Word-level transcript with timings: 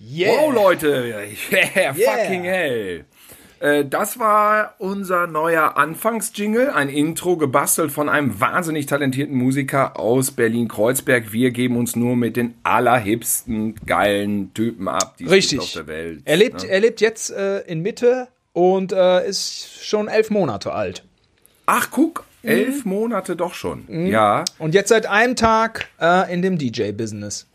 Yeah. 0.00 0.32
Wow, 0.32 0.54
Leute. 0.54 1.26
Yeah, 1.50 1.92
fucking 1.92 2.44
hell. 2.44 3.04
Äh, 3.60 3.84
das 3.84 4.18
war 4.18 4.74
unser 4.78 5.26
neuer 5.26 5.76
Anfangsjingle, 5.76 6.74
ein 6.74 6.88
Intro 6.88 7.36
gebastelt 7.36 7.92
von 7.92 8.08
einem 8.08 8.40
wahnsinnig 8.40 8.86
talentierten 8.86 9.36
Musiker 9.36 9.98
aus 9.98 10.30
Berlin-Kreuzberg. 10.30 11.32
Wir 11.32 11.50
geben 11.50 11.76
uns 11.76 11.94
nur 11.94 12.16
mit 12.16 12.36
den 12.36 12.54
allerhipsten, 12.62 13.74
geilen 13.84 14.54
Typen 14.54 14.88
ab, 14.88 15.16
die 15.18 15.26
Richtig. 15.26 15.60
auf 15.60 15.72
der 15.72 15.86
Welt. 15.86 16.22
Er 16.24 16.36
lebt, 16.36 16.62
ne? 16.62 16.68
er 16.68 16.80
lebt 16.80 17.02
jetzt 17.02 17.30
äh, 17.30 17.60
in 17.60 17.82
Mitte 17.82 18.28
und 18.54 18.92
äh, 18.92 19.28
ist 19.28 19.84
schon 19.84 20.08
elf 20.08 20.30
Monate 20.30 20.72
alt. 20.72 21.04
Ach, 21.66 21.90
guck, 21.90 22.24
elf 22.46 22.84
mhm. 22.84 22.90
Monate 22.90 23.36
doch 23.36 23.54
schon. 23.54 23.84
Mhm. 23.88 24.06
Ja. 24.06 24.44
Und 24.58 24.74
jetzt 24.74 24.88
seit 24.88 25.06
einem 25.06 25.36
Tag 25.36 25.88
äh, 26.00 26.32
in 26.32 26.42
dem 26.42 26.58
DJ-Business. 26.58 27.46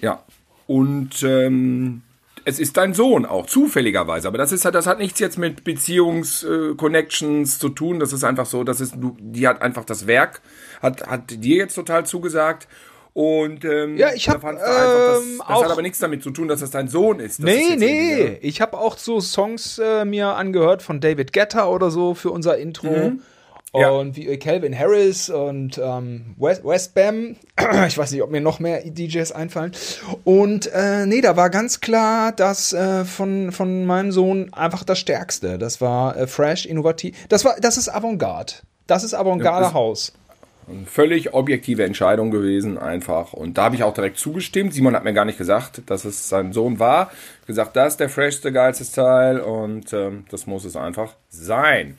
Ja. 0.00 0.22
Und 0.66 1.22
ähm, 1.22 2.02
es 2.44 2.58
ist 2.58 2.76
dein 2.76 2.94
Sohn 2.94 3.26
auch, 3.26 3.46
zufälligerweise. 3.46 4.28
Aber 4.28 4.38
das 4.38 4.52
ist 4.52 4.64
halt, 4.64 4.74
das 4.74 4.86
hat 4.86 4.98
nichts 4.98 5.18
jetzt 5.20 5.38
mit 5.38 5.64
Beziehungs-Connections 5.64 7.56
äh, 7.56 7.58
zu 7.58 7.68
tun. 7.70 8.00
Das 8.00 8.12
ist 8.12 8.24
einfach 8.24 8.46
so, 8.46 8.64
das 8.64 8.80
ist, 8.80 8.94
die 8.96 9.46
hat 9.46 9.62
einfach 9.62 9.84
das 9.84 10.06
Werk, 10.06 10.40
hat, 10.80 11.06
hat 11.06 11.30
dir 11.30 11.56
jetzt 11.56 11.74
total 11.74 12.06
zugesagt. 12.06 12.68
Und 13.12 13.64
ähm, 13.64 13.96
ja, 13.96 14.12
ich 14.14 14.28
habe 14.28 14.46
ähm, 14.46 14.56
das, 14.56 15.38
das 15.38 15.62
hat 15.62 15.70
aber 15.70 15.82
nichts 15.82 15.98
damit 15.98 16.22
zu 16.22 16.30
tun, 16.30 16.46
dass 16.46 16.60
das 16.60 16.70
dein 16.70 16.88
Sohn 16.88 17.18
ist. 17.18 17.40
Das 17.40 17.44
nee, 17.44 17.60
ist 17.60 17.78
nee, 17.78 18.38
ich 18.40 18.60
habe 18.60 18.78
auch 18.78 18.96
so 18.96 19.20
Songs 19.20 19.78
äh, 19.78 20.04
mir 20.04 20.28
angehört 20.28 20.82
von 20.82 21.00
David 21.00 21.32
Guetta 21.32 21.66
oder 21.66 21.90
so 21.90 22.14
für 22.14 22.30
unser 22.30 22.56
Intro. 22.58 22.90
Mhm. 22.90 23.22
Ja. 23.72 23.90
Und 23.90 24.16
wie 24.16 24.36
Calvin 24.36 24.76
Harris 24.76 25.30
und 25.30 25.78
ähm, 25.78 26.34
West, 26.38 26.64
West 26.64 26.94
Bam. 26.94 27.36
Ich 27.86 27.96
weiß 27.96 28.10
nicht, 28.10 28.22
ob 28.22 28.30
mir 28.30 28.40
noch 28.40 28.58
mehr 28.58 28.82
DJs 28.82 29.30
einfallen. 29.32 29.72
Und 30.24 30.66
äh, 30.72 31.06
nee, 31.06 31.20
da 31.20 31.36
war 31.36 31.50
ganz 31.50 31.80
klar, 31.80 32.32
dass 32.32 32.72
äh, 32.72 33.04
von, 33.04 33.52
von 33.52 33.86
meinem 33.86 34.12
Sohn 34.12 34.52
einfach 34.52 34.82
das 34.82 34.98
Stärkste. 34.98 35.58
Das 35.58 35.80
war 35.80 36.16
äh, 36.16 36.26
fresh, 36.26 36.66
innovativ. 36.66 37.16
Das 37.28 37.44
war, 37.44 37.56
das 37.60 37.76
ist 37.76 37.88
Avantgarde. 37.88 38.54
Das 38.86 39.04
ist 39.04 39.14
Avantgarde 39.14 39.66
ja, 39.66 39.72
Haus. 39.72 40.12
Eine 40.68 40.86
völlig 40.86 41.32
objektive 41.34 41.84
Entscheidung 41.84 42.30
gewesen, 42.30 42.78
einfach. 42.78 43.32
Und 43.32 43.58
da 43.58 43.64
habe 43.64 43.74
ich 43.74 43.82
auch 43.82 43.94
direkt 43.94 44.18
zugestimmt. 44.18 44.72
Simon 44.74 44.94
hat 44.94 45.04
mir 45.04 45.12
gar 45.12 45.24
nicht 45.24 45.38
gesagt, 45.38 45.82
dass 45.86 46.04
es 46.04 46.28
sein 46.28 46.52
Sohn 46.52 46.78
war. 46.78 47.10
Gesagt, 47.46 47.76
das 47.76 47.94
ist 47.94 48.00
der 48.00 48.08
freshste, 48.08 48.52
geilste 48.52 48.84
Style 48.84 49.44
und 49.44 49.92
ähm, 49.92 50.24
das 50.30 50.46
muss 50.46 50.64
es 50.64 50.76
einfach 50.76 51.14
sein. 51.28 51.96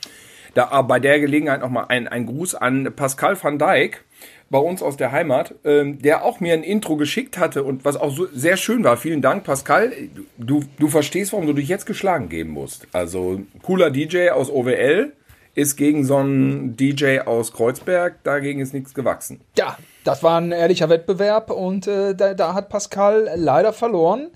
Da 0.54 0.80
äh, 0.80 0.84
bei 0.84 1.00
der 1.00 1.20
Gelegenheit 1.20 1.62
nochmal 1.62 1.86
ein, 1.90 2.08
ein 2.08 2.26
Gruß 2.26 2.56
an 2.56 2.92
Pascal 2.96 3.42
van 3.42 3.58
Dijk 3.58 4.04
bei 4.50 4.60
uns 4.60 4.84
aus 4.84 4.98
der 4.98 5.14
Heimat, 5.14 5.56
ähm, 5.64 6.02
der 6.02 6.26
auch 6.26 6.42
mir 6.42 6.54
ein 6.54 6.64
Intro 6.64 6.98
geschickt 6.98 7.38
hatte 7.38 7.64
und 7.64 7.86
was 7.86 7.96
auch 7.96 8.14
so 8.14 8.28
sehr 8.34 8.58
schön 8.58 8.84
war. 8.84 8.98
Vielen 8.98 9.22
Dank, 9.22 9.46
Pascal. 9.46 9.94
Du, 10.38 10.62
du 10.78 10.88
verstehst, 10.90 11.32
warum 11.32 11.48
du 11.48 11.54
dich 11.54 11.70
jetzt 11.70 11.86
geschlagen 11.86 12.28
geben 12.28 12.52
musst. 12.52 12.86
Also 12.92 13.42
cooler 13.64 13.90
DJ 13.92 14.30
aus 14.32 14.50
OWL 14.50 15.14
ist 15.56 15.76
gegen 15.76 16.06
so 16.06 16.18
einen 16.18 16.76
DJ 16.78 17.20
aus 17.20 17.54
Kreuzberg, 17.54 18.24
dagegen 18.24 18.62
ist 18.62 18.74
nichts 18.74 18.94
gewachsen. 18.94 19.42
Ja, 19.58 19.78
das 20.04 20.24
war 20.24 20.40
ein 20.40 20.52
ehrlicher 20.52 20.90
Wettbewerb 20.90 21.52
und 21.52 21.88
äh, 21.88 22.16
da, 22.16 22.34
da, 22.34 22.54
hat 22.54 22.70
Pascal 22.70 23.30
leider 23.36 23.74
verloren. 23.74 24.30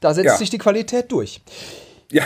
Da 0.00 0.14
setzt 0.14 0.26
ja. 0.26 0.36
sich 0.36 0.50
die 0.50 0.58
Qualität 0.58 1.10
durch. 1.12 1.40
Ja, 2.10 2.24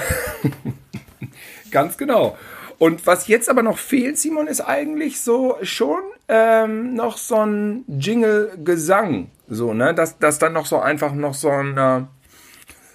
ganz 1.71 1.99
genau. 1.99 2.37
Und 2.79 3.07
was 3.07 3.29
jetzt 3.29 3.49
aber 3.49 3.63
noch 3.63 3.79
fehlt, 3.79 4.19
Simon, 4.19 4.47
ist 4.47 4.61
eigentlich 4.61 5.21
so 5.21 5.57
schon 5.63 6.01
ähm, 6.29 6.95
noch 6.95 7.17
so 7.17 7.37
ein 7.37 7.85
Jingle-Gesang. 7.89 9.31
So, 9.49 9.75
ne? 9.75 9.95
Dass, 9.95 10.19
dass 10.19 10.39
dann 10.39 10.53
noch 10.53 10.67
so 10.67 10.79
einfach 10.79 11.13
noch 11.13 11.35
so 11.35 11.51
ein, 11.51 11.77
äh, 11.77 12.03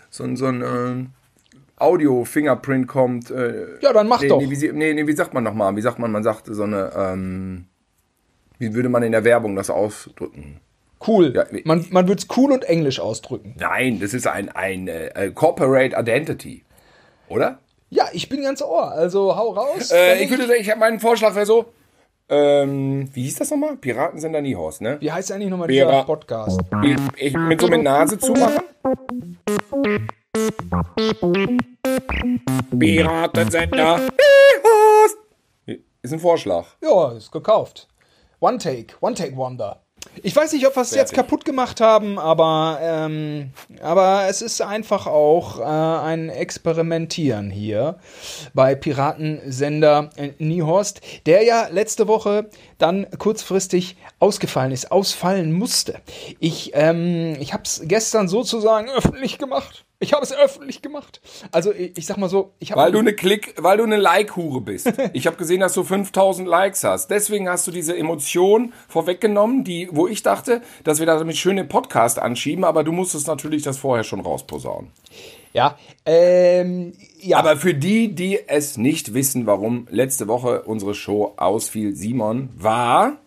so 0.10 0.24
ein, 0.24 0.36
so 0.36 0.48
ein 0.48 0.62
äh, 0.62 1.82
Audio-Fingerprint 1.82 2.88
kommt. 2.88 3.32
Äh, 3.32 3.80
ja, 3.82 3.94
dann 3.94 4.08
mach 4.08 4.22
nee, 4.22 4.28
doch. 4.28 4.42
Nee 4.42 4.50
wie, 4.50 4.72
nee, 4.72 4.94
nee, 4.94 5.08
wie 5.08 5.16
sagt 5.16 5.34
man 5.34 5.44
nochmal? 5.44 5.76
Wie 5.76 5.82
sagt 5.82 6.00
man? 6.00 6.12
Man 6.12 6.24
sagt 6.24 6.48
so 6.48 6.64
eine, 6.64 6.92
ähm, 6.96 7.66
wie 8.58 8.74
würde 8.74 8.90
man 8.90 9.04
in 9.04 9.12
der 9.12 9.24
Werbung 9.24 9.56
das 9.56 9.70
ausdrücken? 9.70 10.60
Cool. 11.06 11.34
Ja, 11.34 11.46
man 11.64 11.86
man 11.92 12.10
würde 12.10 12.22
es 12.22 12.38
cool 12.38 12.52
und 12.52 12.66
englisch 12.66 13.00
ausdrücken. 13.00 13.56
Nein, 13.58 14.02
das 14.02 14.14
ist 14.14 14.28
ein, 14.28 14.50
ein 14.50 14.90
äh, 14.90 15.32
Corporate 15.34 15.96
Identity. 15.98 16.66
Oder? 17.30 17.60
Ja, 17.90 18.08
ich 18.14 18.30
bin 18.30 18.44
ganz 18.44 18.62
ohr. 18.62 18.92
Also 18.92 19.36
hau 19.36 19.50
raus. 19.52 19.92
Äh, 19.92 20.24
ich 20.24 20.30
würde 20.30 20.46
sagen, 20.46 20.60
ich 20.62 20.70
habe 20.70 20.80
meinen 20.80 21.00
Vorschlag 21.00 21.34
wäre 21.36 21.46
so. 21.46 21.66
Ähm, 22.30 23.10
wie 23.14 23.24
hieß 23.24 23.38
das 23.38 23.50
nochmal? 23.50 23.78
Piratensender 23.78 24.42
Niehorst, 24.42 24.82
ne? 24.82 24.98
Wie 25.00 25.12
heißt 25.12 25.32
eigentlich 25.32 25.50
nochmal 25.50 25.68
dieser 25.68 26.04
Podcast? 26.04 26.62
Ich, 26.84 26.98
ich 27.18 27.34
mit 27.34 27.60
so 27.60 27.68
mit 27.68 27.82
Nase 27.82 28.20
zumachen. 28.20 28.62
Piratensender 32.78 33.98
Niehorst. 33.98 35.18
Ist 36.02 36.14
ein 36.14 36.20
Vorschlag. 36.20 36.68
Ja, 36.84 37.12
ist 37.14 37.32
gekauft. 37.32 37.88
One 38.40 38.60
Take, 38.60 38.94
One 39.02 39.16
Take 39.16 39.36
Wonder. 39.36 39.82
Ich 40.22 40.36
weiß 40.36 40.54
nicht, 40.54 40.68
ob 40.68 40.76
wir 40.76 40.82
es 40.82 40.94
jetzt 40.94 41.14
kaputt 41.14 41.46
gemacht 41.46 41.80
haben, 41.82 42.20
aber, 42.20 42.80
ähm, 42.82 43.52
aber 43.82 44.26
es 44.28 44.42
ist 44.42 44.62
einfach 44.62 45.08
auch 45.08 45.60
äh, 45.60 45.64
ein 45.64 46.30
Experimentieren 46.30 47.50
hier 47.50 47.98
bei 48.54 48.76
Piratensender 48.76 50.10
äh, 50.16 50.32
Niehorst, 50.40 51.02
der 51.26 51.44
ja 51.44 51.68
letzte 51.72 52.08
Woche 52.08 52.50
dann 52.80 53.08
kurzfristig 53.18 53.98
ausgefallen 54.20 54.72
ist, 54.72 54.92
ausfallen 54.92 55.52
musste. 55.52 56.02
Ich, 56.40 56.72
ähm, 56.74 57.36
ich 57.40 57.54
habe 57.54 57.64
es 57.64 57.82
gestern 57.86 58.28
sozusagen 58.28 58.90
öffentlich 58.90 59.38
gemacht. 59.38 59.86
Ich 60.00 60.14
habe 60.14 60.24
es 60.24 60.34
öffentlich 60.34 60.82
gemacht. 60.82 61.20
Also 61.52 61.74
ich, 61.74 61.98
ich 61.98 62.06
sag 62.06 62.18
mal 62.18 62.30
so, 62.30 62.54
ich 62.60 62.72
habe 62.72 62.82
weil 62.82 62.92
du 62.94 63.00
eine 63.00 63.14
Klick, 63.14 63.54
weil 63.58 63.78
du 63.78 63.84
eine 63.84 63.98
Like-Hure 63.98 64.62
bist. 64.62 64.92
ich 65.14 65.28
habe 65.28 65.36
gesehen, 65.36 65.60
dass 65.60 65.74
du 65.74 65.84
5000 65.84 66.48
Likes 66.48 66.86
hast. 66.86 67.12
Deswegen 67.12 67.50
hast 67.50 67.68
du 67.68 67.72
diese 67.72 67.98
Emotion 67.98 68.74
vorweggenommen, 68.88 69.66
die, 69.66 69.90
wo 69.92 70.08
ich 70.08 70.24
dachte, 70.24 70.62
dass 70.86 71.00
wir 71.00 71.06
da 71.06 71.18
damit 71.20 71.36
schön 71.36 71.58
den 71.58 71.68
Podcast 71.68 72.18
anschieben, 72.18 72.64
aber 72.64 72.86
du 72.86 72.94
musstest 72.94 73.28
natürlich 73.28 73.64
das 73.64 73.78
vorher 73.78 74.06
schon 74.06 74.22
rausposaunen. 74.22 74.92
Ja, 75.54 75.78
ähm, 76.06 76.94
ja. 77.20 77.38
Aber 77.38 77.58
für 77.58 77.74
die, 77.74 78.14
die 78.14 78.40
es 78.48 78.78
nicht 78.78 79.14
wissen, 79.14 79.46
warum 79.46 79.88
letzte 79.90 80.28
Woche 80.28 80.64
unsere 80.64 80.94
Show 80.94 81.34
ausfiel, 81.38 81.96
Simon, 81.96 82.50
war 82.58 83.18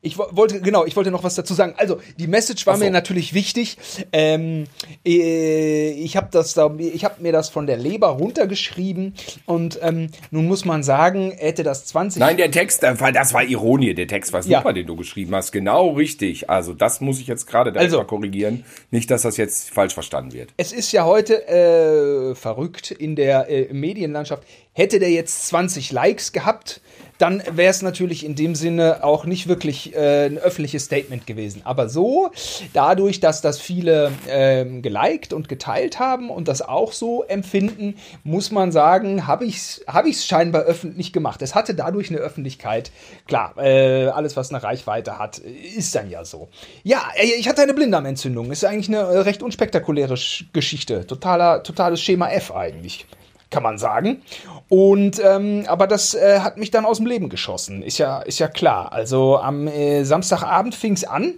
ich 0.00 0.16
wollte, 0.16 0.60
genau, 0.60 0.84
ich 0.84 0.94
wollte 0.94 1.10
noch 1.10 1.24
was 1.24 1.34
dazu 1.34 1.54
sagen. 1.54 1.74
Also, 1.76 2.00
die 2.18 2.28
Message 2.28 2.66
war 2.66 2.76
so. 2.76 2.84
mir 2.84 2.90
natürlich 2.90 3.34
wichtig. 3.34 3.76
Ähm, 4.12 4.64
äh, 5.04 5.90
ich 5.90 6.16
habe 6.16 6.28
das 6.30 6.54
da, 6.54 6.72
ich 6.78 7.04
habe 7.04 7.20
mir 7.20 7.32
das 7.32 7.48
von 7.48 7.66
der 7.66 7.76
Leber 7.76 8.08
runtergeschrieben 8.08 9.14
und 9.46 9.80
ähm, 9.82 10.10
nun 10.30 10.46
muss 10.46 10.64
man 10.64 10.84
sagen, 10.84 11.32
hätte 11.36 11.64
das 11.64 11.84
20. 11.86 12.20
Nein, 12.20 12.36
der 12.36 12.52
Text, 12.52 12.84
das 12.84 13.34
war 13.34 13.42
Ironie, 13.42 13.92
der 13.94 14.06
Text 14.06 14.32
war 14.32 14.42
super, 14.42 14.66
ja. 14.66 14.72
den 14.72 14.86
du 14.86 14.94
geschrieben 14.94 15.34
hast. 15.34 15.50
Genau 15.50 15.90
richtig. 15.90 16.48
Also, 16.48 16.74
das 16.74 17.00
muss 17.00 17.18
ich 17.18 17.26
jetzt 17.26 17.46
gerade 17.46 17.76
also, 17.78 17.98
mal 17.98 18.04
korrigieren. 18.04 18.64
Nicht, 18.92 19.10
dass 19.10 19.22
das 19.22 19.36
jetzt 19.36 19.70
falsch 19.70 19.94
verstanden 19.94 20.32
wird. 20.32 20.50
Es 20.56 20.72
ist 20.72 20.92
ja 20.92 21.06
heute 21.06 21.48
äh, 21.48 22.36
verrückt 22.36 22.92
in 22.92 23.16
der 23.16 23.50
äh, 23.50 23.72
Medienlandschaft. 23.72 24.44
Hätte 24.72 25.00
der 25.00 25.10
jetzt 25.10 25.48
20 25.48 25.90
Likes 25.90 26.30
gehabt, 26.30 26.80
dann 27.18 27.42
wäre 27.50 27.70
es 27.70 27.82
natürlich 27.82 28.24
in 28.24 28.36
dem 28.36 28.54
Sinne 28.54 29.02
auch 29.02 29.24
nicht 29.24 29.48
wirklich 29.48 29.94
äh, 29.94 30.26
ein 30.26 30.38
öffentliches 30.38 30.84
Statement 30.84 31.26
gewesen. 31.26 31.62
Aber 31.64 31.88
so, 31.88 32.30
dadurch, 32.72 33.20
dass 33.20 33.40
das 33.40 33.60
viele 33.60 34.12
ähm, 34.28 34.82
geliked 34.82 35.32
und 35.32 35.48
geteilt 35.48 35.98
haben 35.98 36.30
und 36.30 36.48
das 36.48 36.62
auch 36.62 36.92
so 36.92 37.24
empfinden, 37.24 37.96
muss 38.22 38.52
man 38.52 38.70
sagen, 38.70 39.26
habe 39.26 39.44
ich 39.44 39.56
es 39.56 39.84
hab 39.86 40.06
ich's 40.06 40.24
scheinbar 40.24 40.62
öffentlich 40.62 41.12
gemacht. 41.12 41.42
Es 41.42 41.54
hatte 41.54 41.74
dadurch 41.74 42.10
eine 42.10 42.18
Öffentlichkeit. 42.18 42.92
Klar, 43.26 43.54
äh, 43.58 44.06
alles, 44.06 44.36
was 44.36 44.50
eine 44.50 44.62
Reichweite 44.62 45.18
hat, 45.18 45.38
ist 45.38 45.94
dann 45.94 46.10
ja 46.10 46.24
so. 46.24 46.48
Ja, 46.84 47.02
ich 47.20 47.48
hatte 47.48 47.62
eine 47.62 47.74
Blinddarmentzündung. 47.74 48.52
Ist 48.52 48.64
eigentlich 48.64 48.88
eine 48.88 49.24
recht 49.24 49.42
unspektakuläre 49.42 50.14
Geschichte. 50.52 51.06
Totaler, 51.06 51.62
totales 51.64 52.00
Schema 52.00 52.30
F 52.30 52.52
eigentlich 52.52 53.06
kann 53.50 53.62
man 53.62 53.78
sagen. 53.78 54.22
Und 54.68 55.20
ähm, 55.24 55.64
aber 55.68 55.86
das 55.86 56.14
äh, 56.14 56.40
hat 56.40 56.56
mich 56.56 56.70
dann 56.70 56.84
aus 56.84 56.98
dem 56.98 57.06
Leben 57.06 57.28
geschossen, 57.28 57.82
ist 57.82 57.98
ja 57.98 58.20
ist 58.20 58.38
ja 58.38 58.48
klar. 58.48 58.92
Also 58.92 59.38
am 59.38 59.66
äh, 59.66 60.04
Samstagabend 60.04 60.74
fing 60.74 60.92
es 60.92 61.04
an, 61.04 61.34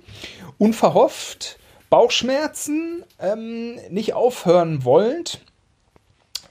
unverhofft, 0.58 1.58
Bauchschmerzen, 1.88 3.04
ähm, 3.18 3.76
nicht 3.90 4.14
aufhören 4.14 4.84
wollend. 4.84 5.40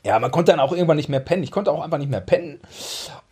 Ja, 0.04 0.18
man 0.20 0.32
konnte 0.32 0.54
dann 0.54 0.62
auch 0.62 0.72
irgendwann 0.72 0.96
nicht 0.96 1.10
mehr 1.10 1.20
pennen. 1.20 1.44
Ich 1.44 1.52
konnte 1.52 1.72
auch 1.72 1.82
einfach 1.82 1.98
nicht 1.98 2.10
mehr 2.10 2.22
pennen. 2.22 2.62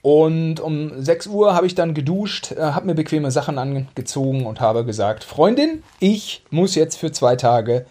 Und 0.01 0.59
um 0.59 1.01
6 1.01 1.27
Uhr 1.27 1.53
habe 1.53 1.65
ich 1.65 1.75
dann 1.75 1.93
geduscht, 1.93 2.51
äh, 2.51 2.61
habe 2.61 2.85
mir 2.85 2.95
bequeme 2.95 3.31
Sachen 3.31 3.57
angezogen 3.57 4.45
und 4.45 4.59
habe 4.59 4.85
gesagt, 4.85 5.23
Freundin, 5.23 5.83
ich 5.99 6.43
muss 6.49 6.75
jetzt 6.75 6.97
für 6.97 7.11
zwei 7.11 7.35
Tage 7.35 7.85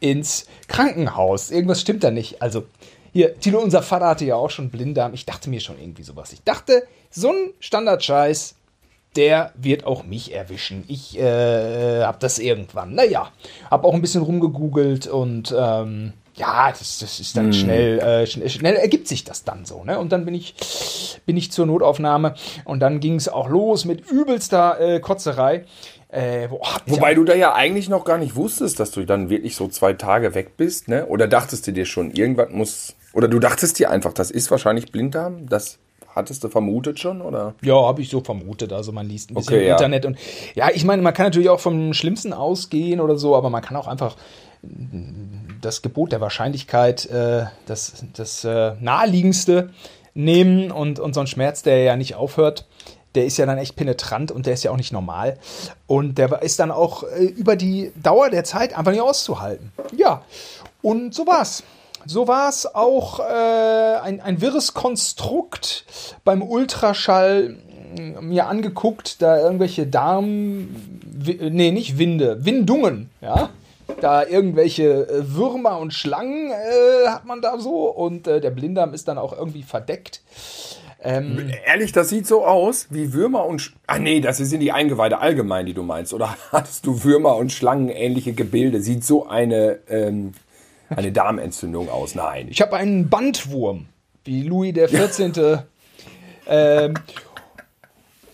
ins 0.00 0.46
Krankenhaus. 0.68 1.50
Irgendwas 1.50 1.80
stimmt 1.80 2.04
da 2.04 2.10
nicht. 2.10 2.42
Also 2.42 2.64
hier, 3.16 3.40
Tilo, 3.40 3.60
unser 3.60 3.80
Vater 3.82 4.08
hatte 4.08 4.26
ja 4.26 4.36
auch 4.36 4.50
schon 4.50 4.68
Blinddarm. 4.68 5.14
Ich 5.14 5.24
dachte 5.24 5.48
mir 5.48 5.60
schon 5.60 5.80
irgendwie 5.80 6.02
sowas. 6.02 6.34
Ich 6.34 6.42
dachte, 6.42 6.86
so 7.10 7.30
ein 7.30 7.54
Standardscheiß, 7.60 8.56
der 9.16 9.52
wird 9.56 9.84
auch 9.86 10.04
mich 10.04 10.34
erwischen. 10.34 10.84
Ich 10.86 11.18
äh, 11.18 12.02
habe 12.02 12.18
das 12.20 12.38
irgendwann, 12.38 12.94
naja, 12.94 13.32
habe 13.70 13.86
auch 13.88 13.94
ein 13.94 14.02
bisschen 14.02 14.20
rumgegoogelt 14.20 15.06
und 15.06 15.54
ähm, 15.58 16.12
ja, 16.34 16.68
das, 16.68 16.98
das 16.98 17.18
ist 17.18 17.34
dann 17.38 17.48
mm. 17.48 17.52
schnell, 17.54 17.98
äh, 18.00 18.26
schnell, 18.26 18.50
schnell, 18.50 18.74
ergibt 18.74 19.08
sich 19.08 19.24
das 19.24 19.44
dann 19.44 19.64
so, 19.64 19.82
ne? 19.84 19.98
Und 19.98 20.12
dann 20.12 20.26
bin 20.26 20.34
ich, 20.34 20.54
bin 21.24 21.38
ich 21.38 21.50
zur 21.50 21.64
Notaufnahme 21.64 22.34
und 22.66 22.80
dann 22.80 23.00
ging 23.00 23.14
es 23.14 23.30
auch 23.30 23.48
los 23.48 23.86
mit 23.86 24.10
übelster 24.10 24.78
äh, 24.78 25.00
Kotzerei. 25.00 25.64
Äh, 26.10 26.48
boah, 26.48 26.82
Wobei 26.84 27.14
du 27.14 27.24
da 27.24 27.34
ja 27.34 27.54
eigentlich 27.54 27.88
noch 27.88 28.04
gar 28.04 28.18
nicht 28.18 28.36
wusstest, 28.36 28.78
dass 28.78 28.90
du 28.90 29.06
dann 29.06 29.30
wirklich 29.30 29.56
so 29.56 29.68
zwei 29.68 29.94
Tage 29.94 30.34
weg 30.34 30.58
bist, 30.58 30.88
ne? 30.88 31.06
Oder 31.06 31.26
dachtest 31.26 31.66
du 31.66 31.72
dir 31.72 31.86
schon, 31.86 32.10
irgendwas 32.10 32.50
muss. 32.50 32.94
Oder 33.16 33.28
du 33.28 33.38
dachtest 33.38 33.78
dir 33.78 33.90
einfach, 33.90 34.12
das 34.12 34.30
ist 34.30 34.50
wahrscheinlich 34.50 34.92
Blinddarm? 34.92 35.48
Das 35.48 35.78
hattest 36.14 36.44
du 36.44 36.50
vermutet 36.50 37.00
schon, 37.00 37.22
oder? 37.22 37.54
Ja, 37.62 37.74
habe 37.74 38.02
ich 38.02 38.10
so 38.10 38.20
vermutet. 38.20 38.74
Also 38.74 38.92
man 38.92 39.08
liest 39.08 39.30
ein 39.30 39.36
bisschen 39.36 39.54
okay, 39.54 39.62
im 39.62 39.68
ja. 39.68 39.72
Internet 39.72 40.04
und 40.04 40.18
ja, 40.54 40.68
ich 40.74 40.84
meine, 40.84 41.00
man 41.00 41.14
kann 41.14 41.24
natürlich 41.24 41.48
auch 41.48 41.60
vom 41.60 41.94
Schlimmsten 41.94 42.34
ausgehen 42.34 43.00
oder 43.00 43.16
so, 43.16 43.34
aber 43.34 43.48
man 43.48 43.62
kann 43.62 43.74
auch 43.74 43.86
einfach 43.86 44.16
das 45.62 45.80
Gebot 45.80 46.12
der 46.12 46.20
Wahrscheinlichkeit, 46.20 47.06
äh, 47.06 47.46
das, 47.64 48.04
das 48.12 48.44
äh, 48.44 48.74
naheliegendste 48.80 49.70
nehmen 50.12 50.70
und, 50.70 51.00
und 51.00 51.14
so 51.14 51.20
ein 51.20 51.26
Schmerz, 51.26 51.62
der 51.62 51.78
ja 51.84 51.96
nicht 51.96 52.16
aufhört, 52.16 52.66
der 53.14 53.24
ist 53.24 53.38
ja 53.38 53.46
dann 53.46 53.56
echt 53.56 53.76
penetrant 53.76 54.30
und 54.30 54.44
der 54.44 54.52
ist 54.52 54.62
ja 54.62 54.72
auch 54.72 54.76
nicht 54.76 54.92
normal. 54.92 55.38
Und 55.86 56.18
der 56.18 56.42
ist 56.42 56.58
dann 56.60 56.70
auch 56.70 57.02
äh, 57.04 57.24
über 57.24 57.56
die 57.56 57.92
Dauer 58.02 58.28
der 58.28 58.44
Zeit 58.44 58.76
einfach 58.76 58.92
nicht 58.92 59.00
auszuhalten. 59.00 59.72
Ja, 59.96 60.22
und 60.82 61.14
so 61.14 61.26
war's. 61.26 61.62
So 62.06 62.28
war 62.28 62.48
es 62.48 62.72
auch 62.74 63.20
äh, 63.20 63.22
ein, 64.02 64.20
ein 64.20 64.40
wirres 64.40 64.74
Konstrukt 64.74 65.84
beim 66.24 66.42
Ultraschall 66.42 67.56
äh, 67.96 68.20
mir 68.20 68.46
angeguckt, 68.46 69.20
da 69.22 69.40
irgendwelche 69.40 69.86
Darm, 69.86 70.68
nee, 71.24 71.70
nicht 71.70 71.98
Winde, 71.98 72.44
Windungen, 72.44 73.10
ja. 73.20 73.50
Da 74.00 74.26
irgendwelche 74.26 75.08
äh, 75.08 75.34
Würmer 75.34 75.78
und 75.78 75.94
Schlangen 75.94 76.50
äh, 76.50 77.08
hat 77.08 77.24
man 77.24 77.40
da 77.40 77.58
so 77.58 77.88
und 77.88 78.26
äh, 78.26 78.40
der 78.40 78.50
Blinddarm 78.50 78.92
ist 78.94 79.06
dann 79.06 79.16
auch 79.16 79.32
irgendwie 79.36 79.62
verdeckt. 79.62 80.22
Ähm, 81.02 81.52
Ehrlich, 81.64 81.92
das 81.92 82.08
sieht 82.08 82.26
so 82.26 82.44
aus 82.44 82.88
wie 82.90 83.12
Würmer 83.12 83.46
und. 83.46 83.60
Sch 83.60 83.74
ah, 83.86 83.98
nee, 83.98 84.20
das 84.20 84.38
sind 84.38 84.60
die 84.60 84.72
Eingeweide 84.72 85.18
allgemein, 85.18 85.66
die 85.66 85.74
du 85.74 85.82
meinst. 85.82 86.12
Oder 86.12 86.36
hattest 86.52 86.84
du 86.86 87.04
Würmer 87.04 87.36
und 87.36 87.52
Schlangen 87.52 87.88
ähnliche 87.88 88.32
Gebilde? 88.32 88.80
Sieht 88.80 89.04
so 89.04 89.28
eine, 89.28 89.78
ähm, 89.88 90.32
eine 90.90 91.12
Darmentzündung 91.12 91.88
aus? 91.88 92.14
Nein. 92.14 92.48
Ich 92.50 92.60
habe 92.60 92.76
einen 92.76 93.08
Bandwurm, 93.08 93.86
wie 94.24 94.42
Louis 94.42 94.74
der 94.74 94.88
14. 94.88 95.32
ähm, 96.48 96.94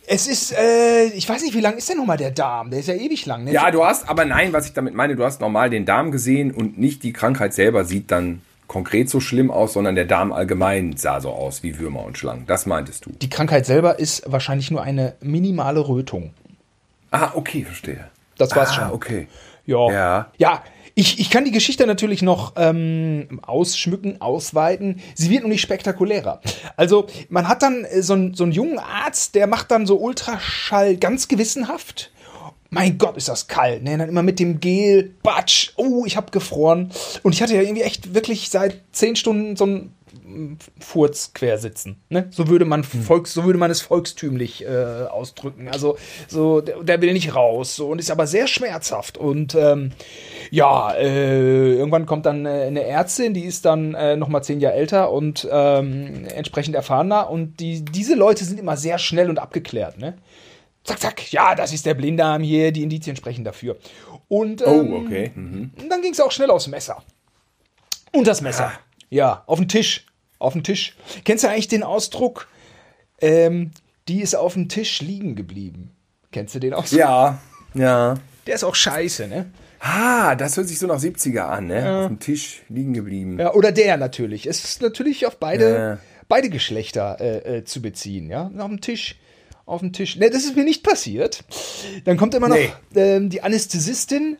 es 0.06 0.26
ist, 0.26 0.52
äh, 0.52 1.06
ich 1.06 1.28
weiß 1.28 1.42
nicht, 1.42 1.54
wie 1.54 1.60
lang 1.60 1.76
ist 1.76 1.88
denn 1.88 1.96
nochmal 1.96 2.16
der 2.16 2.32
Darm? 2.32 2.70
Der 2.70 2.80
ist 2.80 2.88
ja 2.88 2.94
ewig 2.94 3.24
lang. 3.24 3.44
Ne? 3.44 3.52
Ja, 3.52 3.70
du 3.70 3.84
hast, 3.84 4.08
aber 4.08 4.24
nein, 4.24 4.52
was 4.52 4.66
ich 4.66 4.72
damit 4.72 4.94
meine, 4.94 5.16
du 5.16 5.24
hast 5.24 5.40
normal 5.40 5.70
den 5.70 5.86
Darm 5.86 6.10
gesehen 6.10 6.50
und 6.50 6.78
nicht 6.78 7.02
die 7.02 7.12
Krankheit 7.12 7.54
selber 7.54 7.84
sieht 7.84 8.10
dann 8.10 8.42
konkret 8.66 9.10
so 9.10 9.20
schlimm 9.20 9.50
aus, 9.50 9.74
sondern 9.74 9.94
der 9.94 10.06
Darm 10.06 10.32
allgemein 10.32 10.96
sah 10.96 11.20
so 11.20 11.30
aus 11.30 11.62
wie 11.62 11.78
Würmer 11.78 12.04
und 12.04 12.18
Schlangen. 12.18 12.46
Das 12.46 12.66
meintest 12.66 13.06
du. 13.06 13.10
Die 13.10 13.30
Krankheit 13.30 13.66
selber 13.66 13.98
ist 13.98 14.24
wahrscheinlich 14.30 14.70
nur 14.70 14.82
eine 14.82 15.14
minimale 15.20 15.86
Rötung. 15.86 16.32
Ah, 17.10 17.32
okay, 17.34 17.64
verstehe. 17.64 18.08
Das 18.38 18.56
war's 18.56 18.70
ah, 18.70 18.74
schon. 18.74 18.90
okay. 18.92 19.28
Ja. 19.66 19.92
Ja. 19.92 20.30
ja. 20.38 20.62
Ich, 20.94 21.18
ich 21.20 21.30
kann 21.30 21.44
die 21.44 21.50
Geschichte 21.50 21.86
natürlich 21.86 22.22
noch 22.22 22.54
ähm, 22.56 23.40
ausschmücken, 23.42 24.20
ausweiten. 24.20 25.00
Sie 25.14 25.30
wird 25.30 25.42
noch 25.42 25.48
nicht 25.48 25.62
spektakulärer. 25.62 26.40
Also, 26.76 27.06
man 27.28 27.48
hat 27.48 27.62
dann 27.62 27.84
äh, 27.84 28.02
so, 28.02 28.12
einen, 28.14 28.34
so 28.34 28.44
einen 28.44 28.52
jungen 28.52 28.78
Arzt, 28.78 29.34
der 29.34 29.46
macht 29.46 29.70
dann 29.70 29.86
so 29.86 29.96
Ultraschall 29.96 30.96
ganz 30.96 31.28
gewissenhaft 31.28 32.10
mein 32.74 32.96
Gott, 32.96 33.18
ist 33.18 33.28
das 33.28 33.48
kalt. 33.48 33.82
Ne? 33.82 33.98
Dann 33.98 34.08
immer 34.08 34.22
mit 34.22 34.38
dem 34.38 34.58
Gel, 34.58 35.14
batsch, 35.22 35.72
oh, 35.76 36.04
ich 36.06 36.16
hab 36.16 36.32
gefroren. 36.32 36.90
Und 37.22 37.34
ich 37.34 37.42
hatte 37.42 37.54
ja 37.54 37.60
irgendwie 37.60 37.82
echt 37.82 38.14
wirklich 38.14 38.48
seit 38.48 38.80
zehn 38.92 39.14
Stunden 39.14 39.56
so 39.56 39.66
ein 39.66 39.92
Furz 40.78 41.32
quersitzen. 41.34 41.96
Ne? 42.08 42.28
So 42.30 42.48
würde 42.48 42.64
man 42.64 42.82
hm. 42.82 43.02
Volks, 43.02 43.34
so 43.34 43.44
würde 43.44 43.58
man 43.58 43.70
es 43.70 43.82
volkstümlich 43.82 44.64
äh, 44.64 45.04
ausdrücken. 45.04 45.68
Also 45.68 45.98
so, 46.28 46.62
der, 46.62 46.82
der, 46.82 47.02
will 47.02 47.12
nicht 47.12 47.34
raus 47.34 47.76
so, 47.76 47.88
und 47.88 47.98
ist 47.98 48.10
aber 48.10 48.26
sehr 48.26 48.46
schmerzhaft. 48.46 49.18
Und 49.18 49.54
ähm, 49.54 49.92
ja, 50.52 50.92
äh, 50.92 51.72
irgendwann 51.72 52.04
kommt 52.04 52.26
dann 52.26 52.44
äh, 52.44 52.64
eine 52.66 52.84
Ärztin, 52.84 53.32
die 53.32 53.44
ist 53.44 53.64
dann 53.64 53.94
äh, 53.94 54.16
noch 54.16 54.28
mal 54.28 54.42
zehn 54.42 54.60
Jahre 54.60 54.74
älter 54.74 55.10
und 55.10 55.48
ähm, 55.50 56.26
entsprechend 56.26 56.74
erfahrener. 56.74 57.30
Und 57.30 57.58
die, 57.58 57.82
diese 57.82 58.14
Leute 58.14 58.44
sind 58.44 58.60
immer 58.60 58.76
sehr 58.76 58.98
schnell 58.98 59.30
und 59.30 59.38
abgeklärt. 59.38 59.98
Ne? 59.98 60.18
zack, 60.84 61.00
zack, 61.00 61.32
ja, 61.32 61.54
das 61.54 61.72
ist 61.72 61.86
der 61.86 61.94
Blinddarm 61.94 62.42
hier, 62.42 62.70
die 62.70 62.82
Indizien 62.82 63.16
sprechen 63.16 63.44
dafür. 63.44 63.78
Und 64.28 64.60
oh, 64.60 64.70
ähm, 64.70 64.92
oh, 64.92 64.96
okay. 64.98 65.32
Mhm. 65.34 65.70
dann 65.88 66.02
ging 66.02 66.12
es 66.12 66.20
auch 66.20 66.32
schnell 66.32 66.50
aufs 66.50 66.66
Messer. 66.66 67.02
Und 68.12 68.26
das 68.26 68.42
Messer. 68.42 68.72
Ah. 68.74 68.80
Ja, 69.08 69.44
auf 69.46 69.58
den 69.58 69.68
Tisch. 69.68 70.04
Auf 70.38 70.52
den 70.52 70.64
Tisch. 70.64 70.96
Kennst 71.24 71.44
du 71.44 71.48
eigentlich 71.48 71.68
den 71.68 71.82
Ausdruck, 71.82 72.48
ähm, 73.22 73.70
die 74.08 74.20
ist 74.20 74.34
auf 74.34 74.52
dem 74.52 74.68
Tisch 74.68 75.00
liegen 75.00 75.34
geblieben? 75.34 75.92
Kennst 76.30 76.54
du 76.54 76.58
den 76.58 76.74
Ausdruck? 76.74 76.98
Ja, 76.98 77.38
ja. 77.72 78.16
Der 78.46 78.54
ist 78.54 78.64
auch 78.64 78.74
scheiße, 78.74 79.28
ne? 79.28 79.50
Ah, 79.84 80.36
das 80.36 80.56
hört 80.56 80.68
sich 80.68 80.78
so 80.78 80.86
nach 80.86 81.00
70er 81.00 81.40
an, 81.40 81.66
ne? 81.66 81.84
Ja. 81.84 82.00
Auf 82.02 82.06
dem 82.06 82.20
Tisch 82.20 82.62
liegen 82.68 82.94
geblieben. 82.94 83.38
Ja, 83.40 83.52
oder 83.52 83.72
der 83.72 83.96
natürlich. 83.96 84.46
Es 84.46 84.62
ist 84.62 84.80
natürlich 84.80 85.26
auf 85.26 85.38
beide, 85.38 85.74
ja. 85.74 85.98
beide 86.28 86.50
Geschlechter 86.50 87.20
äh, 87.20 87.58
äh, 87.58 87.64
zu 87.64 87.82
beziehen, 87.82 88.30
ja? 88.30 88.50
Auf 88.58 88.68
dem 88.68 88.80
Tisch 88.80 89.16
auf 89.64 89.80
dem 89.80 89.92
Tisch. 89.92 90.16
Ne, 90.16 90.28
das 90.28 90.44
ist 90.44 90.56
mir 90.56 90.64
nicht 90.64 90.82
passiert. 90.82 91.44
Dann 92.04 92.16
kommt 92.16 92.34
immer 92.34 92.48
noch 92.48 92.56
nee. 92.56 92.72
ähm, 92.94 93.30
die 93.30 93.42
Anästhesistin 93.42 94.36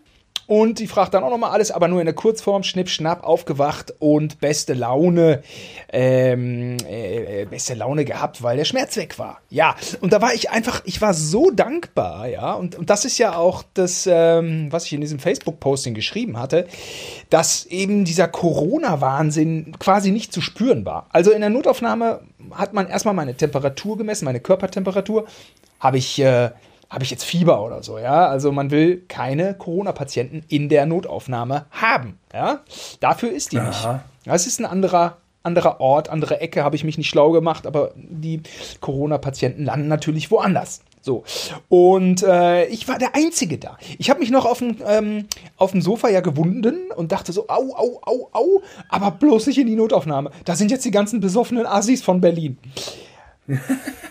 und 0.52 0.80
die 0.80 0.86
fragt 0.86 1.14
dann 1.14 1.24
auch 1.24 1.30
nochmal 1.30 1.52
alles, 1.52 1.70
aber 1.70 1.88
nur 1.88 2.00
in 2.00 2.04
der 2.04 2.14
Kurzform, 2.14 2.62
schnipp, 2.62 2.90
schnapp, 2.90 3.24
aufgewacht 3.24 3.94
und 4.00 4.38
beste 4.38 4.74
Laune, 4.74 5.42
ähm, 5.90 6.76
äh, 6.86 7.46
beste 7.46 7.72
Laune 7.72 8.04
gehabt, 8.04 8.42
weil 8.42 8.58
der 8.58 8.66
Schmerz 8.66 8.98
weg 8.98 9.18
war. 9.18 9.40
Ja, 9.48 9.76
und 10.02 10.12
da 10.12 10.20
war 10.20 10.34
ich 10.34 10.50
einfach, 10.50 10.82
ich 10.84 11.00
war 11.00 11.14
so 11.14 11.50
dankbar, 11.50 12.28
ja, 12.28 12.52
und, 12.52 12.74
und 12.74 12.90
das 12.90 13.06
ist 13.06 13.16
ja 13.16 13.34
auch 13.34 13.62
das, 13.72 14.06
ähm, 14.06 14.70
was 14.70 14.84
ich 14.84 14.92
in 14.92 15.00
diesem 15.00 15.20
Facebook-Posting 15.20 15.94
geschrieben 15.94 16.38
hatte, 16.38 16.66
dass 17.30 17.64
eben 17.64 18.04
dieser 18.04 18.28
Corona-Wahnsinn 18.28 19.76
quasi 19.78 20.10
nicht 20.10 20.34
zu 20.34 20.42
spüren 20.42 20.84
war. 20.84 21.06
Also 21.14 21.30
in 21.30 21.40
der 21.40 21.48
Notaufnahme 21.48 22.20
hat 22.50 22.74
man 22.74 22.90
erstmal 22.90 23.14
meine 23.14 23.34
Temperatur 23.34 23.96
gemessen, 23.96 24.26
meine 24.26 24.40
Körpertemperatur, 24.40 25.24
habe 25.80 25.96
ich... 25.96 26.18
Äh, 26.20 26.50
habe 26.92 27.04
ich 27.04 27.10
jetzt 27.10 27.24
Fieber 27.24 27.64
oder 27.64 27.82
so, 27.82 27.98
ja? 27.98 28.26
Also 28.28 28.52
man 28.52 28.70
will 28.70 29.02
keine 29.08 29.54
Corona-Patienten 29.54 30.44
in 30.48 30.68
der 30.68 30.84
Notaufnahme 30.84 31.64
haben, 31.70 32.18
ja? 32.34 32.60
Dafür 33.00 33.32
ist 33.32 33.52
die 33.52 33.58
Aha. 33.58 33.66
nicht. 33.66 34.04
Das 34.26 34.46
ist 34.46 34.60
ein 34.60 34.66
anderer, 34.66 35.16
anderer 35.42 35.80
Ort, 35.80 36.10
andere 36.10 36.42
Ecke, 36.42 36.62
habe 36.62 36.76
ich 36.76 36.84
mich 36.84 36.98
nicht 36.98 37.08
schlau 37.08 37.30
gemacht, 37.30 37.66
aber 37.66 37.92
die 37.96 38.42
Corona-Patienten 38.80 39.64
landen 39.64 39.88
natürlich 39.88 40.30
woanders. 40.30 40.82
So. 41.00 41.24
Und 41.70 42.22
äh, 42.22 42.66
ich 42.66 42.86
war 42.86 42.98
der 42.98 43.14
Einzige 43.16 43.56
da. 43.56 43.78
Ich 43.98 44.10
habe 44.10 44.20
mich 44.20 44.30
noch 44.30 44.44
auf 44.44 44.58
dem, 44.58 44.76
ähm, 44.86 45.26
auf 45.56 45.72
dem 45.72 45.80
Sofa 45.80 46.10
ja 46.10 46.20
gewunden 46.20 46.92
und 46.94 47.10
dachte 47.10 47.32
so, 47.32 47.48
au, 47.48 47.74
au, 47.74 48.02
au, 48.04 48.28
au, 48.32 48.62
aber 48.90 49.12
bloß 49.12 49.46
nicht 49.46 49.58
in 49.58 49.66
die 49.66 49.76
Notaufnahme. 49.76 50.30
Da 50.44 50.56
sind 50.56 50.70
jetzt 50.70 50.84
die 50.84 50.90
ganzen 50.90 51.20
besoffenen 51.20 51.64
Assis 51.64 52.02
von 52.02 52.20
Berlin. 52.20 52.58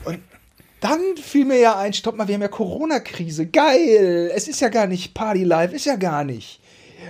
und 0.03 0.19
dann 0.81 0.99
fiel 1.15 1.45
mir 1.45 1.59
ja 1.59 1.77
ein, 1.77 1.93
stopp 1.93 2.17
mal, 2.17 2.27
wir 2.27 2.35
haben 2.35 2.41
ja 2.41 2.47
Corona-Krise. 2.47 3.47
Geil! 3.47 4.31
Es 4.35 4.47
ist 4.47 4.59
ja 4.59 4.69
gar 4.69 4.87
nicht 4.87 5.13
Party 5.13 5.43
Live, 5.43 5.73
ist 5.73 5.85
ja 5.85 5.95
gar 5.95 6.23
nicht. 6.23 6.59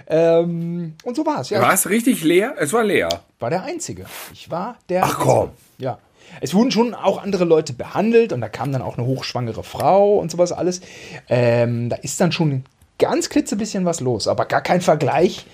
Ähm, 0.08 0.94
und 1.04 1.16
so 1.16 1.26
war 1.26 1.42
es, 1.42 1.50
ja. 1.50 1.62
War 1.62 1.74
es 1.74 1.90
richtig 1.90 2.24
leer? 2.24 2.56
Es 2.60 2.74
war 2.74 2.84
leer. 2.84 3.10
War 3.40 3.50
der 3.50 3.64
Einzige. 3.64 4.06
Ich 4.34 4.52
war 4.52 4.78
der 4.90 5.04
Ach 5.04 5.20
komm. 5.20 5.52
Ja. 5.78 6.00
Es 6.40 6.54
wurden 6.54 6.72
schon 6.72 6.94
auch 6.94 7.22
andere 7.22 7.46
Leute 7.46 7.74
behandelt 7.74 8.32
und 8.32 8.42
da 8.42 8.50
kam 8.50 8.72
dann 8.72 8.82
auch 8.82 8.98
eine 8.98 9.08
hochschwangere 9.08 9.64
Frau 9.64 10.18
und 10.18 10.32
sowas 10.32 10.52
alles. 10.52 10.82
Ähm, 11.28 11.90
da 11.90 11.98
ist 11.98 12.22
dann 12.22 12.32
schon 12.32 12.64
ganz 13.00 13.30
klitzebisschen 13.30 13.86
was 13.86 14.00
los, 14.00 14.28
aber 14.28 14.46
gar 14.46 14.62
kein 14.62 14.82
Vergleich 14.82 15.46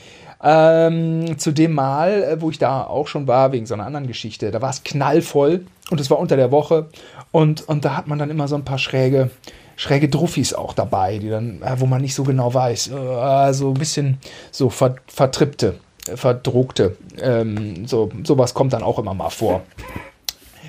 ähm, 0.44 1.38
zu 1.38 1.52
dem 1.52 1.74
Mal, 1.74 2.24
äh, 2.24 2.42
wo 2.42 2.50
ich 2.50 2.60
da 2.60 2.84
auch 2.84 3.08
schon 3.08 3.28
war, 3.28 3.52
wegen 3.52 3.66
so 3.66 3.74
einer 3.74 3.86
anderen 3.86 4.08
Geschichte. 4.08 4.52
Da 4.52 4.62
war 4.62 4.70
es 4.70 4.84
knallvoll 4.84 5.66
und 5.90 6.00
es 6.00 6.10
war 6.10 6.20
unter 6.20 6.36
der 6.36 6.52
Woche 6.52 6.88
und, 7.32 7.68
und 7.68 7.86
da 7.86 7.96
hat 7.96 8.08
man 8.08 8.20
dann 8.20 8.30
immer 8.30 8.48
so 8.48 8.56
ein 8.56 8.66
paar 8.66 8.78
schräge, 8.78 9.32
schräge 9.76 10.10
Druffis 10.10 10.54
auch 10.54 10.74
dabei, 10.74 11.18
die 11.18 11.30
dann, 11.30 11.62
äh, 11.62 11.80
wo 11.80 11.86
man 11.86 12.02
nicht 12.02 12.16
so 12.16 12.24
genau 12.24 12.54
weiß, 12.54 12.88
äh, 12.88 13.54
so 13.54 13.70
ein 13.70 13.74
bisschen 13.76 14.20
so 14.52 14.70
ver, 14.70 14.96
vertrippte, 15.08 15.76
verdruckte. 16.16 16.98
Ähm, 17.22 17.88
so, 17.88 18.10
sowas 18.24 18.54
kommt 18.54 18.74
dann 18.74 18.84
auch 18.84 19.00
immer 19.00 19.14
mal 19.14 19.30
vor. 19.30 19.64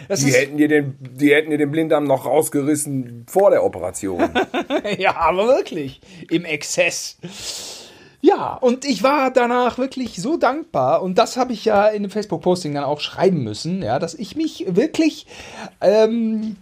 Das 0.09 0.25
die, 0.25 0.33
hätten 0.33 0.57
dir 0.57 0.69
den, 0.69 0.97
die 0.99 1.35
hätten 1.35 1.51
dir 1.51 1.59
den 1.59 1.71
Blinddarm 1.71 2.05
noch 2.05 2.25
rausgerissen 2.25 3.27
vor 3.29 3.51
der 3.51 3.63
Operation. 3.63 4.31
ja, 4.99 5.15
aber 5.17 5.47
wirklich. 5.47 6.01
Im 6.31 6.47
Exzess. 6.47 7.19
Ja, 8.21 8.55
und 8.55 8.85
ich 8.85 9.03
war 9.03 9.31
danach 9.31 9.79
wirklich 9.79 10.21
so 10.21 10.37
dankbar 10.37 11.03
und 11.03 11.19
das 11.19 11.37
habe 11.37 11.53
ich 11.53 11.65
ja 11.65 11.87
in 11.87 12.03
dem 12.03 12.11
Facebook-Posting 12.11 12.75
dann 12.75 12.85
auch 12.85 13.01
schreiben 13.01 13.45
müssen, 13.45 13.83
ja, 13.83 14.01
dass 14.01 14.15
ich 14.15 14.35
mich 14.35 14.65
wirklich 14.69 15.27
ähm, 15.81 16.57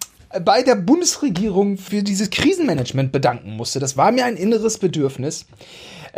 bei 0.44 0.62
der 0.62 0.74
Bundesregierung 0.74 1.78
für 1.78 2.02
dieses 2.02 2.28
Krisenmanagement 2.28 3.10
bedanken 3.10 3.56
musste. 3.56 3.78
Das 3.78 3.96
war 3.96 4.12
mir 4.12 4.26
ein 4.26 4.36
inneres 4.36 4.78
Bedürfnis. 4.78 5.46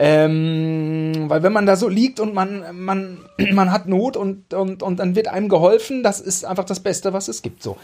Ähm, 0.01 1.25
weil 1.27 1.43
wenn 1.43 1.53
man 1.53 1.67
da 1.67 1.75
so 1.75 1.89
liegt 1.89 2.21
und 2.21 2.33
man, 2.33 2.65
man, 2.73 3.19
man 3.53 3.73
hat 3.73 3.87
Not 3.87 4.17
und, 4.17 4.55
und, 4.55 4.83
und 4.83 4.99
dann 4.99 5.17
wird 5.17 5.27
einem 5.27 5.49
geholfen, 5.49 6.05
das 6.05 6.21
ist 6.21 6.45
einfach 6.45 6.65
das 6.65 6.81
Beste, 6.81 7.13
was 7.13 7.27
es 7.27 7.43
gibt. 7.43 7.65
So. 7.65 7.77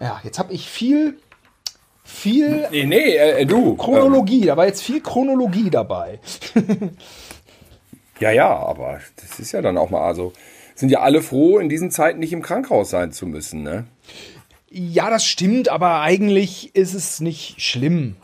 Ja, 0.00 0.18
jetzt 0.24 0.38
habe 0.38 0.52
ich 0.54 0.66
viel, 0.66 1.18
viel 2.08 2.66
Nee, 2.70 2.86
nee, 2.86 3.16
äh, 3.16 3.46
du. 3.46 3.76
Chronologie, 3.76 4.46
da 4.46 4.56
war 4.56 4.66
jetzt 4.66 4.82
viel 4.82 5.00
Chronologie 5.00 5.70
dabei. 5.70 6.18
Ja, 8.20 8.32
ja, 8.32 8.48
aber 8.48 8.98
das 9.16 9.38
ist 9.38 9.52
ja 9.52 9.62
dann 9.62 9.78
auch 9.78 9.90
mal, 9.90 10.04
also 10.04 10.32
sind 10.74 10.90
ja 10.90 10.98
alle 11.00 11.22
froh, 11.22 11.60
in 11.60 11.68
diesen 11.68 11.92
Zeiten 11.92 12.18
nicht 12.18 12.32
im 12.32 12.42
Krankenhaus 12.42 12.90
sein 12.90 13.12
zu 13.12 13.26
müssen, 13.26 13.62
ne? 13.62 13.86
Ja, 14.70 15.08
das 15.08 15.24
stimmt, 15.24 15.68
aber 15.68 16.00
eigentlich 16.00 16.74
ist 16.74 16.94
es 16.94 17.20
nicht 17.20 17.60
schlimm. 17.60 18.16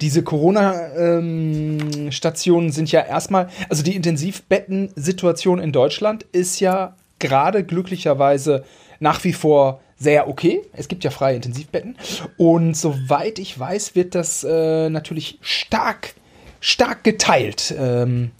Diese 0.00 0.22
Corona-Stationen 0.22 2.72
sind 2.72 2.90
ja 2.90 3.04
erstmal, 3.04 3.50
also 3.68 3.82
die 3.82 3.94
Intensivbetten-Situation 3.94 5.58
in 5.58 5.72
Deutschland 5.72 6.22
ist 6.32 6.60
ja 6.60 6.96
gerade 7.18 7.62
glücklicherweise 7.64 8.64
nach 9.00 9.22
wie 9.24 9.34
vor 9.34 9.82
sehr 9.98 10.28
okay. 10.28 10.62
Es 10.72 10.88
gibt 10.88 11.04
ja 11.04 11.10
freie 11.10 11.36
Intensivbetten. 11.36 11.96
Und 12.36 12.76
soweit 12.76 13.38
ich 13.38 13.58
weiß, 13.58 13.94
wird 13.94 14.14
das 14.14 14.44
äh, 14.44 14.88
natürlich 14.90 15.38
stark, 15.40 16.14
stark 16.60 17.04
geteilt. 17.04 17.74
Ähm, 17.78 18.30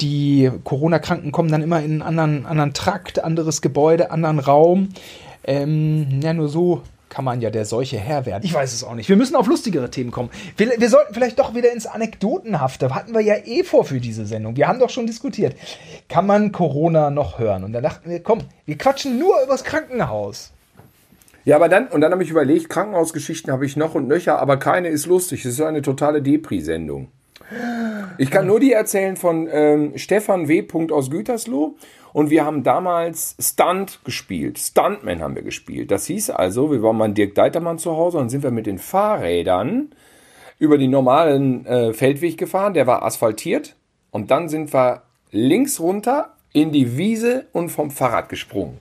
die 0.00 0.50
Corona-Kranken 0.64 1.32
kommen 1.32 1.50
dann 1.50 1.62
immer 1.62 1.78
in 1.78 1.84
einen 1.84 2.02
anderen, 2.02 2.46
anderen 2.46 2.74
Trakt, 2.74 3.22
anderes 3.22 3.62
Gebäude, 3.62 4.10
anderen 4.10 4.38
Raum. 4.38 4.90
Ähm, 5.44 6.20
ja, 6.22 6.34
nur 6.34 6.48
so 6.48 6.82
kann 7.08 7.24
man 7.24 7.40
ja 7.40 7.50
der 7.50 7.64
Seuche 7.64 7.96
Herr 7.96 8.26
werden. 8.26 8.44
Ich 8.44 8.52
weiß 8.52 8.74
es 8.74 8.84
auch 8.84 8.94
nicht. 8.94 9.08
Wir 9.08 9.16
müssen 9.16 9.36
auf 9.36 9.46
lustigere 9.46 9.90
Themen 9.90 10.10
kommen. 10.10 10.28
Wir, 10.56 10.78
wir 10.78 10.90
sollten 10.90 11.14
vielleicht 11.14 11.38
doch 11.38 11.54
wieder 11.54 11.72
ins 11.72 11.86
Anekdotenhafte. 11.86 12.94
Hatten 12.94 13.14
wir 13.14 13.22
ja 13.22 13.36
eh 13.44 13.62
vor 13.62 13.84
für 13.84 14.00
diese 14.00 14.26
Sendung. 14.26 14.56
Wir 14.56 14.68
haben 14.68 14.80
doch 14.80 14.90
schon 14.90 15.06
diskutiert. 15.06 15.56
Kann 16.08 16.26
man 16.26 16.52
Corona 16.52 17.10
noch 17.10 17.38
hören? 17.38 17.64
Und 17.64 17.72
da 17.72 17.80
dachten 17.80 18.10
wir, 18.10 18.22
komm, 18.22 18.40
wir 18.66 18.76
quatschen 18.76 19.18
nur 19.18 19.40
übers 19.42 19.64
Krankenhaus. 19.64 20.52
Ja, 21.46 21.54
aber 21.54 21.68
dann, 21.68 21.86
und 21.86 22.00
dann 22.00 22.10
habe 22.10 22.24
ich 22.24 22.30
überlegt, 22.30 22.68
Krankenhausgeschichten 22.68 23.52
habe 23.52 23.64
ich 23.64 23.76
noch 23.76 23.94
und 23.94 24.08
nöcher, 24.08 24.40
aber 24.40 24.56
keine 24.56 24.88
ist 24.88 25.06
lustig. 25.06 25.44
Es 25.44 25.52
ist 25.52 25.60
eine 25.60 25.80
totale 25.80 26.20
Depri-Sendung. 26.20 27.06
Ich 28.18 28.32
kann 28.32 28.48
nur 28.48 28.58
die 28.58 28.72
erzählen 28.72 29.16
von 29.16 29.48
ähm, 29.48 29.92
Stefan 29.96 30.48
W. 30.48 30.66
aus 30.90 31.08
Gütersloh. 31.08 31.76
Und 32.12 32.30
wir 32.30 32.44
haben 32.44 32.64
damals 32.64 33.36
Stunt 33.38 34.00
gespielt. 34.04 34.58
Stuntman 34.58 35.22
haben 35.22 35.36
wir 35.36 35.42
gespielt. 35.42 35.92
Das 35.92 36.06
hieß 36.06 36.30
also, 36.30 36.72
wir 36.72 36.82
waren 36.82 36.96
mal 36.96 37.12
Dirk 37.12 37.36
Deitermann 37.36 37.78
zu 37.78 37.92
Hause 37.92 38.18
und 38.18 38.28
sind 38.28 38.42
wir 38.42 38.50
mit 38.50 38.66
den 38.66 38.78
Fahrrädern 38.78 39.90
über 40.58 40.78
den 40.78 40.90
normalen 40.90 41.64
äh, 41.64 41.92
Feldweg 41.92 42.38
gefahren. 42.38 42.74
Der 42.74 42.88
war 42.88 43.04
asphaltiert. 43.04 43.76
Und 44.10 44.32
dann 44.32 44.48
sind 44.48 44.74
wir 44.74 45.02
links 45.30 45.78
runter 45.78 46.34
in 46.52 46.72
die 46.72 46.96
Wiese 46.96 47.46
und 47.52 47.68
vom 47.68 47.92
Fahrrad 47.92 48.30
gesprungen. 48.30 48.78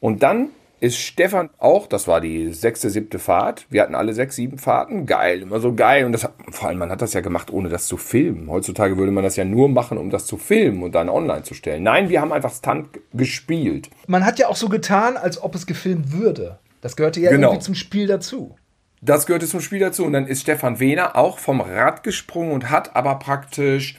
Und 0.00 0.22
dann 0.22 0.50
ist 0.84 0.98
Stefan 0.98 1.48
auch, 1.58 1.86
das 1.86 2.06
war 2.06 2.20
die 2.20 2.52
sechste, 2.52 2.90
siebte 2.90 3.18
Fahrt. 3.18 3.66
Wir 3.70 3.80
hatten 3.82 3.94
alle 3.94 4.12
sechs, 4.12 4.36
sieben 4.36 4.58
Fahrten. 4.58 5.06
Geil, 5.06 5.40
immer 5.40 5.58
so 5.58 5.74
geil. 5.74 6.04
Und 6.04 6.12
das, 6.12 6.28
vor 6.50 6.68
allem, 6.68 6.78
man 6.78 6.90
hat 6.90 7.00
das 7.00 7.14
ja 7.14 7.22
gemacht, 7.22 7.50
ohne 7.50 7.70
das 7.70 7.86
zu 7.86 7.96
filmen. 7.96 8.50
Heutzutage 8.50 8.98
würde 8.98 9.10
man 9.10 9.24
das 9.24 9.36
ja 9.36 9.44
nur 9.44 9.70
machen, 9.70 9.96
um 9.96 10.10
das 10.10 10.26
zu 10.26 10.36
filmen 10.36 10.82
und 10.82 10.94
dann 10.94 11.08
online 11.08 11.42
zu 11.42 11.54
stellen. 11.54 11.82
Nein, 11.82 12.10
wir 12.10 12.20
haben 12.20 12.32
einfach 12.32 12.52
Stunt 12.52 12.88
gespielt. 13.14 13.88
Man 14.06 14.26
hat 14.26 14.38
ja 14.38 14.48
auch 14.48 14.56
so 14.56 14.68
getan, 14.68 15.16
als 15.16 15.42
ob 15.42 15.54
es 15.54 15.66
gefilmt 15.66 16.12
würde. 16.12 16.58
Das 16.82 16.96
gehörte 16.96 17.20
ja 17.20 17.30
Genau. 17.30 17.48
irgendwie 17.48 17.64
zum 17.64 17.74
Spiel 17.74 18.06
dazu. 18.06 18.54
Das 19.00 19.24
gehörte 19.24 19.46
zum 19.46 19.60
Spiel 19.60 19.80
dazu. 19.80 20.04
Und 20.04 20.12
dann 20.12 20.26
ist 20.26 20.42
Stefan 20.42 20.80
Wehner 20.80 21.16
auch 21.16 21.38
vom 21.38 21.62
Rad 21.62 22.02
gesprungen 22.02 22.52
und 22.52 22.68
hat 22.70 22.94
aber 22.94 23.14
praktisch 23.18 23.98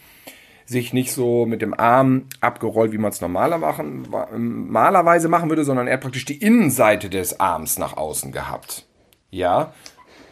sich 0.65 0.93
nicht 0.93 1.11
so 1.11 1.45
mit 1.45 1.61
dem 1.61 1.73
Arm 1.73 2.25
abgerollt, 2.41 2.91
wie 2.91 2.97
man 2.97 3.11
es 3.11 3.21
normaler 3.21 3.57
machen, 3.57 4.07
normalerweise 4.09 5.27
machen 5.27 5.49
würde, 5.49 5.63
sondern 5.63 5.87
er 5.87 5.93
hat 5.93 6.01
praktisch 6.01 6.25
die 6.25 6.37
Innenseite 6.37 7.09
des 7.09 7.39
Arms 7.39 7.77
nach 7.77 7.97
außen 7.97 8.31
gehabt. 8.31 8.85
Ja. 9.29 9.73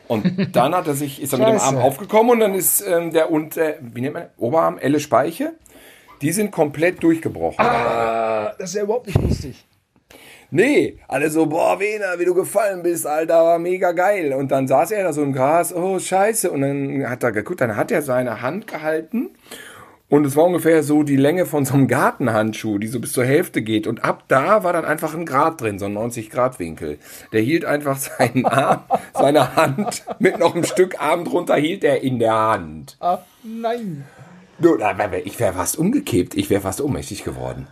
Und 0.08 0.50
dann 0.56 0.74
hat 0.74 0.88
er 0.88 0.96
sich, 0.96 1.22
ist 1.22 1.34
er 1.34 1.40
mit 1.40 1.48
dem. 1.50 1.60
Arm 1.60 1.78
aufgekommen 1.78 2.32
und 2.32 2.40
dann 2.40 2.56
ist 2.56 2.82
ähm, 2.82 3.12
der 3.12 3.32
und 3.32 3.58
äh, 3.58 3.76
wie 3.82 4.02
nennt 4.02 4.16
man 4.16 4.28
Oberarm, 4.38 4.78
Elle 4.80 5.00
Speiche, 5.00 5.54
die 6.22 6.32
sind 6.32 6.52
komplett 6.52 7.04
durchgebrochen. 7.04 7.64
Ah, 7.64 8.54
das 8.58 8.70
ist 8.70 8.76
ja 8.76 8.84
überhaupt 8.84 9.08
nicht 9.08 9.22
lustig. 9.22 9.66
Nee, 10.56 11.00
alle 11.08 11.32
so, 11.32 11.48
boah, 11.48 11.80
Wiener, 11.80 12.20
wie 12.20 12.26
du 12.26 12.36
gefallen 12.36 12.84
bist, 12.84 13.08
Alter, 13.08 13.44
war 13.44 13.58
mega 13.58 13.92
geil. 13.92 14.34
Und 14.34 14.52
dann 14.52 14.68
saß 14.68 14.92
er 14.92 15.04
da 15.04 15.12
so 15.12 15.24
im 15.24 15.34
Gras, 15.34 15.74
oh, 15.74 15.98
scheiße. 15.98 16.52
Und 16.52 16.62
dann 16.62 17.10
hat 17.10 17.24
er 17.24 17.32
geguckt, 17.32 17.60
dann 17.60 17.76
hat 17.76 17.90
er 17.90 18.04
seine 18.04 18.44
Hand 18.44 18.68
gehalten. 18.68 19.32
Und 20.14 20.28
es 20.28 20.36
war 20.36 20.44
ungefähr 20.44 20.84
so 20.84 21.02
die 21.02 21.16
Länge 21.16 21.48
von 21.48 21.66
so 21.66 21.74
einem 21.74 21.88
Gartenhandschuh, 21.88 22.78
die 22.78 22.86
so 22.86 23.00
bis 23.00 23.14
zur 23.14 23.26
Hälfte 23.26 23.64
geht. 23.64 23.88
Und 23.88 24.04
ab 24.04 24.26
da 24.28 24.64
war 24.64 24.72
dann 24.72 24.86
einfach 24.86 25.16
ein 25.16 25.26
Grad 25.26 25.60
drin, 25.60 25.80
so 25.80 25.86
ein 25.86 25.98
90-Grad-Winkel. 25.98 27.00
Der 27.32 27.42
hielt 27.42 27.66
einfach 27.66 27.98
seinen 27.98 28.46
Arm, 28.46 28.84
seine 29.16 29.56
Hand 29.56 30.06
mit 30.20 30.38
noch 30.38 30.54
ein 30.54 30.66
Stück 30.66 31.02
Arm 31.02 31.26
drunter, 31.26 31.56
hielt 31.56 31.84
er 31.84 32.04
in 32.04 32.20
der 32.20 32.36
Hand. 32.36 32.96
Ah, 33.00 33.18
nein. 33.42 34.06
Ich 35.26 35.40
wäre 35.40 35.54
fast 35.54 35.80
umgekippt, 35.80 36.36
ich 36.36 36.52
wäre 36.52 36.62
fast 36.62 36.80
ohnmächtig 36.80 37.24
geworden. 37.24 37.66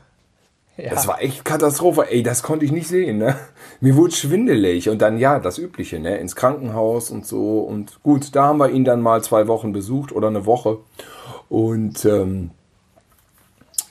Ja. 0.77 0.89
Das 0.89 1.07
war 1.07 1.21
echt 1.21 1.45
Katastrophe. 1.45 2.10
Ey, 2.10 2.24
das 2.24 2.41
konnte 2.41 2.65
ich 2.65 2.71
nicht 2.71 2.88
sehen, 2.88 3.19
ne? 3.19 3.36
Mir 3.81 3.95
wurde 3.95 4.15
schwindelig. 4.15 4.89
Und 4.89 5.03
dann, 5.03 5.19
ja, 5.19 5.38
das 5.38 5.60
Übliche, 5.60 6.00
ne? 6.00 6.17
Ins 6.17 6.36
Krankenhaus 6.36 7.12
und 7.12 7.27
so. 7.27 7.60
Und 7.60 8.01
gut, 8.01 8.36
da 8.36 8.45
haben 8.45 8.57
wir 8.57 8.71
ihn 8.71 8.83
dann 8.83 9.00
mal 9.00 9.24
zwei 9.24 9.48
Wochen 9.48 9.74
besucht 9.74 10.12
oder 10.12 10.29
eine 10.29 10.48
Woche. 10.48 10.79
Und 11.51 12.05
ähm, 12.05 12.51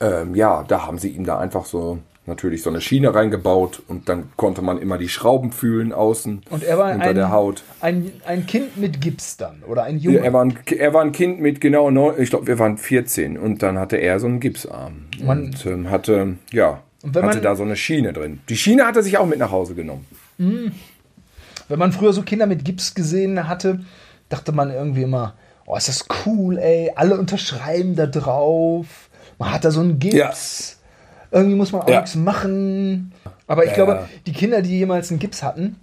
ähm, 0.00 0.35
ja, 0.35 0.64
da 0.67 0.87
haben 0.87 0.97
sie 0.97 1.11
ihm 1.11 1.25
da 1.26 1.38
einfach 1.38 1.67
so 1.67 1.99
natürlich 2.25 2.62
so 2.62 2.71
eine 2.71 2.81
Schiene 2.81 3.14
reingebaut 3.14 3.83
und 3.87 4.09
dann 4.09 4.31
konnte 4.37 4.62
man 4.62 4.79
immer 4.79 4.97
die 4.97 5.11
Schrauben 5.11 5.52
fühlen 5.52 5.93
außen 5.93 6.40
Und 6.49 6.62
er 6.62 6.79
war 6.79 6.95
unter 6.95 7.05
ein, 7.09 7.14
der 7.14 7.31
Haut. 7.31 7.62
Ein, 7.83 8.12
ein 8.25 8.47
Kind 8.47 8.79
mit 8.79 9.02
Gips 9.02 9.37
dann. 9.37 9.62
Oder 9.69 9.83
ein 9.83 9.99
Junge. 9.99 10.21
Er, 10.21 10.33
war 10.33 10.43
ein, 10.43 10.57
er 10.75 10.95
war 10.95 11.02
ein 11.02 11.12
Kind 11.12 11.40
mit 11.40 11.61
genau 11.61 11.90
neun, 11.90 12.14
ich 12.19 12.31
glaube, 12.31 12.47
wir 12.47 12.59
waren 12.59 12.79
14 12.79 13.37
und 13.37 13.62
dann 13.62 13.79
hatte 13.79 13.97
er 13.99 14.21
so 14.21 14.26
einen 14.26 14.40
Gipsarm 14.40 15.05
Man- 15.23 15.45
und 15.47 15.67
ähm, 15.67 15.90
hatte, 15.90 16.37
ja, 16.52 16.81
hatte 17.05 17.21
man- 17.23 17.43
da 17.43 17.57
so 17.57 17.64
eine 17.64 17.76
Schiene 17.76 18.14
drin. 18.14 18.40
Die 18.49 18.57
Schiene 18.57 18.87
hat 18.87 18.97
er 18.97 19.02
sich 19.02 19.19
auch 19.19 19.26
mit 19.26 19.38
nach 19.38 19.50
Hause 19.50 19.75
genommen. 19.75 20.07
Wenn 20.38 21.79
man 21.79 21.93
früher 21.93 22.14
so 22.14 22.23
Kinder 22.23 22.47
mit 22.47 22.64
Gips 22.64 22.95
gesehen 22.95 23.49
hatte, 23.49 23.81
dachte 24.31 24.52
man 24.52 24.71
irgendwie 24.71 25.02
immer, 25.02 25.35
oh, 25.73 25.77
ist 25.77 25.89
das 25.89 26.05
cool, 26.27 26.59
ey. 26.59 26.91
Alle 26.95 27.19
unterschreiben 27.19 27.95
da 27.97 28.07
drauf. 28.07 29.09
Man 29.39 29.53
hat 29.53 29.65
da 29.65 29.71
so 29.71 29.81
einen 29.81 29.99
Gips. 29.99 30.79
Irgendwie 31.31 31.55
muss 31.57 31.73
man 31.73 31.83
auch 31.83 31.89
Ja. 31.89 32.00
nichts 32.00 32.17
machen. 32.17 33.12
Aber 33.47 33.65
ich 33.65 33.71
Ja, 33.71 33.77
glaube, 33.77 33.93
ja. 33.93 34.09
die 34.27 34.33
Kinder, 34.33 34.62
die 34.62 34.79
jemals 34.79 35.11
einen 35.11 35.21
Gips 35.21 35.43
hatten, 35.43 35.77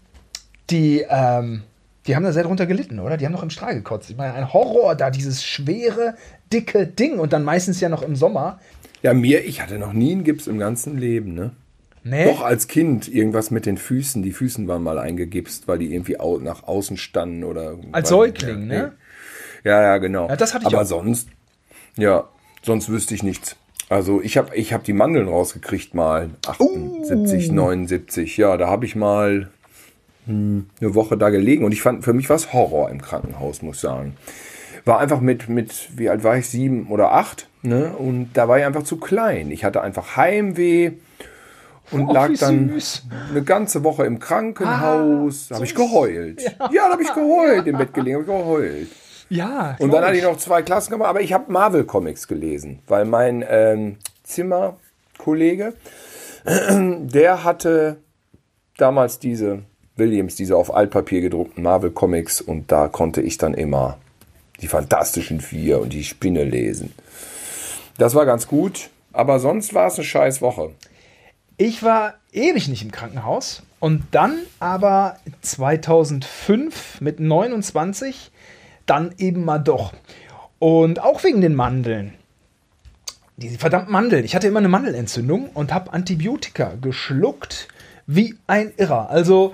die, 0.70 1.06
ähm, 1.10 1.64
die 2.06 2.16
haben 2.16 2.24
da 2.24 2.32
sehr 2.34 2.44
drunter 2.44 2.66
gelitten, 2.66 3.00
oder? 3.00 3.18
Die 3.18 3.26
haben 3.26 3.34
noch 3.34 3.44
im 3.44 3.50
Strahl 3.50 3.74
gekotzt. 3.76 4.10
Ich 4.10 4.18
meine, 4.18 4.34
ein 4.34 4.52
Horror 4.54 4.96
da, 4.96 5.10
dieses 5.10 5.44
schwere, 5.44 6.16
dicke 6.52 6.86
Ding 6.88 7.20
und 7.20 7.34
dann 7.34 7.44
meistens 7.44 7.80
ja 7.80 7.90
noch 7.90 8.02
im 8.02 8.16
Sommer. 8.16 8.60
Ja, 9.04 9.14
mir, 9.14 9.46
ich 9.46 9.62
hatte 9.62 9.78
noch 9.78 9.94
nie 9.94 10.12
einen 10.12 10.24
Gips 10.24 10.48
im 10.48 10.58
ganzen 10.58 10.98
Leben, 10.98 11.34
ne? 11.34 11.52
Nee. 12.04 12.26
Doch 12.26 12.42
als 12.42 12.68
Kind 12.68 13.08
irgendwas 13.14 13.52
mit 13.52 13.66
den 13.66 13.78
Füßen. 13.78 14.24
Die 14.24 14.32
Füßen 14.32 14.68
waren 14.68 14.82
mal 14.82 14.98
eingegipst, 14.98 15.68
weil 15.68 15.80
die 15.80 15.94
irgendwie 15.94 16.20
au 16.20 16.38
nach 16.40 16.64
außen 16.64 16.96
standen 16.96 17.44
oder. 17.44 17.76
Als 17.92 18.10
Säugling, 18.10 18.68
ne? 18.68 18.94
Ja, 19.64 19.82
ja, 19.82 19.98
genau. 19.98 20.28
Ja, 20.30 20.36
das 20.36 20.54
hatte 20.54 20.66
ich 20.68 20.74
Aber 20.74 20.84
auch. 20.84 20.88
sonst, 20.88 21.30
ja, 21.98 22.26
sonst 22.64 22.90
wüsste 22.90 23.14
ich 23.16 23.24
nichts. 23.24 23.56
Also 23.90 24.22
ich 24.22 24.38
habe 24.38 24.56
ich 24.56 24.74
hab 24.74 24.84
die 24.84 24.94
Mandeln 24.94 25.28
rausgekriegt 25.30 25.94
mal, 25.94 26.30
78, 26.46 27.50
Uh. 27.52 27.54
79. 27.54 28.38
Ja, 28.38 28.58
da 28.58 28.68
habe 28.68 28.86
ich 28.86 28.96
mal 28.96 29.50
hm, 30.26 30.70
eine 30.82 30.94
Woche 30.96 31.18
da 31.18 31.30
gelegen 31.30 31.64
und 31.64 31.72
ich 31.72 31.82
fand, 31.82 32.04
für 32.04 32.14
mich 32.14 32.30
war 32.30 32.36
es 32.36 32.52
Horror 32.52 32.90
im 32.90 33.02
Krankenhaus, 33.02 33.62
muss 33.62 33.78
ich 33.78 33.82
sagen. 33.82 34.18
War 34.84 35.00
einfach 35.00 35.22
mit, 35.22 35.48
mit, 35.50 35.90
wie 35.98 36.10
alt 36.10 36.24
war 36.24 36.38
ich, 36.38 36.48
sieben 36.50 36.88
oder 36.88 37.12
acht, 37.14 37.48
ne? 37.62 37.94
Und 37.98 38.30
da 38.34 38.48
war 38.48 38.58
ich 38.60 38.66
einfach 38.66 38.84
zu 38.84 38.98
klein. 38.98 39.52
Ich 39.52 39.64
hatte 39.66 39.82
einfach 39.82 40.16
Heimweh 40.18 40.92
und 41.92 42.08
Oh, 42.10 42.14
lag 42.14 42.30
dann 42.40 42.70
süß. 42.70 43.04
eine 43.32 43.44
ganze 43.44 43.84
Woche 43.86 44.06
im 44.06 44.20
Krankenhaus. 44.20 45.48
da 45.48 45.56
habe 45.56 45.66
ich 45.66 45.76
geheult. 45.76 46.42
Ja, 46.72 46.88
da 46.88 46.92
habe 46.92 47.04
ich 47.04 47.14
geheult. 47.14 47.68
Im 47.68 47.78
Bett 47.78 47.94
gelegen, 47.94 48.18
habe 48.18 48.24
ich 48.24 48.28
geheult. 48.46 48.88
Ja. 49.30 49.76
Und 49.80 49.92
dann 49.92 50.04
hatte 50.04 50.18
ich 50.18 50.24
noch 50.24 50.38
zwei 50.38 50.62
Klassen 50.62 50.92
gemacht, 50.92 51.10
aber 51.10 51.22
ich 51.22 51.34
habe 51.34 51.52
Marvel-Comics 51.52 52.28
gelesen, 52.28 52.80
weil 52.88 53.06
mein 53.06 53.44
ähm, 53.48 53.98
Zimmerkollege, 54.24 55.74
der 56.46 57.44
hatte 57.44 57.98
damals 58.78 59.20
diese 59.20 59.64
Williams, 59.96 60.36
diese 60.36 60.56
auf 60.56 60.74
Altpapier 60.74 61.22
gedruckten 61.22 61.64
Marvel-Comics 61.64 62.42
und 62.42 62.72
da 62.72 62.88
konnte 62.88 63.22
ich 63.22 63.38
dann 63.38 63.54
immer 63.54 63.98
die 64.62 64.68
Fantastischen 64.68 65.42
Vier 65.42 65.82
und 65.82 65.94
die 65.94 66.04
Spinne 66.04 66.44
lesen. 66.44 66.94
Das 67.98 68.16
war 68.16 68.26
ganz 68.26 68.48
gut, 68.48 68.90
aber 69.12 69.40
sonst 69.40 69.74
war 69.74 69.88
es 69.88 69.96
eine 69.96 70.04
scheiß 70.04 70.42
Woche. 70.42 70.72
Ich 71.58 71.82
war 71.82 72.14
ewig 72.32 72.68
nicht 72.68 72.84
im 72.84 72.92
Krankenhaus. 72.92 73.64
Und 73.80 74.04
dann 74.12 74.40
aber 74.60 75.18
2005 75.42 77.02
mit 77.02 77.20
29 77.20 78.32
dann 78.88 79.14
eben 79.18 79.46
mal 79.46 79.60
doch. 79.60 79.94
Und 80.60 81.02
auch 81.02 81.24
wegen 81.24 81.42
den 81.42 81.56
Mandeln. 81.56 82.14
Diese 83.36 83.60
verdammten 83.60 83.92
Mandeln. 83.92 84.26
Ich 84.26 84.36
hatte 84.36 84.48
immer 84.48 84.60
eine 84.60 84.68
Mandelentzündung 84.68 85.50
und 85.54 85.72
habe 85.72 85.94
Antibiotika 85.94 86.74
geschluckt 86.82 87.68
wie 88.08 88.36
ein 88.48 88.74
Irrer. 88.78 89.12
Also 89.12 89.54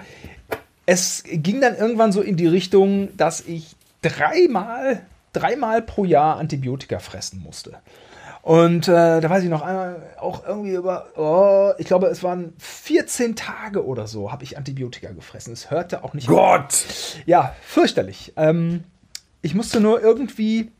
es 0.85 1.23
ging 1.25 1.59
dann 1.59 1.75
irgendwann 1.75 2.13
so 2.13 2.21
in 2.21 2.37
die 2.37 2.47
Richtung, 2.47 3.09
dass 3.17 3.41
ich 3.41 3.75
dreimal, 4.01 5.01
dreimal 5.33 5.81
pro 5.81 6.05
Jahr 6.05 6.37
Antibiotika 6.37 6.99
fressen 6.99 7.41
musste. 7.41 7.79
Und 8.41 8.89
äh, 8.89 9.21
da 9.21 9.29
weiß 9.29 9.43
ich 9.43 9.49
noch 9.49 9.61
einmal 9.61 10.01
auch 10.19 10.45
irgendwie 10.45 10.73
über, 10.73 11.07
oh, 11.15 11.71
ich 11.77 11.87
glaube, 11.87 12.07
es 12.07 12.23
waren 12.23 12.53
14 12.59 13.37
Tage 13.37 13.85
oder 13.85 14.05
so, 14.05 14.33
habe 14.33 14.43
ich 14.43 14.57
Antibiotika 14.57 15.11
gefressen. 15.11 15.53
Es 15.53 15.71
hörte 15.71 16.03
auch 16.03 16.13
nicht 16.13 16.27
Gott! 16.27 16.65
Auf. 16.65 17.15
Ja, 17.25 17.55
fürchterlich. 17.63 18.33
Ähm, 18.35 18.83
ich 19.43 19.53
musste 19.53 19.79
nur 19.79 20.01
irgendwie, 20.01 20.71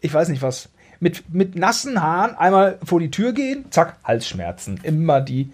ich 0.00 0.14
weiß 0.14 0.28
nicht 0.28 0.42
was, 0.42 0.68
mit, 1.00 1.34
mit 1.34 1.56
nassen 1.56 2.00
Haaren 2.00 2.36
einmal 2.36 2.78
vor 2.84 3.00
die 3.00 3.10
Tür 3.10 3.32
gehen, 3.32 3.64
zack, 3.70 3.96
Halsschmerzen. 4.04 4.78
Immer 4.82 5.20
die, 5.20 5.50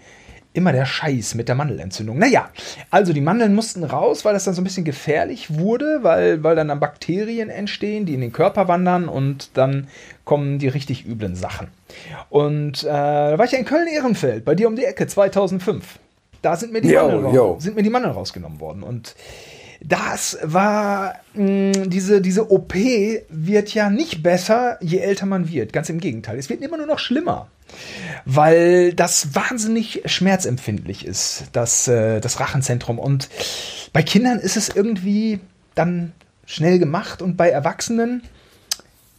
immer 0.53 0.73
der 0.73 0.85
Scheiß 0.85 1.33
mit 1.35 1.47
der 1.47 1.55
Mandelentzündung. 1.55 2.19
Naja, 2.19 2.49
also 2.89 3.13
die 3.13 3.21
Mandeln 3.21 3.55
mussten 3.55 3.83
raus, 3.83 4.25
weil 4.25 4.33
das 4.33 4.43
dann 4.43 4.53
so 4.53 4.61
ein 4.61 4.65
bisschen 4.65 4.83
gefährlich 4.83 5.57
wurde, 5.57 5.99
weil, 6.01 6.43
weil 6.43 6.55
dann, 6.55 6.67
dann 6.67 6.79
Bakterien 6.79 7.49
entstehen, 7.49 8.05
die 8.05 8.13
in 8.13 8.21
den 8.21 8.33
Körper 8.33 8.67
wandern 8.67 9.07
und 9.07 9.51
dann 9.55 9.87
kommen 10.25 10.59
die 10.59 10.67
richtig 10.67 11.07
üblen 11.07 11.35
Sachen. 11.35 11.67
Und 12.29 12.83
äh, 12.83 12.87
da 12.87 13.37
war 13.37 13.45
ich 13.45 13.53
ja 13.53 13.59
in 13.59 13.65
Köln-Ehrenfeld, 13.65 14.45
bei 14.45 14.55
dir 14.55 14.67
um 14.67 14.75
die 14.75 14.85
Ecke, 14.85 15.07
2005. 15.07 15.99
Da 16.41 16.55
sind 16.57 16.73
mir 16.73 16.81
die, 16.81 16.89
Yo, 16.89 17.07
Mandeln, 17.07 17.33
yo. 17.33 17.57
Sind 17.59 17.75
mir 17.75 17.83
die 17.83 17.89
Mandeln 17.89 18.13
rausgenommen 18.13 18.59
worden. 18.59 18.83
Und 18.83 19.15
das 19.83 20.37
war 20.43 21.15
mh, 21.33 21.87
diese, 21.87 22.21
diese 22.21 22.51
OP 22.51 22.75
wird 22.75 23.73
ja 23.73 23.89
nicht 23.89 24.23
besser, 24.23 24.77
je 24.81 24.99
älter 24.99 25.25
man 25.25 25.49
wird. 25.49 25.73
Ganz 25.73 25.89
im 25.89 25.99
Gegenteil. 25.99 26.37
Es 26.37 26.49
wird 26.49 26.61
immer 26.61 26.77
nur 26.77 26.87
noch 26.87 26.99
schlimmer. 26.99 27.47
Weil 28.25 28.93
das 28.93 29.33
wahnsinnig 29.33 30.03
schmerzempfindlich 30.05 31.05
ist, 31.05 31.45
das, 31.53 31.87
äh, 31.87 32.19
das 32.19 32.39
Rachenzentrum. 32.39 32.99
Und 32.99 33.29
bei 33.93 34.03
Kindern 34.03 34.39
ist 34.39 34.57
es 34.57 34.69
irgendwie 34.69 35.39
dann 35.73 36.11
schnell 36.45 36.79
gemacht 36.79 37.21
und 37.21 37.37
bei 37.37 37.49
Erwachsenen 37.49 38.23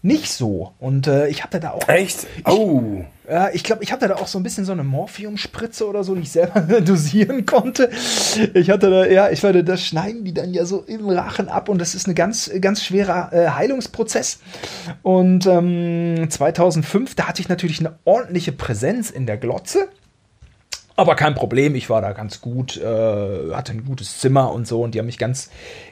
nicht 0.03 0.33
so. 0.33 0.73
Und 0.79 1.07
äh, 1.07 1.29
ich 1.29 1.45
hatte 1.45 1.61
da 1.61 1.71
auch. 1.71 1.89
Echt? 1.89 2.27
Oh. 2.45 3.05
Ja, 3.29 3.51
ich 3.53 3.63
glaube, 3.63 3.85
ich 3.85 3.93
hatte 3.93 4.09
da 4.09 4.17
auch 4.17 4.27
so 4.27 4.39
ein 4.39 4.43
bisschen 4.43 4.65
so 4.65 4.73
eine 4.73 4.83
Morphiumspritze 4.83 5.87
oder 5.87 6.03
so, 6.03 6.17
die 6.17 6.23
ich 6.23 6.33
selber 6.33 6.61
dosieren 6.81 7.47
konnte. 7.47 7.89
Ich 8.53 8.69
hatte 8.69 8.91
da, 8.91 9.07
ja, 9.07 9.31
ich 9.31 9.43
werde, 9.45 9.63
das 9.63 9.85
schneiden 9.85 10.25
die 10.25 10.35
dann 10.35 10.53
ja 10.53 10.65
so 10.65 10.83
im 10.83 11.09
Rachen 11.09 11.49
ab 11.49 11.69
und 11.69 11.79
das 11.79 11.95
ist 11.95 12.09
ein 12.09 12.17
ganz, 12.17 12.51
ganz 12.61 12.83
schwerer 12.83 13.33
äh, 13.33 13.49
Heilungsprozess. 13.51 14.41
Und 15.03 15.47
ähm, 15.47 16.27
2005, 16.29 17.15
da 17.15 17.29
hatte 17.29 17.41
ich 17.41 17.49
natürlich 17.49 17.79
eine 17.79 17.97
ordentliche 18.05 18.51
Präsenz 18.51 19.11
in 19.11 19.27
der 19.27 19.37
Glotze. 19.37 19.89
Aber 20.97 21.15
kein 21.15 21.35
Problem, 21.35 21.75
ich 21.75 21.89
war 21.89 22.03
da 22.03 22.13
ganz 22.13 22.41
gut, 22.41 22.77
äh, 22.77 23.55
hatte 23.55 23.73
ein 23.73 23.85
gutes 23.85 24.19
Zimmer 24.19 24.53
und 24.53 24.67
so 24.67 24.83
und 24.83 24.95
die 24.95 24.99
haben 24.99 25.07
mich 25.07 25.19
ganz, 25.19 25.49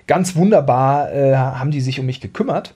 ganz 0.06 0.36
wunderbar, 0.36 1.12
äh, 1.12 1.34
haben 1.36 1.70
die 1.70 1.80
sich 1.80 2.00
um 2.00 2.06
mich 2.06 2.20
gekümmert. 2.20 2.74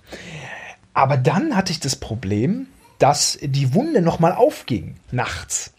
Aber 0.94 1.16
dann 1.16 1.56
hatte 1.56 1.72
ich 1.72 1.80
das 1.80 1.96
Problem, 1.96 2.68
dass 2.98 3.38
die 3.42 3.74
Wunde 3.74 4.00
nochmal 4.00 4.32
aufging 4.32 4.96
nachts. 5.10 5.72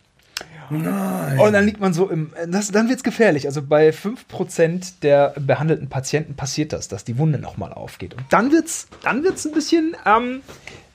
Nein. 0.70 1.40
Und 1.40 1.54
dann 1.54 1.66
liegt 1.66 1.80
man 1.80 1.94
so 1.94 2.10
im. 2.10 2.34
Das, 2.48 2.72
dann 2.72 2.90
wird 2.90 2.98
es 2.98 3.04
gefährlich. 3.04 3.46
Also 3.48 3.62
bei 3.62 3.90
5% 3.90 4.94
der 5.02 5.34
behandelten 5.40 5.90
Patienten 5.90 6.36
passiert 6.36 6.74
das, 6.74 6.88
dass 6.88 7.04
die 7.04 7.18
Wunde 7.18 7.40
nochmal 7.40 7.72
aufgeht. 7.72 8.14
Und 8.14 8.26
dann 8.32 8.52
wird 8.52 8.66
es 8.66 8.88
dann 9.04 9.24
wird's 9.24 9.46
ein 9.46 9.54
bisschen. 9.54 9.96
Ähm, 10.06 10.42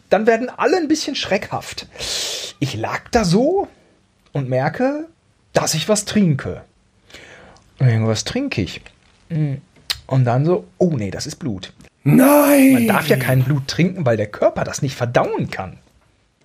dann 0.08 0.26
werden 0.26 0.48
alle 0.48 0.76
ein 0.76 0.88
bisschen 0.88 1.14
schreckhaft. 1.14 1.86
Ich 2.58 2.74
lag 2.74 3.08
da 3.12 3.24
so 3.24 3.68
und 4.32 4.48
merke, 4.48 5.06
dass 5.52 5.74
ich 5.74 5.88
was 5.88 6.04
trinke. 6.04 6.62
Und 7.78 7.88
irgendwas 7.88 8.24
trinke 8.24 8.60
ich. 8.60 8.82
Und 10.08 10.24
dann 10.24 10.44
so, 10.44 10.66
oh 10.78 10.96
nee, 10.96 11.12
das 11.12 11.26
ist 11.26 11.36
Blut. 11.36 11.72
Nein! 12.02 12.72
Man 12.74 12.86
darf 12.88 13.08
ja 13.08 13.16
kein 13.16 13.44
Blut 13.44 13.68
trinken, 13.68 14.06
weil 14.06 14.16
der 14.16 14.30
Körper 14.30 14.64
das 14.64 14.82
nicht 14.82 14.96
verdauen 14.96 15.50
kann. 15.50 15.78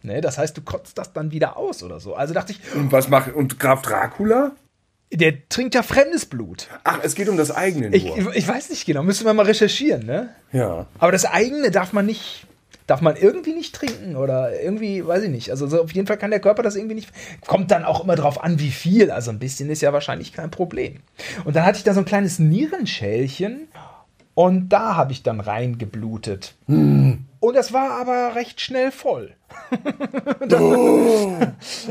Ne, 0.03 0.21
das 0.21 0.37
heißt, 0.37 0.55
du 0.55 0.61
kotzt 0.61 0.97
das 0.99 1.13
dann 1.13 1.31
wieder 1.31 1.57
aus 1.57 1.81
oder 1.81 1.99
so. 1.99 2.13
Also 2.13 2.33
dachte 2.33 2.51
ich, 2.53 2.75
Und 2.75 2.91
was 2.91 3.09
macht. 3.09 3.33
Und 3.33 3.59
Graf 3.59 3.81
Dracula? 3.81 4.51
der 5.11 5.47
trinkt 5.49 5.75
ja 5.75 5.83
fremdes 5.83 6.25
Blut. 6.25 6.67
Ach, 6.83 6.99
es 7.03 7.15
geht 7.15 7.29
um 7.29 7.37
das 7.37 7.51
eigene 7.51 7.89
nur. 7.89 7.95
Ich, 7.95 8.35
ich 8.35 8.47
weiß 8.47 8.69
nicht 8.69 8.85
genau, 8.85 9.03
müssen 9.03 9.25
wir 9.25 9.33
mal 9.33 9.45
recherchieren, 9.45 10.05
ne? 10.05 10.29
ja. 10.51 10.87
Aber 10.99 11.11
das 11.11 11.25
eigene 11.25 11.71
darf 11.71 11.93
man 11.93 12.05
nicht, 12.05 12.47
darf 12.87 13.01
man 13.01 13.15
irgendwie 13.15 13.53
nicht 13.53 13.73
trinken 13.73 14.15
oder 14.15 14.59
irgendwie, 14.61 15.05
weiß 15.05 15.23
ich 15.23 15.29
nicht. 15.29 15.51
Also 15.51 15.67
so 15.67 15.83
auf 15.83 15.91
jeden 15.93 16.07
Fall 16.07 16.17
kann 16.17 16.31
der 16.31 16.39
Körper 16.39 16.63
das 16.63 16.75
irgendwie 16.75 16.95
nicht. 16.95 17.09
Kommt 17.45 17.71
dann 17.71 17.85
auch 17.85 18.03
immer 18.03 18.15
drauf 18.15 18.43
an, 18.43 18.59
wie 18.59 18.71
viel. 18.71 19.11
Also 19.11 19.31
ein 19.31 19.39
bisschen 19.39 19.69
ist 19.69 19.81
ja 19.81 19.93
wahrscheinlich 19.93 20.33
kein 20.33 20.51
Problem. 20.51 20.97
Und 21.45 21.55
dann 21.55 21.65
hatte 21.65 21.77
ich 21.77 21.83
da 21.83 21.93
so 21.93 22.01
ein 22.01 22.05
kleines 22.05 22.39
Nierenschälchen 22.39 23.67
und 24.35 24.69
da 24.69 24.95
habe 24.95 25.13
ich 25.13 25.23
dann 25.23 25.39
reingeblutet. 25.39 26.53
Und 27.39 27.55
das 27.55 27.73
war 27.73 27.99
aber 27.99 28.35
recht 28.35 28.61
schnell 28.61 28.91
voll. 28.91 29.33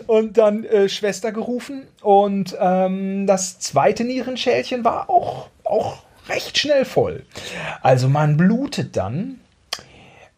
Und 0.07 0.37
dann 0.37 0.65
äh, 0.65 0.89
Schwester 0.89 1.33
gerufen 1.33 1.83
und 2.03 2.57
ähm, 2.61 3.27
das 3.27 3.59
zweite 3.59 4.05
Nierenschälchen 4.05 4.85
war 4.85 5.09
auch, 5.09 5.49
auch 5.65 6.03
recht 6.29 6.59
schnell 6.59 6.85
voll. 6.85 7.25
Also 7.81 8.09
man 8.09 8.37
blutet 8.37 8.97
dann 8.97 9.41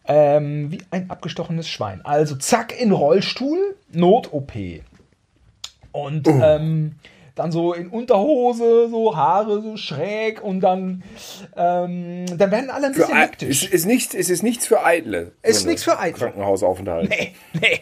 ähm, 0.05 0.71
wie 0.71 0.81
ein 0.91 1.09
abgestochenes 1.09 1.67
Schwein. 1.67 2.05
Also 2.05 2.35
zack 2.35 2.79
in 2.79 2.91
Rollstuhl, 2.91 3.75
Not-OP. 3.91 4.53
Und 5.91 6.27
ähm, 6.27 6.95
dann 7.37 7.51
so 7.51 7.73
in 7.73 7.87
Unterhose, 7.87 8.89
so 8.89 9.15
Haare 9.15 9.61
so 9.61 9.77
schräg 9.77 10.43
und 10.43 10.61
dann, 10.61 11.03
ähm, 11.55 12.25
dann 12.37 12.51
werden 12.51 12.69
alle 12.69 12.87
ein 12.87 12.93
Für 12.93 13.01
bisschen 13.01 13.15
Ei- 13.17 13.21
hektisch. 13.21 13.63
ist, 13.63 13.73
ist, 13.73 13.85
nicht, 13.85 14.13
es 14.15 14.29
ist 14.29 14.43
nichts 14.43 14.65
für 14.65 14.83
Eitle. 14.85 15.31
Ist 15.43 15.59
so 15.59 15.63
eine 15.63 15.71
nichts 15.71 15.83
für 15.83 15.99
Eitle. 15.99 16.17
Krankenhausaufenthalt. 16.25 17.09
Nee, 17.09 17.33
nee. 17.53 17.81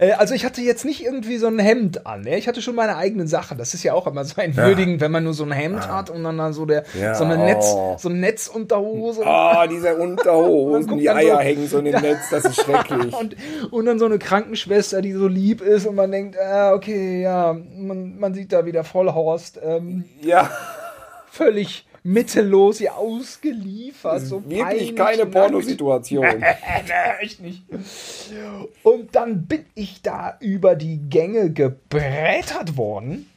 Äh, 0.00 0.12
Also 0.12 0.34
ich 0.34 0.44
hatte 0.44 0.60
jetzt 0.60 0.84
nicht 0.84 1.02
irgendwie 1.04 1.38
so 1.38 1.46
ein 1.46 1.58
Hemd 1.58 2.06
an. 2.06 2.22
Ne? 2.22 2.36
Ich 2.38 2.48
hatte 2.48 2.60
schon 2.62 2.74
meine 2.74 2.96
eigenen 2.96 3.28
Sachen. 3.28 3.56
Das 3.58 3.74
ist 3.74 3.82
ja 3.82 3.94
auch 3.94 4.06
immer 4.06 4.24
so 4.24 4.40
ein 4.40 4.56
würdigend, 4.56 5.00
wenn 5.00 5.10
man 5.12 5.24
nur 5.24 5.34
so 5.34 5.44
ein 5.44 5.52
Hemd 5.52 5.86
hat 5.88 6.10
und 6.10 6.24
dann, 6.24 6.36
dann 6.38 6.52
so 6.52 6.66
der 6.66 6.84
Ja, 7.00 7.14
so 7.14 7.24
eine 7.24 7.38
Netz, 7.38 7.64
oh. 7.74 7.96
so 7.98 8.08
eine 8.08 8.18
Netzunterhose. 8.18 9.24
Ah, 9.26 9.66
diese 9.66 9.92
Man 9.92 10.10
Unterhosen, 10.10 10.98
die 10.98 11.08
Eier 11.08 11.36
so- 11.36 11.40
hängen 11.40 11.68
so 11.68 11.78
in 11.78 11.84
dem 11.86 12.00
Netz, 12.00 12.30
das 12.30 12.44
ist 12.44 12.62
schrecklich. 12.62 13.12
Und, 13.18 13.36
und 13.70 13.86
dann 13.86 13.98
so 13.98 14.04
eine 14.06 14.18
Krankenschwester, 14.18 15.02
die 15.02 15.12
so 15.12 15.26
lieb 15.28 15.60
ist 15.60 15.86
und 15.86 15.94
man 15.94 16.10
denkt, 16.10 16.36
ah, 16.38 16.72
okay, 16.72 17.22
ja, 17.22 17.56
man, 17.76 18.18
man 18.18 18.34
sieht 18.34 18.52
da 18.52 18.64
wieder 18.64 18.84
Vollhorst, 18.88 19.60
ähm, 19.62 20.04
ja, 20.20 20.50
völlig 21.30 21.86
mittellos, 22.02 22.78
hier 22.78 22.96
ausgeliefert. 22.96 24.22
So 24.22 24.42
wirklich 24.48 24.96
keine 24.96 25.24
nackt. 25.24 25.32
Pornosituation. 25.32 26.24
echt 27.20 27.40
nicht. 27.40 27.62
Und 28.82 29.14
dann 29.14 29.46
bin 29.46 29.64
ich 29.74 30.02
da 30.02 30.36
über 30.40 30.74
die 30.74 30.98
Gänge 31.08 31.52
gebrettert 31.52 32.76
worden 32.76 33.28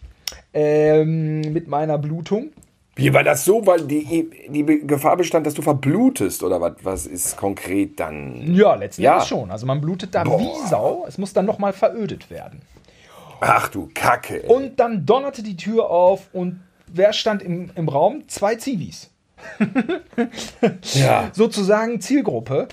ähm, 0.54 1.42
mit 1.54 1.68
meiner 1.68 1.98
Blutung. 1.98 2.52
Wie 2.96 3.14
war 3.14 3.24
das 3.24 3.46
so, 3.46 3.66
weil 3.66 3.82
die, 3.88 4.30
die 4.50 4.64
Gefahr 4.86 5.16
bestand, 5.16 5.48
dass 5.48 5.54
du 5.54 5.62
verblutest 5.62 6.44
oder 6.44 6.60
was, 6.60 6.74
was 6.84 7.06
ist 7.08 7.38
konkret 7.38 8.00
dann? 8.00 8.54
Ja, 8.54 8.76
letzten 8.76 9.02
Ja. 9.02 9.14
Endes 9.14 9.28
schon. 9.30 9.50
Also 9.50 9.66
man 9.66 9.80
blutet 9.80 10.14
da 10.14 10.24
Boah. 10.24 10.40
wie 10.40 10.68
Sau. 10.70 11.06
Es 11.08 11.18
muss 11.18 11.34
dann 11.34 11.46
nochmal 11.46 11.72
verödet 11.74 12.30
werden. 12.30 12.62
Ach 13.42 13.70
du 13.70 13.90
Kacke. 13.94 14.44
Und 14.44 14.80
dann 14.80 15.06
donnerte 15.06 15.44
die 15.44 15.58
Tür 15.58 15.90
auf 15.90 16.30
und 16.32 16.62
wer 16.88 17.12
stand 17.12 17.42
im, 17.42 17.72
im 17.76 17.90
Raum? 17.90 18.28
Zwei 18.28 18.56
Zivis. 18.56 19.10
ja. 20.94 21.32
sozusagen 21.34 22.00
Zielgruppe. 22.00 22.68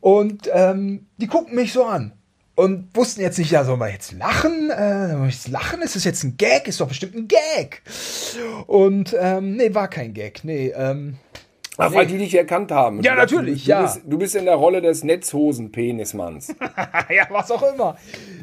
Und 0.00 0.50
ähm, 0.52 1.06
die 1.18 1.26
guckten 1.26 1.54
mich 1.54 1.72
so 1.72 1.84
an. 1.84 2.12
Und 2.54 2.88
wussten 2.96 3.20
jetzt 3.20 3.38
nicht, 3.38 3.50
ja, 3.50 3.64
soll 3.64 3.76
man 3.76 3.90
jetzt 3.90 4.12
lachen? 4.12 4.70
Äh, 4.70 5.08
soll 5.08 5.18
man 5.18 5.28
jetzt 5.28 5.48
lachen? 5.48 5.82
Ist 5.82 5.94
das 5.94 6.04
jetzt 6.04 6.24
ein 6.24 6.38
Gag? 6.38 6.66
Ist 6.66 6.80
doch 6.80 6.88
bestimmt 6.88 7.14
ein 7.14 7.28
Gag. 7.28 7.82
Und 8.66 9.14
ähm, 9.20 9.56
nee, 9.56 9.74
war 9.74 9.88
kein 9.88 10.14
Gag. 10.14 10.42
Nee, 10.42 10.72
ähm, 10.74 11.18
Ach, 11.78 11.92
weil 11.92 12.06
die 12.06 12.18
dich 12.18 12.34
erkannt 12.34 12.70
haben. 12.72 13.02
Ja, 13.02 13.12
Du 13.14 13.18
natürlich, 13.20 13.64
du 13.64 13.70
ja. 13.70 13.82
Bist, 13.82 14.00
du 14.04 14.18
bist 14.18 14.34
in 14.34 14.44
der 14.46 14.54
Rolle 14.54 14.80
des 14.80 15.04
Netzhosen-Penismanns. 15.04 16.48
ja, 17.10 17.26
was 17.30 17.50
auch 17.50 17.62
immer. 17.74 17.96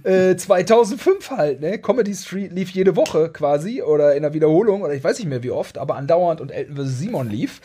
Äh, 0.03 0.35
2005 0.35 1.31
halt, 1.31 1.61
ne? 1.61 1.79
Comedy 1.79 2.13
Street 2.13 2.51
lief 2.51 2.69
jede 2.71 2.95
Woche 2.95 3.29
quasi 3.29 3.81
oder 3.81 4.15
in 4.15 4.23
der 4.23 4.33
Wiederholung 4.33 4.81
oder 4.83 4.93
ich 4.93 5.03
weiß 5.03 5.19
nicht 5.19 5.27
mehr 5.27 5.43
wie 5.43 5.51
oft, 5.51 5.77
aber 5.77 5.95
andauernd 5.95 6.41
und 6.41 6.51
Elton 6.51 6.75
vs. 6.75 6.99
Simon 6.99 7.29
lief. 7.29 7.61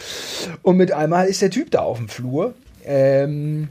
Und 0.62 0.76
mit 0.76 0.92
einmal 0.92 1.26
ist 1.26 1.42
der 1.42 1.50
Typ 1.50 1.70
da 1.70 1.80
auf 1.80 1.98
dem 1.98 2.08
Flur. 2.08 2.54
Ähm, 2.84 3.68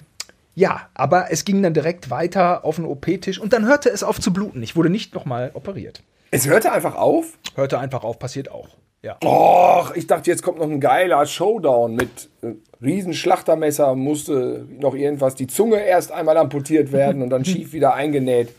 ja, 0.55 0.89
aber 0.93 1.27
es 1.31 1.45
ging 1.45 1.61
dann 1.63 1.73
direkt 1.73 2.09
weiter 2.09 2.65
auf 2.65 2.77
den 2.77 2.85
OP-Tisch 2.85 3.39
und 3.39 3.53
dann 3.53 3.65
hörte 3.67 3.89
es 3.89 4.03
auf 4.03 4.19
zu 4.19 4.33
bluten. 4.33 4.61
Ich 4.63 4.75
wurde 4.75 4.89
nicht 4.89 5.13
nochmal 5.13 5.51
operiert. 5.53 6.01
es 6.31 6.47
hörte 6.47 6.71
einfach 6.71 6.95
auf. 6.95 7.37
Hörte 7.55 7.79
einfach 7.79 8.03
auf, 8.03 8.19
passiert 8.19 8.51
auch. 8.51 8.69
Ja. 9.07 9.15
Och, 9.23 9.95
ich 9.95 10.05
dachte, 10.05 10.29
jetzt 10.29 10.43
kommt 10.43 10.59
noch 10.59 10.69
ein 10.69 10.81
geiler 10.81 11.25
Showdown 11.25 11.95
mit 11.95 12.29
äh, 12.41 12.55
Riesenschlachtermesser, 12.83 13.95
musste 13.95 14.65
noch 14.69 14.95
irgendwas, 14.95 15.35
die 15.35 15.47
Zunge 15.47 15.79
erst 15.79 16.11
einmal 16.11 16.35
amputiert 16.35 16.91
werden 16.91 17.21
und 17.21 17.29
dann 17.29 17.45
schief 17.45 17.71
wieder 17.71 17.93
eingenäht. 17.93 18.49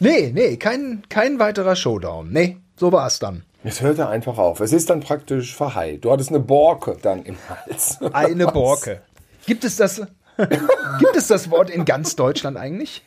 Nee, 0.00 0.32
nee, 0.34 0.56
kein, 0.56 1.02
kein 1.10 1.38
weiterer 1.38 1.76
Showdown. 1.76 2.32
Nee, 2.32 2.56
so 2.76 2.92
war 2.92 3.06
es 3.06 3.18
dann. 3.18 3.44
Es 3.62 3.82
hörte 3.82 4.08
einfach 4.08 4.38
auf. 4.38 4.60
Es 4.60 4.72
ist 4.72 4.88
dann 4.88 5.00
praktisch 5.00 5.54
verheilt. 5.54 6.06
Du 6.06 6.10
hattest 6.10 6.30
eine 6.30 6.40
Borke 6.40 6.96
dann 7.02 7.22
im 7.24 7.36
Hals. 7.50 7.98
Eine 8.14 8.46
Borke. 8.46 9.02
Gibt 9.44 9.64
es 9.64 9.76
das, 9.76 9.96
gibt 10.98 11.16
es 11.16 11.26
das 11.26 11.50
Wort 11.50 11.68
in 11.68 11.84
ganz 11.84 12.16
Deutschland 12.16 12.56
eigentlich? 12.56 13.02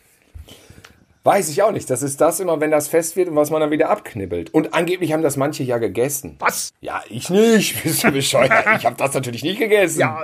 Weiß 1.27 1.49
ich 1.49 1.61
auch 1.61 1.71
nicht. 1.73 1.89
Das 1.89 2.03
ist 2.03 2.21
das 2.21 2.39
immer, 2.39 2.61
wenn 2.61 2.71
das 2.71 2.87
fest 2.87 3.17
wird 3.17 3.27
und 3.27 3.35
was 3.35 3.49
man 3.51 3.59
dann 3.59 3.69
wieder 3.69 3.89
abknibbelt. 3.89 4.53
Und 4.53 4.73
angeblich 4.73 5.11
haben 5.11 5.23
das 5.23 5.35
manche 5.35 5.61
ja 5.63 5.77
gegessen. 5.77 6.37
Was? 6.39 6.71
Ja, 6.79 7.03
ich 7.09 7.29
nicht. 7.29 7.83
Bist 7.83 8.01
du 8.05 8.11
bescheuert? 8.11 8.53
Ich 8.77 8.85
habe 8.85 8.95
das 8.95 9.13
natürlich 9.13 9.43
nicht 9.43 9.59
gegessen. 9.59 9.99
Ja, 9.99 10.23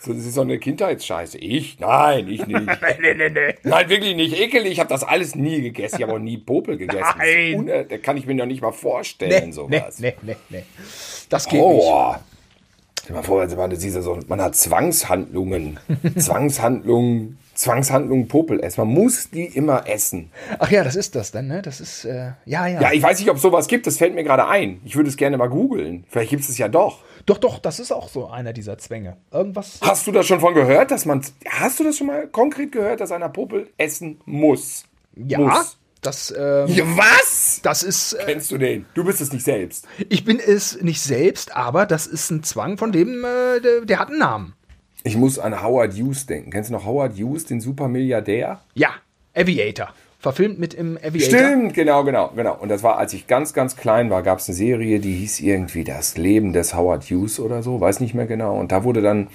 So, 0.00 0.12
das 0.12 0.24
ist 0.24 0.34
so 0.34 0.40
eine 0.40 0.58
Kindheitsscheiße. 0.58 1.38
Ich? 1.38 1.78
Nein, 1.78 2.26
ich 2.28 2.44
nicht. 2.46 2.60
nee, 3.00 3.14
nee, 3.14 3.28
nee. 3.30 3.54
Nein, 3.62 3.88
wirklich 3.88 4.16
nicht. 4.16 4.36
Ekelig. 4.40 4.72
Ich 4.72 4.80
habe 4.80 4.88
das 4.88 5.04
alles 5.04 5.36
nie 5.36 5.60
gegessen. 5.62 5.96
Ich 5.98 6.02
habe 6.02 6.14
auch 6.14 6.18
nie 6.18 6.38
Popel 6.38 6.76
gegessen. 6.78 7.14
Nein. 7.18 7.54
uner- 7.54 7.84
Da 7.84 7.98
kann 7.98 8.16
ich 8.16 8.26
mir 8.26 8.34
noch 8.34 8.46
nicht 8.46 8.60
mal 8.60 8.72
vorstellen, 8.72 9.30
Nee, 9.30 9.46
nee, 9.46 9.52
sowas. 9.52 10.00
nee, 10.00 10.14
nee, 10.22 10.36
nee. 10.50 10.64
Das 11.28 11.44
geht 11.46 11.60
nicht. 11.60 11.62
Oh. 11.62 12.16
Stell 12.98 13.08
dir 13.08 13.14
mal 13.14 13.22
vor, 13.22 13.46
man, 13.56 13.70
ist 13.70 13.84
ja 13.84 14.02
so, 14.02 14.18
man 14.26 14.42
hat 14.42 14.56
Zwangshandlungen. 14.56 15.78
Zwangshandlungen, 16.16 17.38
Zwangshandlungen 17.58 18.28
Popel 18.28 18.60
essen. 18.62 18.80
Man 18.82 18.88
muss 18.94 19.30
die 19.30 19.44
immer 19.44 19.88
essen. 19.88 20.30
Ach 20.60 20.70
ja, 20.70 20.84
das 20.84 20.94
ist 20.94 21.16
das 21.16 21.32
dann, 21.32 21.48
ne? 21.48 21.60
Das 21.60 21.80
ist, 21.80 22.04
äh, 22.04 22.32
ja, 22.44 22.66
ja. 22.68 22.80
Ja, 22.80 22.92
ich 22.92 23.02
weiß 23.02 23.18
nicht, 23.18 23.28
ob 23.30 23.38
sowas 23.40 23.66
gibt. 23.66 23.86
Das 23.88 23.96
fällt 23.96 24.14
mir 24.14 24.22
gerade 24.22 24.46
ein. 24.46 24.80
Ich 24.84 24.94
würde 24.94 25.08
es 25.08 25.16
gerne 25.16 25.36
mal 25.36 25.48
googeln. 25.48 26.04
Vielleicht 26.08 26.30
gibt 26.30 26.44
es 26.44 26.48
es 26.48 26.56
ja 26.58 26.68
doch. 26.68 27.00
Doch, 27.26 27.38
doch, 27.38 27.58
das 27.58 27.80
ist 27.80 27.90
auch 27.90 28.08
so 28.08 28.28
einer 28.28 28.52
dieser 28.52 28.78
Zwänge. 28.78 29.16
Irgendwas. 29.32 29.80
Hast 29.82 30.06
du 30.06 30.12
das 30.12 30.26
schon 30.26 30.38
von 30.38 30.54
gehört, 30.54 30.92
dass 30.92 31.04
man. 31.04 31.20
Hast 31.48 31.80
du 31.80 31.84
das 31.84 31.96
schon 31.96 32.06
mal 32.06 32.28
konkret 32.28 32.70
gehört, 32.70 33.00
dass 33.00 33.10
einer 33.10 33.28
Popel 33.28 33.68
essen 33.76 34.20
muss? 34.24 34.84
Ja, 35.16 35.38
Muss. 35.40 35.76
das, 36.00 36.32
ähm, 36.38 36.68
Ja, 36.68 36.84
was? 36.96 37.58
das 37.64 37.82
ist, 37.82 38.12
äh, 38.12 38.24
Kennst 38.26 38.52
du 38.52 38.58
den? 38.58 38.86
Du 38.94 39.02
bist 39.02 39.20
es 39.20 39.32
nicht 39.32 39.44
selbst. 39.44 39.84
ich 40.08 40.24
bin 40.24 40.38
es 40.38 40.80
nicht 40.80 41.00
selbst, 41.02 41.56
aber 41.56 41.86
das 41.86 42.06
ist 42.06 42.30
ein 42.30 42.44
Zwang, 42.44 42.78
von 42.78 42.92
dem, 42.92 43.24
äh, 43.24 43.60
der, 43.60 43.80
der 43.84 43.98
hat 43.98 44.10
einen 44.10 44.20
Namen. 44.20 44.54
Ich 45.08 45.16
muss 45.16 45.38
an 45.38 45.62
Howard 45.62 45.94
Hughes 45.94 46.26
denken. 46.26 46.50
Kennst 46.50 46.68
du 46.68 46.74
noch 46.74 46.84
Howard 46.84 47.14
Hughes, 47.14 47.46
den 47.46 47.62
Supermilliardär? 47.62 48.60
Ja, 48.74 48.90
Aviator. 49.34 49.88
Verfilmt 50.18 50.58
mit 50.58 50.74
im 50.74 50.98
Aviator. 50.98 51.38
Stimmt, 51.38 51.72
genau, 51.72 52.04
genau, 52.04 52.30
genau. 52.36 52.54
Und 52.60 52.68
das 52.68 52.82
war, 52.82 52.98
als 52.98 53.14
ich 53.14 53.26
ganz, 53.26 53.54
ganz 53.54 53.74
klein 53.74 54.10
war, 54.10 54.22
gab 54.22 54.40
es 54.40 54.48
eine 54.50 54.56
Serie, 54.56 55.00
die 55.00 55.14
hieß 55.14 55.40
irgendwie 55.40 55.82
Das 55.82 56.18
Leben 56.18 56.52
des 56.52 56.74
Howard 56.74 57.04
Hughes 57.04 57.40
oder 57.40 57.62
so, 57.62 57.80
weiß 57.80 58.00
nicht 58.00 58.12
mehr 58.12 58.26
genau. 58.26 58.58
Und 58.58 58.70
da 58.70 58.84
wurde 58.84 59.00
dann 59.00 59.28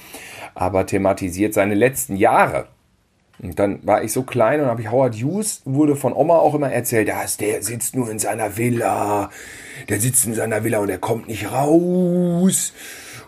aber 0.54 0.86
thematisiert 0.86 1.56
seine 1.56 1.74
letzten 1.74 2.18
Jahre. 2.18 2.68
Und 3.42 3.58
dann 3.58 3.80
war 3.82 4.04
ich 4.04 4.14
so 4.14 4.22
klein 4.22 4.62
und 4.62 4.68
habe 4.68 4.82
ich 4.84 4.92
Howard 4.92 5.16
Hughes, 5.16 5.64
wurde 5.66 5.96
von 5.96 6.14
Oma 6.14 6.38
auch 6.38 6.54
immer 6.54 6.72
erzählt, 6.72 7.08
ja, 7.08 7.24
der 7.40 7.64
sitzt 7.64 7.96
nur 7.96 8.12
in 8.12 8.20
seiner 8.20 8.58
Villa, 8.58 9.32
der 9.90 10.00
sitzt 10.00 10.28
in 10.28 10.36
seiner 10.36 10.64
Villa 10.64 10.78
und 10.78 10.88
der 10.90 11.00
kommt 11.00 11.28
nicht 11.28 11.52
raus. 11.52 12.74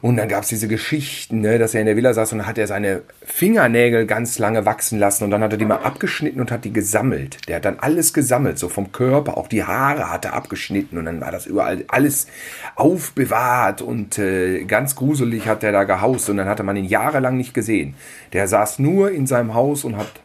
Und 0.06 0.18
dann 0.18 0.30
gab 0.30 0.44
es 0.44 0.50
diese 0.50 0.68
Geschichten, 0.68 1.42
ne, 1.42 1.58
dass 1.58 1.74
er 1.74 1.80
in 1.80 1.88
der 1.88 1.96
Villa 1.96 2.14
saß 2.14 2.32
und 2.34 2.38
dann 2.38 2.48
hat 2.48 2.60
er 2.60 2.68
seine 2.68 3.02
Fingernägel 3.24 4.06
ganz 4.06 4.38
lange 4.38 4.64
wachsen 4.64 5.00
lassen 5.00 5.24
und 5.24 5.32
dann 5.32 5.42
hat 5.42 5.52
er 5.52 5.58
die 5.58 5.66
mal 5.66 5.78
abgeschnitten 5.78 6.40
und 6.40 6.52
hat 6.52 6.64
die 6.64 6.72
gesammelt. 6.72 7.40
Der 7.48 7.56
hat 7.56 7.66
dann 7.66 7.80
alles 7.80 8.14
gesammelt, 8.14 8.60
so 8.60 8.70
vom 8.70 8.92
Körper, 8.92 9.36
auch 9.36 9.48
die 9.48 9.64
Haare 9.64 10.12
hat 10.12 10.26
er 10.26 10.34
abgeschnitten 10.34 11.00
und 11.00 11.06
dann 11.06 11.22
war 11.22 11.32
das 11.32 11.48
überall 11.48 11.86
alles 11.88 12.28
aufbewahrt 12.76 13.82
und 13.82 14.20
äh, 14.20 14.66
ganz 14.66 14.96
gruselig 14.96 15.48
hat 15.48 15.64
er 15.64 15.72
da 15.72 15.86
gehaust 15.86 16.30
und 16.30 16.38
dann 16.38 16.50
hatte 16.50 16.62
man 16.62 16.76
ihn 16.76 16.86
jahrelang 16.86 17.36
nicht 17.36 17.56
gesehen. 17.56 17.96
Der 18.32 18.48
saß 18.48 18.78
nur 18.78 19.10
in 19.10 19.26
seinem 19.26 19.56
Haus 19.56 19.84
und 19.84 19.98
hat 19.98 20.22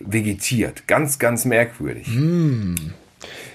vegetiert. 0.00 0.86
Ganz, 0.86 1.18
ganz 1.18 1.46
merkwürdig. 1.46 2.08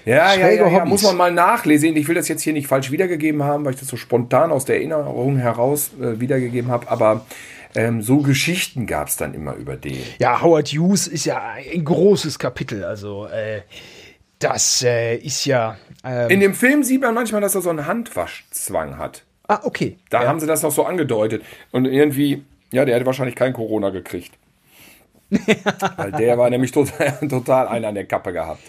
Ja, 0.04 0.34
ja, 0.34 0.50
ja, 0.50 0.68
ja, 0.68 0.84
muss 0.84 1.02
man 1.02 1.16
mal 1.16 1.32
nachlesen. 1.32 1.96
Ich 1.96 2.06
will 2.08 2.14
das 2.14 2.28
jetzt 2.28 2.42
hier 2.42 2.52
nicht 2.52 2.66
falsch 2.66 2.90
wiedergegeben 2.90 3.42
haben, 3.42 3.64
weil 3.64 3.74
ich 3.74 3.80
das 3.80 3.88
so 3.88 3.96
spontan 3.96 4.52
aus 4.52 4.64
der 4.64 4.76
Erinnerung 4.76 5.36
heraus 5.36 5.92
äh, 6.00 6.20
wiedergegeben 6.20 6.70
habe. 6.70 6.88
Aber 6.90 7.24
ähm, 7.74 8.02
so 8.02 8.18
Geschichten 8.18 8.86
gab 8.86 9.08
es 9.08 9.16
dann 9.16 9.34
immer 9.34 9.54
über 9.54 9.76
den. 9.76 9.98
Ja, 10.18 10.42
Howard 10.42 10.68
Hughes 10.68 11.06
ist 11.06 11.24
ja 11.24 11.42
ein 11.42 11.84
großes 11.84 12.38
Kapitel. 12.38 12.84
Also, 12.84 13.26
äh, 13.26 13.62
das 14.38 14.82
äh, 14.82 15.16
ist 15.16 15.46
ja. 15.46 15.78
ähm, 16.04 16.28
In 16.28 16.40
dem 16.40 16.54
Film 16.54 16.82
sieht 16.82 17.00
man 17.00 17.14
manchmal, 17.14 17.40
dass 17.40 17.54
er 17.54 17.62
so 17.62 17.70
einen 17.70 17.86
Handwaschzwang 17.86 18.98
hat. 18.98 19.24
ah, 19.48 19.60
okay. 19.64 19.96
Da 20.10 20.26
haben 20.26 20.40
sie 20.40 20.46
das 20.46 20.62
noch 20.62 20.70
so 20.72 20.84
angedeutet. 20.84 21.42
Und 21.72 21.86
irgendwie, 21.86 22.44
ja, 22.72 22.84
der 22.84 22.94
hätte 22.94 23.06
wahrscheinlich 23.06 23.36
kein 23.36 23.52
Corona 23.54 23.90
gekriegt. 23.90 24.32
Weil 25.96 26.12
der 26.12 26.36
war 26.38 26.50
nämlich 26.50 26.72
total, 26.72 27.18
total 27.28 27.68
einen 27.68 27.86
an 27.86 27.94
der 27.94 28.04
Kappe 28.04 28.32
gehabt. 28.32 28.60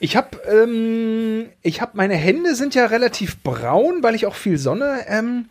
Ich 0.00 0.16
habe, 0.16 0.38
ähm, 0.48 1.46
ich 1.62 1.80
habe, 1.80 1.92
meine 1.94 2.14
Hände 2.14 2.54
sind 2.54 2.74
ja 2.74 2.86
relativ 2.86 3.42
braun, 3.42 4.02
weil 4.02 4.14
ich 4.14 4.26
auch 4.26 4.34
viel 4.34 4.58
Sonne 4.58 5.04
ähm, 5.08 5.46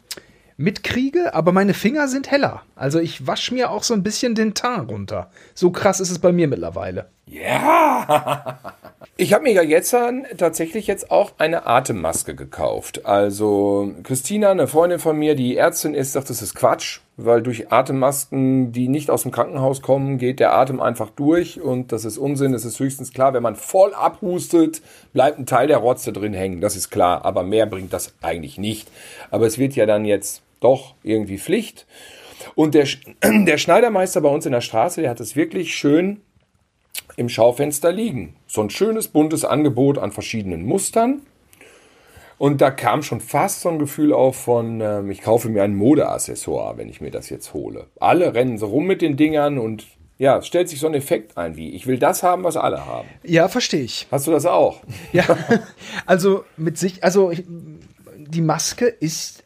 mitkriege, 0.58 1.34
aber 1.34 1.52
meine 1.52 1.74
Finger 1.74 2.08
sind 2.08 2.30
heller. 2.30 2.64
Also 2.76 3.00
ich 3.00 3.26
wasche 3.26 3.54
mir 3.54 3.72
auch 3.72 3.84
so 3.84 3.94
ein 3.94 4.04
bisschen 4.04 4.36
den 4.36 4.54
Teint 4.54 4.90
runter. 4.90 5.32
So 5.54 5.72
krass 5.72 6.00
ist 6.00 6.12
es 6.12 6.20
bei 6.20 6.32
mir 6.32 6.48
mittlerweile. 6.48 7.10
Ja! 7.26 8.60
Ich 9.16 9.32
habe 9.32 9.44
mir 9.44 9.54
ja 9.54 9.62
jetzt 9.62 9.96
tatsächlich 10.38 10.88
jetzt 10.88 11.12
auch 11.12 11.34
eine 11.38 11.68
Atemmaske 11.68 12.34
gekauft. 12.34 13.06
Also 13.06 13.94
Christina, 14.02 14.50
eine 14.50 14.68
Freundin 14.68 14.98
von 14.98 15.16
mir, 15.16 15.36
die 15.36 15.56
Ärztin 15.56 15.94
ist, 15.94 16.14
sagt, 16.14 16.32
das 16.32 16.42
ist 16.42 16.56
Quatsch, 16.56 17.00
weil 17.16 17.44
durch 17.44 17.72
Atemmasken, 17.72 18.72
die 18.72 18.88
nicht 18.88 19.12
aus 19.12 19.22
dem 19.22 19.32
Krankenhaus 19.32 19.84
kommen, 19.84 20.18
geht 20.18 20.40
der 20.40 20.56
Atem 20.56 20.82
einfach 20.82 21.12
durch 21.12 21.62
und 21.62 21.92
das 21.92 22.06
ist 22.06 22.18
Unsinn. 22.18 22.56
Es 22.56 22.66
ist 22.66 22.80
höchstens 22.80 23.14
klar, 23.14 23.36
wenn 23.36 23.44
man 23.44 23.56
voll 23.56 23.94
abhustet, 23.94 24.82
bleibt 25.14 25.38
ein 25.38 25.46
Teil 25.46 25.68
der 25.68 25.78
Rotze 25.78 26.12
drin 26.12 26.34
hängen. 26.34 26.60
Das 26.60 26.76
ist 26.76 26.90
klar, 26.90 27.24
aber 27.24 27.44
mehr 27.44 27.68
bringt 27.68 27.94
das 27.94 28.16
eigentlich 28.24 28.58
nicht. 28.58 28.90
Aber 29.30 29.46
es 29.46 29.60
wird 29.60 29.76
ja 29.76 29.86
dann 29.86 30.06
jetzt 30.06 30.42
doch 30.60 30.96
irgendwie 31.04 31.38
Pflicht. 31.38 31.86
Und 32.56 32.74
der, 32.74 32.88
der 33.24 33.60
Schneidermeister 33.60 34.22
bei 34.22 34.30
uns 34.30 34.48
in 34.48 34.54
der 34.54 34.62
Straße, 34.62 35.02
der 35.02 35.12
hat 35.12 35.20
es 35.20 35.36
wirklich 35.36 35.76
schön 35.76 36.22
im 37.16 37.30
Schaufenster 37.30 37.92
liegen. 37.92 38.36
So 38.48 38.62
ein 38.62 38.70
schönes 38.70 39.08
buntes 39.08 39.46
Angebot 39.46 39.98
an 39.98 40.12
verschiedenen 40.12 40.66
Mustern. 40.66 41.22
Und 42.38 42.62
da 42.62 42.72
kam 42.72 43.04
schon 43.04 43.22
fast 43.22 43.62
so 43.62 43.70
ein 43.70 43.80
Gefühl 43.80 44.12
auf 44.12 44.36
von, 44.36 44.82
ähm, 44.82 45.12
ich 45.12 45.22
kaufe 45.22 45.50
mir 45.50 45.64
ein 45.64 45.76
Modeaccessoire, 45.76 46.78
wenn 46.78 46.90
ich 46.90 47.00
mir 47.00 47.12
das 47.12 47.30
jetzt 47.30 47.54
hole. 47.54 47.88
Alle 48.00 48.34
rennen 48.34 48.58
so 48.58 48.66
rum 48.66 48.86
mit 48.86 49.02
den 49.02 49.16
Dingern 49.16 49.58
und 49.58 49.86
ja, 50.18 50.38
es 50.38 50.48
stellt 50.48 50.70
sich 50.70 50.80
so 50.80 50.88
ein 50.88 50.94
Effekt 50.94 51.38
ein 51.38 51.56
wie, 51.56 51.70
ich 51.72 51.88
will 51.88 52.00
das 52.00 52.24
haben, 52.24 52.44
was 52.44 52.58
alle 52.58 52.86
haben. 52.86 53.08
Ja, 53.24 53.48
verstehe 53.48 53.84
ich. 53.84 54.08
Hast 54.12 54.28
du 54.28 54.32
das 54.32 54.46
auch? 54.46 54.82
Ja, 55.12 55.26
also 56.06 56.44
mit 56.58 56.78
sich, 56.78 57.04
also 57.04 57.32
ich, 57.32 57.44
die 58.18 58.42
Maske 58.42 58.86
ist 58.88 59.43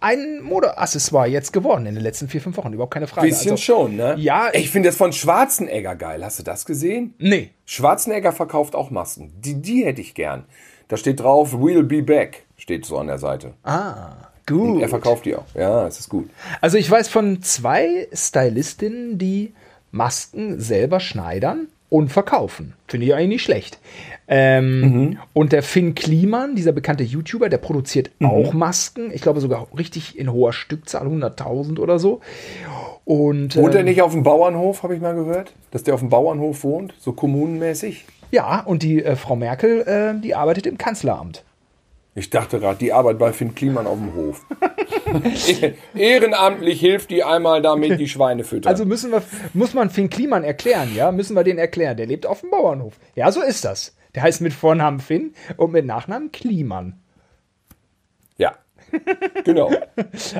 ein 0.00 0.40
Modeaccessoire 0.42 1.28
jetzt 1.28 1.52
geworden 1.52 1.86
in 1.86 1.94
den 1.94 2.02
letzten 2.02 2.28
vier, 2.28 2.40
fünf 2.40 2.56
Wochen. 2.56 2.72
Überhaupt 2.72 2.94
keine 2.94 3.06
Frage. 3.06 3.28
Bisschen 3.28 3.52
also, 3.52 3.62
schon, 3.62 3.96
ne? 3.96 4.14
Ja, 4.18 4.50
Ich 4.52 4.70
finde 4.70 4.88
das 4.88 4.96
von 4.96 5.12
Schwarzenegger 5.12 5.94
geil. 5.96 6.24
Hast 6.24 6.38
du 6.38 6.42
das 6.42 6.64
gesehen? 6.64 7.14
Nee. 7.18 7.50
Schwarzenegger 7.66 8.32
verkauft 8.32 8.74
auch 8.74 8.90
Masken. 8.90 9.32
Die, 9.40 9.60
die 9.60 9.84
hätte 9.84 10.00
ich 10.00 10.14
gern. 10.14 10.44
Da 10.88 10.96
steht 10.96 11.20
drauf, 11.20 11.52
we'll 11.52 11.82
be 11.82 12.02
back. 12.02 12.46
Steht 12.56 12.86
so 12.86 12.98
an 12.98 13.08
der 13.08 13.18
Seite. 13.18 13.54
Ah, 13.62 14.30
gut. 14.46 14.80
Er 14.80 14.88
verkauft 14.88 15.26
die 15.26 15.36
auch. 15.36 15.44
Ja, 15.54 15.86
es 15.86 16.00
ist 16.00 16.08
gut. 16.08 16.30
Also 16.60 16.78
ich 16.78 16.90
weiß 16.90 17.08
von 17.08 17.42
zwei 17.42 18.08
Stylistinnen, 18.12 19.18
die 19.18 19.52
Masken 19.90 20.60
selber 20.60 21.00
schneidern 21.00 21.68
und 21.90 22.10
verkaufen. 22.10 22.74
Finde 22.86 23.06
ich 23.06 23.14
eigentlich 23.14 23.28
nicht 23.28 23.42
schlecht. 23.42 23.78
Ähm, 24.28 25.18
Und 25.32 25.52
der 25.52 25.62
Finn 25.62 25.94
Kliman, 25.94 26.54
dieser 26.54 26.72
bekannte 26.72 27.02
YouTuber, 27.02 27.48
der 27.48 27.58
produziert 27.58 28.10
auch 28.22 28.52
Masken. 28.52 29.10
Ich 29.12 29.22
glaube 29.22 29.40
sogar 29.40 29.68
richtig 29.76 30.18
in 30.18 30.30
hoher 30.32 30.52
Stückzahl, 30.52 31.06
100.000 31.06 31.78
oder 31.78 31.98
so. 31.98 32.20
Und 33.04 33.56
Wohnt 33.56 33.74
er 33.74 33.80
ähm, 33.80 33.86
nicht 33.86 34.02
auf 34.02 34.12
dem 34.12 34.22
Bauernhof, 34.22 34.82
habe 34.82 34.94
ich 34.94 35.00
mal 35.00 35.14
gehört? 35.14 35.54
Dass 35.70 35.82
der 35.82 35.94
auf 35.94 36.00
dem 36.00 36.10
Bauernhof 36.10 36.62
wohnt, 36.62 36.94
so 36.98 37.12
kommunenmäßig? 37.12 38.04
ja, 38.30 38.60
und 38.60 38.82
die 38.82 39.02
äh, 39.02 39.16
Frau 39.16 39.36
Merkel, 39.36 39.80
äh, 39.82 40.20
die 40.20 40.34
arbeitet 40.34 40.66
im 40.66 40.78
Kanzleramt. 40.78 41.44
Ich 42.18 42.30
dachte 42.30 42.58
gerade, 42.58 42.80
die 42.80 42.92
arbeitet 42.92 43.20
bei 43.20 43.32
Finn 43.32 43.54
Kliman 43.54 43.86
auf 43.86 43.96
dem 43.96 44.12
Hof. 44.14 44.44
Ehrenamtlich 45.94 46.80
hilft 46.80 47.10
die 47.10 47.22
einmal 47.22 47.62
damit, 47.62 48.00
die 48.00 48.08
Schweine 48.08 48.42
füttern. 48.42 48.70
Also 48.70 48.84
müssen 48.84 49.12
wir, 49.12 49.22
muss 49.54 49.72
man 49.72 49.88
Finn 49.88 50.10
Kliman 50.10 50.42
erklären, 50.42 50.90
ja? 50.96 51.12
Müssen 51.12 51.36
wir 51.36 51.44
den 51.44 51.58
erklären. 51.58 51.96
Der 51.96 52.06
lebt 52.06 52.26
auf 52.26 52.40
dem 52.40 52.50
Bauernhof. 52.50 52.94
Ja, 53.14 53.30
so 53.30 53.40
ist 53.40 53.64
das. 53.64 53.96
Der 54.16 54.24
heißt 54.24 54.40
mit 54.40 54.52
Vornamen 54.52 54.98
Finn 54.98 55.32
und 55.56 55.70
mit 55.70 55.86
Nachnamen 55.86 56.32
Kliman. 56.32 57.00
Ja. 58.92 58.98
Genau. 59.44 59.70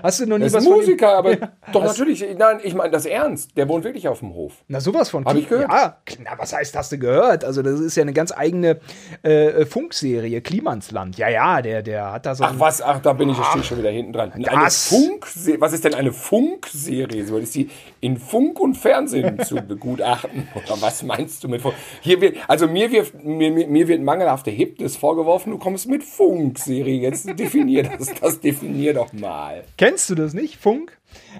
Hast 0.03 0.21
du 0.21 0.27
noch 0.27 0.37
nie 0.39 0.45
ist 0.47 0.53
was 0.55 0.65
ihm? 0.67 0.73
Musiker, 0.73 1.17
aber 1.17 1.37
doch 1.73 1.83
Hast- 1.83 1.99
natürlich. 1.99 2.25
Nein, 2.37 2.59
ich 2.63 2.75
meine 2.75 2.91
das 2.91 3.07
ernst. 3.07 3.57
Der 3.57 3.67
wohnt 3.69 3.85
wirklich 3.85 4.07
auf 4.09 4.19
dem 4.19 4.35
Hof. 4.35 4.53
Na, 4.69 4.81
sowas 4.81 5.09
von. 5.11 5.25
Hab 5.25 5.35
ich 5.37 5.49
gehört. 5.49 5.71
Ja, 5.71 5.97
na, 6.23 6.31
was 6.37 6.53
heißt, 6.53 6.77
hast 6.77 6.93
du 6.93 6.99
gehört? 6.99 7.45
Also, 7.45 7.63
das 7.63 7.81
ist 7.81 7.97
ja 7.97 8.03
eine 8.03 8.13
ganz 8.13 8.33
eigene 8.33 8.81
äh, 9.23 9.65
Funkserie, 9.65 10.41
Klimansland. 10.43 11.17
Ja, 11.17 11.29
ja, 11.29 11.63
der, 11.63 11.83
der 11.83 12.13
hat 12.13 12.27
da 12.27 12.35
so. 12.35 12.45
Ach 12.45 12.55
was, 12.59 12.83
ach, 12.83 13.01
da 13.01 13.13
bin 13.15 13.31
ich, 13.31 13.37
stehe 13.43 13.65
schon 13.65 13.79
wieder 13.79 13.91
hinten 13.91 14.13
dran. 14.13 14.33
Eine 14.33 14.45
Das- 14.45 14.89
Funkserie, 14.89 15.61
was 15.61 15.73
ist 15.73 15.85
denn 15.85 15.95
eine 15.95 16.13
Funkserie? 16.13 17.25
So 17.27 17.39
ist 17.39 17.55
die 17.55 17.71
in 18.01 18.17
Funk 18.17 18.61
und 18.61 18.77
Fernsehen 18.77 19.39
zu 19.45 19.57
begutachten? 19.57 20.49
Oder 20.55 20.81
was 20.81 21.03
meinst 21.03 21.43
du 21.45 21.49
mit 21.49 21.63
Funk? 21.63 21.75
Hier 22.01 22.21
wird, 22.21 22.37
also 22.49 22.69
mir 22.69 22.91
wird, 22.91 23.25
mir, 23.25 23.51
mir 23.51 23.89
wird 23.89 24.03
mangelhafte 24.03 24.51
Hipness 24.51 24.97
vorgeworfen, 24.97 25.51
du 25.51 25.59
kommst 25.59 25.89
mit 25.89 26.05
Funkserie. 26.05 27.01
Jetzt 27.01 27.27
definier 27.39 27.85
das, 27.85 28.09
das 28.21 28.41
definier 28.41 28.95
doch 28.95 29.13
mal. 29.13 29.65
Kennst 29.77 30.11
du 30.11 30.15
das 30.15 30.35
nicht? 30.35 30.57
Funk? 30.57 30.97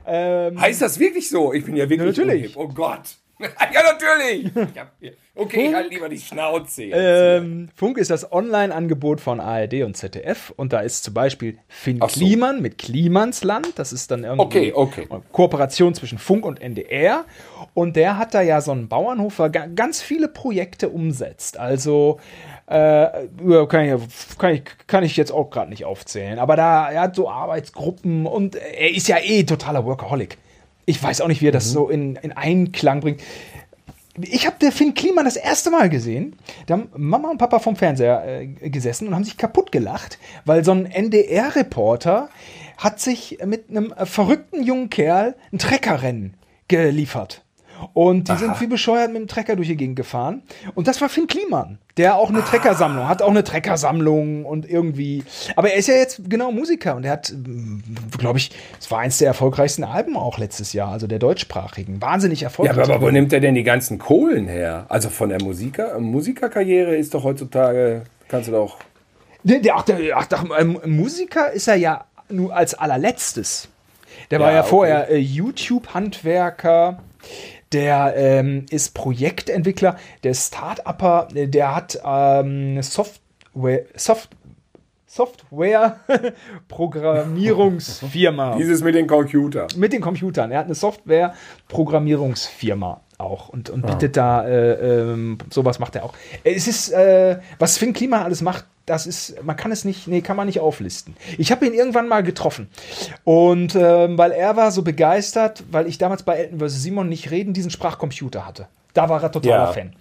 Ähm, 0.07 0.61
Heißt 0.61 0.83
das 0.83 0.99
wirklich 0.99 1.29
so? 1.29 1.53
Ich 1.53 1.65
bin 1.65 1.77
ja 1.77 1.89
wirklich 1.89 2.17
Ja, 2.17 2.25
natürlich. 2.25 2.57
unhip. 2.57 2.71
Oh 2.71 2.73
Gott. 2.75 3.17
ja, 3.73 3.81
natürlich. 3.83 4.51
Ich 4.75 4.79
hab, 4.81 4.93
okay, 5.37 5.67
ich 5.69 5.75
halt 5.75 5.91
lieber 5.93 6.09
die 6.09 6.19
Schnauze. 6.19 6.83
ähm, 6.85 7.69
Funk 7.75 7.97
ist 7.99 8.11
das 8.11 8.33
Online-Angebot 8.33 9.21
von 9.21 9.39
ARD 9.41 9.83
und 9.85 9.97
ZDF 9.97 10.53
und 10.57 10.73
da 10.73 10.81
ist 10.81 11.05
zum 11.05 11.15
Beispiel 11.15 11.59
Finn 11.69 11.99
Ach 12.01 12.11
so. 12.11 12.19
Kliman 12.21 12.61
mit 12.61 12.79
Klimansland. 12.79 13.79
Das 13.79 13.93
ist 13.93 14.11
dann 14.11 14.25
irgendwie 14.25 14.43
Okay, 14.43 14.73
okay. 14.75 15.07
eine 15.11 15.23
Kooperation 15.33 15.95
zwischen 15.95 16.19
Funk 16.19 16.45
und 16.45 16.61
NDR. 16.61 17.25
Und 17.75 17.95
der 17.97 18.19
hat 18.19 18.35
da 18.35 18.41
ja 18.43 18.61
so 18.61 18.73
einen 18.73 18.89
Bauernhof, 18.89 19.39
er 19.39 19.51
ga- 19.51 19.67
ganz 19.73 20.03
viele 20.03 20.27
Projekte 20.29 20.89
umsetzt. 20.89 21.57
Also 21.59 22.19
äh, 22.67 23.07
kann, 23.69 23.85
ich, 23.85 24.39
kann, 24.39 24.55
ich, 24.55 24.63
kann 24.89 25.05
ich 25.05 25.17
jetzt 25.17 25.31
auch 25.31 25.51
gerade 25.51 25.71
nicht 25.71 25.85
aufzählen. 25.85 26.39
Aber 26.41 26.57
da 26.57 26.91
er 26.91 27.03
hat 27.03 27.15
so 27.15 27.31
Arbeitsgruppen 27.31 28.27
und 28.27 28.57
er 28.57 28.91
ist 28.91 29.07
ja 29.09 29.19
eh 29.23 29.45
totaler 29.45 29.85
Workaholic. 29.85 30.39
Ich 30.89 31.03
weiß 31.03 31.21
auch 31.21 31.29
nicht, 31.29 31.43
wie 31.43 31.47
er 31.49 31.53
Mhm. 31.53 31.55
das 31.55 31.71
so 31.71 31.89
in, 31.91 32.17
in 32.17 32.33
Einklang 32.33 33.01
bringt. 33.01 33.21
Ich 34.21 34.47
habe 34.47 34.57
der 34.61 34.73
Finn 34.73 34.95
Kliman 34.95 35.27
das 35.27 35.37
erste 35.37 35.71
Mal 35.71 35.89
gesehen. 35.91 36.35
Da 36.67 36.75
haben 36.75 36.89
Mama 36.97 37.31
und 37.31 37.37
Papa 37.39 37.59
vom 37.59 37.77
Fernseher 37.77 38.25
äh, 38.27 38.47
gesessen 38.71 39.07
und 39.07 39.15
haben 39.15 39.23
sich 39.25 39.37
kaputt 39.37 39.71
gelacht, 39.71 40.19
weil 40.45 40.65
so 40.65 40.73
ein 40.73 40.87
NDR-Reporter 40.87 42.31
hat 42.79 43.01
sich 43.01 43.39
mit 43.45 43.69
einem 43.71 43.93
äh, 43.93 44.07
verrückten 44.07 44.63
jungen 44.65 44.89
Kerl 44.91 45.37
ein 45.53 45.59
Treckerrennen 45.59 46.35
geliefert. 46.69 47.45
Und 47.93 48.29
die 48.29 48.37
sind 48.37 48.61
wie 48.61 48.67
bescheuert 48.67 49.13
mit 49.13 49.21
dem 49.23 49.29
Trecker 49.29 49.57
durch 49.57 49.69
die 49.69 49.77
Gegend 49.77 49.97
gefahren. 49.97 50.43
Und 50.75 50.89
das 50.89 51.01
war 51.01 51.09
Finn 51.09 51.27
Kliman, 51.27 51.79
der 51.97 52.17
auch 52.17 52.29
eine 52.29 52.43
Treckersammlung 52.45 53.09
hat, 53.09 53.23
auch 53.23 53.31
eine 53.31 53.45
Treckersammlung 53.45 54.45
und 54.45 54.69
irgendwie. 54.69 55.23
Aber 55.57 55.71
er 55.71 55.77
ist 55.77 55.87
ja 55.89 55.95
jetzt 55.95 56.29
genau 56.29 56.51
Musiker 56.53 56.97
und 56.97 57.05
er 57.05 57.13
hat, 57.13 57.33
glaube 58.19 58.39
ich, 58.39 58.51
es 58.81 58.91
war 58.91 58.99
eins 59.01 59.19
der 59.19 59.29
erfolgreichsten 59.29 59.85
Alben 59.85 60.17
auch 60.17 60.39
letztes 60.39 60.73
Jahr, 60.73 60.91
also 60.91 61.07
der 61.07 61.19
deutschsprachigen. 61.19 62.01
Wahnsinnig 62.03 62.41
Ja, 62.41 62.47
erfolgreich. 62.49 62.79
aber, 62.79 62.95
aber 62.95 63.07
wo 63.07 63.11
nimmt 63.11 63.33
er 63.33 63.41
denn 63.41 63.55
die 63.55 63.63
ganzen 63.65 63.99
Kohlen 63.99 64.49
her? 64.49 64.87
Also 64.89 65.09
von 65.09 65.29
der 65.29 65.43
Musiker, 65.43 65.99
Musikerkarriere 66.01 66.97
ist 66.97 67.15
doch 67.15 67.25
heutzutage, 67.25 68.03
kannst 68.29 68.49
du 68.49 68.53
doch. 68.53 68.79
Der, 69.45 69.61
der, 69.61 69.77
ach, 69.77 69.83
der, 69.83 69.99
ach, 70.17 70.27
der, 70.27 70.45
ähm, 70.59 70.81
Musiker 70.85 71.53
ist 71.53 71.69
er 71.69 71.77
ja 71.77 72.05
nur 72.29 72.55
als 72.55 72.75
allerletztes. 72.75 73.69
Der 74.31 74.41
war 74.41 74.49
Ja, 74.49 74.55
ja 74.57 74.61
okay. 74.63 74.69
vorher 74.69 75.11
äh, 75.11 75.17
YouTube-Handwerker. 75.19 76.99
Der 77.73 78.15
ähm, 78.17 78.65
ist 78.71 78.95
Projektentwickler, 78.95 79.97
der 80.23 80.31
ist 80.31 80.47
Start-Upper, 80.49 81.29
äh, 81.35 81.49
der 81.49 81.75
hat 81.75 81.97
ähm, 82.03 82.71
eine 82.73 82.83
Software, 82.83 83.85
Soft, 83.95 84.31
Software 85.07 86.01
Programmierungsfirma 86.69 88.57
Dieses 88.57 88.83
mit 88.83 88.95
den 88.95 89.07
Computer. 89.07 89.67
mit 89.77 89.93
den 89.93 90.01
Computern. 90.01 90.51
Er 90.51 90.61
hat 90.61 90.67
eine 90.67 90.75
Software-Programmierungsfirma 90.75 93.03
auch 93.19 93.49
und, 93.49 93.69
und 93.69 93.85
bietet 93.85 94.17
da 94.17 94.47
äh, 94.47 94.73
ähm, 94.73 95.39
sowas 95.51 95.79
macht 95.79 95.97
er 95.97 96.05
auch. 96.05 96.15
Es 96.45 96.69
ist, 96.69 96.91
äh, 96.91 97.39
was 97.59 97.77
Finn 97.77 97.93
Klima 97.93 98.23
alles 98.23 98.43
macht, 98.43 98.65
das 98.87 99.07
ist, 99.07 99.43
man 99.45 99.57
kann 99.57 99.71
es 99.71 99.85
nicht, 99.85 100.07
nee, 100.09 100.23
kann 100.23 100.37
man 100.37 100.47
nicht 100.47 100.61
auflisten. 100.61 101.17
Ich 101.37 101.53
habe 101.53 101.67
ihn 101.67 101.75
irgendwann 101.75 102.09
mal 102.09 102.23
getroffen 102.23 102.69
und 103.25 103.75
ähm, 103.75 104.17
weil 104.17 104.33
er 104.33 104.57
war 104.57 104.71
so 104.71 104.83
begeistert, 104.83 105.65
weil 105.71 105.87
ich 105.87 105.99
damals 105.99 106.23
bei 106.23 106.37
Elton 106.37 106.61
vs. 106.61 106.83
Simon 106.83 107.09
nicht 107.09 107.31
reden, 107.31 107.53
diesen 107.53 107.71
Sprachcomputer 107.71 108.47
hatte. 108.47 108.69
Da 108.95 109.09
war 109.09 109.23
er 109.23 109.31
totaler 109.31 109.67
Ja. 109.67 109.73
Fan. 109.73 109.93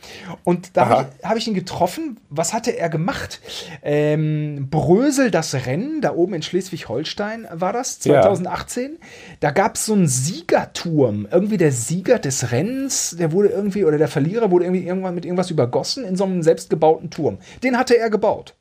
Und 0.44 0.76
da 0.78 0.88
habe 0.88 1.10
ich, 1.20 1.26
hab 1.28 1.38
ich 1.38 1.48
ihn 1.48 1.54
getroffen. 1.54 2.20
Was 2.30 2.54
hatte 2.54 2.72
er 2.78 2.90
gemacht? 2.90 3.42
Ähm, 3.84 4.70
Brösel, 4.72 5.30
das 5.30 5.54
Rennen, 5.54 6.02
da 6.02 6.14
oben 6.14 6.34
in 6.34 6.42
Schleswig-Holstein 6.42 7.48
war 7.52 7.74
das, 7.74 8.04
Ja. 8.06 8.22
2018. 8.22 8.98
Da 9.40 9.52
gab 9.52 9.76
es 9.76 9.86
so 9.86 9.94
einen 9.94 10.08
Siegerturm. 10.08 11.28
Irgendwie 11.32 11.58
der 11.58 11.72
Sieger 11.72 12.18
des 12.18 12.52
Rennens, 12.52 13.16
der 13.20 13.32
wurde 13.34 13.50
irgendwie, 13.50 13.84
oder 13.86 13.98
der 13.98 14.08
Verlierer 14.08 14.50
wurde 14.52 14.66
irgendwie 14.66 14.88
irgendwann 14.88 15.16
mit 15.16 15.26
irgendwas 15.26 15.52
übergossen 15.52 16.06
in 16.06 16.16
so 16.16 16.24
einem 16.24 16.42
selbstgebauten 16.42 17.10
Turm. 17.10 17.38
Den 17.64 17.78
hatte 17.78 17.98
er 17.98 18.10
gebaut. 18.10 18.56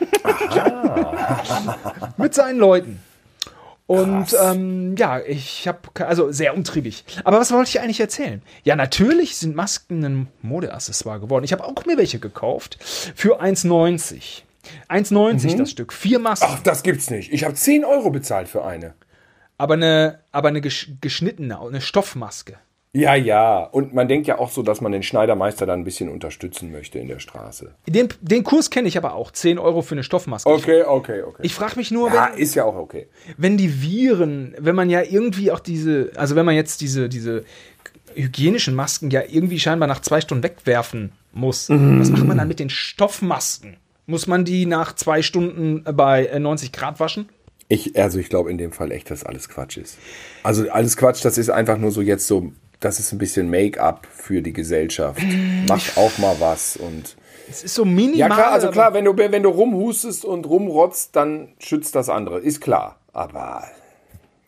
mit 2.16 2.34
seinen 2.34 2.58
Leuten. 2.58 3.00
Und 3.92 4.34
ähm, 4.42 4.94
ja, 4.96 5.20
ich 5.20 5.68
habe, 5.68 5.78
also 6.06 6.32
sehr 6.32 6.54
umtriebig. 6.54 7.04
Aber 7.24 7.38
was 7.38 7.52
wollte 7.52 7.68
ich 7.68 7.80
eigentlich 7.80 8.00
erzählen? 8.00 8.42
Ja, 8.64 8.74
natürlich 8.74 9.36
sind 9.36 9.54
Masken 9.54 10.04
ein 10.04 10.28
Modeaccessoire 10.40 11.20
geworden. 11.20 11.44
Ich 11.44 11.52
habe 11.52 11.64
auch 11.64 11.84
mir 11.84 11.98
welche 11.98 12.18
gekauft 12.18 12.78
für 13.14 13.42
1,90. 13.42 14.42
1,90 14.88 15.56
das 15.58 15.70
Stück. 15.70 15.92
Vier 15.92 16.18
Masken. 16.18 16.46
Ach, 16.48 16.60
das 16.62 16.82
gibt's 16.82 17.10
nicht. 17.10 17.32
Ich 17.32 17.44
habe 17.44 17.54
10 17.54 17.84
Euro 17.84 18.10
bezahlt 18.10 18.48
für 18.48 18.64
eine. 18.64 18.94
Aber 19.58 19.74
eine, 19.74 20.20
aber 20.32 20.48
eine 20.48 20.60
gesch 20.60 20.90
geschnittene, 21.00 21.60
eine 21.60 21.80
Stoffmaske. 21.80 22.56
Ja, 22.94 23.14
ja. 23.14 23.64
Und 23.64 23.94
man 23.94 24.06
denkt 24.06 24.26
ja 24.26 24.38
auch 24.38 24.50
so, 24.50 24.62
dass 24.62 24.82
man 24.82 24.92
den 24.92 25.02
Schneidermeister 25.02 25.64
dann 25.64 25.80
ein 25.80 25.84
bisschen 25.84 26.10
unterstützen 26.10 26.70
möchte 26.70 26.98
in 26.98 27.08
der 27.08 27.20
Straße. 27.20 27.74
Den, 27.86 28.08
den 28.20 28.44
Kurs 28.44 28.68
kenne 28.68 28.86
ich 28.86 28.98
aber 28.98 29.14
auch. 29.14 29.30
10 29.30 29.58
Euro 29.58 29.80
für 29.80 29.94
eine 29.94 30.04
Stoffmaske. 30.04 30.50
Okay, 30.50 30.82
okay, 30.82 31.22
okay. 31.22 31.40
Ich 31.42 31.54
frage 31.54 31.76
mich 31.76 31.90
nur, 31.90 32.12
ja, 32.12 32.30
wenn, 32.32 32.38
ist 32.38 32.54
ja 32.54 32.64
auch 32.64 32.76
okay. 32.76 33.08
wenn 33.38 33.56
die 33.56 33.82
Viren, 33.82 34.54
wenn 34.58 34.74
man 34.74 34.90
ja 34.90 35.02
irgendwie 35.02 35.50
auch 35.50 35.60
diese, 35.60 36.12
also 36.16 36.36
wenn 36.36 36.44
man 36.44 36.54
jetzt 36.54 36.82
diese, 36.82 37.08
diese 37.08 37.44
hygienischen 38.14 38.74
Masken 38.74 39.10
ja 39.10 39.22
irgendwie 39.26 39.58
scheinbar 39.58 39.88
nach 39.88 40.00
zwei 40.00 40.20
Stunden 40.20 40.44
wegwerfen 40.44 41.12
muss, 41.32 41.70
was 41.70 42.10
macht 42.10 42.24
man 42.24 42.36
dann 42.36 42.48
mit 42.48 42.60
den 42.60 42.68
Stoffmasken? 42.68 43.78
Muss 44.04 44.26
man 44.26 44.44
die 44.44 44.66
nach 44.66 44.94
zwei 44.94 45.22
Stunden 45.22 45.84
bei 45.84 46.26
äh, 46.26 46.38
90 46.38 46.72
Grad 46.72 47.00
waschen? 47.00 47.30
Ich, 47.68 47.98
also 47.98 48.18
ich 48.18 48.28
glaube 48.28 48.50
in 48.50 48.58
dem 48.58 48.72
Fall 48.72 48.92
echt, 48.92 49.10
dass 49.10 49.24
alles 49.24 49.48
Quatsch 49.48 49.78
ist. 49.78 49.96
Also 50.42 50.68
alles 50.68 50.98
Quatsch, 50.98 51.24
das 51.24 51.38
ist 51.38 51.48
einfach 51.48 51.78
nur 51.78 51.90
so 51.90 52.02
jetzt 52.02 52.26
so, 52.26 52.52
das 52.84 52.98
ist 52.98 53.12
ein 53.12 53.18
bisschen 53.18 53.48
Make-up 53.50 54.06
für 54.12 54.42
die 54.42 54.52
Gesellschaft. 54.52 55.22
Macht 55.68 55.96
auch 55.96 56.18
mal 56.18 56.36
was 56.38 56.76
und. 56.76 57.16
Es 57.48 57.62
ist 57.64 57.74
so 57.74 57.84
minimal. 57.84 58.16
Ja 58.18 58.28
klar, 58.28 58.52
also 58.52 58.70
klar, 58.70 58.94
wenn 58.94 59.04
du, 59.04 59.16
wenn 59.16 59.42
du 59.42 59.48
rumhustest 59.50 60.24
und 60.24 60.46
rumrotzt, 60.46 61.14
dann 61.16 61.48
schützt 61.58 61.94
das 61.94 62.08
andere. 62.08 62.38
Ist 62.40 62.60
klar. 62.60 62.98
Aber, 63.12 63.64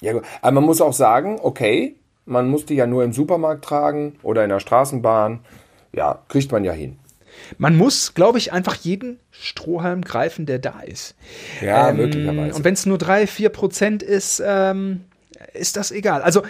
ja, 0.00 0.14
aber 0.40 0.52
man 0.52 0.64
muss 0.64 0.80
auch 0.80 0.92
sagen, 0.92 1.38
okay, 1.42 1.96
man 2.24 2.48
muss 2.48 2.64
die 2.66 2.74
ja 2.74 2.86
nur 2.86 3.04
im 3.04 3.12
Supermarkt 3.12 3.64
tragen 3.64 4.16
oder 4.22 4.42
in 4.44 4.50
der 4.50 4.60
Straßenbahn. 4.60 5.40
Ja, 5.92 6.20
kriegt 6.28 6.50
man 6.50 6.64
ja 6.64 6.72
hin. 6.72 6.98
Man 7.58 7.76
muss, 7.76 8.14
glaube 8.14 8.38
ich, 8.38 8.52
einfach 8.52 8.76
jeden 8.76 9.18
Strohhalm 9.30 10.02
greifen, 10.02 10.46
der 10.46 10.58
da 10.58 10.80
ist. 10.80 11.14
Ja, 11.60 11.90
Ähm, 11.90 11.96
möglicherweise. 11.96 12.54
Und 12.56 12.64
wenn 12.64 12.74
es 12.74 12.86
nur 12.86 12.96
3, 12.96 13.26
4 13.26 13.48
Prozent 13.50 14.02
ist, 14.02 14.42
ähm, 14.44 15.04
ist 15.52 15.76
das 15.76 15.90
egal. 15.90 16.22
Also, 16.22 16.42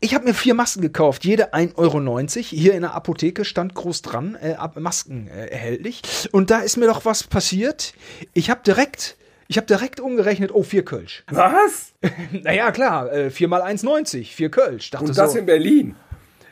ich 0.00 0.14
habe 0.14 0.24
mir 0.24 0.34
vier 0.34 0.54
Masken 0.54 0.80
gekauft, 0.80 1.24
jede 1.24 1.52
1,90 1.52 1.76
Euro. 1.76 2.00
Hier 2.48 2.74
in 2.74 2.82
der 2.82 2.94
Apotheke 2.94 3.44
stand 3.44 3.74
groß 3.74 4.02
dran, 4.02 4.34
äh, 4.34 4.56
Masken 4.78 5.28
äh, 5.28 5.46
erhältlich. 5.46 6.02
Und 6.32 6.50
da 6.50 6.60
ist 6.60 6.78
mir 6.78 6.86
doch 6.86 7.04
was 7.04 7.24
passiert. 7.24 7.92
Ich 8.32 8.48
habe 8.48 8.60
direkt, 8.64 9.16
ich 9.48 9.58
habe 9.58 9.66
direkt 9.66 10.00
umgerechnet, 10.00 10.52
oh, 10.54 10.62
vier 10.62 10.84
Kölsch. 10.84 11.24
Was? 11.30 11.92
Naja, 12.32 12.70
klar, 12.70 13.12
äh, 13.12 13.30
4 13.30 13.48
mal 13.48 13.62
1,90, 13.62 14.24
vier 14.34 14.50
Kölsch. 14.50 14.90
Dachte 14.90 15.06
Und 15.06 15.18
das 15.18 15.32
so, 15.32 15.38
in 15.38 15.46
Berlin. 15.46 15.96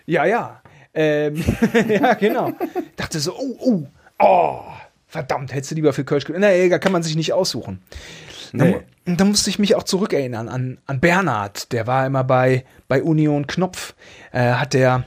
ja, 0.05 0.27
ja. 0.27 0.63
Ähm, 0.93 1.43
ja, 1.89 2.15
genau. 2.15 2.53
Dachte 2.97 3.21
so, 3.21 3.35
oh, 3.35 3.57
oh, 3.61 3.87
oh, 4.19 4.61
verdammt, 5.07 5.55
hättest 5.55 5.71
du 5.71 5.75
lieber 5.77 5.93
für 5.93 6.05
Kölsch 6.05 6.25
genommen. 6.25 6.43
Na, 6.43 6.53
egal, 6.55 6.81
kann 6.81 6.93
man 6.93 7.03
sich 7.03 7.15
nicht 7.15 7.33
aussuchen. 7.33 7.81
Nee. 8.53 8.81
Da, 9.05 9.15
da 9.15 9.25
musste 9.25 9.51
ich 9.51 9.59
mich 9.59 9.75
auch 9.75 9.83
zurückerinnern 9.83 10.49
an, 10.49 10.79
an 10.87 11.01
Bernhard, 11.01 11.73
der 11.73 11.87
war 11.87 12.07
immer 12.07 12.25
bei, 12.25 12.65
bei 12.89 13.03
Union 13.03 13.47
Knopf, 13.47 13.95
äh, 14.33 14.53
hat 14.53 14.75
der 14.75 15.05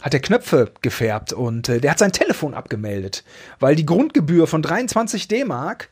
hat 0.00 0.12
der 0.12 0.20
Knöpfe 0.20 0.70
gefärbt 0.80 1.32
und 1.32 1.68
äh, 1.68 1.80
der 1.80 1.90
hat 1.90 1.98
sein 1.98 2.12
Telefon 2.12 2.54
abgemeldet, 2.54 3.24
weil 3.58 3.74
die 3.74 3.84
Grundgebühr 3.84 4.46
von 4.46 4.62
23 4.62 5.26
D-Mark, 5.26 5.88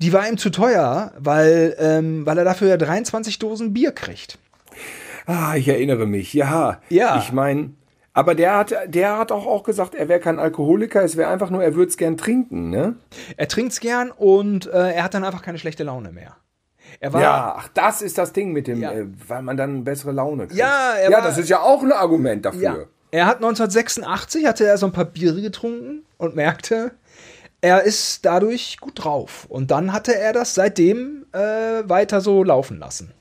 die 0.00 0.12
war 0.12 0.26
ihm 0.26 0.38
zu 0.38 0.50
teuer, 0.50 1.12
weil, 1.18 1.76
ähm, 1.78 2.24
weil 2.24 2.38
er 2.38 2.44
dafür 2.44 2.68
ja 2.68 2.76
23 2.78 3.38
Dosen 3.38 3.74
Bier 3.74 3.92
kriegt. 3.92 4.38
Ah, 5.26 5.54
ich 5.54 5.68
erinnere 5.68 6.06
mich. 6.06 6.32
Ja. 6.32 6.80
Ja. 6.88 7.18
Ich 7.18 7.32
meine, 7.32 7.70
aber 8.14 8.34
der 8.34 8.56
hat, 8.56 8.74
der 8.86 9.18
hat 9.18 9.32
auch, 9.32 9.46
auch 9.46 9.62
gesagt, 9.62 9.94
er 9.94 10.08
wäre 10.08 10.20
kein 10.20 10.38
Alkoholiker, 10.38 11.02
es 11.02 11.16
wäre 11.16 11.30
einfach 11.30 11.50
nur, 11.50 11.62
er 11.62 11.74
würde 11.74 11.90
es 11.90 11.96
gern 11.96 12.16
trinken, 12.16 12.70
ne? 12.70 12.96
Er 13.36 13.48
trinkt's 13.48 13.80
gern 13.80 14.10
und 14.10 14.66
äh, 14.66 14.92
er 14.92 15.02
hat 15.04 15.14
dann 15.14 15.24
einfach 15.24 15.42
keine 15.42 15.58
schlechte 15.58 15.84
Laune 15.84 16.12
mehr. 16.12 16.36
Er 17.00 17.12
war, 17.12 17.20
Ja, 17.22 17.54
ach, 17.58 17.68
das 17.74 18.02
ist 18.02 18.18
das 18.18 18.32
Ding 18.32 18.52
mit 18.52 18.66
dem, 18.66 18.80
Ja. 18.82 18.92
äh, 18.92 19.06
weil 19.28 19.42
man 19.42 19.56
dann 19.56 19.84
bessere 19.84 20.12
Laune 20.12 20.46
kriegt. 20.46 20.58
Ja, 20.58 20.92
er 20.94 21.10
ja 21.10 21.16
war- 21.18 21.24
das 21.24 21.38
ist 21.38 21.48
ja 21.48 21.60
auch 21.60 21.82
ein 21.82 21.92
Argument 21.92 22.44
dafür. 22.44 22.62
Ja. 22.62 22.76
Er 23.12 23.26
hat 23.26 23.36
1986 23.36 24.46
hatte 24.46 24.66
er 24.66 24.78
so 24.78 24.86
ein 24.86 24.92
paar 24.92 25.04
Biere 25.04 25.40
getrunken 25.40 26.04
und 26.18 26.34
merkte, 26.34 26.92
er 27.60 27.82
ist 27.82 28.24
dadurch 28.24 28.78
gut 28.80 29.04
drauf. 29.04 29.46
Und 29.48 29.70
dann 29.70 29.92
hatte 29.92 30.16
er 30.16 30.32
das 30.32 30.54
seitdem 30.54 31.26
äh, 31.32 31.38
weiter 31.88 32.20
so 32.20 32.42
laufen 32.42 32.78
lassen. 32.78 33.12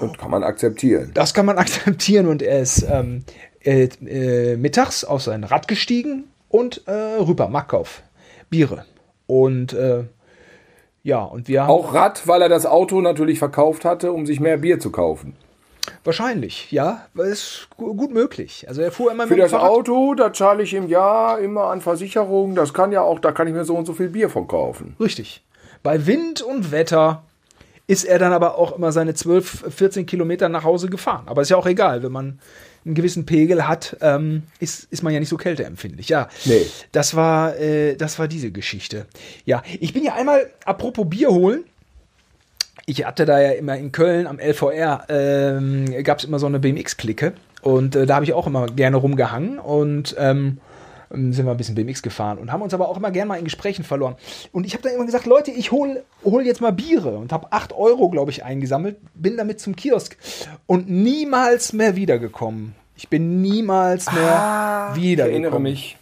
Und 0.00 0.16
kann 0.18 0.30
man 0.30 0.42
akzeptieren. 0.44 1.10
Das 1.14 1.34
kann 1.34 1.46
man 1.46 1.58
akzeptieren 1.58 2.26
und 2.28 2.40
er 2.42 2.60
ist 2.60 2.86
ähm, 2.88 3.24
äh, 3.64 3.84
äh, 4.06 4.56
mittags 4.56 5.04
auf 5.04 5.22
sein 5.22 5.44
Rad 5.44 5.68
gestiegen 5.68 6.24
und 6.48 6.82
äh, 6.86 6.92
rüber, 6.92 7.48
Markov, 7.48 8.02
Biere. 8.48 8.84
Und 9.26 9.72
äh, 9.72 10.04
ja, 11.02 11.22
und 11.22 11.48
wir 11.48 11.62
haben 11.62 11.70
Auch 11.70 11.94
Rad, 11.94 12.26
weil 12.26 12.42
er 12.42 12.48
das 12.48 12.66
Auto 12.66 13.00
natürlich 13.00 13.38
verkauft 13.38 13.84
hatte, 13.84 14.12
um 14.12 14.26
sich 14.26 14.40
mehr 14.40 14.58
Bier 14.58 14.80
zu 14.80 14.90
kaufen. 14.90 15.34
wahrscheinlich, 16.04 16.70
ja, 16.72 17.06
ist 17.14 17.68
gu- 17.76 17.94
gut 17.94 18.12
möglich. 18.12 18.66
Also 18.68 18.82
er 18.82 18.92
fuhr 18.92 19.10
immer 19.12 19.26
Für 19.26 19.34
mit 19.34 19.42
das 19.42 19.50
Fahrrad. 19.52 19.70
Auto, 19.70 20.14
da 20.14 20.32
zahle 20.32 20.62
ich 20.62 20.74
im 20.74 20.88
Jahr 20.88 21.38
immer 21.38 21.64
an 21.64 21.80
Versicherung. 21.80 22.54
Das 22.54 22.74
kann 22.74 22.92
ja 22.92 23.02
auch, 23.02 23.18
da 23.18 23.32
kann 23.32 23.46
ich 23.48 23.54
mir 23.54 23.64
so 23.64 23.76
und 23.76 23.86
so 23.86 23.94
viel 23.94 24.08
Bier 24.08 24.28
von 24.30 24.46
kaufen. 24.46 24.94
Richtig. 25.00 25.42
Bei 25.82 26.06
Wind 26.06 26.42
und 26.42 26.70
Wetter 26.70 27.22
ist 27.86 28.04
er 28.04 28.18
dann 28.18 28.32
aber 28.32 28.58
auch 28.58 28.76
immer 28.76 28.92
seine 28.92 29.14
12, 29.14 29.64
14 29.74 30.06
Kilometer 30.06 30.48
nach 30.48 30.64
Hause 30.64 30.88
gefahren. 30.90 31.24
Aber 31.26 31.42
ist 31.42 31.48
ja 31.50 31.56
auch 31.56 31.66
egal, 31.66 32.02
wenn 32.02 32.12
man 32.12 32.38
einen 32.84 32.94
gewissen 32.94 33.26
Pegel 33.26 33.68
hat, 33.68 33.96
ähm, 34.00 34.44
ist, 34.58 34.84
ist 34.90 35.02
man 35.02 35.12
ja 35.12 35.20
nicht 35.20 35.28
so 35.28 35.36
kälteempfindlich. 35.36 36.08
Ja, 36.08 36.28
Nee. 36.46 36.66
das 36.92 37.14
war, 37.14 37.56
äh, 37.58 37.94
das 37.96 38.18
war 38.18 38.26
diese 38.28 38.50
Geschichte. 38.50 39.06
Ja, 39.44 39.62
ich 39.80 39.92
bin 39.92 40.02
ja 40.04 40.14
einmal, 40.14 40.50
apropos 40.64 41.06
Bier 41.08 41.28
holen, 41.28 41.64
ich 42.86 43.04
hatte 43.04 43.24
da 43.26 43.40
ja 43.40 43.50
immer 43.52 43.76
in 43.76 43.92
Köln 43.92 44.26
am 44.26 44.38
LVR, 44.38 45.04
ähm, 45.08 46.02
gab 46.02 46.18
es 46.18 46.24
immer 46.24 46.38
so 46.38 46.46
eine 46.46 46.58
BMX-Clique 46.58 47.34
und 47.62 47.94
äh, 47.94 48.06
da 48.06 48.14
habe 48.16 48.24
ich 48.24 48.32
auch 48.32 48.46
immer 48.46 48.66
gerne 48.66 48.96
rumgehangen 48.96 49.58
und 49.58 50.16
ähm, 50.18 50.58
sind 51.10 51.44
wir 51.44 51.50
ein 51.50 51.56
bisschen 51.56 51.74
BMX 51.74 52.02
gefahren 52.02 52.38
und 52.38 52.52
haben 52.52 52.62
uns 52.62 52.72
aber 52.72 52.88
auch 52.88 52.96
immer 52.96 53.10
gerne 53.10 53.28
mal 53.28 53.38
in 53.38 53.44
Gesprächen 53.44 53.84
verloren. 53.84 54.14
Und 54.52 54.64
ich 54.64 54.74
habe 54.74 54.82
dann 54.82 54.94
immer 54.94 55.06
gesagt, 55.06 55.26
Leute, 55.26 55.50
ich 55.50 55.72
hol, 55.72 56.04
hol 56.24 56.46
jetzt 56.46 56.60
mal 56.60 56.72
Biere 56.72 57.18
und 57.18 57.32
habe 57.32 57.52
8 57.52 57.72
Euro, 57.72 58.10
glaube 58.10 58.30
ich, 58.30 58.44
eingesammelt, 58.44 58.96
bin 59.14 59.36
damit 59.36 59.60
zum 59.60 59.74
Kiosk 59.74 60.16
und 60.66 60.88
niemals 60.88 61.72
mehr 61.72 61.96
wiedergekommen. 61.96 62.74
Ich 62.96 63.08
bin 63.08 63.42
niemals 63.42 64.12
mehr 64.12 64.92
Ich 64.94 65.02
wiedergekommen. 65.02 65.44
erinnere 65.44 65.60
mich. 65.60 65.96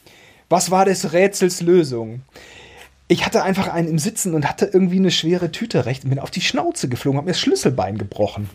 Was 0.51 0.71
war 0.71 0.85
des 0.85 1.13
Rätsels 1.13 1.61
Lösung? 1.61 2.23
Ich 3.07 3.25
hatte 3.25 3.43
einfach 3.43 3.69
einen 3.69 3.89
im 3.89 3.99
Sitzen 3.99 4.35
und 4.35 4.47
hatte 4.47 4.69
irgendwie 4.71 4.99
eine 4.99 5.11
schwere 5.11 5.51
Tüte 5.51 5.87
recht 5.87 6.05
und 6.05 6.11
bin 6.11 6.19
auf 6.19 6.31
die 6.31 6.43
Schnauze 6.43 6.89
geflogen, 6.89 7.17
habe 7.17 7.27
mir 7.27 7.33
das 7.33 7.41
Schlüsselbein 7.41 7.97
gebrochen. 7.97 8.51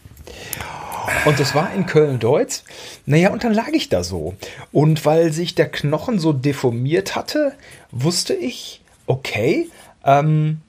Und 1.25 1.39
das 1.39 1.55
war 1.55 1.73
in 1.73 1.85
Köln-Deutz. 1.85 2.63
Naja, 3.05 3.31
und 3.31 3.43
dann 3.43 3.53
lag 3.53 3.69
ich 3.69 3.89
da 3.89 4.03
so. 4.03 4.35
Und 4.71 5.05
weil 5.05 5.31
sich 5.31 5.55
der 5.55 5.69
Knochen 5.69 6.19
so 6.19 6.33
deformiert 6.33 7.15
hatte, 7.15 7.53
wusste 7.91 8.33
ich, 8.33 8.81
okay, 9.05 9.69
ähm, 10.05 10.61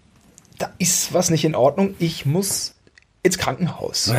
da 0.58 0.72
ist 0.78 1.12
was 1.12 1.30
nicht 1.30 1.44
in 1.44 1.54
Ordnung. 1.54 1.94
Ich 1.98 2.26
muss 2.26 2.74
ins 3.22 3.38
Krankenhaus. 3.38 4.12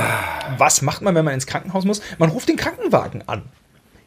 Was 0.58 0.82
macht 0.82 1.02
man, 1.02 1.16
wenn 1.16 1.26
man 1.26 1.34
ins 1.34 1.48
Krankenhaus 1.48 1.86
muss? 1.86 2.02
Man 2.18 2.30
ruft 2.30 2.50
den 2.50 2.58
Krankenwagen 2.58 3.24
an. 3.28 3.44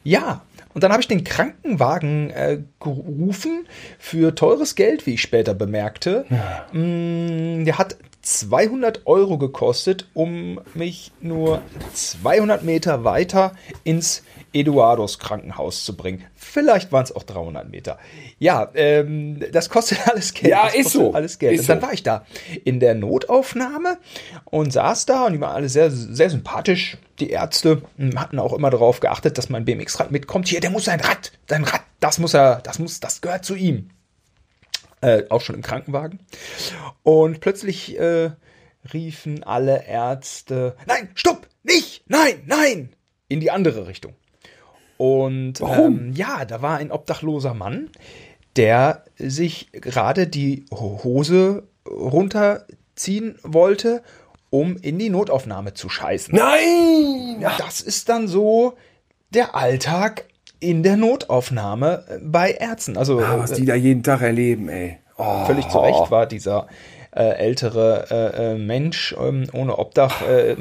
Ja. 0.04 0.42
Und 0.74 0.84
dann 0.84 0.92
habe 0.92 1.00
ich 1.00 1.08
den 1.08 1.24
Krankenwagen 1.24 2.30
äh, 2.30 2.60
gerufen 2.78 3.66
für 3.98 4.34
teures 4.34 4.74
Geld, 4.74 5.06
wie 5.06 5.14
ich 5.14 5.22
später 5.22 5.54
bemerkte. 5.54 6.24
Mm, 6.72 7.64
der 7.64 7.78
hat 7.78 7.96
200 8.28 9.06
Euro 9.06 9.38
gekostet, 9.38 10.06
um 10.12 10.60
mich 10.74 11.12
nur 11.22 11.62
200 11.94 12.62
Meter 12.62 13.02
weiter 13.02 13.54
ins 13.84 14.22
Eduardos 14.52 15.18
Krankenhaus 15.18 15.82
zu 15.84 15.96
bringen. 15.96 16.24
Vielleicht 16.34 16.92
waren 16.92 17.04
es 17.04 17.16
auch 17.16 17.22
300 17.22 17.70
Meter. 17.70 17.98
Ja, 18.38 18.70
ähm, 18.74 19.40
das 19.50 19.70
kostet 19.70 20.06
alles 20.10 20.34
Geld. 20.34 20.50
Ja, 20.50 20.66
das 20.66 20.74
ist 20.74 20.90
so. 20.90 21.14
Alles 21.14 21.38
Geld. 21.38 21.54
Ist 21.54 21.60
und 21.60 21.68
dann 21.70 21.80
so. 21.80 21.86
war 21.86 21.94
ich 21.94 22.02
da 22.02 22.26
in 22.64 22.80
der 22.80 22.94
Notaufnahme 22.94 23.96
und 24.44 24.74
saß 24.74 25.06
da 25.06 25.24
und 25.24 25.32
die 25.32 25.40
waren 25.40 25.56
alle 25.56 25.70
sehr, 25.70 25.90
sehr 25.90 26.28
sympathisch. 26.28 26.98
Die 27.20 27.30
Ärzte 27.30 27.80
hm, 27.96 28.20
hatten 28.20 28.38
auch 28.38 28.52
immer 28.52 28.68
darauf 28.68 29.00
geachtet, 29.00 29.38
dass 29.38 29.48
mein 29.48 29.64
BMX-Rad 29.64 30.10
mitkommt. 30.10 30.48
Hier, 30.48 30.60
der 30.60 30.70
muss 30.70 30.84
sein 30.84 31.00
Rad, 31.00 31.32
sein 31.48 31.64
Rad, 31.64 31.80
das 32.00 32.18
muss 32.18 32.34
er, 32.34 32.60
das 32.62 32.78
muss, 32.78 33.00
das 33.00 33.22
gehört 33.22 33.46
zu 33.46 33.54
ihm. 33.54 33.88
Äh, 35.00 35.24
auch 35.28 35.40
schon 35.40 35.54
im 35.54 35.62
Krankenwagen. 35.62 36.20
Und 37.02 37.40
plötzlich 37.40 37.98
äh, 37.98 38.30
riefen 38.92 39.44
alle 39.44 39.86
Ärzte: 39.86 40.76
Nein, 40.86 41.10
stopp, 41.14 41.48
nicht, 41.62 42.02
nein, 42.08 42.42
nein, 42.46 42.94
in 43.28 43.40
die 43.40 43.50
andere 43.50 43.86
Richtung. 43.86 44.14
Und 44.96 45.60
ähm, 45.60 46.12
ja, 46.14 46.44
da 46.44 46.60
war 46.60 46.78
ein 46.78 46.90
obdachloser 46.90 47.54
Mann, 47.54 47.90
der 48.56 49.04
sich 49.16 49.70
gerade 49.70 50.26
die 50.26 50.64
Hose 50.72 51.68
runterziehen 51.88 53.38
wollte, 53.44 54.02
um 54.50 54.76
in 54.76 54.98
die 54.98 55.10
Notaufnahme 55.10 55.74
zu 55.74 55.88
scheißen. 55.88 56.34
Nein! 56.34 57.46
Das 57.58 57.80
ist 57.80 58.08
dann 58.08 58.26
so 58.26 58.76
der 59.30 59.54
Alltag 59.54 60.24
in 60.60 60.82
der 60.82 60.96
Notaufnahme 60.96 62.04
äh, 62.08 62.18
bei 62.22 62.52
Ärzten. 62.52 62.96
Also 62.96 63.20
Ah, 63.20 63.38
was 63.38 63.52
die 63.52 63.66
da 63.66 63.74
jeden 63.74 64.02
Tag 64.02 64.22
erleben, 64.22 64.68
ey. 64.68 64.98
Oh. 65.16 65.44
völlig 65.46 65.68
zu 65.68 65.78
Recht 65.78 66.12
war 66.12 66.26
dieser 66.26 66.68
äh, 67.10 67.22
ältere 67.22 68.06
äh, 68.10 68.52
äh, 68.52 68.58
Mensch 68.58 69.16
ähm, 69.18 69.48
ohne 69.52 69.76
Obdach 69.76 70.22
äh, 70.22 70.54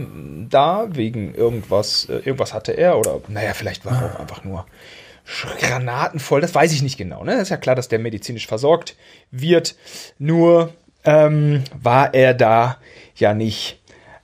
da, 0.49 0.88
wegen 0.89 1.36
irgendwas, 1.36 2.05
äh, 2.10 2.13
irgendwas 2.13 2.55
hatte 2.55 2.71
er 2.71 2.97
oder 2.97 3.21
naja, 3.27 3.53
vielleicht 3.53 3.86
war 3.86 4.01
er 4.01 4.15
auch 4.15 4.19
einfach 4.19 4.43
nur 4.43 4.65
granatenvoll, 5.60 6.41
das 6.41 6.55
weiß 6.55 6.71
ich 6.71 6.81
nicht 6.81 6.97
genau. 6.97 7.23
Ne? 7.23 7.33
Das 7.33 7.43
ist 7.43 7.49
ja 7.49 7.57
klar, 7.57 7.75
dass 7.75 7.89
der 7.89 7.99
medizinisch 7.99 8.47
versorgt 8.47 8.95
wird, 9.29 9.75
nur 10.17 10.73
ähm, 11.03 11.63
war 11.79 12.13
er 12.13 12.33
da 12.33 12.77
ja 13.15 13.33
nicht 13.33 13.79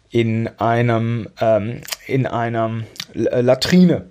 in 0.09 0.47
einem, 0.59 1.27
ähm, 1.41 1.81
in 2.07 2.25
äh, 2.25 3.41
Latrine. 3.41 4.05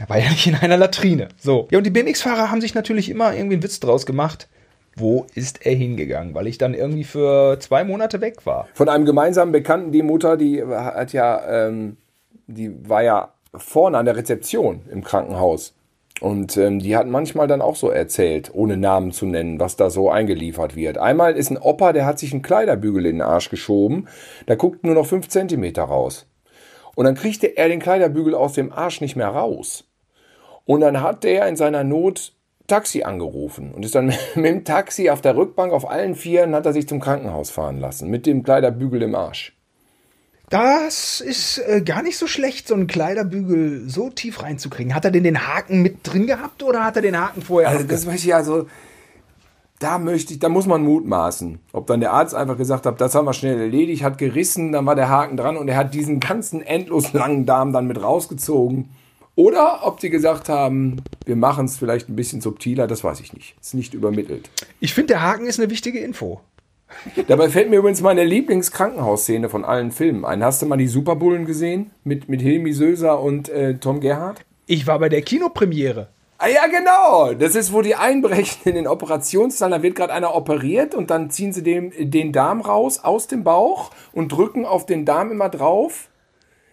Er 0.00 0.08
war 0.08 0.18
ja 0.18 0.30
nicht 0.30 0.46
in 0.46 0.54
einer 0.54 0.78
Latrine. 0.78 1.28
So. 1.36 1.68
Ja, 1.70 1.76
und 1.76 1.84
die 1.84 1.90
BMX-Fahrer 1.90 2.50
haben 2.50 2.62
sich 2.62 2.74
natürlich 2.74 3.10
immer 3.10 3.34
irgendwie 3.34 3.56
einen 3.56 3.62
Witz 3.62 3.80
draus 3.80 4.06
gemacht. 4.06 4.48
Wo 4.96 5.26
ist 5.34 5.64
er 5.66 5.74
hingegangen? 5.74 6.34
Weil 6.34 6.46
ich 6.46 6.56
dann 6.56 6.72
irgendwie 6.72 7.04
für 7.04 7.58
zwei 7.60 7.84
Monate 7.84 8.22
weg 8.22 8.46
war. 8.46 8.66
Von 8.72 8.88
einem 8.88 9.04
gemeinsamen 9.04 9.52
Bekannten, 9.52 9.92
die 9.92 10.02
Mutter, 10.02 10.38
die 10.38 10.64
hat 10.64 11.12
ja, 11.12 11.66
ähm, 11.66 11.98
die 12.46 12.88
war 12.88 13.02
ja 13.02 13.34
vorne 13.54 13.98
an 13.98 14.06
der 14.06 14.16
Rezeption 14.16 14.80
im 14.90 15.04
Krankenhaus. 15.04 15.74
Und 16.22 16.56
ähm, 16.56 16.78
die 16.78 16.96
hat 16.96 17.06
manchmal 17.06 17.46
dann 17.46 17.60
auch 17.60 17.76
so 17.76 17.90
erzählt, 17.90 18.50
ohne 18.54 18.78
Namen 18.78 19.12
zu 19.12 19.26
nennen, 19.26 19.60
was 19.60 19.76
da 19.76 19.90
so 19.90 20.10
eingeliefert 20.10 20.76
wird. 20.76 20.96
Einmal 20.96 21.34
ist 21.34 21.50
ein 21.50 21.58
Opa, 21.58 21.92
der 21.92 22.06
hat 22.06 22.18
sich 22.18 22.32
einen 22.32 22.42
Kleiderbügel 22.42 23.04
in 23.04 23.16
den 23.16 23.22
Arsch 23.22 23.50
geschoben. 23.50 24.08
Da 24.46 24.54
guckt 24.54 24.82
nur 24.82 24.94
noch 24.94 25.06
fünf 25.06 25.28
Zentimeter 25.28 25.84
raus. 25.84 26.26
Und 26.94 27.04
dann 27.04 27.14
kriegte 27.14 27.46
er 27.46 27.68
den 27.68 27.80
Kleiderbügel 27.80 28.34
aus 28.34 28.54
dem 28.54 28.72
Arsch 28.72 29.02
nicht 29.02 29.16
mehr 29.16 29.28
raus. 29.28 29.84
Und 30.64 30.80
dann 30.80 31.00
hat 31.00 31.24
der 31.24 31.48
in 31.48 31.56
seiner 31.56 31.84
Not 31.84 32.32
Taxi 32.66 33.02
angerufen 33.02 33.72
und 33.74 33.84
ist 33.84 33.94
dann 33.94 34.06
mit 34.36 34.44
dem 34.44 34.64
Taxi 34.64 35.10
auf 35.10 35.20
der 35.20 35.36
Rückbank 35.36 35.72
auf 35.72 35.90
allen 35.90 36.14
Vieren 36.14 36.54
hat 36.54 36.66
er 36.66 36.72
sich 36.72 36.86
zum 36.88 37.00
Krankenhaus 37.00 37.50
fahren 37.50 37.80
lassen 37.80 38.08
mit 38.08 38.26
dem 38.26 38.42
Kleiderbügel 38.42 39.02
im 39.02 39.14
Arsch. 39.14 39.56
Das 40.50 41.20
ist 41.20 41.58
äh, 41.58 41.80
gar 41.80 42.02
nicht 42.02 42.18
so 42.18 42.26
schlecht, 42.26 42.66
so 42.66 42.74
einen 42.74 42.88
Kleiderbügel 42.88 43.88
so 43.88 44.10
tief 44.10 44.42
reinzukriegen. 44.42 44.94
Hat 44.96 45.04
er 45.04 45.12
denn 45.12 45.22
den 45.22 45.46
Haken 45.46 45.80
mit 45.80 45.98
drin 46.02 46.26
gehabt 46.26 46.62
oder 46.64 46.84
hat 46.84 46.96
er 46.96 47.02
den 47.02 47.18
Haken 47.18 47.42
vorher 47.42 47.70
Also 47.70 47.84
das 47.84 48.04
weiß 48.04 48.24
ich 48.24 48.34
also, 48.34 48.66
da 49.78 49.98
möchte 49.98 50.32
ich, 50.32 50.40
da 50.40 50.48
muss 50.48 50.66
man 50.66 50.82
mutmaßen. 50.82 51.60
Ob 51.72 51.86
dann 51.86 52.00
der 52.00 52.12
Arzt 52.12 52.34
einfach 52.34 52.56
gesagt 52.56 52.84
hat, 52.84 53.00
das 53.00 53.14
haben 53.14 53.26
wir 53.26 53.32
schnell 53.32 53.60
erledigt, 53.60 54.02
hat 54.02 54.18
gerissen, 54.18 54.72
dann 54.72 54.86
war 54.86 54.96
der 54.96 55.08
Haken 55.08 55.36
dran 55.36 55.56
und 55.56 55.68
er 55.68 55.76
hat 55.76 55.94
diesen 55.94 56.20
ganzen 56.20 56.62
endlos 56.62 57.12
langen 57.12 57.46
Darm 57.46 57.72
dann 57.72 57.86
mit 57.86 58.02
rausgezogen. 58.02 58.90
Oder 59.36 59.80
ob 59.86 60.00
die 60.00 60.10
gesagt 60.10 60.48
haben, 60.48 61.02
wir 61.24 61.36
machen 61.36 61.66
es 61.66 61.78
vielleicht 61.78 62.08
ein 62.08 62.16
bisschen 62.16 62.40
subtiler, 62.40 62.86
das 62.86 63.04
weiß 63.04 63.20
ich 63.20 63.32
nicht. 63.32 63.56
Ist 63.60 63.74
nicht 63.74 63.94
übermittelt. 63.94 64.50
Ich 64.80 64.94
finde, 64.94 65.14
der 65.14 65.22
Haken 65.22 65.46
ist 65.46 65.60
eine 65.60 65.70
wichtige 65.70 66.00
Info. 66.00 66.40
Dabei 67.28 67.48
fällt 67.48 67.70
mir 67.70 67.76
übrigens 67.76 68.00
meine 68.00 68.24
Lieblingskrankenhausszene 68.24 69.48
von 69.48 69.64
allen 69.64 69.92
Filmen 69.92 70.24
ein. 70.24 70.42
Hast 70.42 70.60
du 70.62 70.66
mal 70.66 70.76
die 70.76 70.88
Superbullen 70.88 71.46
gesehen? 71.46 71.92
Mit, 72.04 72.28
mit 72.28 72.42
Hilmi 72.42 72.72
Söser 72.72 73.20
und 73.20 73.48
äh, 73.48 73.78
Tom 73.78 74.00
Gerhardt? 74.00 74.40
Ich 74.66 74.86
war 74.86 74.98
bei 74.98 75.08
der 75.08 75.22
Kinopremiere. 75.22 76.08
Ah 76.42 76.48
ja, 76.48 76.66
genau. 76.68 77.34
Das 77.34 77.54
ist, 77.54 77.72
wo 77.72 77.82
die 77.82 77.96
einbrechen 77.96 78.62
in 78.64 78.74
den 78.74 78.86
Operationssaal. 78.86 79.70
Da 79.70 79.82
wird 79.82 79.94
gerade 79.94 80.12
einer 80.12 80.34
operiert 80.34 80.94
und 80.94 81.10
dann 81.10 81.30
ziehen 81.30 81.52
sie 81.52 81.62
dem, 81.62 81.92
den 81.98 82.32
Darm 82.32 82.62
raus 82.62 83.04
aus 83.04 83.26
dem 83.26 83.44
Bauch 83.44 83.90
und 84.12 84.32
drücken 84.32 84.64
auf 84.64 84.86
den 84.86 85.04
Darm 85.04 85.30
immer 85.30 85.50
drauf. 85.50 86.08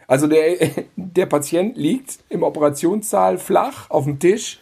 Also 0.07 0.27
der, 0.27 0.57
der 0.95 1.25
Patient 1.25 1.77
liegt 1.77 2.19
im 2.29 2.43
Operationssaal 2.43 3.37
flach 3.37 3.89
auf 3.89 4.05
dem 4.05 4.19
Tisch 4.19 4.59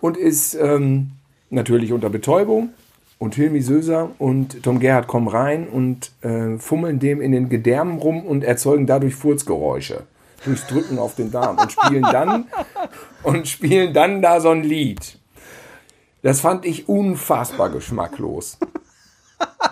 und 0.00 0.16
ist 0.16 0.54
ähm, 0.54 1.12
natürlich 1.50 1.92
unter 1.92 2.10
Betäubung. 2.10 2.70
und 3.18 3.34
Hilmi 3.34 3.60
Söser 3.62 4.10
und 4.18 4.62
Tom 4.62 4.78
Gerhardt 4.78 5.08
kommen 5.08 5.28
rein 5.28 5.68
und 5.68 6.12
äh, 6.22 6.56
fummeln 6.58 7.00
dem 7.00 7.20
in 7.20 7.32
den 7.32 7.48
Gedärmen 7.48 7.98
rum 7.98 8.24
und 8.24 8.44
erzeugen 8.44 8.86
dadurch 8.86 9.14
Furzgeräusche. 9.14 10.04
Durchs 10.44 10.68
Drücken 10.68 11.00
auf 11.00 11.16
den 11.16 11.32
Darm 11.32 11.58
und 11.58 11.72
spielen 11.72 12.02
dann 12.02 12.46
und 13.24 13.48
spielen 13.48 13.92
dann 13.92 14.22
da 14.22 14.40
so 14.40 14.50
ein 14.50 14.62
Lied. 14.62 15.18
Das 16.22 16.40
fand 16.40 16.64
ich 16.64 16.88
unfassbar 16.88 17.70
geschmacklos. 17.70 18.58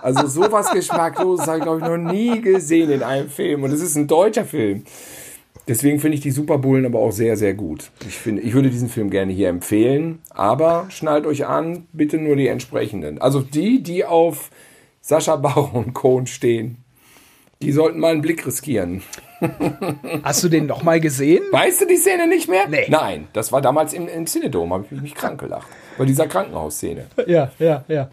Also 0.02 0.26
sowas 0.26 0.70
Geschmackloses 0.70 1.46
habe 1.46 1.58
ich, 1.58 1.64
glaube 1.64 1.78
ich, 1.80 1.84
noch 1.84 2.12
nie 2.12 2.40
gesehen 2.40 2.90
in 2.90 3.02
einem 3.02 3.28
Film. 3.28 3.64
Und 3.64 3.72
es 3.72 3.80
ist 3.80 3.96
ein 3.96 4.06
deutscher 4.06 4.44
Film. 4.44 4.84
Deswegen 5.68 5.98
finde 5.98 6.16
ich 6.16 6.20
die 6.20 6.30
Superbullen 6.30 6.86
aber 6.86 7.00
auch 7.00 7.10
sehr, 7.10 7.36
sehr 7.36 7.54
gut. 7.54 7.90
Ich, 8.06 8.14
finde, 8.14 8.42
ich 8.42 8.54
würde 8.54 8.70
diesen 8.70 8.88
Film 8.88 9.10
gerne 9.10 9.32
hier 9.32 9.48
empfehlen, 9.48 10.20
aber 10.30 10.86
schnallt 10.90 11.26
euch 11.26 11.46
an, 11.46 11.88
bitte 11.92 12.18
nur 12.18 12.36
die 12.36 12.46
entsprechenden. 12.46 13.20
Also 13.20 13.40
die, 13.40 13.82
die 13.82 14.04
auf 14.04 14.50
Sascha 15.00 15.34
Baron 15.36 15.92
Cohn 15.92 16.26
stehen, 16.26 16.84
die 17.62 17.72
sollten 17.72 17.98
mal 17.98 18.12
einen 18.12 18.22
Blick 18.22 18.46
riskieren. 18.46 19.02
Hast 20.22 20.44
du 20.44 20.48
den 20.48 20.66
noch 20.66 20.82
mal 20.84 21.00
gesehen? 21.00 21.42
Weißt 21.50 21.80
du 21.80 21.86
die 21.86 21.96
Szene 21.96 22.28
nicht 22.28 22.48
mehr? 22.48 22.68
Nee. 22.68 22.86
Nein, 22.88 23.26
das 23.32 23.50
war 23.50 23.60
damals 23.60 23.92
im, 23.92 24.06
im 24.06 24.26
Cinedom, 24.26 24.72
habe 24.72 24.84
ich 24.88 25.00
mich 25.00 25.14
krank 25.14 25.40
gelacht. 25.40 25.66
Bei 25.98 26.04
dieser 26.04 26.28
Krankenhausszene. 26.28 27.06
Ja, 27.26 27.50
ja, 27.58 27.84
ja. 27.88 28.10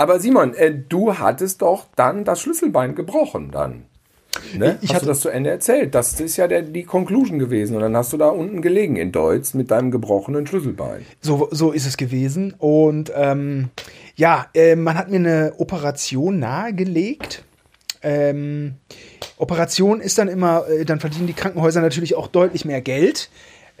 Aber 0.00 0.18
Simon, 0.18 0.54
äh, 0.54 0.74
du 0.88 1.18
hattest 1.18 1.60
doch 1.60 1.84
dann 1.94 2.24
das 2.24 2.40
Schlüsselbein 2.40 2.94
gebrochen 2.94 3.50
dann. 3.50 3.82
Ne? 4.56 4.78
Ich 4.80 4.88
hast 4.88 4.94
hatte- 4.94 5.04
du 5.04 5.10
das 5.10 5.20
zu 5.20 5.28
Ende 5.28 5.50
erzählt? 5.50 5.94
Das 5.94 6.18
ist 6.18 6.38
ja 6.38 6.48
der, 6.48 6.62
die 6.62 6.84
Conclusion 6.84 7.38
gewesen. 7.38 7.76
Und 7.76 7.82
dann 7.82 7.94
hast 7.94 8.10
du 8.14 8.16
da 8.16 8.28
unten 8.30 8.62
gelegen 8.62 8.96
in 8.96 9.12
Deutsch 9.12 9.52
mit 9.52 9.70
deinem 9.70 9.90
gebrochenen 9.90 10.46
Schlüsselbein. 10.46 11.04
So, 11.20 11.48
so 11.50 11.70
ist 11.72 11.86
es 11.86 11.98
gewesen. 11.98 12.54
Und 12.56 13.12
ähm, 13.14 13.68
ja, 14.16 14.46
äh, 14.54 14.74
man 14.74 14.96
hat 14.96 15.10
mir 15.10 15.16
eine 15.16 15.52
Operation 15.58 16.38
nahegelegt. 16.38 17.44
Ähm, 18.02 18.76
Operation 19.36 20.00
ist 20.00 20.16
dann 20.16 20.28
immer, 20.28 20.66
äh, 20.66 20.86
dann 20.86 21.00
verdienen 21.00 21.26
die 21.26 21.34
Krankenhäuser 21.34 21.82
natürlich 21.82 22.14
auch 22.14 22.28
deutlich 22.28 22.64
mehr 22.64 22.80
Geld. 22.80 23.28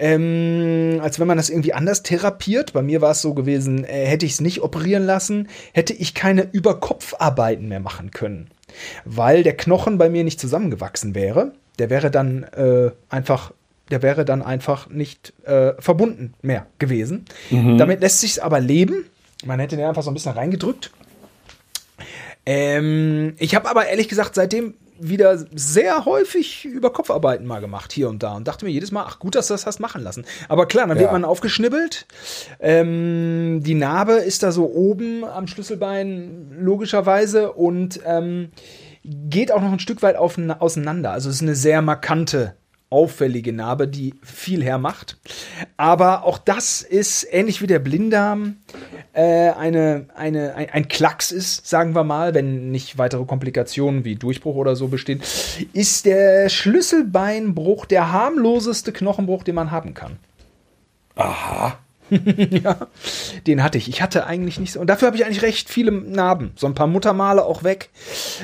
Ähm, 0.02 0.98
als 1.02 1.20
wenn 1.20 1.26
man 1.26 1.36
das 1.36 1.50
irgendwie 1.50 1.74
anders 1.74 2.02
therapiert. 2.02 2.72
Bei 2.72 2.80
mir 2.80 3.02
war 3.02 3.10
es 3.10 3.20
so 3.20 3.34
gewesen, 3.34 3.84
äh, 3.84 4.06
hätte 4.06 4.24
ich 4.24 4.32
es 4.32 4.40
nicht 4.40 4.62
operieren 4.62 5.04
lassen, 5.04 5.48
hätte 5.74 5.92
ich 5.92 6.14
keine 6.14 6.48
Überkopfarbeiten 6.50 7.68
mehr 7.68 7.80
machen 7.80 8.10
können. 8.10 8.48
Weil 9.04 9.42
der 9.42 9.56
Knochen 9.56 9.98
bei 9.98 10.08
mir 10.08 10.24
nicht 10.24 10.40
zusammengewachsen 10.40 11.14
wäre. 11.14 11.52
Der 11.78 11.90
wäre 11.90 12.10
dann 12.10 12.44
äh, 12.44 12.92
einfach, 13.10 13.52
der 13.90 14.00
wäre 14.02 14.24
dann 14.24 14.40
einfach 14.40 14.88
nicht 14.88 15.34
äh, 15.44 15.74
verbunden 15.78 16.32
mehr 16.40 16.66
gewesen. 16.78 17.26
Damit 17.50 18.00
lässt 18.00 18.20
sich 18.20 18.42
aber 18.42 18.58
leben. 18.58 19.04
Man 19.44 19.60
hätte 19.60 19.76
den 19.76 19.84
einfach 19.84 20.02
so 20.02 20.10
ein 20.10 20.14
bisschen 20.14 20.32
reingedrückt. 20.32 20.92
Ähm, 22.46 23.34
ich 23.38 23.54
habe 23.54 23.68
aber 23.68 23.86
ehrlich 23.86 24.08
gesagt 24.08 24.34
seitdem 24.34 24.74
wieder 25.00 25.38
sehr 25.54 26.04
häufig 26.04 26.64
über 26.66 26.92
Kopfarbeiten 26.92 27.46
mal 27.46 27.60
gemacht, 27.60 27.92
hier 27.92 28.08
und 28.08 28.22
da. 28.22 28.34
Und 28.34 28.46
dachte 28.46 28.64
mir 28.64 28.70
jedes 28.70 28.92
Mal, 28.92 29.04
ach 29.06 29.18
gut, 29.18 29.34
dass 29.34 29.48
du 29.48 29.54
das 29.54 29.66
hast 29.66 29.80
machen 29.80 30.02
lassen. 30.02 30.24
Aber 30.48 30.66
klar, 30.66 30.86
dann 30.86 30.98
wird 30.98 31.08
Ja. 31.08 31.12
man 31.12 31.24
aufgeschnibbelt. 31.24 32.06
Ähm, 32.60 33.60
die 33.64 33.74
Narbe 33.74 34.12
ist 34.12 34.42
da 34.42 34.52
so 34.52 34.66
oben 34.70 35.24
am 35.24 35.46
Schlüsselbein, 35.46 36.50
logischerweise. 36.60 37.52
Und 37.52 38.00
ähm, 38.04 38.50
geht 39.02 39.50
auch 39.52 39.62
noch 39.62 39.72
ein 39.72 39.78
Stück 39.80 40.02
weit 40.02 40.16
auf, 40.16 40.36
auseinander. 40.58 41.12
Also 41.12 41.30
es 41.30 41.36
ist 41.36 41.42
eine 41.42 41.54
sehr 41.54 41.80
markante, 41.82 42.54
auffällige 42.90 43.52
Narbe, 43.52 43.86
die 43.86 44.14
viel 44.22 44.62
hermacht. 44.64 45.16
Aber 45.76 46.24
auch 46.24 46.38
das 46.38 46.82
ist 46.82 47.26
ähnlich 47.30 47.62
wie 47.62 47.68
der 47.68 47.78
Blinddarm 47.78 48.56
äh, 49.12 49.50
eine, 49.50 50.06
eine, 50.16 50.54
ein, 50.56 50.70
ein 50.70 50.88
Klacks 50.88 51.30
ist, 51.30 51.66
sagen 51.66 51.94
wir 51.94 52.04
mal, 52.04 52.34
wenn 52.34 52.70
nicht 52.72 52.98
weitere 52.98 53.24
Komplikationen 53.24 54.04
wie 54.04 54.16
Durchbruch 54.16 54.56
oder 54.56 54.74
so 54.74 54.88
bestehen, 54.88 55.22
ist 55.72 56.04
der 56.04 56.48
Schlüsselbeinbruch 56.48 57.86
der 57.86 58.12
harmloseste 58.12 58.92
Knochenbruch, 58.92 59.44
den 59.44 59.54
man 59.54 59.70
haben 59.70 59.94
kann. 59.94 60.18
Aha. 61.14 61.78
ja, 62.10 62.88
den 63.46 63.62
hatte 63.62 63.78
ich. 63.78 63.88
Ich 63.88 64.02
hatte 64.02 64.26
eigentlich 64.26 64.58
nicht 64.60 64.72
so. 64.72 64.80
Und 64.80 64.88
dafür 64.88 65.06
habe 65.06 65.16
ich 65.16 65.24
eigentlich 65.24 65.42
recht 65.42 65.68
viele 65.68 65.92
Narben. 65.92 66.52
So 66.56 66.66
ein 66.66 66.74
paar 66.74 66.86
Muttermale 66.86 67.44
auch 67.44 67.64
weg. 67.64 67.90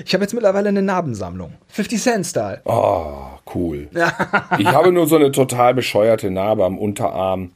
Ich 0.04 0.14
habe 0.14 0.24
jetzt 0.24 0.34
mittlerweile 0.34 0.68
eine 0.68 0.82
Narbensammlung. 0.82 1.54
50 1.68 2.00
Cent 2.00 2.26
Style. 2.26 2.60
Oh, 2.64 3.14
cool. 3.54 3.88
ich 4.58 4.66
habe 4.66 4.92
nur 4.92 5.06
so 5.06 5.16
eine 5.16 5.32
total 5.32 5.74
bescheuerte 5.74 6.30
Narbe 6.30 6.64
am 6.64 6.78
Unterarm. 6.78 7.52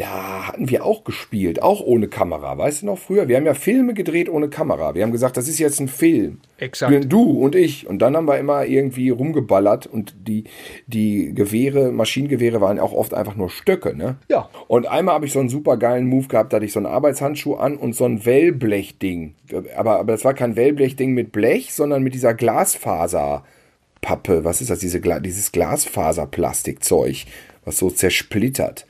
Da 0.00 0.48
hatten 0.48 0.70
wir 0.70 0.86
auch 0.86 1.04
gespielt, 1.04 1.62
auch 1.62 1.82
ohne 1.82 2.08
Kamera. 2.08 2.56
Weißt 2.56 2.80
du 2.80 2.86
noch 2.86 2.96
früher? 2.96 3.28
Wir 3.28 3.36
haben 3.36 3.44
ja 3.44 3.52
Filme 3.52 3.92
gedreht 3.92 4.30
ohne 4.30 4.48
Kamera. 4.48 4.94
Wir 4.94 5.02
haben 5.02 5.12
gesagt, 5.12 5.36
das 5.36 5.46
ist 5.46 5.58
jetzt 5.58 5.78
ein 5.78 5.88
Film. 5.88 6.38
Exakt. 6.56 7.12
Du 7.12 7.32
und 7.32 7.54
ich. 7.54 7.86
Und 7.86 7.98
dann 7.98 8.16
haben 8.16 8.26
wir 8.26 8.38
immer 8.38 8.64
irgendwie 8.64 9.10
rumgeballert 9.10 9.86
und 9.86 10.14
die, 10.26 10.44
die 10.86 11.34
Gewehre, 11.34 11.92
Maschinengewehre 11.92 12.62
waren 12.62 12.78
auch 12.78 12.94
oft 12.94 13.12
einfach 13.12 13.36
nur 13.36 13.50
Stöcke, 13.50 13.94
ne? 13.94 14.16
Ja. 14.30 14.48
Und 14.68 14.86
einmal 14.86 15.16
habe 15.16 15.26
ich 15.26 15.32
so 15.32 15.40
einen 15.40 15.50
super 15.50 15.76
geilen 15.76 16.06
Move 16.06 16.28
gehabt, 16.28 16.54
da 16.54 16.56
hatte 16.56 16.64
ich 16.64 16.72
so 16.72 16.78
einen 16.78 16.86
Arbeitshandschuh 16.86 17.56
an 17.56 17.76
und 17.76 17.94
so 17.94 18.06
ein 18.06 18.24
Wellblechding. 18.24 19.34
Aber, 19.76 19.98
aber 19.98 20.12
das 20.12 20.24
war 20.24 20.32
kein 20.32 20.56
Wellblechding 20.56 21.12
mit 21.12 21.30
Blech, 21.30 21.74
sondern 21.74 22.02
mit 22.02 22.14
dieser 22.14 22.32
Glasfaserpappe. 22.32 24.44
Was 24.44 24.62
ist 24.62 24.70
das? 24.70 24.78
Diese, 24.78 25.02
Gla 25.02 25.20
dieses 25.20 25.52
Glasfaserplastikzeug, 25.52 27.26
was 27.70 27.78
so 27.78 27.88
zersplittert. 27.88 28.86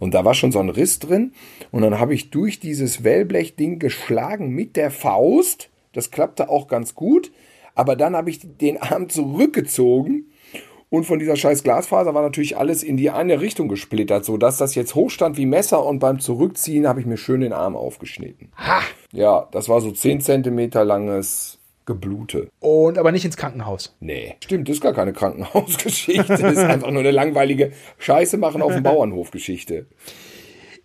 Und 0.00 0.12
da 0.14 0.24
war 0.24 0.34
schon 0.34 0.50
so 0.50 0.58
ein 0.58 0.68
Riss 0.68 0.98
drin. 0.98 1.32
Und 1.70 1.82
dann 1.82 2.00
habe 2.00 2.14
ich 2.14 2.30
durch 2.30 2.58
dieses 2.58 3.04
Wellblechding 3.04 3.78
geschlagen 3.78 4.48
mit 4.50 4.74
der 4.74 4.90
Faust. 4.90 5.70
Das 5.92 6.10
klappte 6.10 6.48
auch 6.48 6.66
ganz 6.66 6.96
gut. 6.96 7.30
Aber 7.76 7.94
dann 7.94 8.16
habe 8.16 8.30
ich 8.30 8.40
den 8.42 8.82
Arm 8.82 9.08
zurückgezogen. 9.08 10.32
Und 10.90 11.04
von 11.04 11.20
dieser 11.20 11.36
scheiß 11.36 11.62
Glasfaser 11.62 12.14
war 12.14 12.22
natürlich 12.22 12.56
alles 12.56 12.82
in 12.82 12.96
die 12.96 13.10
eine 13.10 13.40
Richtung 13.40 13.68
gesplittert, 13.68 14.24
sodass 14.24 14.58
das 14.58 14.74
jetzt 14.74 14.96
hochstand 14.96 15.36
wie 15.36 15.46
Messer 15.46 15.84
und 15.84 16.00
beim 16.00 16.18
Zurückziehen 16.20 16.86
habe 16.88 17.00
ich 17.00 17.06
mir 17.06 17.16
schön 17.16 17.40
den 17.40 17.52
Arm 17.52 17.76
aufgeschnitten. 17.76 18.50
Ha! 18.56 18.80
Ja, 19.12 19.48
das 19.52 19.68
war 19.68 19.80
so 19.80 19.90
10 19.92 20.20
Zentimeter 20.20 20.84
langes 20.84 21.58
Geblute. 21.86 22.48
Und 22.60 22.96
aber 22.98 23.12
nicht 23.12 23.24
ins 23.24 23.36
Krankenhaus. 23.36 23.94
Nee. 24.00 24.36
Stimmt, 24.42 24.68
das 24.68 24.76
ist 24.76 24.80
gar 24.82 24.94
keine 24.94 25.12
Krankenhausgeschichte. 25.12 26.26
Das 26.28 26.40
ist 26.52 26.58
einfach 26.58 26.90
nur 26.90 27.00
eine 27.00 27.10
langweilige 27.10 27.72
Scheiße 27.98 28.36
machen 28.38 28.62
auf 28.62 28.72
dem 28.72 28.82
Bauernhof-Geschichte. 28.82 29.86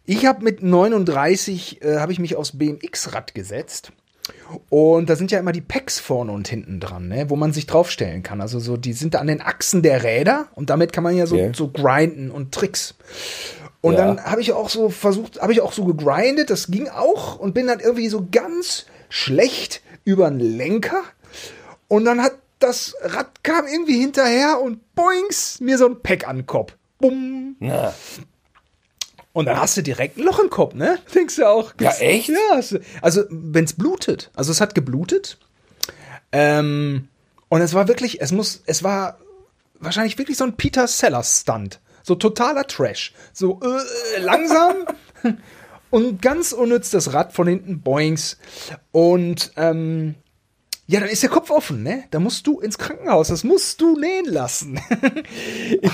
Ich 0.05 0.25
habe 0.25 0.43
mit 0.43 0.61
39 0.63 1.81
äh, 1.83 1.97
habe 1.97 2.11
ich 2.11 2.19
mich 2.19 2.35
aufs 2.35 2.57
BMX-Rad 2.57 3.33
gesetzt. 3.35 3.91
Und 4.69 5.09
da 5.09 5.15
sind 5.15 5.31
ja 5.31 5.39
immer 5.39 5.51
die 5.51 5.61
Packs 5.61 5.99
vorne 5.99 6.31
und 6.31 6.47
hinten 6.47 6.79
dran, 6.79 7.07
ne, 7.07 7.29
wo 7.29 7.35
man 7.35 7.51
sich 7.53 7.65
draufstellen 7.65 8.21
kann. 8.23 8.41
Also 8.41 8.59
so, 8.59 8.77
die 8.77 8.93
sind 8.93 9.13
da 9.15 9.19
an 9.19 9.27
den 9.27 9.41
Achsen 9.41 9.81
der 9.81 10.03
Räder 10.03 10.47
und 10.55 10.69
damit 10.69 10.93
kann 10.93 11.03
man 11.03 11.15
ja 11.15 11.25
so, 11.25 11.35
Ja. 11.35 11.53
so 11.53 11.69
grinden 11.69 12.29
und 12.29 12.51
Tricks. 12.53 12.95
Und 13.81 13.93
Ja. 13.93 13.99
dann 14.05 14.23
habe 14.23 14.41
ich 14.41 14.51
auch 14.53 14.69
so 14.69 14.89
versucht, 14.89 15.41
habe 15.41 15.51
ich 15.53 15.61
auch 15.61 15.71
so 15.71 15.85
gegrindet, 15.85 16.49
das 16.49 16.67
ging 16.67 16.89
auch 16.89 17.39
und 17.39 17.53
bin 17.53 17.67
dann 17.67 17.79
irgendwie 17.79 18.09
so 18.09 18.27
ganz 18.31 18.85
schlecht 19.09 19.81
über 20.03 20.29
den 20.29 20.39
Lenker. 20.39 21.03
Und 21.87 22.05
dann 22.05 22.21
hat 22.21 22.33
das 22.59 22.95
Rad 23.01 23.43
kam 23.43 23.67
irgendwie 23.67 23.99
hinterher 23.99 24.59
und 24.61 24.93
boings, 24.95 25.59
mir 25.61 25.77
so 25.77 25.85
ein 25.85 26.01
Pack 26.01 26.27
an 26.27 26.37
den 26.37 26.45
Kopf. 26.45 26.75
Bumm. 26.99 27.55
Na, 27.59 27.93
Und 29.31 29.45
dann 29.45 29.59
hast 29.59 29.77
du 29.77 29.81
direkt 29.81 30.17
ein 30.17 30.23
Loch 30.23 30.39
im 30.39 30.49
Kopf, 30.49 30.73
ne? 30.73 30.99
Denkst 31.15 31.37
du 31.37 31.47
auch. 31.47 31.73
Ja, 31.79 31.91
echt? 31.93 32.29
Ja, 32.29 32.61
also 33.01 33.23
wenn 33.29 33.63
es 33.63 33.73
blutet. 33.73 34.29
Also 34.35 34.51
es 34.51 34.59
hat 34.59 34.75
geblutet. 34.75 35.37
Ähm, 36.31 37.07
und 37.47 37.61
es 37.61 37.73
war 37.73 37.87
wirklich, 37.87 38.21
es 38.21 38.31
muss, 38.31 38.61
es 38.65 38.83
war 38.83 39.17
wahrscheinlich 39.79 40.17
wirklich 40.17 40.37
so 40.37 40.43
ein 40.43 40.57
Peter 40.57 40.87
Sellers 40.87 41.41
Stunt. 41.41 41.79
So 42.03 42.15
totaler 42.15 42.67
Trash. 42.67 43.13
So 43.33 43.59
äh, 43.61 44.19
langsam 44.19 44.75
und 45.89 46.21
ganz 46.21 46.51
unnütz 46.51 46.91
das 46.91 47.13
Rad 47.13 47.33
von 47.33 47.47
hinten, 47.47 47.81
boings. 47.81 48.37
Und 48.91 49.51
ähm, 49.57 50.15
ja, 50.87 50.99
dann 50.99 51.09
ist 51.09 51.21
der 51.23 51.29
Kopf 51.29 51.51
offen, 51.51 51.83
ne? 51.83 52.05
Da 52.11 52.19
musst 52.19 52.47
du 52.47 52.59
ins 52.59 52.77
Krankenhaus, 52.77 53.27
das 53.27 53.43
musst 53.43 53.79
du 53.81 53.95
nähen 53.99 54.25
lassen. 54.25 54.79
ich, 55.81 55.91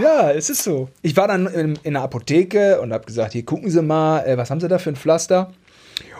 ja, 0.00 0.30
es 0.30 0.48
ist 0.48 0.62
so. 0.62 0.88
Ich 1.02 1.16
war 1.16 1.28
dann 1.28 1.46
in, 1.46 1.78
in 1.82 1.94
der 1.94 2.02
Apotheke 2.02 2.80
und 2.80 2.92
habe 2.92 3.04
gesagt, 3.04 3.32
hier 3.32 3.44
gucken 3.44 3.70
Sie 3.70 3.82
mal, 3.82 4.20
äh, 4.20 4.36
was 4.36 4.50
haben 4.50 4.60
Sie 4.60 4.68
da 4.68 4.78
für 4.78 4.90
ein 4.90 4.96
Pflaster? 4.96 5.52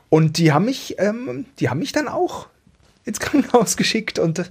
Und 0.08 0.36
die 0.38 0.52
haben 0.52 0.66
mich, 0.66 0.96
ähm, 0.98 1.46
die 1.58 1.70
haben 1.70 1.78
mich 1.78 1.92
dann 1.92 2.08
auch 2.08 2.48
ins 3.04 3.20
Krankenhaus 3.20 3.76
geschickt 3.78 4.18
und 4.18 4.40
äh, 4.40 4.44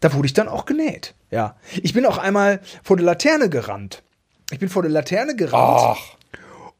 da 0.00 0.12
wurde 0.12 0.26
ich 0.26 0.32
dann 0.32 0.48
auch 0.48 0.66
genäht. 0.66 1.14
Ja, 1.30 1.56
ich 1.82 1.92
bin 1.94 2.06
auch 2.06 2.18
einmal 2.18 2.60
vor 2.82 2.96
der 2.96 3.06
Laterne 3.06 3.48
gerannt. 3.48 4.02
Ich 4.50 4.58
bin 4.58 4.68
vor 4.68 4.82
der 4.82 4.90
Laterne 4.90 5.36
gerannt 5.36 5.98
ach, 5.98 6.16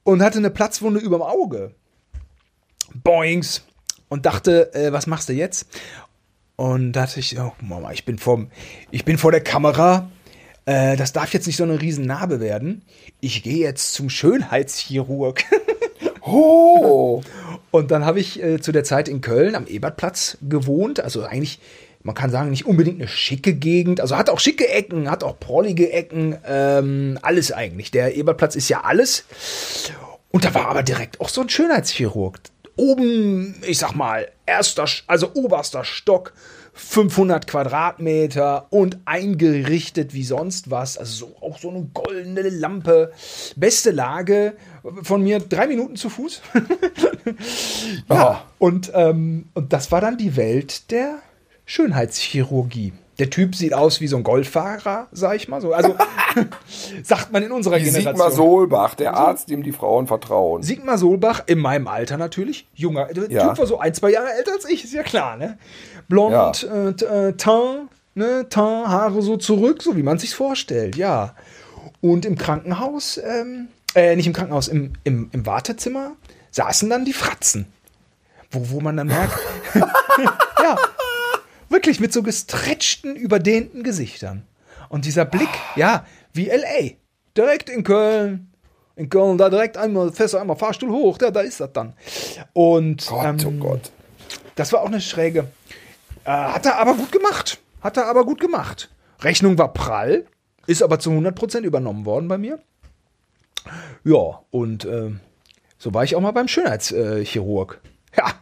und 0.05 0.23
hatte 0.23 0.39
eine 0.39 0.51
Platzwunde 0.51 1.01
überm 1.01 1.23
Auge. 1.23 1.73
Boings. 2.95 3.65
Und 4.09 4.27
dachte, 4.27 4.73
äh, 4.75 4.93
was 4.93 5.07
machst 5.07 5.29
du 5.29 5.33
jetzt? 5.33 5.67
Und 6.57 6.93
dachte 6.93 7.19
ich, 7.19 7.39
oh, 7.41 7.53
Mama, 7.61 7.91
ich 7.91 8.05
bin, 8.05 8.19
vom, 8.19 8.49
ich 8.93 9.05
bin 9.05 9.19
vor 9.19 9.33
der 9.33 9.41
Kamera. 9.41 10.11
Äh, 10.67 10.97
das 10.97 11.13
darf 11.13 11.33
jetzt 11.33 11.47
nicht 11.47 11.57
so 11.57 11.65
eine 11.65 11.81
riesen 11.81 12.07
Narbe 12.07 12.39
werden. 12.39 12.83
Ich 13.21 13.43
gehe 13.43 13.59
jetzt 13.59 13.93
zum 13.95 14.09
Schönheitschirurg. 14.09 15.43
oh, 16.21 17.23
Und 17.73 17.91
dann 17.91 18.05
habe 18.05 18.21
ich 18.21 18.41
äh, 18.41 18.61
zu 18.61 18.71
der 18.71 18.85
Zeit 18.85 19.09
in 19.09 19.21
Köln 19.21 19.57
am 19.57 19.67
Ebertplatz 19.67 20.39
gewohnt. 20.43 21.01
Also 21.01 21.25
eigentlich, 21.25 21.59
man 22.05 22.15
kann 22.15 22.31
sagen, 22.31 22.51
nicht 22.51 22.67
unbedingt 22.67 23.01
eine 23.01 23.09
schicke 23.09 23.55
Gegend. 23.55 24.01
Also 24.01 24.17
hat 24.17 24.29
auch 24.29 24.39
schicke 24.39 24.69
Ecken, 24.69 25.11
hat 25.11 25.25
auch 25.25 25.41
prollige 25.41 25.91
Ecken, 25.91 26.37
ähm, 26.47 27.19
alles 27.23 27.51
eigentlich. 27.51 27.91
Der 27.91 28.15
Ebertplatz 28.15 28.57
ist 28.57 28.69
ja 28.69 28.83
alles. 28.83 29.25
Und 30.31 30.45
da 30.45 30.55
war 30.55 30.69
aber 30.69 30.83
direkt 30.83 31.21
auch 31.21 31.31
so 31.31 31.41
ein 31.41 31.49
Schönheitschirurg. 31.49 32.39
Oben, 32.77 33.55
ich 33.67 33.79
sag 33.79 33.95
mal, 33.95 34.29
erster, 34.45 34.85
also 35.07 35.31
oberster 35.33 35.85
Stock, 35.85 36.35
500 36.75 37.47
Quadratmeter 37.47 38.67
und 38.69 38.99
eingerichtet 39.07 40.13
wie 40.13 40.25
sonst 40.25 40.71
was. 40.71 40.99
Also 40.99 41.27
so, 41.27 41.37
auch 41.41 41.59
so 41.59 41.71
eine 41.71 41.89
goldene 41.95 42.43
Lampe. 42.51 43.13
Beste 43.57 43.93
Lage. 43.93 44.57
Von 45.03 45.23
mir 45.23 45.39
drei 45.39 45.69
Minuten 45.69 45.97
zu 45.97 46.11
Fuß. 46.11 46.43
ja, 48.11 48.45
oh. 48.45 48.67
und, 48.67 48.93
ähm, 48.95 49.49
und 49.55 49.73
das 49.73 49.91
war 49.91 50.03
dann 50.03 50.19
die 50.19 50.37
Welt 50.37 50.91
der 50.91 51.23
Schönheitschirurgie. 51.67 52.93
Der 53.19 53.31
Typ 53.31 53.55
sieht 53.55 53.75
aus 53.75 54.01
wie 54.01 54.09
so 54.09 54.17
ein 54.17 54.25
Golffahrer, 54.25 55.07
sag 55.13 55.37
ich 55.37 55.47
mal 55.47 55.61
so. 55.61 55.73
Also 55.73 55.95
sagt 57.05 57.33
man 57.33 57.45
in 57.45 57.53
unserer 57.53 57.77
wie 57.77 57.85
Generation. 57.85 58.17
Sigmar 58.17 58.31
Solbach, 58.33 58.95
der 58.97 59.15
Arzt, 59.15 59.49
dem 59.49 59.63
die 59.63 59.71
Frauen 59.71 60.09
vertrauen. 60.09 60.65
Sigmar 60.65 60.99
Solbach, 60.99 61.45
in 61.47 61.61
meinem 61.61 61.87
Alter 61.87 62.17
natürlich, 62.17 62.67
junger. 62.75 63.07
Der 63.07 63.31
ja. 63.31 63.49
Typ 63.49 63.59
war 63.59 63.67
so 63.67 63.79
ein, 63.79 63.95
zwei 63.95 64.11
Jahre 64.11 64.33
älter 64.33 64.53
als 64.53 64.69
ich, 64.69 64.83
ist 64.83 64.95
ja 64.95 65.05
klar, 65.05 65.37
ne? 65.37 65.59
Blond, 66.09 66.63
ja. 66.63 66.89
Äh, 66.89 67.29
äh, 67.29 67.33
Teint, 67.37 67.89
ne? 68.15 68.49
Teint, 68.49 68.89
Haare 68.89 69.23
so 69.23 69.37
zurück, 69.37 69.83
so 69.83 69.97
wie 69.97 70.03
man 70.03 70.19
sich's 70.19 70.35
vorstellt, 70.35 70.97
ja. 70.97 71.37
Und 72.01 72.25
im 72.25 72.37
Krankenhaus, 72.37 73.19
ähm, 73.19 73.69
äh, 73.95 74.17
nicht 74.17 74.27
im 74.27 74.33
Krankenhaus, 74.33 74.67
im, 74.67 74.95
im, 75.05 75.29
im 75.31 75.47
Wartezimmer 75.47 76.17
saßen 76.51 76.91
dann 76.91 77.05
die 77.05 77.13
Fratzen. 77.13 77.67
Wo, 78.51 78.71
wo 78.71 78.81
man 78.81 78.97
dann 78.97 79.07
merkt, 79.07 79.39
ja, 79.75 80.77
wirklich 81.75 81.99
mit 81.99 82.13
so 82.13 82.23
gestretchten, 82.23 83.17
überdehnten 83.17 83.83
Gesichtern. 83.83 84.47
Und 84.89 85.05
dieser 85.07 85.25
Blick, 85.25 85.49
ja, 85.75 86.07
wie 86.33 86.49
L.A. 86.49 86.93
Direkt 87.37 87.69
in 87.69 87.83
Köln. 87.83 88.53
In 88.95 89.11
Köln, 89.11 89.39
da 89.39 89.51
direkt 89.51 89.77
einmal, 89.77 90.13
du 90.13 90.39
einmal 90.39 90.57
Fahrstuhl 90.57 90.91
hoch, 90.91 91.19
da, 91.19 91.33
da 91.33 91.41
ist 91.41 91.59
das 91.59 91.73
dann. 91.73 91.95
Und, 92.53 93.07
Gott, 93.09 93.25
ähm, 93.25 93.39
oh 93.45 93.51
Gott. 93.69 93.91
Das 94.55 94.73
war 94.73 94.83
auch 94.83 94.87
eine 94.87 95.01
schräge. 95.01 95.49
Äh, 96.25 96.31
hat 96.31 96.65
er 96.65 96.79
aber 96.79 96.95
gut 96.95 97.11
gemacht. 97.11 97.59
Hat 97.81 97.97
er 97.97 98.07
aber 98.07 98.25
gut 98.25 98.41
gemacht. 98.41 98.89
Rechnung 99.21 99.59
war 99.59 99.73
prall, 99.73 100.27
ist 100.69 100.81
aber 100.81 101.01
zu 101.01 101.11
100% 101.11 101.63
übernommen 101.63 102.05
worden 102.05 102.29
bei 102.29 102.39
mir. 102.39 102.61
Ja, 104.05 104.43
und 104.53 104.85
äh, 104.85 105.11
so 105.77 105.93
war 105.93 106.05
ich 106.05 106.15
auch 106.15 106.21
mal 106.21 106.31
beim 106.31 106.47
Schönheitschirurg. 106.47 107.81
Äh, 108.13 108.19
ja. 108.19 108.33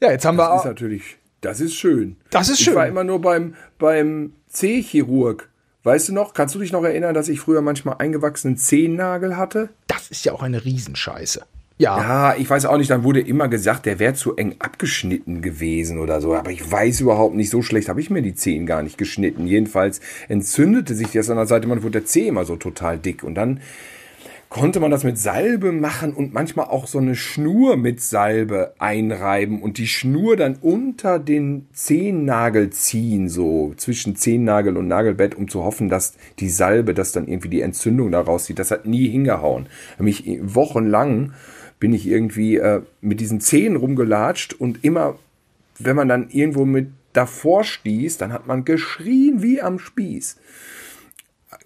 Ja, 0.00 0.10
jetzt 0.10 0.24
haben 0.24 0.36
das 0.36 0.46
wir 0.46 0.50
auch. 0.50 0.56
Das 0.56 0.64
ist 0.64 0.70
natürlich, 0.70 1.18
das 1.40 1.60
ist 1.60 1.74
schön. 1.74 2.16
Das 2.30 2.48
ist 2.48 2.60
schön. 2.60 2.72
Ich 2.72 2.78
war 2.78 2.86
immer 2.86 3.04
nur 3.04 3.20
beim, 3.20 3.54
beim 3.78 4.32
C-Chirurg. 4.48 5.48
Weißt 5.84 6.08
du 6.08 6.12
noch, 6.12 6.34
kannst 6.34 6.54
du 6.54 6.58
dich 6.58 6.72
noch 6.72 6.82
erinnern, 6.82 7.14
dass 7.14 7.28
ich 7.28 7.40
früher 7.40 7.62
manchmal 7.62 7.96
eingewachsenen 7.98 8.56
Zehennagel 8.56 9.36
hatte? 9.36 9.70
Das 9.86 10.10
ist 10.10 10.24
ja 10.24 10.32
auch 10.32 10.42
eine 10.42 10.64
Riesenscheiße. 10.64 11.42
Ja. 11.78 11.98
Ja, 11.98 12.34
ich 12.36 12.50
weiß 12.50 12.66
auch 12.66 12.76
nicht, 12.76 12.90
dann 12.90 13.04
wurde 13.04 13.20
immer 13.20 13.46
gesagt, 13.46 13.86
der 13.86 14.00
wäre 14.00 14.14
zu 14.14 14.34
eng 14.34 14.56
abgeschnitten 14.58 15.42
gewesen 15.42 16.00
oder 16.00 16.20
so. 16.20 16.34
Aber 16.34 16.50
ich 16.50 16.68
weiß 16.68 17.00
überhaupt 17.00 17.36
nicht, 17.36 17.50
so 17.50 17.62
schlecht 17.62 17.88
habe 17.88 18.00
ich 18.00 18.10
mir 18.10 18.20
die 18.20 18.34
Zehen 18.34 18.66
gar 18.66 18.82
nicht 18.82 18.98
geschnitten. 18.98 19.46
Jedenfalls 19.46 20.00
entzündete 20.28 20.96
sich 20.96 21.12
das 21.12 21.30
an 21.30 21.36
der 21.36 21.46
Seite, 21.46 21.68
man 21.68 21.84
wurde 21.84 22.00
der 22.00 22.04
Zeh 22.04 22.26
immer 22.26 22.44
so 22.44 22.56
total 22.56 22.98
dick. 22.98 23.22
Und 23.22 23.36
dann 23.36 23.60
konnte 24.48 24.80
man 24.80 24.90
das 24.90 25.04
mit 25.04 25.18
Salbe 25.18 25.72
machen 25.72 26.14
und 26.14 26.32
manchmal 26.32 26.66
auch 26.66 26.86
so 26.86 26.98
eine 26.98 27.14
Schnur 27.14 27.76
mit 27.76 28.00
Salbe 28.00 28.72
einreiben 28.78 29.60
und 29.60 29.78
die 29.78 29.86
Schnur 29.86 30.36
dann 30.36 30.56
unter 30.62 31.18
den 31.18 31.66
Zehennagel 31.72 32.70
ziehen, 32.70 33.28
so 33.28 33.74
zwischen 33.76 34.16
Zehennagel 34.16 34.76
und 34.76 34.88
Nagelbett, 34.88 35.34
um 35.34 35.48
zu 35.48 35.64
hoffen, 35.64 35.88
dass 35.88 36.14
die 36.38 36.48
Salbe, 36.48 36.94
dass 36.94 37.12
dann 37.12 37.28
irgendwie 37.28 37.50
die 37.50 37.60
Entzündung 37.60 38.10
da 38.10 38.20
rauszieht. 38.20 38.58
Das 38.58 38.70
hat 38.70 38.86
nie 38.86 39.08
hingehauen. 39.08 39.66
Mich 39.98 40.24
wochenlang 40.40 41.32
bin 41.78 41.92
ich 41.92 42.06
irgendwie 42.06 42.56
äh, 42.56 42.80
mit 43.02 43.20
diesen 43.20 43.40
Zehen 43.40 43.76
rumgelatscht 43.76 44.54
und 44.54 44.82
immer, 44.82 45.16
wenn 45.78 45.94
man 45.94 46.08
dann 46.08 46.30
irgendwo 46.30 46.64
mit 46.64 46.88
davor 47.12 47.64
stieß, 47.64 48.16
dann 48.16 48.32
hat 48.32 48.46
man 48.46 48.64
geschrien 48.64 49.42
wie 49.42 49.60
am 49.60 49.78
Spieß 49.78 50.36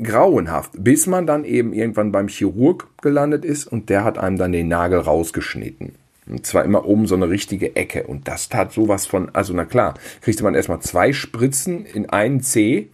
grauenhaft, 0.03 0.73
bis 0.79 1.07
man 1.07 1.27
dann 1.27 1.45
eben 1.45 1.73
irgendwann 1.73 2.13
beim 2.13 2.29
Chirurg 2.29 2.89
gelandet 3.01 3.45
ist 3.45 3.67
und 3.67 3.89
der 3.89 4.05
hat 4.05 4.19
einem 4.19 4.39
dann 4.39 4.53
den 4.53 4.69
Nagel 4.69 5.01
rausgeschnitten. 5.01 5.95
Und 6.29 6.47
zwar 6.47 6.65
immer 6.65 6.87
oben 6.87 7.07
so 7.07 7.17
eine 7.17 7.29
richtige 7.29 7.75
Ecke. 7.75 8.05
Und 8.05 8.29
das 8.29 8.49
tat 8.49 8.73
sowas 8.73 9.07
von, 9.07 9.35
also 9.35 9.53
na 9.53 9.65
klar, 9.65 9.95
kriegte 10.21 10.45
man 10.45 10.55
erstmal 10.55 10.81
zwei 10.81 11.13
Spritzen 11.13 11.85
in 11.85 12.09
einen 12.11 12.43
Zeh. 12.43 12.89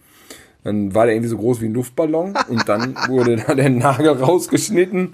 Dann 0.63 0.95
war 0.95 1.05
der 1.05 1.15
irgendwie 1.15 1.29
so 1.29 1.37
groß 1.37 1.61
wie 1.61 1.65
ein 1.65 1.73
Luftballon 1.73 2.35
und 2.49 2.67
dann 2.67 2.95
wurde 3.07 3.37
da 3.37 3.53
der 3.53 3.69
Nagel 3.69 4.09
rausgeschnitten. 4.09 5.13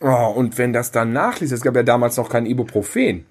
Oh, 0.00 0.32
und 0.34 0.58
wenn 0.58 0.72
das 0.72 0.90
dann 0.90 1.12
nachließ, 1.12 1.52
es 1.52 1.62
gab 1.62 1.76
ja 1.76 1.84
damals 1.84 2.16
noch 2.16 2.28
kein 2.28 2.46
Ibuprofen. 2.46 3.26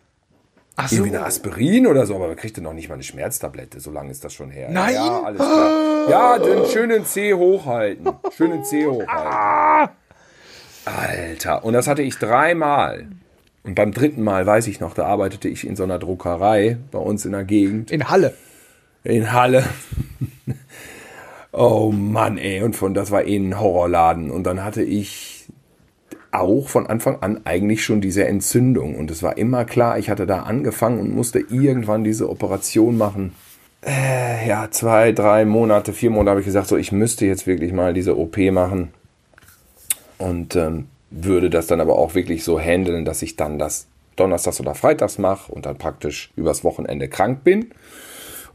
Ach 0.76 0.88
so. 0.88 0.96
Irgendwie 0.96 1.16
eine 1.16 1.26
Aspirin 1.26 1.88
oder 1.88 2.06
so, 2.06 2.16
aber 2.16 2.28
man 2.28 2.36
kriegte 2.36 2.62
noch 2.62 2.74
nicht 2.74 2.88
mal 2.88 2.96
eine 2.96 3.04
Schmerztablette, 3.04 3.80
so 3.80 3.92
lange 3.92 4.12
ist 4.12 4.24
das 4.24 4.34
schon 4.34 4.50
her. 4.50 4.70
Nein! 4.72 4.94
Ja, 4.96 5.22
alles 5.22 5.38
klar. 5.38 6.10
Ja, 6.10 6.40
den 6.40 6.66
schönen 6.66 7.06
C 7.06 7.34
hochhalten. 7.34 8.08
Schönen 8.36 8.64
C 8.64 8.88
hochhalten. 8.88 9.96
Alter, 10.86 11.64
und 11.64 11.74
das 11.74 11.88
hatte 11.88 12.02
ich 12.02 12.18
dreimal. 12.18 13.08
Und 13.64 13.76
beim 13.76 13.92
dritten 13.92 14.24
Mal, 14.24 14.46
weiß 14.46 14.68
ich 14.68 14.80
noch, 14.80 14.94
da 14.96 15.06
arbeitete 15.06 15.48
ich 15.48 15.68
in 15.68 15.76
so 15.76 15.84
einer 15.84 16.00
Druckerei 16.00 16.78
bei 16.92 17.00
uns 17.00 17.26
in 17.26 17.34
der 17.34 17.44
Gegend. 17.44 17.92
In 17.92 18.10
Halle. 18.10 18.34
In 19.04 19.32
Halle. 19.34 19.64
oh 21.52 21.92
Mann, 21.92 22.38
ey. 22.38 22.64
Und 22.64 22.76
von 22.76 22.96
das 22.96 23.12
war 23.12 23.26
eh 23.26 23.38
ein 23.38 23.60
Horrorladen. 23.60 24.32
Und 24.32 24.46
dann 24.46 24.64
hatte 24.64 24.82
ich 24.82 25.41
auch 26.32 26.70
von 26.70 26.88
Anfang 26.88 27.22
an 27.22 27.42
eigentlich 27.46 27.84
schon 27.84 28.02
diese 28.02 28.26
Entzündung. 28.26 28.96
Und 28.96 29.12
es 29.12 29.24
war 29.24 29.38
immer 29.38 29.66
klar, 29.66 29.98
ich 29.98 30.10
hatte 30.10 30.26
da 30.26 30.44
angefangen 30.44 31.00
und 31.00 31.14
musste 31.14 31.40
irgendwann 31.40 32.04
diese 32.04 32.30
Operation 32.30 32.98
machen. 32.98 33.34
Äh, 33.86 34.48
ja, 34.48 34.70
zwei, 34.72 35.12
drei 35.12 35.46
Monate, 35.46 35.94
vier 35.94 36.10
Monate 36.12 36.32
habe 36.32 36.40
ich 36.42 36.46
gesagt, 36.46 36.68
so 36.68 36.78
ich 36.78 36.92
müsste 36.92 37.26
jetzt 37.26 37.48
wirklich 37.48 37.74
mal 37.74 37.94
diese 37.94 38.18
OP 38.18 38.38
machen. 38.52 38.90
Und 40.18 40.56
ähm, 40.56 40.88
würde 41.10 41.50
das 41.50 41.68
dann 41.68 41.82
aber 41.82 41.98
auch 41.98 42.16
wirklich 42.16 42.44
so 42.44 42.60
handeln, 42.60 43.06
dass 43.06 43.22
ich 43.22 43.36
dann 43.36 43.60
das 43.60 43.88
Donnerstags 44.16 44.60
oder 44.60 44.76
Freitags 44.76 45.18
mache 45.18 45.52
und 45.52 45.66
dann 45.66 45.78
praktisch 45.78 46.32
übers 46.36 46.64
Wochenende 46.64 47.08
krank 47.08 47.44
bin 47.44 47.72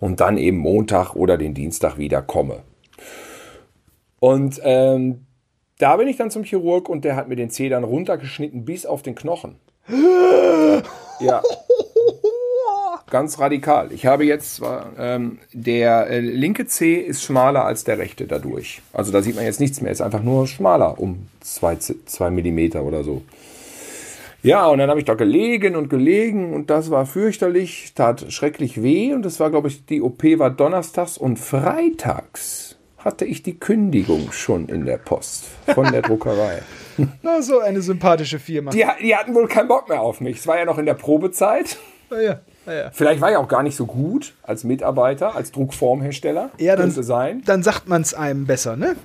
und 0.00 0.20
dann 0.20 0.38
eben 0.38 0.58
Montag 0.58 1.14
oder 1.14 1.36
den 1.36 1.54
Dienstag 1.54 1.98
wieder 1.98 2.22
komme. 2.22 2.62
Und 4.20 4.60
ähm, 4.62 5.25
da 5.78 5.96
bin 5.96 6.08
ich 6.08 6.16
dann 6.16 6.30
zum 6.30 6.44
Chirurg 6.44 6.88
und 6.88 7.04
der 7.04 7.16
hat 7.16 7.28
mir 7.28 7.36
den 7.36 7.50
Zeh 7.50 7.68
dann 7.68 7.84
runtergeschnitten 7.84 8.64
bis 8.64 8.86
auf 8.86 9.02
den 9.02 9.14
Knochen. 9.14 9.56
ja. 11.20 11.42
Ganz 13.08 13.38
radikal. 13.38 13.92
Ich 13.92 14.04
habe 14.04 14.24
jetzt 14.24 14.56
zwar, 14.56 14.90
ähm, 14.98 15.38
der 15.52 16.08
äh, 16.08 16.20
linke 16.20 16.66
Zeh 16.66 16.96
ist 16.96 17.22
schmaler 17.22 17.64
als 17.64 17.84
der 17.84 17.98
rechte 17.98 18.26
dadurch. 18.26 18.82
Also 18.92 19.12
da 19.12 19.22
sieht 19.22 19.36
man 19.36 19.44
jetzt 19.44 19.60
nichts 19.60 19.80
mehr, 19.80 19.92
ist 19.92 20.00
einfach 20.00 20.22
nur 20.22 20.48
schmaler 20.48 20.98
um 20.98 21.28
zwei, 21.40 21.76
zwei 21.76 22.30
Millimeter 22.30 22.82
oder 22.82 23.04
so. 23.04 23.22
Ja, 24.42 24.66
und 24.66 24.78
dann 24.78 24.90
habe 24.90 25.00
ich 25.00 25.06
da 25.06 25.14
gelegen 25.14 25.76
und 25.76 25.88
gelegen 25.88 26.52
und 26.52 26.70
das 26.70 26.90
war 26.90 27.06
fürchterlich, 27.06 27.92
tat 27.94 28.32
schrecklich 28.32 28.82
weh 28.82 29.12
und 29.12 29.22
das 29.22 29.40
war, 29.40 29.50
glaube 29.50 29.68
ich, 29.68 29.86
die 29.86 30.02
OP 30.02 30.22
war 30.38 30.50
donnerstags 30.50 31.18
und 31.18 31.38
freitags 31.38 32.75
hatte 33.06 33.24
ich 33.24 33.44
die 33.44 33.56
Kündigung 33.56 34.32
schon 34.32 34.68
in 34.68 34.84
der 34.84 34.98
Post 34.98 35.44
von 35.72 35.92
der 35.92 36.02
Druckerei. 36.08 36.62
Na, 37.22 37.40
so 37.40 37.60
eine 37.60 37.80
sympathische 37.80 38.40
Firma. 38.40 38.72
Die, 38.72 38.84
die, 39.00 39.14
hatten 39.14 39.32
wohl 39.32 39.46
keinen 39.46 39.68
Bock 39.68 39.88
mehr 39.88 40.00
auf 40.00 40.20
mich. 40.20 40.38
Es 40.38 40.46
war 40.48 40.58
ja 40.58 40.64
noch 40.64 40.76
in 40.76 40.86
der 40.86 40.94
Probezeit. 40.94 41.76
Na 42.10 42.20
ja, 42.20 42.40
na 42.66 42.74
ja. 42.74 42.90
Vielleicht 42.92 43.20
war 43.20 43.30
ich 43.30 43.36
auch 43.36 43.46
gar 43.46 43.62
nicht 43.62 43.76
so 43.76 43.86
gut 43.86 44.34
als 44.42 44.64
Mitarbeiter, 44.64 45.36
als 45.36 45.52
Druckformhersteller. 45.52 46.50
Ja, 46.58 46.74
dann, 46.74 46.90
sein. 46.90 47.42
dann 47.46 47.62
sagt 47.62 47.88
man 47.88 48.02
es 48.02 48.12
einem 48.12 48.44
besser, 48.44 48.76
ne? 48.76 48.96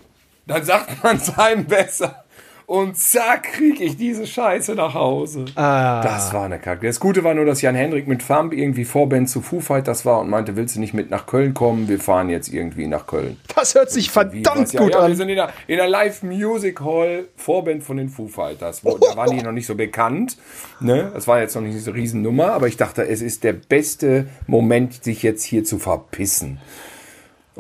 Dann 0.48 0.64
sagt 0.64 1.04
man 1.04 1.18
es 1.18 1.38
einem 1.38 1.66
besser 1.66 2.24
und 2.72 2.98
zack, 2.98 3.52
kriege 3.52 3.84
ich 3.84 3.98
diese 3.98 4.26
Scheiße 4.26 4.76
nach 4.76 4.94
Hause. 4.94 5.44
Ah. 5.56 6.02
Das 6.02 6.34
war 6.34 6.46
eine 6.46 6.58
Kacke. 6.58 6.88
Das 6.88 7.02
Gute 7.02 7.22
war 7.26 7.34
nur, 7.34 7.44
dass 7.44 7.62
Jan 7.62 7.76
Hendrik 7.76 8.08
mit 8.08 8.26
Thumb 8.26 8.54
irgendwie 8.54 8.86
Vorband 8.86 9.30
zu 9.30 9.42
Foo 9.42 9.60
Fighters 9.60 10.06
war 10.06 10.22
und 10.22 10.30
meinte, 10.30 10.56
willst 10.56 10.78
du 10.78 10.80
nicht 10.80 10.94
mit 10.94 11.10
nach 11.10 11.26
Köln 11.26 11.54
kommen? 11.54 11.90
Wir 11.90 12.00
fahren 12.00 12.30
jetzt 12.30 12.48
irgendwie 12.48 12.88
nach 12.88 13.08
Köln. 13.08 13.36
Das 13.54 13.76
hört 13.76 13.92
sich 13.92 14.10
verdammt 14.10 14.72
gut 14.72 14.94
ja, 14.94 15.02
an. 15.02 15.10
wir 15.10 15.18
sind 15.18 15.28
in 15.28 15.36
der, 15.36 15.50
in 15.68 15.76
der 15.76 15.90
Live 15.90 16.24
Music 16.24 16.80
Hall 16.80 17.26
Vorband 17.36 17.84
von 17.84 17.98
den 17.98 18.08
Foo 18.08 18.30
Fighters. 18.30 18.86
Wo, 18.86 18.98
da 18.98 19.18
waren 19.18 19.38
die 19.38 19.44
noch 19.44 19.52
nicht 19.52 19.68
so 19.68 19.76
bekannt. 19.76 20.38
Ne? 20.80 21.12
Das 21.14 21.28
war 21.28 21.42
jetzt 21.42 21.54
noch 21.56 21.62
nicht 21.62 21.78
so 21.78 21.92
eine 21.92 22.00
Riesennummer, 22.00 22.54
aber 22.54 22.70
ich 22.70 22.78
dachte, 22.78 23.06
es 23.06 23.22
ist 23.22 23.44
der 23.44 23.52
beste 23.52 24.28
Moment, 24.48 25.04
sich 25.04 25.24
jetzt 25.24 25.44
hier 25.44 25.66
zu 25.66 25.78
verpissen. 25.78 26.62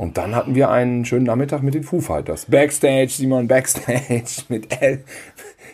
Und 0.02 0.18
dann 0.18 0.36
hatten 0.36 0.56
wir 0.56 0.72
einen 0.72 1.06
schönen 1.06 1.26
Nachmittag 1.26 1.62
mit 1.62 1.76
den 1.76 1.84
Foo 1.84 2.02
Fighters. 2.02 2.48
Backstage, 2.48 3.10
Simon, 3.10 3.48
Backstage 3.48 4.24
mit 4.50 4.82
El 4.82 5.04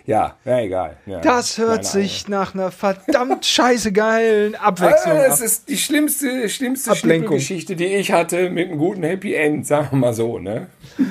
Ja, 0.06 0.36
ja, 0.44 0.60
egal. 0.60 0.98
Ja, 1.06 1.22
Das 1.22 1.58
hört 1.58 1.86
sich 1.86 2.28
nach 2.28 2.54
einer 2.54 2.72
verdammt 2.72 3.46
scheiße 3.46 3.94
geilen 3.94 4.56
Abwechslung 4.56 5.14
Ahnung. 5.14 5.24
ab. 5.24 5.30
Das 5.30 5.40
ist 5.40 5.70
die 5.70 5.78
schlimmste, 5.78 6.50
schlimmste. 6.50 6.92
Geschichte, 7.22 7.78
die 7.78 7.86
ich 7.86 8.12
hatte 8.12 8.50
mit 8.50 8.68
einem 8.68 8.78
guten 8.80 9.04
Happy 9.04 9.34
End, 9.34 9.66
sagen 9.66 9.88
wir 9.92 9.98
mal 10.00 10.14
so, 10.14 10.40
ne? 10.40 10.68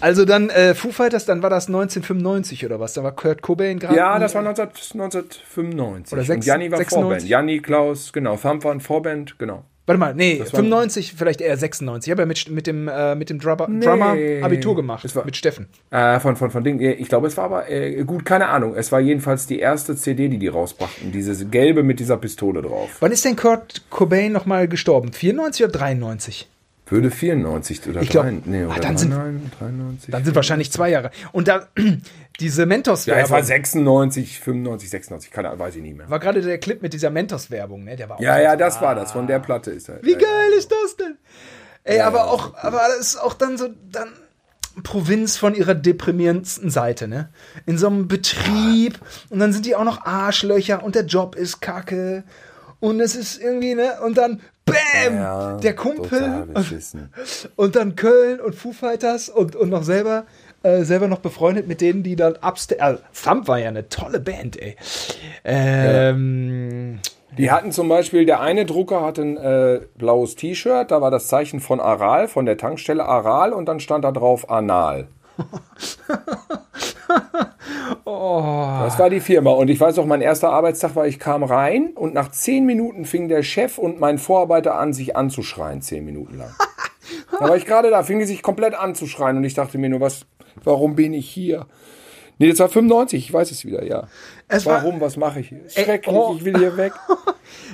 Also 0.00 0.24
dann 0.24 0.48
äh, 0.50 0.74
Foo 0.74 0.92
Fighters, 0.92 1.24
dann 1.24 1.42
war 1.42 1.50
das 1.50 1.66
1995 1.68 2.64
oder 2.66 2.78
was? 2.78 2.92
Da 2.92 3.02
war 3.02 3.12
Kurt 3.12 3.42
Cobain 3.42 3.78
gerade. 3.80 3.96
Ja, 3.96 4.18
das 4.18 4.34
war 4.34 4.42
19, 4.42 4.66
1995. 4.66 6.12
Oder 6.12 6.20
Und 6.20 6.26
sechs- 6.26 6.46
Janni 6.46 6.70
war 6.70 6.78
96? 6.78 6.88
Vorband. 7.02 7.28
Janni, 7.28 7.58
Klaus, 7.60 8.12
genau. 8.12 8.36
Thumb 8.36 8.62
war 8.64 8.72
ein 8.72 8.80
Vorband, 8.80 9.38
genau. 9.38 9.64
Warte 9.88 9.98
mal, 9.98 10.14
nee, 10.14 10.38
war- 10.38 10.46
95, 10.46 11.14
vielleicht 11.16 11.40
eher 11.40 11.56
96. 11.56 12.06
Ich 12.08 12.10
habe 12.12 12.22
ja 12.22 12.26
mit, 12.26 12.48
mit 12.50 12.66
dem, 12.68 12.86
äh, 12.88 13.14
mit 13.14 13.30
dem 13.30 13.38
Drummer, 13.40 13.66
Drummer 13.66 14.14
Abitur 14.44 14.76
gemacht. 14.76 15.04
Es 15.04 15.16
war- 15.16 15.24
mit 15.24 15.36
Steffen. 15.36 15.66
Äh, 15.90 16.20
von, 16.20 16.36
von, 16.36 16.50
von 16.50 16.62
Ding. 16.62 16.78
Ich 16.80 17.08
glaube, 17.08 17.26
es 17.26 17.36
war 17.36 17.44
aber, 17.46 17.70
äh, 17.70 18.04
gut, 18.04 18.24
keine 18.24 18.48
Ahnung. 18.48 18.74
Es 18.76 18.92
war 18.92 19.00
jedenfalls 19.00 19.46
die 19.46 19.58
erste 19.58 19.96
CD, 19.96 20.28
die 20.28 20.38
die 20.38 20.48
rausbrachten. 20.48 21.10
Dieses 21.10 21.50
gelbe 21.50 21.82
mit 21.82 21.98
dieser 22.00 22.18
Pistole 22.18 22.62
drauf. 22.62 22.90
Wann 23.00 23.10
ist 23.12 23.24
denn 23.24 23.34
Kurt 23.34 23.82
Cobain 23.90 24.30
nochmal 24.30 24.68
gestorben? 24.68 25.12
94 25.12 25.64
oder 25.64 25.72
93? 25.72 26.48
Würde 26.90 27.10
94 27.10 27.86
oder 27.88 28.00
Ich 28.00 28.08
glaub- 28.08 28.24
drei- 28.24 28.38
nee, 28.46 28.62
Ah, 28.64 28.68
oder 28.72 28.80
dann 28.80 28.96
sind- 28.96 29.10
93, 29.12 29.50
93. 29.58 30.10
Dann 30.10 30.24
sind 30.24 30.34
wahrscheinlich 30.34 30.70
zwei 30.72 30.90
Jahre. 30.90 31.10
Und 31.32 31.48
da, 31.48 31.66
diese 32.40 32.66
mentos 32.66 33.06
ja, 33.06 33.14
es 33.16 33.30
war 33.30 33.38
werbung 33.38 33.46
96, 33.48 34.40
95, 34.40 34.90
96, 34.90 35.30
keine 35.30 35.48
Ahnung, 35.48 35.60
weiß 35.60 35.76
ich 35.76 35.82
nicht 35.82 35.96
mehr. 35.96 36.08
war 36.08 36.18
gerade 36.20 36.40
der 36.40 36.58
Clip 36.58 36.80
mit 36.82 36.92
dieser 36.92 37.10
Mentos-Werbung, 37.10 37.84
ne? 37.84 37.96
Der 37.96 38.08
war 38.08 38.16
auch 38.16 38.20
Ja, 38.20 38.36
so- 38.36 38.42
ja, 38.42 38.56
das 38.56 38.80
war 38.80 38.94
das. 38.94 39.12
Von 39.12 39.26
der 39.26 39.38
Platte 39.40 39.70
ist 39.72 39.88
er. 39.88 40.02
Wie 40.02 40.12
Ja, 40.12 40.18
geil 40.18 40.50
ist 40.56 40.70
das 40.70 40.96
denn? 40.96 41.16
Ey, 41.84 41.98
Ja, 41.98 42.06
aber 42.06 42.30
auch, 42.30 42.54
aber 42.56 42.80
das 42.96 43.00
ist 43.14 43.16
auch 43.16 43.34
dann 43.34 43.56
so, 43.58 43.68
dann 43.90 44.08
Provinz 44.84 45.36
von 45.36 45.54
ihrer 45.56 45.74
deprimierendsten 45.74 46.70
Seite, 46.70 47.08
ne? 47.08 47.30
In 47.66 47.78
so 47.78 47.88
einem 47.88 48.06
Betrieb 48.08 48.98
und 49.30 49.40
dann 49.40 49.52
sind 49.52 49.66
die 49.66 49.74
auch 49.74 49.84
noch 49.84 50.04
Arschlöcher 50.04 50.82
und 50.84 50.94
der 50.94 51.04
Job 51.06 51.34
ist 51.34 51.60
kacke 51.60 52.22
und 52.80 53.00
es 53.00 53.16
ist 53.16 53.40
irgendwie, 53.40 53.74
ne? 53.74 54.00
Und 54.04 54.16
dann 54.16 54.40
BÄM! 54.64 55.14
Ja, 55.16 55.56
der 55.56 55.74
Kumpel 55.74 56.46
und, 56.54 56.66
und 57.56 57.74
dann 57.74 57.96
Köln 57.96 58.38
und 58.40 58.54
Foo 58.54 58.72
Fighters 58.72 59.28
und, 59.28 59.56
und 59.56 59.70
noch 59.70 59.82
selber. 59.82 60.26
Äh, 60.62 60.82
selber 60.82 61.06
noch 61.08 61.20
befreundet 61.20 61.68
mit 61.68 61.80
denen, 61.80 62.02
die 62.02 62.16
dann 62.16 62.36
upstairs. 62.42 62.80
Also, 62.80 63.02
Thumb 63.22 63.46
war 63.48 63.58
ja 63.58 63.68
eine 63.68 63.88
tolle 63.88 64.18
Band, 64.18 64.60
ey. 64.60 64.76
Ähm, 65.44 66.98
Die 67.36 67.50
hatten 67.50 67.70
zum 67.70 67.88
Beispiel, 67.88 68.26
der 68.26 68.40
eine 68.40 68.66
Drucker 68.66 69.02
hatte 69.02 69.22
ein 69.22 69.36
äh, 69.36 69.80
blaues 69.96 70.34
T-Shirt, 70.34 70.90
da 70.90 71.00
war 71.00 71.10
das 71.12 71.28
Zeichen 71.28 71.60
von 71.60 71.78
Aral, 71.80 72.26
von 72.26 72.44
der 72.44 72.56
Tankstelle 72.56 73.04
Aral 73.04 73.52
und 73.52 73.66
dann 73.66 73.78
stand 73.78 74.04
da 74.04 74.10
drauf 74.10 74.50
Anal. 74.50 75.06
Das 78.04 78.98
war 78.98 79.10
die 79.10 79.20
Firma. 79.20 79.50
Und 79.50 79.68
ich 79.68 79.78
weiß 79.78 79.98
auch, 79.98 80.06
mein 80.06 80.22
erster 80.22 80.50
Arbeitstag 80.50 80.96
war, 80.96 81.06
ich 81.06 81.18
kam 81.18 81.42
rein 81.42 81.90
und 81.94 82.14
nach 82.14 82.30
zehn 82.30 82.64
Minuten 82.64 83.04
fing 83.04 83.28
der 83.28 83.42
Chef 83.42 83.76
und 83.78 84.00
mein 84.00 84.18
Vorarbeiter 84.18 84.76
an, 84.76 84.92
sich 84.92 85.14
anzuschreien, 85.16 85.82
zehn 85.82 86.04
Minuten 86.04 86.38
lang. 86.38 86.50
Da 87.38 87.48
war 87.48 87.56
ich 87.56 87.66
gerade 87.66 87.90
da, 87.90 88.02
fing 88.02 88.18
die 88.18 88.24
sich 88.24 88.42
komplett 88.42 88.74
anzuschreien 88.74 89.36
und 89.36 89.44
ich 89.44 89.54
dachte 89.54 89.78
mir 89.78 89.88
nur, 89.88 90.00
was, 90.00 90.26
warum 90.64 90.96
bin 90.96 91.14
ich 91.14 91.28
hier? 91.28 91.66
Nee, 92.38 92.48
das 92.48 92.58
war 92.60 92.68
95, 92.68 93.24
ich 93.24 93.32
weiß 93.32 93.50
es 93.50 93.64
wieder, 93.64 93.84
ja. 93.84 94.06
Es 94.46 94.64
war- 94.64 94.82
warum, 94.82 95.00
was 95.00 95.16
mache 95.16 95.40
ich 95.40 95.48
hier? 95.48 95.68
Schrecklich, 95.68 96.14
oh. 96.14 96.34
ich 96.36 96.44
will 96.44 96.56
hier 96.56 96.76
weg. 96.76 96.92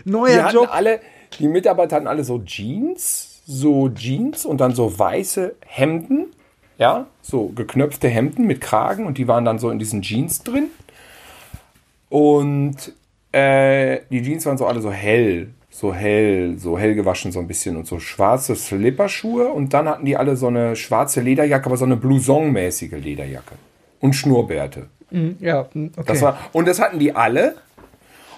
Die 0.04 0.10
neuer 0.10 0.44
hatten 0.44 0.54
Job. 0.56 0.68
alle, 0.70 1.00
die 1.38 1.48
Mitarbeiter 1.48 1.96
hatten 1.96 2.06
alle 2.06 2.24
so 2.24 2.38
Jeans, 2.38 3.42
so 3.46 3.90
Jeans 3.90 4.46
und 4.46 4.58
dann 4.62 4.74
so 4.74 4.98
weiße 4.98 5.54
Hemden, 5.66 6.28
ja, 6.78 7.06
so 7.20 7.48
geknöpfte 7.48 8.08
Hemden 8.08 8.46
mit 8.46 8.60
Kragen 8.62 9.06
und 9.06 9.18
die 9.18 9.28
waren 9.28 9.44
dann 9.44 9.58
so 9.58 9.70
in 9.70 9.78
diesen 9.78 10.00
Jeans 10.02 10.42
drin. 10.42 10.68
Und 12.08 12.92
äh, 13.32 14.00
die 14.10 14.22
Jeans 14.22 14.46
waren 14.46 14.58
so 14.58 14.66
alle 14.66 14.80
so 14.80 14.90
hell, 14.90 15.50
so 15.74 15.92
hell, 15.92 16.56
so 16.56 16.78
hell 16.78 16.94
gewaschen 16.94 17.32
so 17.32 17.40
ein 17.40 17.48
bisschen 17.48 17.76
und 17.76 17.88
so 17.88 17.98
schwarze 17.98 18.54
Slipperschuhe 18.54 19.48
und 19.48 19.74
dann 19.74 19.88
hatten 19.88 20.04
die 20.04 20.16
alle 20.16 20.36
so 20.36 20.46
eine 20.46 20.76
schwarze 20.76 21.20
Lederjacke, 21.20 21.66
aber 21.66 21.76
so 21.76 21.84
eine 21.84 21.96
Blouson-mäßige 21.96 22.96
Lederjacke 22.96 23.56
und 23.98 24.14
Schnurrbärte. 24.14 24.86
Ja, 25.40 25.62
okay. 25.62 25.90
Das 26.06 26.22
war, 26.22 26.38
und 26.52 26.68
das 26.68 26.80
hatten 26.80 27.00
die 27.00 27.16
alle. 27.16 27.56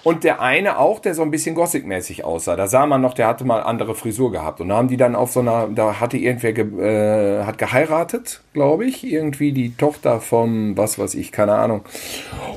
Und 0.03 0.23
der 0.23 0.41
eine 0.41 0.79
auch, 0.79 0.99
der 0.99 1.13
so 1.13 1.21
ein 1.21 1.31
bisschen 1.31 1.53
Gothic-mäßig 1.53 2.23
aussah. 2.23 2.55
Da 2.55 2.67
sah 2.67 2.85
man 2.85 3.01
noch, 3.01 3.13
der 3.13 3.27
hatte 3.27 3.43
mal 3.43 3.61
andere 3.61 3.93
Frisur 3.93 4.31
gehabt. 4.31 4.61
Und 4.61 4.69
da 4.69 4.77
haben 4.77 4.87
die 4.87 4.95
dann 4.95 5.15
auf 5.15 5.31
so 5.31 5.41
einer, 5.41 5.67
da 5.67 5.99
hatte 5.99 6.17
irgendwer 6.17 6.53
ge, 6.53 6.65
äh, 6.79 7.43
hat 7.43 7.57
geheiratet, 7.57 8.41
glaube 8.53 8.85
ich. 8.85 9.03
Irgendwie 9.03 9.51
die 9.51 9.75
Tochter 9.75 10.21
vom, 10.21 10.77
was 10.77 10.97
weiß 10.97 11.15
ich, 11.15 11.31
keine 11.31 11.55
Ahnung. 11.55 11.81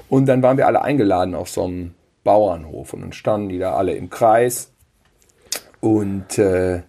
Und 0.08 0.26
dann 0.26 0.42
waren 0.42 0.58
wir 0.58 0.66
alle 0.68 0.82
eingeladen 0.82 1.34
auf 1.34 1.48
so 1.48 1.64
einem 1.64 1.94
Bauernhof. 2.22 2.92
Und 2.92 3.00
dann 3.00 3.12
standen 3.12 3.48
die 3.48 3.58
da 3.58 3.74
alle 3.74 3.94
im 3.94 4.10
Kreis. 4.10 4.69
Und 5.80 6.38
äh, 6.38 6.82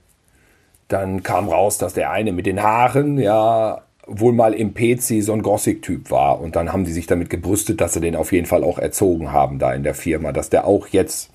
dann 0.88 1.24
kam 1.24 1.48
raus, 1.48 1.78
dass 1.78 1.94
der 1.94 2.12
eine 2.12 2.34
mit 2.34 2.46
den 2.46 2.62
Haaren, 2.62 3.18
ja, 3.18 3.82
wohl 4.06 4.34
mal 4.34 4.54
im 4.54 4.74
PC 4.74 5.24
so 5.24 5.34
ein 5.34 5.42
Gothic-Typ 5.42 6.12
war. 6.12 6.42
Und 6.42 6.56
dann 6.56 6.74
haben 6.74 6.84
die 6.84 6.92
sich 6.92 7.08
damit 7.08 7.30
gebrüstet, 7.30 7.80
dass 7.80 7.94
sie 7.94 8.02
den 8.02 8.16
auf 8.16 8.32
jeden 8.32 8.48
Fall 8.48 8.64
auch 8.64 8.78
erzogen 8.78 9.32
haben 9.32 9.60
da 9.60 9.74
in 9.74 9.84
der 9.84 9.96
Firma, 9.96 10.32
dass 10.32 10.50
der 10.50 10.68
auch 10.68 10.88
jetzt 10.88 11.32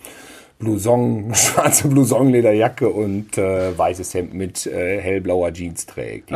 Blouson, 0.59 1.31
schwarze 1.35 1.89
Blouson-Lederjacke 1.89 2.89
und 2.89 3.37
äh, 3.37 3.77
weißes 3.77 4.15
Hemd 4.15 4.35
mit 4.35 4.67
äh, 4.67 5.01
hellblauer 5.01 5.53
Jeans 5.53 5.85
trägt. 5.85 6.31
Die, 6.31 6.35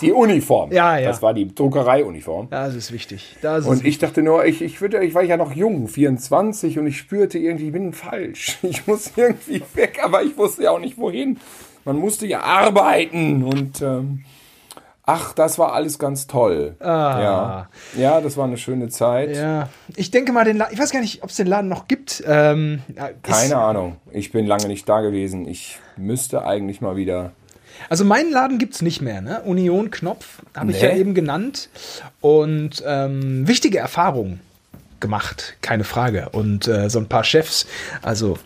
die 0.00 0.12
Uniform. 0.12 0.70
Ah. 0.70 0.74
Ja, 0.74 0.98
ja. 0.98 1.08
Das 1.08 1.22
war 1.22 1.32
die 1.32 1.54
Druckerei-Uniform. 1.54 2.48
Das 2.50 2.74
ist 2.74 2.92
wichtig. 2.92 3.36
Das 3.40 3.60
ist 3.60 3.66
Und 3.66 3.84
ich 3.84 3.98
dachte 3.98 4.22
nur, 4.22 4.44
ich, 4.44 4.60
ich, 4.60 4.80
würde, 4.80 5.04
ich 5.04 5.14
war 5.14 5.22
ja 5.22 5.36
noch 5.36 5.52
jung, 5.52 5.86
24, 5.86 6.78
und 6.78 6.86
ich 6.88 6.98
spürte 6.98 7.38
irgendwie, 7.38 7.66
ich 7.66 7.72
bin 7.72 7.92
falsch. 7.92 8.58
Ich 8.72 8.86
muss 8.86 9.12
irgendwie 9.16 9.62
weg, 9.74 10.00
aber 10.02 10.22
ich 10.22 10.36
wusste 10.38 10.64
ja 10.64 10.70
auch 10.70 10.80
nicht 10.80 10.96
wohin. 10.96 11.38
Man 11.84 11.96
musste 11.96 12.26
ja 12.26 12.40
arbeiten 12.40 13.42
und 13.42 13.82
ähm, 13.82 14.24
ach, 15.12 15.32
das 15.34 15.58
war 15.58 15.72
alles 15.74 15.98
ganz 15.98 16.26
toll. 16.26 16.74
Ja. 16.80 17.68
ja, 17.96 18.20
das 18.20 18.36
war 18.36 18.44
eine 18.46 18.56
schöne 18.56 18.88
Zeit. 18.88 19.36
Ah. 19.36 19.40
Ja, 19.40 19.68
ich 19.96 20.10
denke 20.10 20.32
mal, 20.32 20.44
den 20.44 20.56
Laden, 20.56 20.72
ich 20.72 20.80
weiß 20.80 20.90
gar 20.90 21.00
nicht, 21.00 21.22
ob 21.22 21.30
es 21.30 21.36
den 21.36 21.46
Laden 21.46 21.68
noch 21.68 21.88
gibt. 21.88 22.22
Ähm, 22.26 22.82
Keine 23.22 23.56
Ahnung. 23.56 23.96
Ich 24.10 24.32
bin 24.32 24.46
lange 24.46 24.66
nicht 24.68 24.88
da 24.88 25.00
gewesen. 25.00 25.46
Ich 25.46 25.78
müsste 25.96 26.44
eigentlich 26.46 26.80
mal 26.80 26.96
wieder. 26.96 27.32
Also 27.88 28.04
meinen 28.04 28.30
Laden 28.30 28.58
gibt 28.58 28.74
es 28.74 28.82
nicht 28.82 29.00
mehr, 29.02 29.20
ne? 29.20 29.42
Union 29.42 29.90
Knopf, 29.90 30.38
habe 30.56 30.70
ich 30.70 30.80
Nee. 30.80 30.88
ja 30.88 30.94
eben 30.96 31.14
genannt. 31.14 31.68
Und 32.20 32.82
ähm, 32.86 33.46
wichtige 33.48 33.78
Erfahrungen 33.78 34.40
gemacht, 35.00 35.56
keine 35.62 35.82
Frage. 35.84 36.28
Und 36.30 36.68
äh, 36.68 36.88
so 36.88 37.00
ein 37.00 37.08
paar 37.08 37.24
Chefs, 37.24 37.66
also 38.02 38.38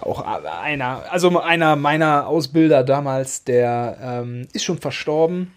auch 0.00 0.20
einer, 0.62 1.02
also 1.10 1.40
einer 1.40 1.74
meiner 1.74 2.28
Ausbilder 2.28 2.84
damals, 2.84 3.42
der 3.44 3.96
ähm, 4.00 4.46
ist 4.52 4.64
schon 4.64 4.78
verstorben. 4.78 5.52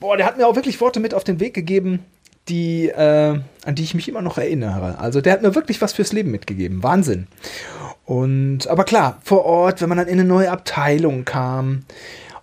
Boah, 0.00 0.16
der 0.16 0.26
hat 0.26 0.38
mir 0.38 0.46
auch 0.46 0.56
wirklich 0.56 0.80
Worte 0.80 0.98
mit 0.98 1.14
auf 1.14 1.24
den 1.24 1.40
Weg 1.40 1.54
gegeben, 1.54 2.04
die, 2.48 2.88
äh, 2.88 3.38
an 3.64 3.74
die 3.74 3.82
ich 3.82 3.94
mich 3.94 4.08
immer 4.08 4.22
noch 4.22 4.38
erinnere. 4.38 4.98
Also 4.98 5.20
der 5.20 5.34
hat 5.34 5.42
mir 5.42 5.54
wirklich 5.54 5.80
was 5.80 5.92
fürs 5.92 6.12
Leben 6.12 6.30
mitgegeben. 6.30 6.82
Wahnsinn. 6.82 7.28
Und, 8.06 8.66
aber 8.66 8.84
klar, 8.84 9.18
vor 9.22 9.44
Ort, 9.44 9.80
wenn 9.80 9.88
man 9.88 9.98
dann 9.98 10.08
in 10.08 10.18
eine 10.18 10.24
neue 10.28 10.50
Abteilung 10.50 11.24
kam, 11.24 11.84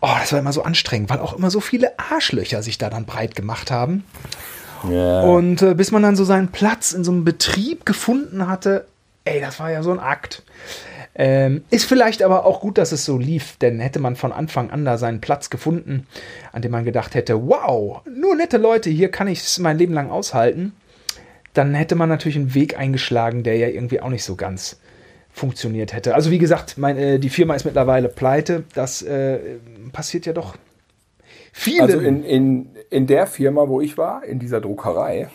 oh, 0.02 0.16
das 0.20 0.32
war 0.32 0.40
immer 0.40 0.54
so 0.54 0.64
anstrengend, 0.64 1.10
weil 1.10 1.20
auch 1.20 1.38
immer 1.38 1.50
so 1.50 1.60
viele 1.60 2.00
Arschlöcher 2.00 2.64
sich 2.64 2.78
da 2.78 2.90
dann 2.90 3.06
breit 3.06 3.36
gemacht 3.36 3.72
haben. 3.72 4.06
Ja. 4.90 5.22
Und 5.22 5.62
äh, 5.64 5.74
bis 5.74 5.92
man 5.92 6.04
dann 6.04 6.16
so 6.16 6.24
seinen 6.24 6.50
Platz 6.50 6.92
in 6.92 7.04
so 7.04 7.12
einem 7.12 7.26
Betrieb 7.26 7.86
gefunden 7.86 8.48
hatte, 8.48 8.86
ey, 9.26 9.42
das 9.42 9.60
war 9.60 9.72
ja 9.72 9.84
so 9.84 9.92
ein 9.92 10.00
Akt. 10.00 10.44
Ähm, 11.20 11.64
ist 11.72 11.86
vielleicht 11.86 12.22
aber 12.22 12.46
auch 12.46 12.62
gut, 12.62 12.78
dass 12.78 12.92
es 12.92 13.04
so 13.04 13.18
lief, 13.18 13.58
denn 13.58 13.80
hätte 13.80 14.00
man 14.00 14.16
von 14.16 14.32
Anfang 14.32 14.70
an 14.70 14.86
da 14.86 15.00
seinen 15.00 15.20
Platz 15.20 15.50
gefunden, 15.50 16.06
an 16.52 16.62
dem 16.62 16.72
man 16.72 16.86
gedacht 16.86 17.16
hätte, 17.16 17.48
wow, 17.48 18.02
nur 18.06 18.36
nette 18.36 18.58
Leute, 18.58 18.92
hier 18.92 19.10
kann 19.10 19.28
ich 19.28 19.40
es 19.40 19.58
mein 19.58 19.80
Leben 19.80 19.94
lang 19.94 20.12
aushalten, 20.12 20.74
dann 21.54 21.74
hätte 21.74 21.96
man 21.96 22.08
natürlich 22.08 22.36
einen 22.36 22.54
Weg 22.54 22.78
eingeschlagen, 22.78 23.42
der 23.42 23.58
ja 23.58 23.68
irgendwie 23.68 24.00
auch 24.00 24.10
nicht 24.10 24.24
so 24.24 24.36
ganz 24.36 24.80
funktioniert 25.32 25.92
hätte. 25.92 26.14
Also 26.14 26.30
wie 26.30 26.38
gesagt, 26.38 26.78
mein, 26.78 26.98
äh, 26.98 27.18
die 27.18 27.30
Firma 27.30 27.56
ist 27.56 27.66
mittlerweile 27.66 28.10
pleite, 28.10 28.64
das 28.76 29.02
äh, 29.02 29.40
passiert 29.92 30.28
ja 30.28 30.34
doch 30.34 30.56
vielen. 31.52 31.82
Also 31.82 32.00
in, 32.00 32.24
in, 32.24 32.70
in 32.92 33.08
der 33.08 33.26
Firma, 33.26 33.68
wo 33.68 33.82
ich 33.82 33.98
war, 33.98 34.24
in 34.24 34.38
dieser 34.38 34.62
Druckerei, 34.62 35.30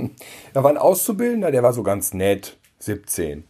da 0.54 0.62
war 0.62 0.70
ein 0.70 0.78
Auszubildender, 0.78 1.50
der 1.50 1.62
war 1.62 1.74
so 1.74 1.82
ganz 1.82 2.14
nett, 2.14 2.56
17. 2.78 3.44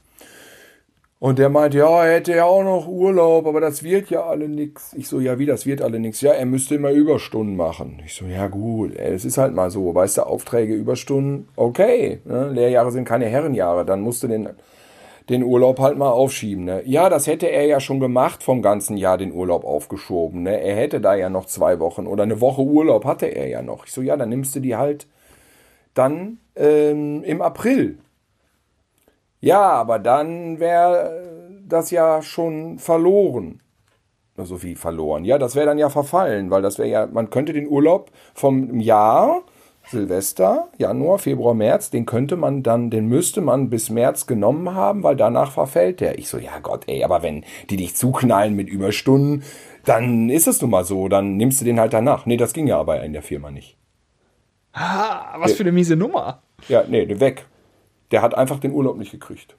Und 1.18 1.38
der 1.38 1.48
meinte, 1.48 1.78
ja, 1.78 2.04
er 2.04 2.16
hätte 2.16 2.34
ja 2.34 2.44
auch 2.44 2.62
noch 2.62 2.86
Urlaub, 2.86 3.46
aber 3.46 3.60
das 3.60 3.82
wird 3.82 4.10
ja 4.10 4.24
alle 4.26 4.50
nix. 4.50 4.92
Ich 4.92 5.08
so, 5.08 5.18
ja, 5.18 5.38
wie, 5.38 5.46
das 5.46 5.64
wird 5.64 5.80
alle 5.80 5.98
nix? 5.98 6.20
Ja, 6.20 6.32
er 6.32 6.44
müsste 6.44 6.74
immer 6.74 6.90
Überstunden 6.90 7.56
machen. 7.56 8.02
Ich 8.04 8.14
so, 8.14 8.26
ja 8.26 8.48
gut, 8.48 8.94
es 8.96 9.24
ist 9.24 9.38
halt 9.38 9.54
mal 9.54 9.70
so, 9.70 9.94
weißt 9.94 10.18
du, 10.18 10.22
Aufträge, 10.24 10.74
Überstunden, 10.74 11.48
okay. 11.56 12.20
Ne? 12.26 12.50
Lehrjahre 12.50 12.92
sind 12.92 13.06
keine 13.06 13.26
Herrenjahre, 13.26 13.86
dann 13.86 14.02
musst 14.02 14.22
du 14.24 14.28
den, 14.28 14.50
den 15.30 15.42
Urlaub 15.42 15.80
halt 15.80 15.96
mal 15.96 16.10
aufschieben. 16.10 16.66
Ne? 16.66 16.82
Ja, 16.84 17.08
das 17.08 17.26
hätte 17.26 17.46
er 17.46 17.64
ja 17.64 17.80
schon 17.80 17.98
gemacht, 17.98 18.42
vom 18.42 18.60
ganzen 18.60 18.98
Jahr 18.98 19.16
den 19.16 19.32
Urlaub 19.32 19.64
aufgeschoben. 19.64 20.42
Ne? 20.42 20.60
Er 20.60 20.76
hätte 20.76 21.00
da 21.00 21.14
ja 21.14 21.30
noch 21.30 21.46
zwei 21.46 21.80
Wochen 21.80 22.06
oder 22.06 22.24
eine 22.24 22.42
Woche 22.42 22.60
Urlaub 22.60 23.06
hatte 23.06 23.26
er 23.26 23.48
ja 23.48 23.62
noch. 23.62 23.86
Ich 23.86 23.92
so, 23.92 24.02
ja, 24.02 24.18
dann 24.18 24.28
nimmst 24.28 24.54
du 24.54 24.60
die 24.60 24.76
halt 24.76 25.06
dann 25.94 26.40
ähm, 26.56 27.24
im 27.24 27.40
April. 27.40 27.96
Ja, 29.46 29.62
aber 29.62 30.00
dann 30.00 30.58
wäre 30.58 31.22
das 31.64 31.92
ja 31.92 32.20
schon 32.20 32.80
verloren. 32.80 33.60
So 34.36 34.60
wie 34.64 34.74
verloren. 34.74 35.24
Ja, 35.24 35.38
das 35.38 35.54
wäre 35.54 35.66
dann 35.66 35.78
ja 35.78 35.88
verfallen, 35.88 36.50
weil 36.50 36.62
das 36.62 36.78
wäre 36.78 36.88
ja, 36.88 37.06
man 37.06 37.30
könnte 37.30 37.52
den 37.52 37.68
Urlaub 37.68 38.10
vom 38.34 38.80
Jahr, 38.80 39.42
Silvester, 39.86 40.66
Januar, 40.78 41.20
Februar, 41.20 41.54
März, 41.54 41.90
den 41.90 42.06
könnte 42.06 42.34
man 42.34 42.64
dann, 42.64 42.90
den 42.90 43.06
müsste 43.06 43.40
man 43.40 43.70
bis 43.70 43.88
März 43.88 44.26
genommen 44.26 44.74
haben, 44.74 45.04
weil 45.04 45.14
danach 45.14 45.52
verfällt 45.52 46.00
der. 46.00 46.18
Ich 46.18 46.28
so, 46.28 46.38
ja 46.38 46.58
Gott, 46.60 46.82
ey, 46.88 47.04
aber 47.04 47.22
wenn 47.22 47.44
die 47.70 47.76
dich 47.76 47.94
zuknallen 47.94 48.56
mit 48.56 48.68
Überstunden, 48.68 49.44
dann 49.84 50.28
ist 50.28 50.48
es 50.48 50.60
nun 50.60 50.70
mal 50.70 50.84
so, 50.84 51.06
dann 51.06 51.36
nimmst 51.36 51.60
du 51.60 51.64
den 51.64 51.78
halt 51.78 51.92
danach. 51.92 52.26
Nee, 52.26 52.36
das 52.36 52.52
ging 52.52 52.66
ja 52.66 52.80
aber 52.80 53.00
in 53.04 53.12
der 53.12 53.22
Firma 53.22 53.52
nicht. 53.52 53.78
Ah, 54.72 55.38
was 55.38 55.52
für 55.52 55.62
eine 55.62 55.70
miese 55.70 55.94
Nummer. 55.94 56.42
Ja, 56.68 56.82
nee, 56.88 57.08
weg. 57.20 57.46
Der 58.10 58.22
hat 58.22 58.34
einfach 58.34 58.60
den 58.60 58.72
Urlaub 58.72 58.96
nicht 58.96 59.10
gekriegt. 59.10 59.56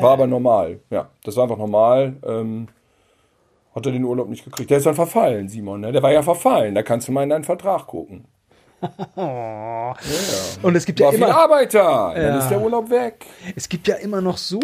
War 0.00 0.12
aber 0.12 0.26
normal. 0.26 0.80
Ja, 0.90 1.08
das 1.24 1.36
war 1.36 1.44
einfach 1.44 1.56
normal. 1.58 2.16
Ähm, 2.26 2.68
hat 3.74 3.86
er 3.86 3.92
den 3.92 4.04
Urlaub 4.04 4.28
nicht 4.28 4.44
gekriegt. 4.44 4.70
Der 4.70 4.78
ist 4.78 4.86
dann 4.86 4.94
verfallen, 4.96 5.48
Simon. 5.48 5.80
Ne? 5.80 5.92
Der 5.92 6.02
war 6.02 6.12
ja 6.12 6.22
verfallen. 6.22 6.74
Da 6.74 6.82
kannst 6.82 7.06
du 7.06 7.12
mal 7.12 7.22
in 7.22 7.28
deinen 7.30 7.44
Vertrag 7.44 7.86
gucken. 7.86 8.24
ja. 9.16 9.94
Und 10.62 10.76
es 10.76 10.84
gibt 10.84 11.00
ja 11.00 11.06
War 11.06 11.14
immer 11.14 11.26
viel 11.26 11.34
Arbeiter. 11.34 12.12
Dann 12.14 12.22
Ja. 12.22 12.38
ist 12.38 12.48
der 12.48 12.60
Urlaub 12.60 12.90
weg. 12.90 13.26
Es 13.56 13.68
gibt 13.68 13.88
ja 13.88 13.96
immer 13.96 14.20
noch 14.20 14.36
so 14.38 14.60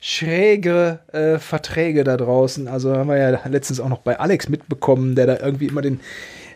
schräge 0.00 1.00
äh, 1.12 1.38
Verträge 1.38 2.04
da 2.04 2.16
draußen. 2.16 2.68
Also 2.68 2.94
haben 2.96 3.08
wir 3.08 3.18
ja 3.18 3.40
letztens 3.46 3.80
auch 3.80 3.88
noch 3.88 3.98
bei 3.98 4.18
Alex 4.18 4.48
mitbekommen, 4.48 5.14
der 5.14 5.26
da 5.26 5.38
irgendwie 5.38 5.66
immer 5.66 5.82
den 5.82 6.00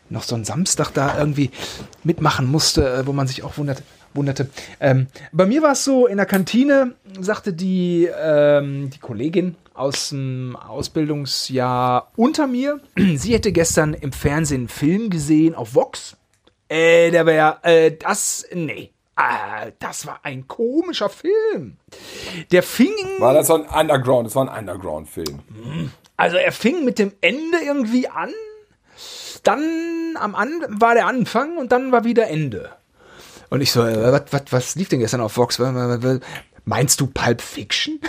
noch 0.08 0.22
so 0.24 0.34
einen 0.34 0.44
Samstag 0.44 0.90
da 0.90 1.16
irgendwie 1.18 1.50
mitmachen 2.02 2.50
musste, 2.50 2.88
äh, 2.92 3.06
wo 3.06 3.12
man 3.12 3.26
sich 3.28 3.44
auch 3.44 3.56
wundert, 3.58 3.82
wunderte. 4.14 4.50
Ähm, 4.80 5.06
bei 5.32 5.46
mir 5.46 5.62
war 5.62 5.72
es 5.72 5.84
so, 5.84 6.06
in 6.06 6.16
der 6.16 6.26
Kantine 6.26 6.94
sagte 7.20 7.52
die, 7.52 8.08
ähm, 8.20 8.90
die 8.90 8.98
Kollegin 8.98 9.56
aus 9.74 10.10
dem 10.10 10.56
Ausbildungsjahr 10.56 12.10
unter 12.16 12.46
mir, 12.46 12.80
sie 13.16 13.32
hätte 13.34 13.52
gestern 13.52 13.94
im 13.94 14.12
Fernsehen 14.12 14.62
einen 14.62 14.68
Film 14.68 15.10
gesehen 15.10 15.54
auf 15.54 15.74
Vox. 15.74 16.16
Äh, 16.68 17.10
der 17.10 17.26
wäre, 17.26 17.58
äh, 17.62 17.92
das, 17.92 18.46
nee. 18.52 18.90
Ah, 19.16 19.66
das 19.80 20.06
war 20.06 20.20
ein 20.22 20.48
komischer 20.48 21.10
Film. 21.10 21.76
Der 22.52 22.62
fing, 22.62 22.94
War 23.18 23.34
das 23.34 23.48
so 23.48 23.54
ein 23.54 23.66
Underground? 23.66 24.26
Das 24.26 24.34
war 24.34 24.50
ein 24.50 24.60
Underground-Film. 24.60 25.40
also 26.16 26.36
er 26.38 26.52
fing 26.52 26.86
mit 26.86 26.98
dem 26.98 27.12
Ende 27.20 27.58
irgendwie 27.62 28.08
an. 28.08 28.30
Dann 29.42 30.16
am 30.18 30.34
an 30.34 30.50
war 30.68 30.94
der 30.94 31.06
Anfang 31.06 31.58
und 31.58 31.70
dann 31.70 31.92
war 31.92 32.04
wieder 32.04 32.28
Ende. 32.28 32.70
Und 33.50 33.60
ich 33.60 33.72
so, 33.72 33.84
äh, 33.84 34.12
was, 34.12 34.22
was, 34.30 34.42
was 34.50 34.74
lief 34.76 34.88
denn 34.88 35.00
gestern 35.00 35.20
auf 35.20 35.36
Vox? 35.36 35.60
Meinst 36.64 37.00
du 37.00 37.06
Pulp 37.08 37.42
Fiction? 37.42 38.00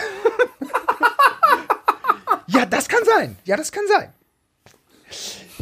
ja, 2.48 2.66
das 2.66 2.88
kann 2.88 3.04
sein. 3.04 3.38
Ja, 3.44 3.58
das 3.58 3.72
kann 3.72 3.84
sein. 3.88 4.14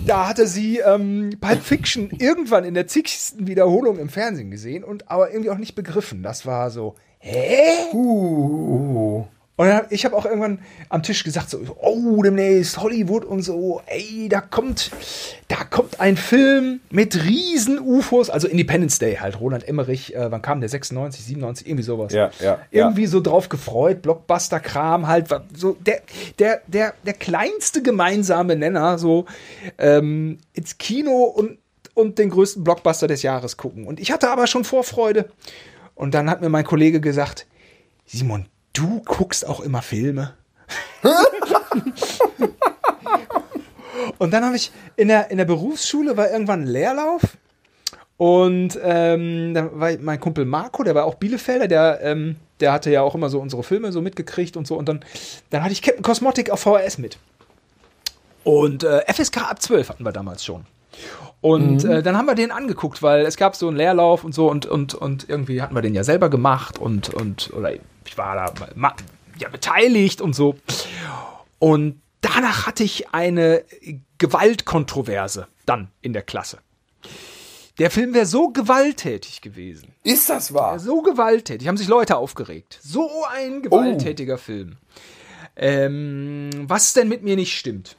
Da 0.06 0.28
hatte 0.28 0.48
sie 0.48 0.80
ähm, 0.80 1.32
Pulp 1.42 1.64
Fiction 1.64 2.12
irgendwann 2.12 2.66
in 2.66 2.74
der 2.74 2.88
zigsten 2.88 3.48
Wiederholung 3.48 3.98
im 3.98 4.10
Fernsehen 4.10 4.52
gesehen 4.52 4.84
und 4.84 5.10
aber 5.10 5.32
irgendwie 5.32 5.50
auch 5.50 5.58
nicht 5.58 5.76
begriffen. 5.76 6.24
Das 6.24 6.46
war 6.46 6.70
so, 6.72 6.96
hä? 7.20 7.94
Uh. 7.94 9.26
Und 9.60 9.68
dann, 9.68 9.88
ich 9.90 10.06
habe 10.06 10.16
auch 10.16 10.24
irgendwann 10.24 10.60
am 10.88 11.04
Tisch 11.04 11.26
gesagt, 11.26 11.50
so, 11.50 11.60
oh, 11.82 12.24
demnächst 12.24 12.78
Hollywood 12.78 13.26
und 13.26 13.42
so, 13.42 13.82
ey, 13.88 14.30
da 14.30 14.40
kommt, 14.40 14.90
da 15.50 15.66
kommt 15.66 16.00
ein 16.00 16.16
Film 16.16 16.80
mit 16.92 17.26
riesen 17.26 17.78
UFOs, 17.78 18.30
also 18.30 18.48
Independence 18.48 19.00
Day 19.00 19.18
halt, 19.18 19.42
Roland 19.42 19.68
Emmerich, 19.68 20.16
äh, 20.16 20.32
wann 20.32 20.42
kam 20.42 20.62
der, 20.62 20.70
96, 20.70 21.26
97, 21.26 21.68
irgendwie 21.68 21.84
sowas. 21.84 22.14
Ja, 22.14 22.32
ja, 22.40 22.60
Irgendwie 22.72 23.06
so 23.06 23.20
drauf 23.20 23.50
gefreut, 23.50 24.02
Blockbuster-Kram 24.02 25.08
halt, 25.08 25.28
so 25.54 25.76
der, 25.82 26.04
der, 26.40 26.62
der, 26.68 26.94
der 27.06 27.14
kleinste 27.16 27.84
gemeinsame 27.84 28.56
Nenner, 28.56 28.98
so 28.98 29.26
ähm, 29.78 30.38
ins 30.54 30.78
Kino 30.78 31.24
und, 31.24 31.58
und 31.96 32.18
den 32.18 32.30
größten 32.30 32.64
Blockbuster 32.64 33.08
des 33.08 33.24
Jahres 33.24 33.58
gucken. 33.58 33.88
Und 33.88 34.00
ich 34.00 34.14
hatte 34.14 34.30
aber 34.30 34.48
schon 34.48 34.64
Vorfreude. 34.64 35.30
Und 35.96 36.14
dann 36.14 36.30
hat 36.30 36.40
mir 36.40 36.48
mein 36.48 36.64
Kollege 36.64 37.02
gesagt, 37.02 37.46
Simon, 38.06 38.46
du 38.74 39.02
guckst 39.06 39.48
auch 39.48 39.60
immer 39.60 39.82
Filme. 39.82 40.34
und 44.18 44.32
dann 44.34 44.46
habe 44.46 44.56
ich 44.56 44.72
in 44.96 45.08
der, 45.08 45.32
in 45.32 45.38
der 45.38 45.46
Berufsschule 45.46 46.18
war 46.18 46.30
irgendwann 46.32 46.64
ein 46.64 46.68
Leerlauf. 46.68 47.22
Und 48.18 48.78
ähm, 48.84 49.54
da 49.54 49.70
war 49.80 49.92
mein 50.02 50.20
Kumpel 50.20 50.44
Marco, 50.44 50.84
der 50.84 50.94
war 50.94 51.06
auch 51.06 51.16
Bielefelder, 51.16 51.70
der, 51.70 52.02
ähm, 52.02 52.36
der 52.60 52.74
hatte 52.74 52.92
ja 52.92 53.02
auch 53.02 53.16
immer 53.16 53.30
so 53.30 53.40
unsere 53.40 53.64
Filme 53.64 53.94
so 53.94 54.02
mitgekriegt 54.02 54.58
und 54.58 54.68
so. 54.68 54.76
Und 54.76 54.90
dann, 54.90 55.06
dann 55.52 55.64
hatte 55.64 55.72
ich 55.72 55.82
Captain 55.82 56.04
Cosmotic 56.04 56.50
auf 56.50 56.60
VHS 56.60 56.98
mit. 56.98 57.18
Und 58.44 58.84
äh, 58.84 59.04
FSK 59.12 59.50
ab 59.50 59.62
12 59.62 59.90
hatten 59.90 60.04
wir 60.04 60.12
damals 60.12 60.44
schon. 60.44 60.66
Und 61.42 61.86
äh, 61.86 62.04
dann 62.04 62.18
haben 62.18 62.26
wir 62.26 62.36
den 62.36 62.52
angeguckt, 62.52 63.02
weil 63.02 63.26
es 63.26 63.38
gab 63.38 63.56
so 63.56 63.70
einen 63.70 63.78
Leerlauf 63.78 64.26
und 64.26 64.36
so 64.36 64.50
und, 64.50 64.66
und, 64.66 64.94
und 64.94 65.30
irgendwie 65.30 65.62
hatten 65.62 65.74
wir 65.74 65.82
den 65.82 65.96
ja 65.96 66.04
selber 66.04 66.30
gemacht 66.30 66.78
und, 66.78 67.14
und 67.14 67.54
oder 67.54 67.72
ich 68.10 68.18
war 68.18 68.36
da 68.36 68.96
ja 69.38 69.50
beteiligt 69.50 70.22
und 70.22 70.34
so. 70.34 70.56
Und 71.60 72.02
danach 72.22 72.66
hatte 72.66 72.84
ich 72.84 73.14
eine 73.14 73.64
Gewaltkontroverse 74.18 75.48
dann 75.66 75.92
in 76.02 76.14
der 76.14 76.24
Klasse. 76.24 76.60
Der 77.78 77.90
Film 77.90 78.14
wäre 78.14 78.26
so 78.26 78.50
gewalttätig 78.50 79.42
gewesen. 79.42 79.94
Ist 80.04 80.30
das 80.30 80.54
wahr? 80.54 80.80
So 80.80 81.02
gewalttätig. 81.02 81.68
Haben 81.68 81.78
sich 81.78 81.88
Leute 81.88 82.18
aufgeregt. 82.18 82.78
So 82.84 83.10
ein 83.32 83.62
gewalttätiger 83.62 84.38
Film. 84.38 84.78
Ähm, 85.56 86.50
was 86.68 86.94
denn 86.94 87.08
mit 87.08 87.24
mir 87.24 87.38
nicht 87.38 87.58
stimmt? 87.58 87.96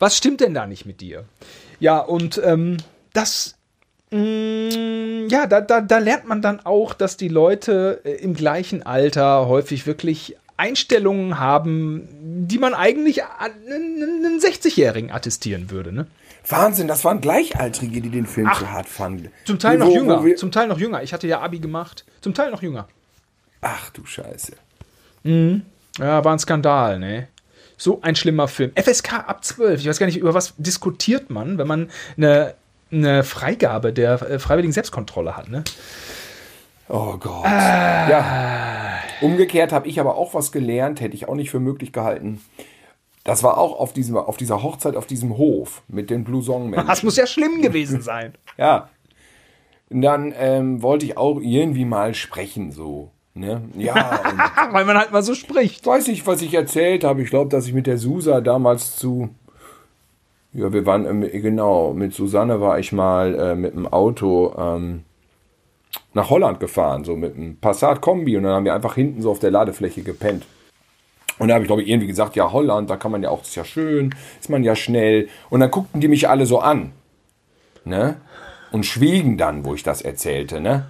Was 0.00 0.16
stimmt 0.16 0.40
denn 0.40 0.54
da 0.54 0.66
nicht 0.66 0.84
mit 0.84 1.00
dir? 1.00 1.26
Ja, 1.78 1.98
und 1.98 2.40
ähm, 2.44 2.78
das. 3.12 3.56
Mh, 4.12 5.28
Ja, 5.30 5.46
da, 5.46 5.60
da, 5.60 5.80
da 5.80 5.98
lernt 5.98 6.26
man 6.26 6.42
dann 6.42 6.60
auch, 6.64 6.94
dass 6.94 7.16
die 7.16 7.28
Leute 7.28 8.00
äh, 8.04 8.12
im 8.22 8.34
gleichen 8.34 8.82
Alter 8.84 9.48
häufig 9.48 9.86
wirklich 9.86 10.36
Einstellungen 10.56 11.38
haben, 11.40 12.08
die 12.46 12.58
man 12.58 12.74
eigentlich 12.74 13.24
an 13.24 13.50
einen 13.66 14.24
einen 14.26 14.38
60-Jährigen 14.40 15.10
attestieren 15.10 15.70
würde. 15.70 15.92
Ne? 15.92 16.06
Wahnsinn, 16.48 16.86
das 16.88 17.04
waren 17.04 17.20
Gleichaltrige, 17.20 18.00
die 18.00 18.10
den 18.10 18.26
Film 18.26 18.48
so 18.58 18.68
hart 18.68 18.88
fanden. 18.88 19.30
Zum 19.44 19.58
Teil 19.58 19.78
noch 19.78 19.86
Wo- 19.86 19.90
wo 19.90 19.94
jünger. 19.96 20.24
wir- 20.24 20.36
Zum 20.36 20.52
Teil 20.52 20.68
noch 20.68 20.78
jünger. 20.78 21.02
Ich 21.02 21.12
hatte 21.12 21.26
ja 21.26 21.40
Abi 21.40 21.58
gemacht. 21.58 22.04
Zum 22.20 22.34
Teil 22.34 22.50
noch 22.50 22.62
jünger. 22.62 22.86
Ach 23.60 23.90
du 23.90 24.04
Scheiße. 24.04 24.52
Ja, 25.24 26.24
war 26.24 26.32
ein 26.32 26.38
Skandal, 26.38 26.98
ne? 26.98 27.28
So 27.76 28.00
ein 28.02 28.14
schlimmer 28.16 28.48
Film. 28.48 28.72
FSK 28.76 29.14
ab 29.26 29.44
12. 29.44 29.80
Ich 29.80 29.88
weiß 29.88 29.98
gar 29.98 30.06
nicht, 30.06 30.18
über 30.18 30.34
was 30.34 30.54
diskutiert 30.58 31.30
man, 31.30 31.58
wenn 31.58 31.66
man 31.66 31.90
eine, 32.16 32.54
eine 32.92 33.24
Freigabe 33.24 33.92
der 33.92 34.20
äh, 34.22 34.38
freiwilligen 34.38 34.72
Selbstkontrolle 34.72 35.36
hat, 35.36 35.48
ne? 35.48 35.64
Oh 36.88 37.16
Gott. 37.16 37.44
Ja. 37.44 38.98
Umgekehrt 39.20 39.72
habe 39.72 39.88
ich 39.88 39.98
aber 39.98 40.16
auch 40.16 40.34
was 40.34 40.52
gelernt, 40.52 41.00
hätte 41.00 41.14
ich 41.14 41.28
auch 41.28 41.34
nicht 41.34 41.50
für 41.50 41.60
möglich 41.60 41.92
gehalten. 41.92 42.42
Das 43.24 43.42
war 43.42 43.56
auch 43.56 43.78
auf, 43.78 43.92
diesem, 43.92 44.16
auf 44.16 44.36
dieser 44.36 44.62
Hochzeit, 44.62 44.96
auf 44.96 45.06
diesem 45.06 45.38
Hof 45.38 45.82
mit 45.88 46.10
den 46.10 46.24
Blue 46.24 46.42
Song 46.42 46.70
Menschen. 46.70 46.88
Das 46.88 47.02
muss 47.02 47.16
ja 47.16 47.26
schlimm 47.26 47.62
gewesen 47.62 48.02
sein. 48.02 48.34
Ja. 48.58 48.90
Und 49.88 50.02
dann 50.02 50.34
ähm, 50.36 50.82
wollte 50.82 51.06
ich 51.06 51.16
auch 51.16 51.40
irgendwie 51.40 51.86
mal 51.86 52.14
sprechen, 52.14 52.70
so. 52.70 53.10
Ne? 53.34 53.62
Ja, 53.76 54.20
Weil 54.72 54.84
man 54.84 54.98
halt 54.98 55.10
mal 55.10 55.22
so 55.22 55.34
spricht. 55.34 55.86
weiß 55.86 56.08
nicht, 56.08 56.26
was 56.26 56.42
ich 56.42 56.52
erzählt 56.52 57.02
habe. 57.04 57.22
Ich 57.22 57.30
glaube, 57.30 57.48
dass 57.48 57.66
ich 57.66 57.72
mit 57.72 57.86
der 57.86 57.96
Susa 57.96 58.42
damals 58.42 58.96
zu. 58.96 59.30
Ja, 60.54 60.72
wir 60.72 60.84
waren, 60.84 61.06
ähm, 61.06 61.42
genau, 61.42 61.94
mit 61.94 62.12
Susanne 62.12 62.60
war 62.60 62.78
ich 62.78 62.92
mal 62.92 63.34
äh, 63.34 63.54
mit 63.54 63.74
dem 63.74 63.86
Auto 63.86 64.54
ähm, 64.58 65.04
nach 66.12 66.28
Holland 66.28 66.60
gefahren, 66.60 67.04
so 67.04 67.16
mit 67.16 67.36
einem 67.36 67.56
Passat-Kombi 67.56 68.36
und 68.36 68.42
dann 68.42 68.52
haben 68.52 68.64
wir 68.64 68.74
einfach 68.74 68.94
hinten 68.94 69.22
so 69.22 69.30
auf 69.30 69.38
der 69.38 69.50
Ladefläche 69.50 70.02
gepennt. 70.02 70.44
Und 71.38 71.48
da 71.48 71.54
habe 71.54 71.64
ich, 71.64 71.68
glaube 71.68 71.82
ich, 71.82 71.88
irgendwie 71.88 72.06
gesagt, 72.06 72.36
ja, 72.36 72.52
Holland, 72.52 72.90
da 72.90 72.96
kann 72.96 73.10
man 73.10 73.22
ja 73.22 73.30
auch, 73.30 73.42
ist 73.42 73.56
ja 73.56 73.64
schön, 73.64 74.14
ist 74.38 74.50
man 74.50 74.62
ja 74.62 74.76
schnell. 74.76 75.28
Und 75.48 75.60
dann 75.60 75.70
guckten 75.70 76.00
die 76.00 76.08
mich 76.08 76.28
alle 76.28 76.46
so 76.46 76.58
an. 76.58 76.92
Ne? 77.84 78.16
Und 78.70 78.84
schwiegen 78.86 79.38
dann, 79.38 79.64
wo 79.64 79.74
ich 79.74 79.82
das 79.82 80.02
erzählte, 80.02 80.60
ne? 80.60 80.86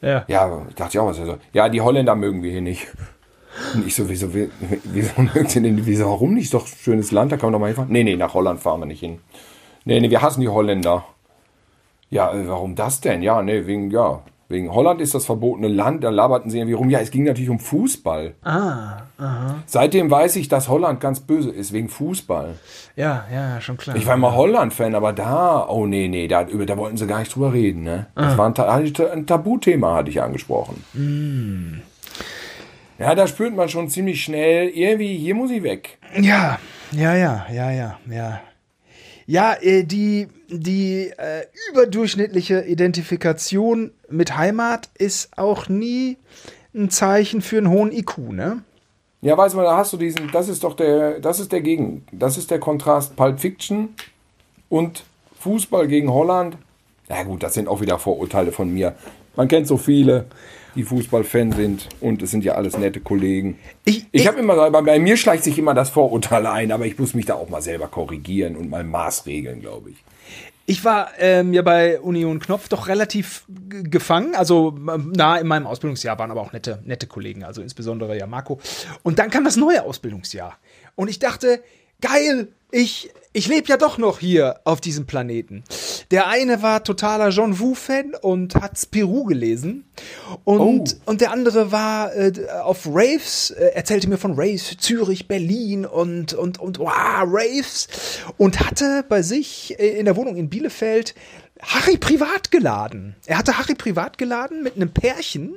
Ja. 0.00 0.24
Ja, 0.28 0.62
ich 0.68 0.74
dachte 0.74 0.90
ich 0.94 0.98
auch, 0.98 1.06
was 1.06 1.18
er 1.18 1.26
so. 1.26 1.38
Ja, 1.52 1.68
die 1.68 1.80
Holländer 1.80 2.14
mögen 2.16 2.42
wir 2.42 2.50
hier 2.50 2.60
nicht. 2.60 2.88
Und 3.74 3.86
ich 3.86 3.94
so, 3.94 4.08
wieso, 4.08 4.34
wie- 4.34 4.48
wieso 4.84 6.06
warum 6.06 6.34
nicht? 6.34 6.44
Ist 6.44 6.54
doch 6.54 6.66
ein 6.66 6.72
schönes 6.80 7.10
Land, 7.12 7.32
da 7.32 7.36
kann 7.36 7.46
man 7.48 7.52
doch 7.54 7.60
mal 7.60 7.66
hinfahren. 7.66 7.90
Nee, 7.92 8.04
nee, 8.04 8.16
nach 8.16 8.34
Holland 8.34 8.60
fahren 8.60 8.80
wir 8.80 8.86
nicht 8.86 9.00
hin. 9.00 9.18
Nee, 9.84 10.00
nee, 10.00 10.10
wir 10.10 10.22
hassen 10.22 10.40
die 10.40 10.48
Holländer. 10.48 11.04
Ja, 12.10 12.32
äh, 12.32 12.48
warum 12.48 12.74
das 12.74 13.00
denn? 13.00 13.22
Ja, 13.22 13.42
nee, 13.42 13.66
wegen, 13.66 13.90
ja, 13.90 14.20
Wegen 14.50 14.72
Holland 14.74 15.00
ist 15.00 15.14
das 15.14 15.24
verbotene 15.24 15.68
Land, 15.68 16.04
da 16.04 16.10
laberten 16.10 16.50
sie 16.50 16.58
irgendwie 16.58 16.74
rum. 16.74 16.90
Ja, 16.90 16.98
es 17.00 17.10
ging 17.10 17.24
natürlich 17.24 17.48
um 17.48 17.58
Fußball. 17.58 18.34
Ah, 18.44 18.98
aha. 19.16 19.54
Seitdem 19.64 20.10
weiß 20.10 20.36
ich, 20.36 20.48
dass 20.48 20.68
Holland 20.68 21.00
ganz 21.00 21.20
böse 21.20 21.50
ist, 21.50 21.72
wegen 21.72 21.88
Fußball. 21.88 22.54
Ja, 22.94 23.24
ja, 23.32 23.58
schon 23.62 23.78
klar. 23.78 23.96
Ich 23.96 24.06
war 24.06 24.14
immer 24.14 24.34
Holland-Fan, 24.36 24.94
aber 24.94 25.14
da, 25.14 25.66
oh 25.66 25.86
nee, 25.86 26.08
nee, 26.08 26.28
da, 26.28 26.42
über, 26.46 26.66
da 26.66 26.76
wollten 26.76 26.98
sie 26.98 27.06
gar 27.06 27.20
nicht 27.20 27.34
drüber 27.34 27.54
reden, 27.54 27.84
ne? 27.84 28.06
Das 28.14 28.36
war 28.36 28.46
ein, 28.46 28.54
Ta- 28.54 28.68
ein 28.68 29.26
Tabuthema, 29.26 29.96
hatte 29.96 30.10
ich 30.10 30.20
angesprochen. 30.20 30.84
Ja, 32.98 33.14
da 33.14 33.26
spürt 33.26 33.54
man 33.54 33.68
schon 33.68 33.88
ziemlich 33.88 34.22
schnell, 34.22 34.68
irgendwie, 34.68 35.16
hier 35.16 35.34
muss 35.34 35.50
ich 35.50 35.62
weg. 35.62 35.98
Ja, 36.20 36.58
ja, 36.92 37.14
ja, 37.16 37.46
ja, 37.52 37.70
ja, 37.70 37.98
ja. 38.08 38.40
Ja, 39.26 39.54
äh, 39.60 39.84
die, 39.84 40.28
die 40.48 41.10
äh, 41.16 41.46
überdurchschnittliche 41.70 42.60
Identifikation 42.60 43.92
mit 44.10 44.36
Heimat 44.36 44.90
ist 44.98 45.36
auch 45.38 45.68
nie 45.68 46.18
ein 46.74 46.90
Zeichen 46.90 47.40
für 47.40 47.58
einen 47.58 47.70
hohen 47.70 47.90
IQ, 47.90 48.18
ne? 48.18 48.62
Ja, 49.22 49.38
weißt 49.38 49.54
du, 49.54 49.60
da 49.60 49.78
hast 49.78 49.92
du 49.94 49.96
diesen, 49.96 50.30
das 50.32 50.48
ist 50.48 50.62
doch 50.64 50.76
der, 50.76 51.18
das 51.20 51.40
ist 51.40 51.50
der 51.52 51.62
Gegen, 51.62 52.04
das 52.12 52.36
ist 52.36 52.50
der 52.50 52.58
Kontrast 52.58 53.16
Pulp 53.16 53.40
Fiction 53.40 53.94
und 54.68 55.04
Fußball 55.40 55.88
gegen 55.88 56.12
Holland. 56.12 56.58
Ja 57.08 57.22
gut, 57.22 57.42
das 57.42 57.54
sind 57.54 57.68
auch 57.68 57.80
wieder 57.80 57.98
Vorurteile 57.98 58.52
von 58.52 58.72
mir. 58.72 58.94
Man 59.34 59.48
kennt 59.48 59.66
so 59.66 59.78
viele, 59.78 60.26
die 60.76 60.82
Fußballfan 60.84 61.52
sind 61.52 61.88
und 62.00 62.22
es 62.22 62.30
sind 62.30 62.44
ja 62.44 62.54
alles 62.54 62.76
nette 62.78 63.00
Kollegen. 63.00 63.58
Ich- 63.84 64.06
Ich 64.12 64.26
habe 64.26 64.38
immer, 64.40 64.70
bei, 64.70 64.80
bei 64.82 64.98
mir 64.98 65.16
schleicht 65.16 65.44
sich 65.44 65.58
immer 65.58 65.74
das 65.74 65.90
Vorurteil 65.90 66.46
ein, 66.46 66.72
aber 66.72 66.86
ich 66.86 66.98
muss 66.98 67.14
mich 67.14 67.26
da 67.26 67.34
auch 67.34 67.48
mal 67.48 67.62
selber 67.62 67.88
korrigieren 67.88 68.56
und 68.56 68.70
mal 68.70 68.84
maßregeln, 68.84 69.60
glaube 69.60 69.90
ich. 69.90 69.96
Ich 70.66 70.82
war 70.82 71.10
ähm, 71.18 71.52
ja 71.52 71.60
bei 71.60 72.00
Union 72.00 72.40
Knopf 72.40 72.68
doch 72.70 72.88
relativ 72.88 73.44
gefangen, 73.68 74.34
also 74.34 74.74
ähm, 74.92 75.12
nah 75.14 75.36
in 75.36 75.46
meinem 75.46 75.66
Ausbildungsjahr 75.66 76.18
waren 76.18 76.30
aber 76.30 76.40
auch 76.40 76.52
nette, 76.54 76.80
nette 76.86 77.06
Kollegen, 77.06 77.44
also 77.44 77.60
insbesondere 77.60 78.16
ja 78.18 78.26
Marco. 78.26 78.58
Und 79.02 79.18
dann 79.18 79.30
kam 79.30 79.44
das 79.44 79.56
neue 79.56 79.82
Ausbildungsjahr. 79.82 80.56
Und 80.96 81.08
ich 81.10 81.18
dachte, 81.18 81.62
geil, 82.00 82.48
ich, 82.70 83.10
ich 83.36 83.48
lebe 83.48 83.66
ja 83.68 83.76
doch 83.76 83.98
noch 83.98 84.20
hier 84.20 84.60
auf 84.62 84.80
diesem 84.80 85.06
Planeten. 85.06 85.64
Der 86.12 86.28
eine 86.28 86.62
war 86.62 86.84
totaler 86.84 87.30
John 87.30 87.58
Woo-Fan 87.58 88.14
und 88.22 88.54
hat 88.54 88.78
Spirou 88.78 89.24
gelesen. 89.24 89.84
Und, 90.44 90.98
und 91.04 91.20
der 91.20 91.32
andere 91.32 91.72
war 91.72 92.14
äh, 92.14 92.32
auf 92.62 92.86
Raves, 92.86 93.50
äh, 93.50 93.72
erzählte 93.74 94.08
mir 94.08 94.18
von 94.18 94.34
Raves, 94.36 94.76
Zürich, 94.78 95.26
Berlin 95.26 95.84
und, 95.84 96.32
und, 96.32 96.60
und 96.60 96.78
wow, 96.78 97.24
Raves. 97.26 97.88
Und 98.36 98.60
hatte 98.60 99.04
bei 99.08 99.22
sich 99.22 99.78
äh, 99.80 99.98
in 99.98 100.04
der 100.04 100.14
Wohnung 100.14 100.36
in 100.36 100.48
Bielefeld 100.48 101.16
Harry 101.66 101.96
privat 101.96 102.50
geladen. 102.50 103.14
Er 103.26 103.38
hatte 103.38 103.58
Harry 103.58 103.74
privat 103.74 104.18
geladen 104.18 104.62
mit 104.62 104.76
einem 104.76 104.90
Pärchen, 104.90 105.56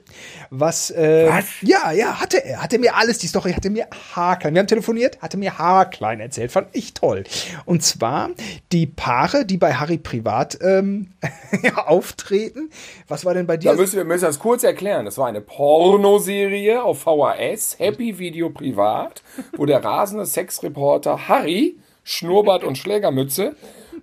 was, 0.49 0.89
äh, 0.91 1.28
Was? 1.30 1.45
ja, 1.62 1.91
ja, 1.91 2.20
hatte 2.20 2.43
er. 2.43 2.62
Hatte 2.64 2.80
mir 2.80 2.95
alles, 2.95 3.18
die 3.18 3.28
Story 3.28 3.53
hatte 3.53 3.70
mir 3.70 3.88
haarklein. 4.16 4.53
Wir 4.53 4.60
haben 4.60 4.68
telefoniert, 4.68 5.22
hatte 5.22 5.38
mir 5.38 5.58
haarklein 5.58 6.20
erzählt. 6.20 6.51
Fand 6.51 6.70
ich 6.72 6.93
toll. 6.93 7.26
Und 7.66 7.84
zwar 7.84 8.30
die 8.72 8.88
Paare, 8.88 9.45
die 9.45 9.58
bei 9.58 9.74
Harry 9.74 9.97
privat 9.97 10.58
ähm, 10.62 11.12
ja, 11.64 11.86
auftreten. 11.86 12.70
Was 13.08 13.26
war 13.26 13.34
denn 13.34 13.47
bei 13.47 13.58
dir? 13.58 13.72
Da 13.72 13.78
müssen 13.78 13.97
wir 13.97 14.05
müssen 14.05 14.26
das 14.26 14.39
kurz 14.39 14.64
erklären. 14.64 15.05
Das 15.05 15.18
war 15.18 15.28
eine 15.28 15.41
Pornoserie 15.41 16.82
auf 16.82 17.01
VHS, 17.01 17.80
Happy 17.80 18.18
Video 18.18 18.49
Privat, 18.49 19.22
wo 19.55 19.66
der 19.66 19.84
rasende 19.84 20.26
Sexreporter 20.26 21.28
Harry, 21.28 21.78
Schnurrbart 22.03 22.64
und 22.64 22.78
Schlägermütze, 22.78 23.55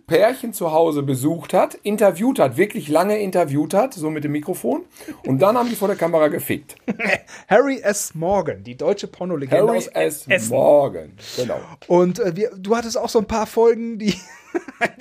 Pärchen 0.07 0.53
zu 0.53 0.73
Hause 0.73 1.03
besucht 1.03 1.55
hat, 1.55 1.75
interviewt 1.75 2.39
hat, 2.39 2.57
wirklich 2.57 2.89
lange 2.89 3.19
interviewt 3.19 3.73
hat, 3.75 3.95
so 3.95 4.11
mit 4.11 4.25
dem 4.25 4.33
Mikrofon. 4.33 4.85
Und 5.27 5.41
dann 5.41 5.57
haben 5.57 5.69
die 5.69 5.77
vor 5.77 5.89
der 5.89 5.97
Kamera 5.97 6.29
gefickt. 6.29 6.77
Harry 7.49 7.81
S. 7.81 8.15
Morgan, 8.15 8.63
die 8.63 8.77
deutsche 8.77 9.07
Pornolegende 9.07 9.67
Harry 9.67 9.79
aus 9.79 9.87
S. 9.89 10.27
Essen. 10.29 10.55
Morgan. 10.55 11.13
Genau. 11.37 11.59
Und 11.87 12.19
äh, 12.19 12.37
wir, 12.37 12.51
du 12.57 12.77
hattest 12.77 12.99
auch 12.99 13.09
so 13.09 13.19
ein 13.19 13.27
paar 13.27 13.47
Folgen, 13.47 13.99
die. 13.99 14.15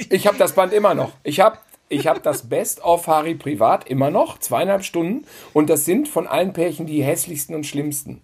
Ich 0.10 0.26
habe 0.26 0.36
das 0.39 0.54
Band 0.54 0.74
immer 0.74 0.95
noch. 0.95 1.12
Ich 1.22 1.39
habe 1.39 1.60
ich 1.88 2.08
hab 2.08 2.24
das 2.24 2.49
Best 2.49 2.84
of 2.84 3.06
Harry 3.06 3.36
privat 3.36 3.88
immer 3.88 4.10
noch, 4.10 4.39
zweieinhalb 4.39 4.84
Stunden. 4.84 5.26
Und 5.54 5.70
das 5.70 5.86
sind 5.86 6.08
von 6.08 6.26
allen 6.26 6.54
Pärchen 6.54 6.88
die 6.88 7.04
hässlichsten 7.04 7.56
und 7.56 7.66
schlimmsten. 7.66 8.22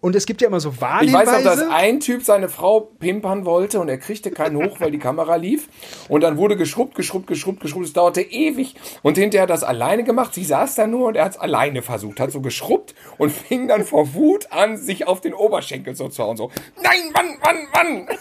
Und 0.00 0.14
es 0.16 0.26
gibt 0.26 0.40
ja 0.40 0.48
immer 0.48 0.60
so 0.60 0.70
Ich 0.70 0.80
Warnhinweise. 0.80 1.32
weiß 1.32 1.44
noch, 1.44 1.50
dass 1.52 1.68
ein 1.68 2.00
Typ 2.00 2.22
seine 2.24 2.48
Frau 2.48 2.80
pimpern 2.80 3.44
wollte 3.44 3.80
und 3.80 3.88
er 3.88 3.98
kriegte 3.98 4.30
keinen 4.30 4.56
hoch, 4.56 4.80
weil 4.80 4.90
die 4.90 4.98
Kamera 4.98 5.36
lief. 5.36 5.68
Und 6.08 6.22
dann 6.22 6.36
wurde 6.36 6.56
geschrubbt, 6.56 6.94
geschrubbt, 6.94 7.26
geschrubbt, 7.26 7.60
geschrubbt. 7.60 7.86
Es 7.86 7.92
dauerte 7.92 8.22
ewig. 8.22 8.74
Und 9.02 9.16
hinterher 9.18 9.42
hat 9.42 9.50
er 9.50 9.54
das 9.54 9.64
alleine 9.64 10.04
gemacht. 10.04 10.34
Sie 10.34 10.44
saß 10.44 10.74
da 10.74 10.86
nur 10.86 11.08
und 11.08 11.16
er 11.16 11.24
hat 11.24 11.32
es 11.32 11.38
alleine 11.38 11.82
versucht, 11.82 12.20
hat 12.20 12.32
so 12.32 12.40
geschrubbt 12.40 12.94
und 13.18 13.30
fing 13.32 13.68
dann 13.68 13.84
vor 13.84 14.14
Wut 14.14 14.52
an, 14.52 14.76
sich 14.76 15.06
auf 15.06 15.20
den 15.20 15.34
Oberschenkel 15.34 15.94
so 15.94 16.08
zu 16.08 16.22
hauen. 16.22 16.36
So, 16.36 16.50
nein, 16.82 17.12
Mann, 17.14 17.38
Mann, 17.42 17.66
Mann. 17.72 18.18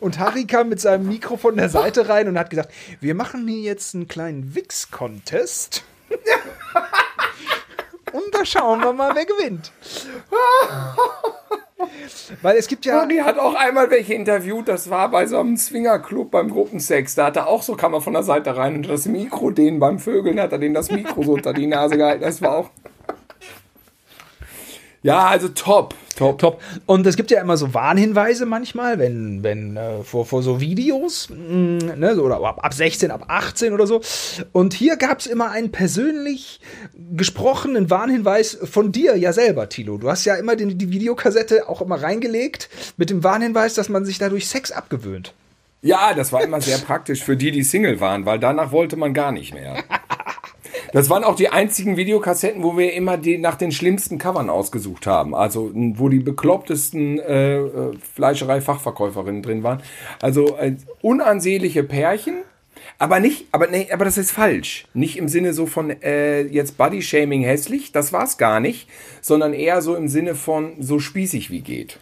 Und 0.00 0.18
Harry 0.18 0.44
kam 0.46 0.68
mit 0.68 0.80
seinem 0.80 1.08
Mikro 1.08 1.36
von 1.36 1.56
der 1.56 1.68
Seite 1.68 2.08
rein 2.08 2.28
und 2.28 2.38
hat 2.38 2.50
gesagt, 2.50 2.72
wir 3.00 3.14
machen 3.14 3.46
hier 3.46 3.60
jetzt 3.60 3.94
einen 3.94 4.08
kleinen 4.08 4.54
Wix-Contest. 4.54 5.84
und 8.12 8.24
da 8.32 8.44
schauen 8.44 8.80
wir 8.80 8.92
mal, 8.92 9.14
wer 9.14 9.24
gewinnt. 9.24 9.72
Weil 12.42 12.56
es 12.56 12.68
gibt 12.68 12.84
ja. 12.84 13.00
Harry 13.00 13.18
hat 13.18 13.38
auch 13.38 13.54
einmal 13.54 13.90
welche 13.90 14.14
interviewt, 14.14 14.68
das 14.68 14.90
war 14.90 15.10
bei 15.10 15.26
so 15.26 15.38
einem 15.38 15.56
Swingerclub 15.56 16.30
beim 16.30 16.50
Gruppensex. 16.50 17.14
Da 17.14 17.26
hat 17.26 17.36
er 17.36 17.48
auch 17.48 17.62
so, 17.62 17.74
kam 17.74 17.94
er 17.94 18.00
von 18.00 18.12
der 18.12 18.22
Seite 18.22 18.56
rein 18.56 18.76
und 18.76 18.88
das 18.88 19.06
Mikro 19.06 19.50
denen 19.50 19.80
beim 19.80 19.98
Vögeln 19.98 20.40
hat 20.40 20.52
er 20.52 20.58
denen 20.58 20.74
das 20.74 20.90
Mikro 20.90 21.22
so 21.22 21.32
unter 21.32 21.52
die 21.52 21.66
Nase 21.66 21.96
gehalten. 21.96 22.22
Das 22.22 22.42
war 22.42 22.56
auch. 22.56 22.70
Ja, 25.02 25.26
also 25.26 25.48
top, 25.48 25.94
top. 26.16 26.38
Top. 26.38 26.60
Und 26.86 27.04
es 27.06 27.16
gibt 27.16 27.32
ja 27.32 27.40
immer 27.40 27.56
so 27.56 27.74
Warnhinweise 27.74 28.46
manchmal, 28.46 29.00
wenn, 29.00 29.42
wenn 29.42 29.76
äh, 29.76 30.04
vor, 30.04 30.26
vor 30.26 30.42
so 30.44 30.60
Videos, 30.60 31.28
mh, 31.28 31.96
ne, 31.96 32.14
so, 32.14 32.22
oder 32.22 32.36
ab, 32.36 32.64
ab 32.64 32.72
16, 32.72 33.10
ab 33.10 33.24
18 33.26 33.72
oder 33.72 33.88
so. 33.88 34.00
Und 34.52 34.74
hier 34.74 34.96
gab 34.96 35.18
es 35.18 35.26
immer 35.26 35.50
einen 35.50 35.72
persönlich 35.72 36.60
gesprochenen 37.16 37.90
Warnhinweis 37.90 38.56
von 38.62 38.92
dir 38.92 39.16
ja 39.16 39.32
selber, 39.32 39.68
Tilo. 39.68 39.98
Du 39.98 40.08
hast 40.08 40.24
ja 40.24 40.36
immer 40.36 40.54
den, 40.54 40.78
die 40.78 40.90
Videokassette 40.92 41.68
auch 41.68 41.82
immer 41.82 42.00
reingelegt 42.00 42.68
mit 42.96 43.10
dem 43.10 43.24
Warnhinweis, 43.24 43.74
dass 43.74 43.88
man 43.88 44.04
sich 44.04 44.18
dadurch 44.18 44.48
Sex 44.48 44.70
abgewöhnt. 44.70 45.34
Ja, 45.84 46.14
das 46.14 46.32
war 46.32 46.42
immer 46.44 46.60
sehr 46.60 46.78
praktisch 46.78 47.24
für 47.24 47.36
die, 47.36 47.50
die 47.50 47.64
Single 47.64 47.98
waren, 47.98 48.24
weil 48.24 48.38
danach 48.38 48.70
wollte 48.70 48.96
man 48.96 49.14
gar 49.14 49.32
nicht 49.32 49.52
mehr. 49.52 49.82
Das 50.92 51.08
waren 51.08 51.24
auch 51.24 51.36
die 51.36 51.48
einzigen 51.48 51.96
Videokassetten, 51.96 52.62
wo 52.62 52.76
wir 52.76 52.92
immer 52.92 53.16
die 53.16 53.38
nach 53.38 53.56
den 53.56 53.72
schlimmsten 53.72 54.18
Covern 54.18 54.50
ausgesucht 54.50 55.06
haben. 55.06 55.34
Also 55.34 55.70
wo 55.74 56.08
die 56.10 56.20
beklopptesten 56.20 57.18
äh, 57.18 57.56
äh, 57.56 57.96
Fleischerei-Fachverkäuferinnen 58.14 59.42
drin 59.42 59.62
waren. 59.62 59.82
Also 60.20 60.56
äh, 60.58 60.76
unansehnliche 61.00 61.82
Pärchen. 61.82 62.42
Aber 62.98 63.20
nicht, 63.20 63.46
aber 63.52 63.68
nee, 63.68 63.88
aber 63.92 64.04
das 64.04 64.18
ist 64.18 64.32
falsch. 64.32 64.86
Nicht 64.92 65.16
im 65.16 65.28
Sinne 65.28 65.54
so 65.54 65.66
von 65.66 65.90
äh, 66.02 66.42
jetzt 66.42 66.76
Body-Shaming 66.76 67.42
hässlich, 67.42 67.92
das 67.92 68.12
war's 68.12 68.38
gar 68.38 68.60
nicht, 68.60 68.88
sondern 69.20 69.54
eher 69.54 69.82
so 69.82 69.94
im 69.94 70.08
Sinne 70.08 70.34
von 70.34 70.74
so 70.80 70.98
spießig 70.98 71.50
wie 71.50 71.60
geht. 71.60 71.98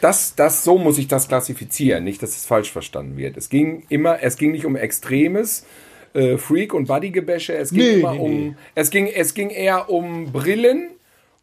Das, 0.00 0.34
das, 0.34 0.64
so 0.64 0.78
muss 0.78 0.98
ich 0.98 1.08
das 1.08 1.28
klassifizieren, 1.28 2.04
nicht, 2.04 2.22
dass 2.22 2.36
es 2.36 2.46
falsch 2.46 2.72
verstanden 2.72 3.16
wird. 3.16 3.36
Es 3.36 3.48
ging 3.48 3.84
immer, 3.88 4.22
es 4.22 4.36
ging 4.36 4.52
nicht 4.52 4.64
um 4.66 4.76
extremes 4.76 5.66
äh, 6.14 6.36
Freak- 6.36 6.74
und 6.74 6.86
Bodygebäsche, 6.88 7.54
es 7.54 7.70
ging 7.70 7.78
Nee, 7.80 8.00
immer 8.00 8.12
nee, 8.12 8.18
um, 8.18 8.30
nee. 8.30 8.54
es 8.74 8.90
ging, 8.90 9.06
es 9.06 9.34
ging 9.34 9.50
eher 9.50 9.88
um 9.90 10.32
Brillen 10.32 10.90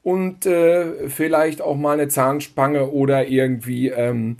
und 0.04 0.46
äh, 0.46 1.10
vielleicht 1.10 1.62
auch 1.62 1.76
mal 1.76 1.94
eine 1.94 2.08
Zahnspange 2.08 2.90
oder 2.92 3.28
irgendwie 3.28 3.90
ähm, 3.90 4.38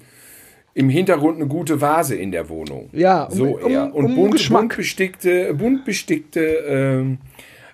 im 0.74 0.90
Hintergrund 0.90 1.38
eine 1.38 1.48
gute 1.48 1.82
Vase 1.82 2.16
in 2.16 2.32
der 2.32 2.48
Wohnung. 2.50 2.90
Ja, 2.94 3.24
um- 3.26 3.36
so 3.36 3.58
um- 3.58 3.72
eher. 3.72 3.94
Und 3.94 4.06
um 4.06 4.16
bunt, 4.16 4.32
Geschmack. 4.34 4.62
bunt 4.62 4.78
bestickte, 4.78 5.54
bunt 5.54 5.84
bestickte 5.86 6.42
ähm, 6.42 7.18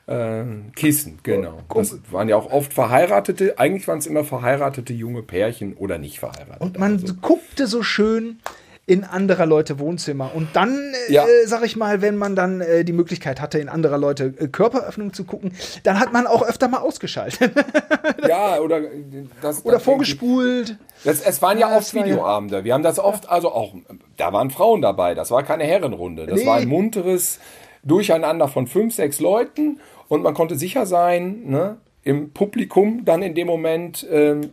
äh, 0.08 0.44
Kissen, 0.76 1.20
genau. 1.24 1.60
Das 1.74 1.98
waren 2.12 2.30
ja 2.30 2.36
auch 2.36 2.52
oft 2.52 2.74
verheiratete, 2.74 3.58
eigentlich 3.60 3.88
waren 3.88 4.00
es 4.00 4.08
immer 4.08 4.24
verheiratete 4.24 4.94
junge 4.94 5.24
Pärchen 5.24 5.74
oder 5.74 5.98
nicht 5.98 6.20
verheiratet. 6.20 6.62
Und 6.62 6.80
man 6.80 7.04
guckte 7.22 7.68
so 7.68 7.82
schön 7.84 8.38
in 8.88 9.04
anderer 9.04 9.48
Leute 9.48 9.80
Wohnzimmer. 9.80 10.32
Und 10.36 10.50
dann, 10.54 10.94
äh, 11.10 11.14
Ja. 11.14 11.26
sag 11.46 11.66
ich 11.66 11.76
mal, 11.76 12.02
wenn 12.04 12.18
man 12.18 12.36
dann 12.36 12.62
äh, 12.62 12.84
die 12.86 12.94
Möglichkeit 12.94 13.42
hatte, 13.42 13.58
in 13.58 13.68
anderer 13.68 13.98
Leute 13.98 14.34
äh, 14.38 14.48
Körperöffnung 14.48 15.12
zu 15.12 15.24
gucken, 15.24 15.54
dann 15.84 16.00
hat 16.00 16.14
man 16.14 16.28
auch 16.28 16.44
öfter 16.48 16.68
mal 16.68 16.80
ausgeschaltet. 16.80 17.52
Ja, 18.28 18.60
oder 18.60 18.78
äh, 18.80 18.90
das, 19.42 19.64
Oder 19.66 19.76
das 19.76 19.84
vorgespult. 19.84 20.78
Das, 21.04 21.22
es 21.22 21.42
waren 21.42 21.58
ja, 21.58 21.70
Ja, 21.72 21.78
oft 21.78 21.94
Videoabende. 21.94 22.64
Wir 22.64 22.74
haben 22.74 22.84
das 22.84 22.98
oft, 23.00 23.30
also 23.30 23.52
auch, 23.52 23.74
da 24.18 24.32
waren 24.34 24.50
Frauen 24.52 24.82
dabei. 24.82 25.14
Das 25.16 25.32
war 25.32 25.44
keine 25.44 25.64
Herrenrunde. 25.64 26.26
Das 26.26 26.40
Nee. 26.40 26.46
war 26.46 26.56
ein 26.58 26.68
munteres 26.68 27.40
Durcheinander 27.84 28.48
von 28.48 28.68
fünf, 28.68 28.96
sechs 28.96 29.20
Leuten 29.20 29.80
und 30.08 30.24
man 30.24 30.34
konnte 30.34 30.56
sicher 30.56 30.86
sein, 30.86 31.44
ne, 31.46 31.78
im 32.04 32.32
Publikum 32.32 33.04
dann 33.06 33.22
in 33.22 33.36
dem 33.36 33.48
Moment, 33.48 34.06
ähm, 34.12 34.52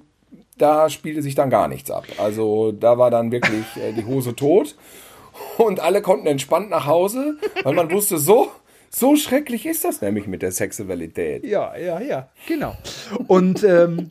da 0.58 0.88
spielte 0.90 1.22
sich 1.22 1.34
dann 1.34 1.50
gar 1.50 1.68
nichts 1.68 1.90
ab. 1.90 2.04
Also 2.18 2.72
da 2.72 2.98
war 2.98 3.10
dann 3.10 3.32
wirklich 3.32 3.64
äh, 3.76 3.92
die 3.92 4.04
Hose 4.04 4.34
tot 4.36 4.76
und 5.58 5.80
alle 5.80 6.02
konnten 6.02 6.26
entspannt 6.26 6.70
nach 6.70 6.86
Hause, 6.86 7.36
weil 7.62 7.74
man 7.74 7.90
wusste, 7.90 8.18
so, 8.18 8.50
So 8.90 9.16
schrecklich 9.16 9.64
ist 9.64 9.84
das 9.86 10.02
nämlich 10.02 10.26
mit 10.26 10.42
der 10.42 10.52
Sexualität. 10.52 11.44
Ja, 11.46 11.74
ja, 11.76 11.98
ja, 12.00 12.28
genau. 12.46 12.76
Und 13.26 13.64
ähm, 13.64 14.10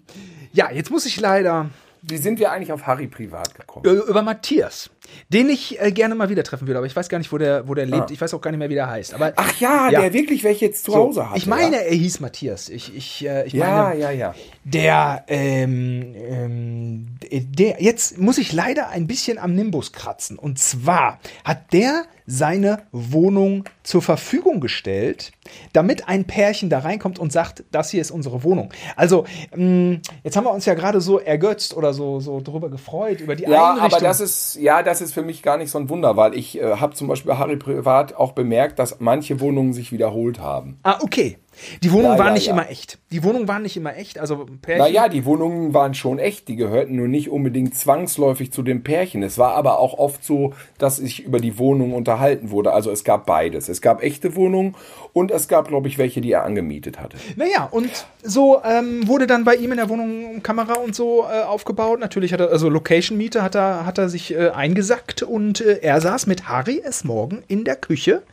ja, 0.54 0.72
jetzt 0.72 0.90
muss 0.90 1.06
ich 1.06 1.20
leider 1.22 1.70
Wie 2.02 2.18
sind 2.18 2.40
wir 2.40 2.52
eigentlich 2.52 2.72
auf 2.72 2.88
Harry 2.88 3.06
privat 3.06 3.54
gekommen? 3.54 3.86
über 3.86 4.24
Matthias, 4.24 4.90
den 5.30 5.50
ich 5.52 5.80
äh, 5.80 5.92
gerne 5.92 6.16
mal 6.16 6.30
wieder 6.30 6.44
treffen 6.44 6.66
würde, 6.68 6.80
aber 6.80 6.88
ich 6.88 6.96
weiß 6.96 7.10
gar 7.10 7.20
nicht, 7.20 7.32
wo 7.32 7.38
der, 7.38 7.68
wo 7.68 7.76
der 7.76 7.86
lebt. 7.86 8.02
Ah. 8.02 8.08
Ich 8.10 8.20
weiß 8.20 8.34
auch 8.34 8.42
gar 8.42 8.50
nicht 8.50 8.58
mehr, 8.58 8.70
wie 8.72 8.74
der 8.74 8.90
heißt. 8.90 9.14
Aber 9.14 9.34
Ach 9.36 9.54
ja, 9.60 9.90
Ja. 9.92 10.02
der 10.02 10.14
wirklich 10.14 10.44
welche 10.44 10.66
jetzt 10.66 10.84
zu 10.84 10.94
so, 10.94 10.98
Hause 10.98 11.30
hat. 11.30 11.38
ich 11.38 11.46
meine, 11.46 11.86
er 11.86 11.94
hieß 11.96 12.20
Matthias. 12.20 12.68
Ich, 12.70 12.96
ich, 12.98 13.24
äh, 13.28 13.46
ich 13.46 13.54
Ja, 13.54 13.84
meine, 13.90 14.00
ja, 14.02 14.10
ja. 14.10 14.34
Der, 14.64 15.24
ähm, 15.28 16.14
ähm, 16.16 17.08
der, 17.32 17.82
jetzt 17.82 18.18
muss 18.18 18.38
ich 18.38 18.54
leider 18.54 18.90
ein 18.90 19.08
bisschen 19.08 19.38
am 19.40 19.56
Nimbus 19.56 19.92
kratzen. 19.92 20.38
Und 20.38 20.60
zwar 20.60 21.20
hat 21.44 21.74
der 21.74 22.04
seine 22.28 22.84
Wohnung 22.92 23.66
zur 23.84 24.02
Verfügung 24.02 24.62
gestellt, 24.62 25.32
damit 25.74 26.08
ein 26.08 26.26
Pärchen 26.26 26.70
da 26.70 26.80
reinkommt 26.80 27.18
und 27.20 27.32
sagt, 27.34 27.64
das 27.72 27.90
hier 27.90 28.00
ist 28.00 28.12
unsere 28.12 28.44
Wohnung. 28.44 28.72
Also, 28.96 29.26
mh, 29.56 29.98
jetzt 30.24 30.38
haben 30.38 30.46
wir 30.46 30.52
uns 30.54 30.66
ja 30.66 30.76
gerade 30.76 31.02
so 31.02 31.20
ergötzt 31.20 31.76
oder 31.76 31.94
so, 31.94 32.20
so 32.20 32.40
drüber 32.40 32.70
gefreut, 32.70 33.20
über 33.20 33.36
die 33.36 33.44
Ja, 33.44 33.72
Einrichtung. 33.72 33.94
aber 33.94 34.00
das 34.00 34.22
ist, 34.22 34.56
ja, 34.56 34.84
das 34.84 35.02
ist 35.02 35.14
für 35.14 35.24
mich 35.24 35.42
gar 35.42 35.58
nicht 35.58 35.72
so 35.72 35.80
ein 35.80 35.90
Wunder, 35.90 36.16
weil 36.16 36.36
ich 36.36 36.58
äh, 36.62 36.76
habe 36.78 36.94
zum 36.94 37.08
Beispiel 37.08 37.32
bei 37.34 37.38
Harry 37.40 37.58
privat 37.58 38.16
auch 38.16 38.32
bemerkt, 38.34 38.80
dass 38.80 39.00
manche 39.00 39.40
Wohnungen 39.42 39.74
sich 39.74 39.92
wiederholt 39.92 40.40
haben. 40.40 40.78
ah, 40.84 41.00
okay. 41.02 41.38
Die 41.84 41.92
Wohnung 41.92 42.14
Ja, 42.14 42.20
war 42.20 42.28
ja, 42.28 42.34
nicht 42.34 42.48
ja. 42.48 42.54
immer 42.54 42.70
echt. 42.70 42.98
Die 43.12 43.24
Wohnung 43.24 43.48
war 43.48 43.60
nicht 43.60 43.78
immer 43.78 43.96
echt. 43.98 44.20
Also 44.20 44.46
Pärchen. 44.62 44.84
Naja, 44.84 45.10
die 45.10 45.26
Wohnungen 45.26 45.74
waren 45.74 45.94
schon 45.94 46.20
echt, 46.20 46.48
die 46.48 46.56
gehörten 46.56 46.96
nur 46.96 47.08
nicht 47.08 47.30
unbedingt 47.30 47.76
zwangsläufig 47.76 48.52
zu 48.52 48.64
dem 48.64 48.84
Pärchen. 48.84 49.22
Es 49.24 49.38
war 49.38 49.54
aber 49.56 49.80
auch 49.80 49.98
oft 49.98 50.24
so, 50.24 50.54
dass 50.78 50.98
sich 50.98 51.24
über 51.24 51.40
die 51.40 51.58
Wohnung 51.58 51.94
unterhalten 51.94 52.52
wurde. 52.52 52.74
Also 52.74 52.92
es 52.92 53.04
gab 53.04 53.26
beides. 53.26 53.70
Es 53.70 53.82
gab 53.82 54.02
echte 54.02 54.36
Wohnungen 54.36 54.76
und 55.14 55.32
es 55.32 55.48
gab, 55.48 55.68
glaube 55.68 55.88
ich, 55.88 55.98
welche, 55.98 56.22
die 56.22 56.32
er 56.32 56.44
angemietet 56.46 57.00
hatte. 57.00 57.18
Naja, 57.36 57.68
und 57.70 58.06
so 58.24 58.62
ähm, 58.64 59.08
wurde 59.08 59.28
dann 59.28 59.44
bei 59.44 59.56
ihm 59.56 59.72
in 59.72 59.78
der 59.78 59.90
Wohnung 59.90 60.42
Kamera 60.44 60.76
und 60.76 60.96
so 60.96 61.26
äh, 61.32 61.44
aufgebaut. 61.44 62.00
Natürlich 62.00 62.34
hat 62.34 62.40
er, 62.40 62.50
also 62.50 62.70
Location-Miete 62.70 63.44
hat 63.44 63.56
er, 63.56 63.86
hat 63.86 63.98
er 63.98 64.10
sich 64.10 64.34
äh, 64.34 64.50
eingesackt 64.50 65.24
und 65.24 65.62
äh, 65.62 65.80
er 65.82 66.00
saß 66.02 66.28
mit 66.28 66.48
Harry 66.48 66.80
S. 66.80 67.04
Morgan 67.04 67.44
in 67.48 67.64
der 67.64 67.76
Küche, 67.76 68.24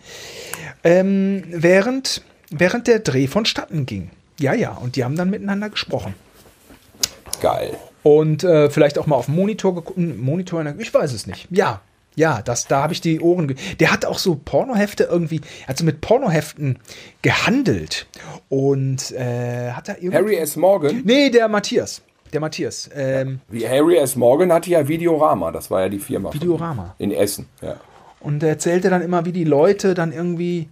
ähm, 0.85 1.43
während, 1.49 2.23
während 2.51 2.87
der 2.87 3.01
Dreh 3.01 3.27
vonstatten 3.27 3.87
ging. 3.87 4.11
Ja, 4.39 4.55
ja, 4.55 4.73
und 4.73 4.97
die 4.97 5.05
haben 5.05 5.17
dann 5.17 5.31
miteinander 5.31 5.69
gesprochen. 5.69 6.15
Geil. 7.41 7.77
Und 8.03 8.45
äh, 8.45 8.71
vielleicht 8.71 8.99
auch 8.99 9.07
mal 9.07 9.17
auf 9.17 9.27
den 9.27 9.35
Monitor 9.35 9.75
geguckt. 9.75 9.99
Monitor, 9.99 10.65
ich 10.79 10.93
weiß 10.93 11.13
es 11.13 11.27
nicht. 11.27 11.49
Ja, 11.51 11.81
ja, 12.19 12.43
das, 12.43 12.67
da 12.67 12.83
habe 12.83 12.93
ich 12.93 13.01
die 13.01 13.21
Ohren. 13.21 13.47
Ge 13.47 13.57
der 13.79 13.93
hat 13.93 14.05
auch 14.05 14.19
so 14.19 14.35
Pornohefte 14.35 15.05
irgendwie, 15.05 15.41
also 15.69 15.85
mit 15.85 16.01
Pornoheften 16.01 16.81
gehandelt. 17.23 18.07
Und 18.49 19.13
äh, 19.13 19.71
hat 19.71 19.89
er 19.89 19.99
irgendwie. 19.99 20.17
Harry 20.17 20.37
S. 20.37 20.57
Morgan, 20.57 21.03
Nee, 21.05 21.31
der 21.31 21.49
Matthias. 21.49 22.03
Der 22.33 22.41
Matthias. 22.41 22.91
Ähm, 22.93 23.41
wie 23.49 23.67
Harry 23.69 23.97
S. 23.97 24.17
Morgan 24.17 24.53
hatte 24.53 24.69
ja 24.69 24.87
Videorama, 24.89 25.53
das 25.53 25.71
war 25.71 25.83
ja 25.83 25.89
die 25.89 26.01
Firma. 26.01 26.35
Videorama. 26.35 26.95
In 26.99 27.13
Essen, 27.13 27.47
ja. 27.63 27.77
Und 28.21 28.43
er 28.43 28.51
erzählte 28.51 28.91
dann 28.91 29.01
immer, 29.01 29.25
wie 29.25 29.33
die 29.33 29.45
Leute 29.45 29.95
dann 29.95 30.13
irgendwie 30.13 30.69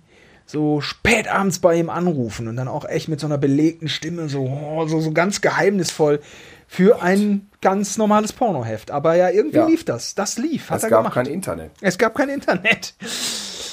so 0.47 0.81
spät 0.81 1.29
abends 1.29 1.59
bei 1.59 1.75
ihm 1.77 1.91
anrufen 1.91 2.47
und 2.49 2.57
dann 2.57 2.69
auch 2.69 2.85
echt 2.85 3.09
mit 3.09 3.19
so 3.21 3.27
einer 3.27 3.39
belegten 3.39 3.89
Stimme, 3.89 4.29
so, 4.29 4.43
oh, 4.45 4.87
so, 4.87 5.01
so 5.01 5.11
ganz 5.13 5.41
geheimnisvoll 5.41 6.21
für 6.69 7.03
ein 7.03 7.49
ganz 7.61 7.97
normales 7.99 8.33
Pornoheft. 8.33 8.91
Aber 8.91 9.15
ja, 9.17 9.29
irgendwie 9.31 9.59
Ja. 9.59 9.67
lief 9.67 9.85
das. 9.85 10.15
Das 10.15 10.39
lief, 10.39 10.71
hat 10.71 10.79
Es 10.79 10.85
er 10.85 10.91
gab 10.91 11.01
gemacht. 11.01 11.15
kein 11.15 11.27
Internet. 11.27 11.73
es 11.81 11.99
gab 11.99 12.15
kein 12.15 12.29
Internet. 12.29 12.95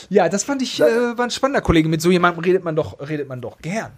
Ja, 0.09 0.29
das 0.29 0.43
fand 0.43 0.61
ich, 0.61 0.79
äh, 0.81 1.17
war 1.17 1.25
ein 1.25 1.31
spannender 1.31 1.61
Kollege. 1.61 1.89
Mit 1.89 2.01
so 2.01 2.11
jemandem 2.11 2.43
redet 2.43 2.63
man 2.63 2.75
doch, 2.75 2.99
redet 3.07 3.27
man 3.29 3.39
doch 3.41 3.59
gern. 3.59 3.91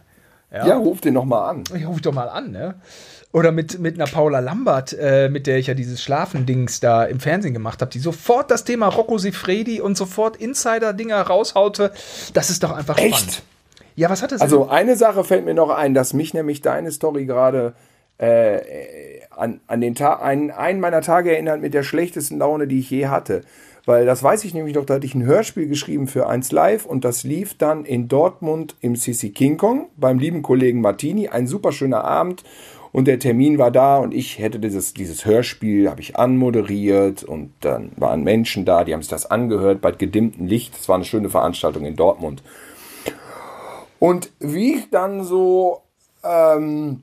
Ja, 0.51 0.77
ruf 0.77 1.01
den 1.01 1.15
noch 1.15 1.25
mal 1.25 1.49
an. 1.49 1.63
Ich 1.75 1.85
ruf 1.85 1.99
doch 1.99 2.13
mal 2.13 2.29
an, 2.29 2.51
ne? 2.51 2.75
Oder 3.35 3.51
mit, 3.51 3.79
mit 3.79 3.95
einer 3.95 4.09
Paula 4.09 4.39
Lambert, 4.39 4.95
äh, 4.97 5.27
mit 5.27 5.45
der 5.45 5.57
ich 5.57 5.67
ja 5.67 5.73
dieses 5.73 6.01
Schlafendings 6.01 6.79
da 6.79 7.03
im 7.03 7.19
Fernsehen 7.19 7.53
gemacht 7.53 7.81
habe, 7.81 7.91
die 7.91 7.99
sofort 7.99 8.49
das 8.49 8.63
Thema 8.63 8.87
Rocco 8.87 9.17
Sifredi 9.17 9.81
und 9.81 9.97
sofort 9.97 10.37
Insider-Dinger 10.37 11.19
raushaute. 11.19 11.91
Das 12.33 12.49
ist 12.49 12.63
doch 12.63 12.71
einfach 12.71 12.97
Echt? 12.97 13.17
spannend. 13.17 13.43
Ja, 13.97 14.09
was 14.09 14.21
hat 14.21 14.31
es 14.31 14.39
Also 14.39 14.69
eine 14.69 14.95
Sache 14.95 15.25
fällt 15.25 15.43
mir 15.43 15.53
noch 15.53 15.69
ein, 15.69 15.93
dass 15.93 16.13
mich 16.13 16.33
nämlich 16.33 16.61
deine 16.61 16.93
Story 16.93 17.25
gerade 17.25 17.73
äh, 18.19 19.19
an, 19.31 19.59
an 19.67 19.81
den 19.81 19.95
Tag, 19.95 20.21
einen, 20.21 20.51
einen 20.51 20.79
meiner 20.79 21.01
Tage 21.01 21.33
erinnert 21.33 21.59
mit 21.59 21.73
der 21.73 21.83
schlechtesten 21.83 22.37
Laune, 22.37 22.67
die 22.67 22.79
ich 22.79 22.89
je 22.89 23.07
hatte. 23.07 23.41
Weil 23.85 24.05
das 24.05 24.23
weiß 24.23 24.45
ich 24.45 24.53
nämlich 24.53 24.75
noch, 24.75 24.85
da 24.85 24.95
hatte 24.95 25.05
ich 25.05 25.13
ein 25.13 25.25
Hörspiel 25.25 25.67
geschrieben 25.67 26.07
für 26.07 26.27
1 26.27 26.51
Live 26.51 26.85
und 26.85 27.05
das 27.05 27.23
lief 27.23 27.55
dann 27.55 27.85
in 27.85 28.07
Dortmund 28.07 28.75
im 28.79 28.95
CC 28.95 29.29
King 29.29 29.57
Kong 29.57 29.89
beim 29.95 30.17
lieben 30.19 30.41
Kollegen 30.41 30.81
Martini. 30.81 31.27
Ein 31.27 31.47
super 31.47 31.71
schöner 31.71 32.03
Abend 32.03 32.43
und 32.95 33.09
der 33.09 33.19
Termin 33.19 33.57
war 33.57 33.71
da 33.71 33.97
und 33.97 34.13
ich 34.13 34.39
hätte 34.39 34.57
dieses, 34.57 34.93
dieses 34.93 35.25
Hörspiel, 35.25 35.89
habe 35.89 35.99
ich 35.99 36.15
anmoderiert 36.15 37.25
und 37.25 37.51
dann 37.59 37.91
waren 37.97 38.23
Menschen 38.23 38.63
da, 38.63 38.85
die 38.85 38.93
haben 38.93 39.01
sich 39.01 39.09
das 39.09 39.29
angehört 39.29 39.81
bei 39.81 39.91
gedimmtem 39.91 40.47
Licht. 40.47 40.73
Das 40.77 40.87
war 40.87 40.95
eine 40.95 41.03
schöne 41.03 41.29
Veranstaltung 41.29 41.83
in 41.83 41.97
Dortmund. 41.97 42.41
Und 43.99 44.31
wie 44.39 44.75
ich 44.75 44.89
dann 44.91 45.25
so 45.25 45.81
ähm, 46.23 47.01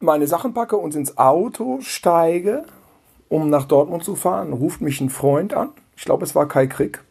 meine 0.00 0.28
Sachen 0.28 0.54
packe 0.54 0.78
und 0.78 0.94
ins 0.94 1.18
Auto 1.18 1.80
steige, 1.82 2.64
um 3.28 3.50
nach 3.50 3.66
Dortmund 3.66 4.02
zu 4.02 4.16
fahren, 4.16 4.54
ruft 4.54 4.80
mich 4.80 5.02
ein 5.02 5.10
Freund 5.10 5.52
an. 5.52 5.68
Ich 5.94 6.06
glaube, 6.06 6.24
es 6.24 6.34
war 6.34 6.48
Kai 6.48 6.68
Krieg. 6.68 7.04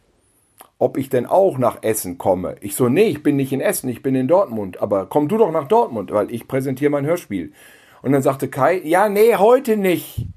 Ob 0.84 0.98
ich 0.98 1.08
denn 1.08 1.26
auch 1.26 1.58
nach 1.58 1.78
Essen 1.82 2.18
komme. 2.18 2.56
Ich 2.60 2.76
so, 2.76 2.90
nee, 2.90 3.06
ich 3.06 3.24
bin 3.24 3.38
nicht 3.38 3.54
in 3.54 3.62
Essen, 3.62 3.88
ich 3.88 4.04
bin 4.04 4.16
in 4.16 4.28
Dortmund. 4.28 4.82
Aber 4.82 5.06
komm 5.06 5.30
du 5.30 5.38
doch 5.38 5.50
nach 5.50 5.70
Dortmund, 5.70 6.12
weil 6.12 6.30
ich 6.30 6.46
präsentiere 6.46 6.92
mein 6.92 7.06
Hörspiel. 7.06 7.54
Und 8.02 8.12
dann 8.12 8.22
sagte 8.22 8.50
Kai, 8.50 8.82
ja, 8.84 9.08
nee, 9.08 9.36
heute 9.36 9.78
nicht. 9.78 10.28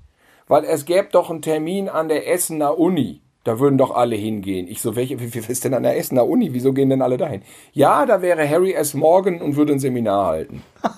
Weil 0.46 0.62
es 0.62 0.84
gäbe 0.84 1.08
doch 1.10 1.30
einen 1.30 1.42
Termin 1.42 1.88
an 1.88 2.06
der 2.06 2.32
Essener 2.32 2.78
Uni. 2.78 3.22
Da 3.42 3.58
würden 3.58 3.76
doch 3.76 3.90
alle 3.90 4.14
hingehen. 4.14 4.68
Ich 4.68 4.80
so, 4.80 4.94
welche, 4.94 5.18
wie, 5.18 5.34
wie 5.34 5.38
ist 5.50 5.64
denn 5.64 5.74
an 5.74 5.82
der 5.82 5.98
Essener 5.98 6.28
Uni? 6.28 6.52
Wieso 6.52 6.72
gehen 6.72 6.90
denn 6.90 7.02
alle 7.02 7.16
dahin? 7.16 7.42
Ja, 7.72 8.06
da 8.06 8.22
wäre 8.22 8.48
Harry 8.48 8.72
S. 8.72 8.94
Morgan 8.94 9.42
und 9.42 9.56
würde 9.56 9.72
ein 9.72 9.80
Seminar 9.80 10.26
halten. 10.26 10.62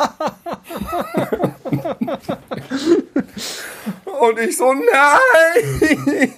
Und 4.20 4.38
ich 4.40 4.57
so, 4.57 4.72
nein, 4.72 6.32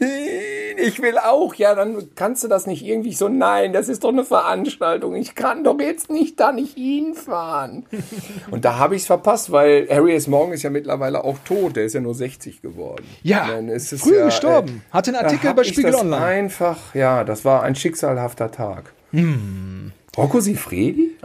ich 0.81 1.01
will 1.03 1.18
auch. 1.18 1.55
Ja, 1.55 1.74
dann 1.74 2.09
kannst 2.14 2.45
du 2.45 2.49
das 2.49 2.66
nicht 2.66 2.85
irgendwie 2.85 3.12
so, 3.12 3.28
nein, 3.28 3.72
das 3.72 3.89
ist 3.89 4.05
doch 4.05 4.11
eine 4.11 4.24
Veranstaltung. 4.24 5.14
Ich 5.14 5.35
kann 5.35 5.64
doch 5.64 5.78
jetzt 5.81 6.11
nicht 6.11 6.39
da 6.41 6.53
nicht 6.53 6.74
hinfahren. 6.74 7.87
Und 8.51 8.64
da 8.64 8.78
habe 8.78 8.97
ich 8.97 9.03
es 9.03 9.07
verpasst, 9.07 9.53
weil 9.53 9.89
Harry 9.91 10.14
S. 10.14 10.26
Morgan 10.26 10.55
ist 10.55 10.62
ja 10.62 10.70
mittlerweile 10.70 11.24
auch 11.24 11.39
tot. 11.45 11.76
Der 11.76 11.85
ist 11.85 11.95
ja 11.95 12.01
nur 12.01 12.14
60 12.14 12.62
geworden. 12.62 13.05
Ja, 13.22 13.49
Dann 13.49 13.68
ist 13.68 13.93
es 13.93 14.01
früh 14.03 14.18
ja, 14.18 14.26
gestorben. 14.26 14.83
äh, 14.91 14.95
Hatte 14.95 15.11
einen 15.14 15.24
Artikel 15.24 15.55
bei 15.55 15.62
ich 15.62 15.68
Spiegel 15.68 15.93
das 15.93 16.01
Online. 16.01 16.24
Einfach, 16.24 16.95
ja, 16.95 17.24
das 17.24 17.45
war 17.45 17.62
ein 17.62 17.74
schicksalhafter 17.74 18.51
Tag. 18.51 18.93
Hm. 19.12 19.93
Rocco 20.16 20.41
Sifredi? 20.41 21.16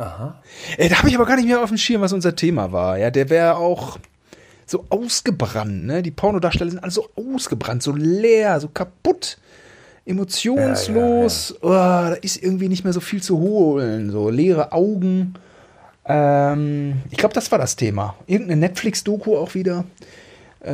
Äh, 0.77 0.89
da 0.89 0.97
habe 0.97 1.09
ich 1.09 1.15
aber 1.15 1.25
gar 1.25 1.35
nicht 1.37 1.47
mehr 1.47 1.61
auf 1.61 1.69
dem 1.69 1.77
Schirm, 1.77 2.01
was 2.01 2.13
unser 2.13 2.35
Thema 2.35 2.71
war. 2.71 2.97
Ja, 2.97 3.09
der 3.11 3.29
wäre 3.29 3.57
auch 3.57 3.97
so 4.65 4.85
ausgebrannt, 4.89 5.85
ne? 5.85 6.01
Die 6.01 6.11
Pornodarsteller 6.11 6.71
sind 6.71 6.79
alle 6.83 6.91
so 6.91 7.07
ausgebrannt, 7.15 7.83
so 7.83 7.93
leer, 7.93 8.59
so 8.59 8.67
kaputt, 8.67 9.37
emotionslos. 10.05 11.55
Oh, 11.61 11.69
da 11.69 12.13
ist 12.13 12.41
irgendwie 12.41 12.69
nicht 12.69 12.83
mehr 12.83 12.93
so 12.93 12.99
viel 12.99 13.21
zu 13.21 13.39
holen. 13.39 14.11
So 14.11 14.29
leere 14.29 14.71
Augen. 14.71 15.35
Ähm, 16.05 17.01
ich 17.09 17.17
glaube, 17.17 17.33
das 17.33 17.51
war 17.51 17.59
das 17.59 17.75
Thema. 17.75 18.15
Irgendeine 18.27 18.61
Netflix-Doku 18.61 19.35
auch 19.35 19.55
wieder. 19.55 19.85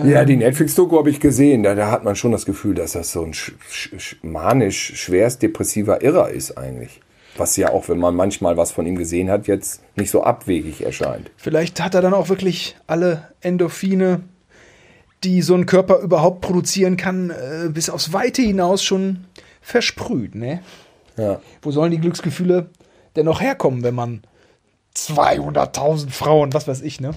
Ja, 0.06 0.24
die 0.24 0.38
Netflix-Doku 0.38 0.98
habe 0.98 1.10
ich 1.10 1.20
gesehen. 1.20 1.64
Da, 1.64 1.76
da 1.76 1.92
hat 1.92 2.04
man 2.04 2.16
schon 2.16 2.32
das 2.32 2.46
Gefühl, 2.46 2.76
dass 2.76 2.94
das 2.94 3.12
so 3.12 3.24
ein 3.24 3.34
sch 3.34 3.52
sch 3.70 4.16
manisch, 4.22 4.94
schwerst 4.96 5.42
depressiver 5.42 6.02
Irrer 6.02 6.30
ist 6.30 6.58
eigentlich. 6.58 7.02
Was 7.38 7.58
ja 7.58 7.70
auch, 7.70 7.90
wenn 7.90 7.98
man 7.98 8.16
manchmal 8.16 8.58
was 8.58 8.72
von 8.72 8.86
ihm 8.86 8.98
gesehen 8.98 9.30
hat, 9.30 9.48
jetzt 9.48 9.82
nicht 9.96 10.12
so 10.12 10.24
abwegig 10.24 10.84
erscheint. 10.84 11.32
Vielleicht 11.38 11.82
hat 11.82 11.96
er 11.96 12.02
dann 12.02 12.14
auch 12.14 12.30
wirklich 12.30 12.78
alle 12.88 13.30
Endorphine, 13.42 14.22
die 15.24 15.42
so 15.42 15.56
ein 15.56 15.66
Körper 15.66 16.00
überhaupt 16.00 16.42
produzieren 16.42 16.98
kann, 16.98 17.30
äh, 17.30 17.70
bis 17.70 17.90
aufs 17.90 18.14
Weite 18.14 18.42
hinaus 18.42 18.84
schon 18.84 19.26
versprüht, 19.62 20.36
ne? 20.36 20.62
Ja. 21.18 21.40
Wo 21.62 21.72
sollen 21.72 21.92
die 21.92 22.00
Glücksgefühle 22.00 22.70
denn 23.16 23.26
noch 23.26 23.42
herkommen, 23.42 23.84
wenn 23.84 23.96
man 23.96 24.22
200.000 24.96 26.10
Frauen, 26.10 26.54
was 26.54 26.68
weiß 26.68 26.82
ich, 26.82 27.00
ne? 27.00 27.12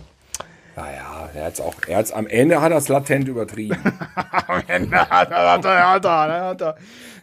Naja, 0.77 1.31
er 1.35 1.45
hat's 1.45 1.61
auch, 1.61 1.75
er 1.87 1.99
hat's, 1.99 2.13
am 2.13 2.27
Ende 2.27 2.61
hat 2.61 2.73
er 2.73 2.79
es 2.79 2.89
latent 2.89 3.29
übertrieben. 3.29 3.79
Am 4.49 4.63
Ende 4.67 4.99
hat 5.09 5.31
er, 5.31 5.53
hat 5.53 5.65
er, 5.65 5.91
hat 5.91 6.05
er, 6.05 6.45
hat 6.47 6.61
er 6.61 6.77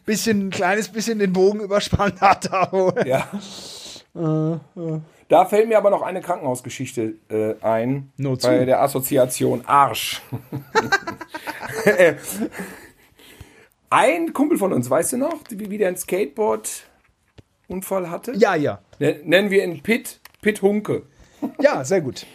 bisschen, 0.05 0.47
ein 0.47 0.49
kleines 0.49 0.89
bisschen 0.89 1.19
den 1.19 1.34
Bogen 1.34 1.59
überspannt 1.59 2.21
hat 2.21 2.45
er 2.51 2.71
wohl. 2.71 2.93
ja. 3.05 3.27
Da 5.32 5.45
fällt 5.45 5.69
mir 5.69 5.77
aber 5.77 5.89
noch 5.91 6.01
eine 6.01 6.19
Krankenhausgeschichte 6.19 7.13
äh, 7.29 7.55
ein. 7.61 8.11
Zu. 8.17 8.49
bei 8.49 8.65
der 8.65 8.82
Assoziation 8.82 9.63
Arsch. 9.65 10.21
Ein 13.89 14.34
Kumpel 14.34 14.57
von 14.57 14.73
uns, 14.73 14.89
weißt 14.89 15.13
du 15.13 15.17
noch, 15.17 15.39
wie 15.49 15.71
wie 15.71 15.77
der 15.77 15.88
ein 15.88 15.95
Skateboard 15.95 16.84
Unfall 17.69 18.09
hatte. 18.09 18.34
Ja, 18.36 18.55
ja. 18.55 18.82
Nennen 18.99 19.49
wir 19.49 19.63
ihn 19.63 19.82
Pit, 19.82 20.19
Pit 20.41 20.61
Hunke. 20.61 21.03
Ja, 21.61 21.86
sehr 21.86 22.01
gut. 22.01 22.25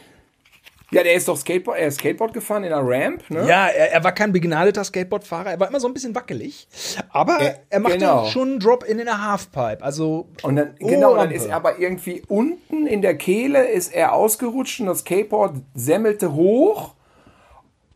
Ja, 0.92 1.02
der 1.02 1.14
ist 1.14 1.26
doch 1.26 1.36
Skateboard, 1.36 1.78
er 1.78 1.88
ist 1.88 1.98
Skateboard 1.98 2.32
gefahren 2.32 2.62
in 2.62 2.72
einer 2.72 2.86
Ramp, 2.86 3.28
ne? 3.28 3.40
Ja, 3.48 3.66
er, 3.66 3.92
er 3.92 4.04
war 4.04 4.12
kein 4.12 4.32
begnadeter 4.32 4.84
Skateboardfahrer, 4.84 5.50
er 5.50 5.60
war 5.60 5.68
immer 5.68 5.80
so 5.80 5.88
ein 5.88 5.94
bisschen 5.94 6.14
wackelig. 6.14 6.68
Aber 7.08 7.42
Ja, 7.42 7.54
er 7.70 7.80
machte 7.80 7.98
genau. 7.98 8.26
schon 8.26 8.50
einen 8.50 8.60
Drop 8.60 8.84
in 8.84 8.98
der 8.98 9.26
Halfpipe. 9.28 9.82
Also. 9.82 10.28
Und 10.42 10.56
dann, 10.56 10.74
oh, 10.80 10.86
genau, 10.86 11.16
dann 11.16 11.32
ist 11.32 11.46
er 11.46 11.56
aber 11.56 11.78
irgendwie 11.80 12.22
unten 12.28 12.86
in 12.86 13.02
der 13.02 13.16
Kehle 13.16 13.66
ist 13.66 13.92
er 13.92 14.12
ausgerutscht 14.12 14.78
und 14.80 14.86
das 14.86 15.00
Skateboard 15.00 15.56
semmelte 15.74 16.34
hoch 16.34 16.94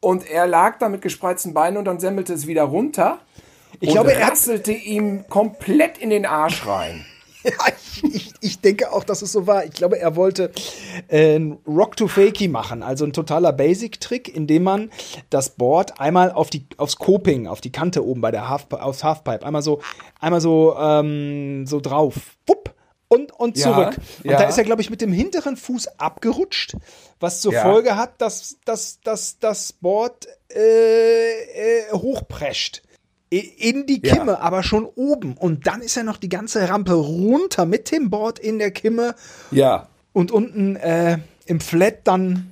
und 0.00 0.28
er 0.28 0.46
lag 0.48 0.78
da 0.78 0.88
mit 0.88 1.02
gespreizten 1.02 1.54
Beinen 1.54 1.76
und 1.76 1.84
dann 1.84 2.00
semmelte 2.00 2.32
es 2.32 2.46
wieder 2.46 2.64
runter. 2.64 3.18
Ich 3.78 3.90
und 3.90 3.94
glaube, 3.94 4.12
er 4.14 4.28
ratzelte 4.28 4.72
ihm 4.72 5.26
komplett 5.28 5.98
in 5.98 6.10
den 6.10 6.26
Arsch 6.26 6.66
rein. 6.66 7.04
Ja, 7.42 7.52
ich, 8.02 8.04
ich, 8.14 8.32
ich 8.40 8.60
denke 8.60 8.92
auch, 8.92 9.04
dass 9.04 9.22
es 9.22 9.32
so 9.32 9.46
war. 9.46 9.64
Ich 9.64 9.72
glaube, 9.72 9.98
er 9.98 10.16
wollte 10.16 10.50
äh, 11.08 11.36
ein 11.36 11.58
Rock 11.66 11.96
to 11.96 12.06
Fakey 12.06 12.48
machen, 12.48 12.82
also 12.82 13.04
ein 13.04 13.12
totaler 13.12 13.52
Basic-Trick, 13.52 14.34
indem 14.34 14.64
man 14.64 14.90
das 15.30 15.50
Board 15.50 16.00
einmal 16.00 16.32
auf 16.32 16.50
die, 16.50 16.66
aufs 16.76 16.96
Coping, 16.96 17.46
auf 17.46 17.60
die 17.60 17.72
Kante 17.72 18.04
oben 18.04 18.20
bei 18.20 18.30
der 18.30 18.48
Half, 18.48 18.66
aufs 18.72 19.04
Halfpipe, 19.04 19.44
einmal 19.46 19.62
so, 19.62 19.80
einmal 20.18 20.40
so, 20.40 20.76
ähm, 20.78 21.66
so 21.66 21.80
drauf, 21.80 22.14
wupp, 22.46 22.74
und, 23.08 23.32
und 23.32 23.58
Ja, 23.58 23.64
zurück. 23.64 23.96
Und 24.22 24.30
ja. 24.30 24.38
da 24.38 24.44
ist 24.44 24.56
er, 24.56 24.64
glaube 24.64 24.82
ich, 24.82 24.90
mit 24.90 25.00
dem 25.00 25.12
hinteren 25.12 25.56
Fuß 25.56 25.98
abgerutscht, 25.98 26.76
was 27.18 27.40
zur 27.40 27.52
Ja. 27.52 27.62
Folge 27.62 27.96
hat, 27.96 28.20
dass, 28.20 28.58
dass, 28.64 29.00
dass 29.00 29.38
das 29.40 29.72
Board 29.72 30.28
äh, 30.54 31.30
äh, 31.80 31.92
hochprescht. 31.92 32.82
In 33.30 33.86
die 33.86 34.00
Ja. 34.04 34.16
Kimme, 34.16 34.40
aber 34.40 34.64
schon 34.64 34.84
oben. 34.84 35.34
Und 35.34 35.66
dann 35.68 35.82
ist 35.82 35.96
er 35.96 36.02
noch 36.02 36.16
die 36.16 36.28
ganze 36.28 36.68
Rampe 36.68 36.94
runter 36.94 37.64
mit 37.64 37.92
dem 37.92 38.10
Board 38.10 38.40
in 38.40 38.58
der 38.58 38.72
Kimme 38.72 39.14
Ja. 39.52 39.86
und 40.12 40.32
unten 40.32 40.74
äh, 40.76 41.18
im 41.46 41.60
Flat 41.60 41.98
dann, 42.04 42.50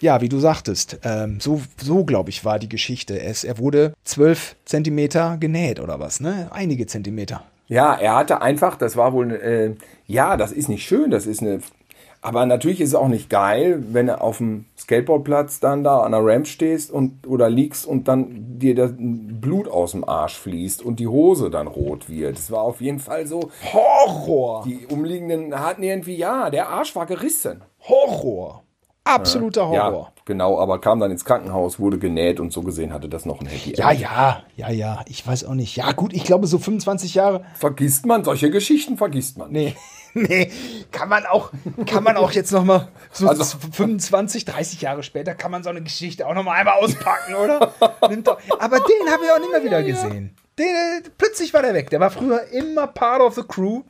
ja, 0.00 0.22
wie 0.22 0.30
du 0.30 0.38
sagtest, 0.38 0.98
ähm, 1.04 1.38
so, 1.40 1.60
so 1.82 2.04
glaube 2.04 2.30
ich, 2.30 2.46
war 2.46 2.58
die 2.58 2.68
Geschichte. 2.68 3.20
Es, 3.20 3.44
er 3.44 3.58
wurde 3.58 3.92
zwölf 4.04 4.56
Zentimeter 4.64 5.36
genäht 5.38 5.80
oder 5.80 6.00
was, 6.00 6.20
ne? 6.20 6.48
Einige 6.50 6.86
Zentimeter. 6.86 7.42
Ja, 7.68 7.94
er 7.94 8.14
hatte 8.16 8.40
einfach, 8.40 8.76
das 8.78 8.96
war 8.96 9.12
wohl, 9.12 9.32
äh, 9.32 9.74
ja, 10.06 10.36
das 10.38 10.50
ist 10.52 10.68
nicht 10.70 10.86
schön, 10.86 11.10
das 11.10 11.26
ist 11.26 11.42
eine, 11.42 11.60
aber 12.22 12.46
natürlich 12.46 12.80
ist 12.80 12.90
es 12.90 12.94
auch 12.94 13.08
nicht 13.08 13.30
geil, 13.30 13.82
wenn 13.92 14.06
du 14.08 14.20
auf 14.20 14.38
dem 14.38 14.64
Skateboardplatz 14.78 15.60
dann 15.60 15.84
da 15.84 16.00
an 16.00 16.12
der 16.12 16.24
Ramp 16.24 16.46
stehst 16.46 16.90
und 16.90 17.26
oder 17.26 17.48
liegst 17.50 17.86
und 17.86 18.08
dann 18.08 18.58
dir 18.58 18.74
das 18.74 18.92
Blut 18.96 19.68
aus 19.68 19.92
dem 19.92 20.08
Arsch 20.08 20.36
fließt 20.38 20.82
und 20.82 20.98
die 21.00 21.06
Hose 21.08 21.50
dann 21.50 21.66
rot 21.66 22.08
wird. 22.08 22.38
Es 22.38 22.50
war 22.50 22.62
auf 22.62 22.80
jeden 22.80 22.98
Fall 22.98 23.26
so, 23.26 23.50
Horror! 23.72 24.64
die 24.66 24.86
umliegenden 24.86 25.58
hatten 25.60 25.82
irgendwie, 25.82 26.16
ja, 26.16 26.50
der 26.50 26.68
Arsch 26.68 26.94
war 26.96 27.06
gerissen. 27.06 27.62
Horror! 27.88 28.62
Absoluter 29.04 29.70
Ja, 29.72 29.86
Horror. 29.86 30.12
genau, 30.24 30.58
aber 30.58 30.80
kam 30.80 30.98
dann 30.98 31.12
ins 31.12 31.24
Krankenhaus, 31.24 31.78
wurde 31.78 31.96
genäht 31.98 32.40
und 32.40 32.52
so 32.52 32.62
gesehen 32.62 32.92
hatte 32.92 33.08
das 33.08 33.24
noch 33.24 33.40
ein 33.40 33.46
Happy 33.46 33.72
Ja, 33.76 33.92
End. 33.92 34.00
ja, 34.00 34.42
ja, 34.56 34.70
ja, 34.70 35.04
ich 35.06 35.24
weiß 35.24 35.44
auch 35.44 35.54
nicht. 35.54 35.76
Ja, 35.76 35.92
gut, 35.92 36.12
ich 36.12 36.24
glaube, 36.24 36.48
so 36.48 36.58
25 36.58 37.14
Jahre. 37.14 37.44
Vergisst 37.54 38.04
man, 38.04 38.24
solche 38.24 38.50
Geschichten 38.50 38.96
vergisst 38.96 39.38
man. 39.38 39.52
Nee, 39.52 39.76
nee, 40.16 40.50
kann 40.90 41.08
man 41.08 41.26
auch, 41.26 41.50
kann 41.86 42.02
man 42.02 42.16
auch 42.16 42.32
jetzt 42.32 42.50
noch 42.52 42.64
mal 42.64 42.88
so 43.12 43.28
Also- 43.28 43.58
25, 43.72 44.44
30 44.44 44.80
Jahre 44.80 45.02
später 45.02 45.34
kann 45.34 45.50
man 45.50 45.62
so 45.62 45.70
eine 45.70 45.82
Geschichte 45.82 46.26
auch 46.26 46.34
noch 46.34 46.42
mal 46.42 46.52
einmal 46.52 46.78
auspacken, 46.78 47.34
oder? 47.34 47.72
Aber 47.80 48.10
den 48.10 49.10
habe 49.12 49.24
ich 49.24 49.30
auch 49.32 49.38
nicht 49.38 49.52
mehr 49.52 49.62
wieder 49.64 49.82
gesehen. 49.82 50.34
Den, 50.58 50.66
äh, 50.66 51.02
plötzlich 51.18 51.52
war 51.54 51.62
der 51.62 51.74
weg. 51.74 51.90
Der 51.90 52.00
war 52.00 52.10
früher 52.10 52.42
immer 52.52 52.86
part 52.86 53.20
of 53.20 53.34
the 53.34 53.42
crew 53.46 53.82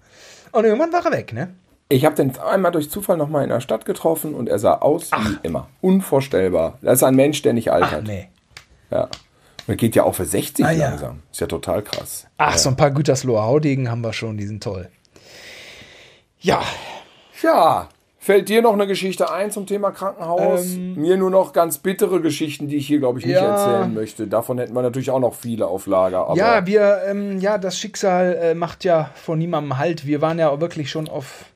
und 0.53 0.65
irgendwann 0.65 0.93
war 0.93 1.05
er 1.07 1.13
weg, 1.13 1.33
ne? 1.33 1.55
Ich 1.89 2.05
habe 2.05 2.17
den 2.17 2.37
einmal 2.41 2.73
durch 2.73 2.91
Zufall 2.91 3.17
nochmal 3.17 3.45
in 3.45 3.51
der 3.51 3.61
Stadt 3.61 3.85
getroffen 3.85 4.35
und 4.35 4.49
er 4.49 4.59
sah 4.59 4.75
aus 4.79 5.11
wie 5.13 5.39
immer. 5.45 5.69
Unvorstellbar. 5.81 6.79
Das 6.83 6.95
ist 6.99 7.03
ein 7.05 7.15
Mensch, 7.15 7.43
der 7.43 7.53
nicht 7.53 7.71
Ach 7.71 7.75
altert. 7.75 8.05
nee. 8.09 8.29
Ja. 8.91 9.05
Und 9.05 9.11
er 9.69 9.77
geht 9.77 9.95
ja 9.95 10.03
auch 10.03 10.15
für 10.17 10.25
60 10.25 10.65
Ah, 10.65 10.71
ja. 10.73 10.89
langsam. 10.91 11.23
Ist 11.31 11.41
ja 11.41 11.47
total 11.47 11.83
krass. 11.83 12.27
Ach, 12.39 12.57
so 12.59 12.69
ein 12.71 12.77
paar 12.77 12.91
Gütersloher 12.91 13.45
Haudegen 13.45 13.89
haben 13.91 14.01
wir 14.03 14.13
schon, 14.13 14.37
die 14.37 14.47
sind 14.47 14.63
toll. 14.63 14.89
Ja, 16.47 16.63
Ja, 17.43 17.89
fällt 18.21 18.49
dir 18.49 18.63
noch 18.63 18.73
eine 18.73 18.87
Geschichte 18.87 19.31
ein 19.33 19.51
zum 19.51 19.67
Thema 19.67 19.91
Krankenhaus? 19.91 20.65
Mir 20.77 21.17
nur 21.17 21.31
noch 21.31 21.53
ganz 21.53 21.79
bittere 21.79 22.21
Geschichten, 22.21 22.69
die 22.69 22.77
ich 22.77 22.87
hier, 22.87 23.01
glaube 23.01 23.19
ich, 23.19 23.27
nicht 23.27 23.37
Ähm. 23.37 23.43
Ja. 23.43 23.51
erzählen 23.51 23.93
möchte. 23.93 24.27
Davon 24.29 24.59
hätten 24.59 24.73
wir 24.73 24.83
natürlich 24.83 25.11
auch 25.11 25.19
noch 25.19 25.35
viele 25.35 25.67
auf 25.67 25.87
Lager. 25.89 26.33
Ja, 26.37 26.65
wir, 26.65 27.03
ähm, 27.09 27.41
ja, 27.41 27.59
das 27.59 27.77
Schicksal 27.79 28.35
äh, 28.41 28.55
macht 28.55 28.85
ja 28.85 29.11
vor 29.17 29.35
niemandem 29.35 29.77
Halt. 29.79 30.07
Wir 30.07 30.21
waren 30.21 30.39
ja 30.39 30.61
wirklich 30.61 30.89
schon 30.89 31.09
auf 31.09 31.47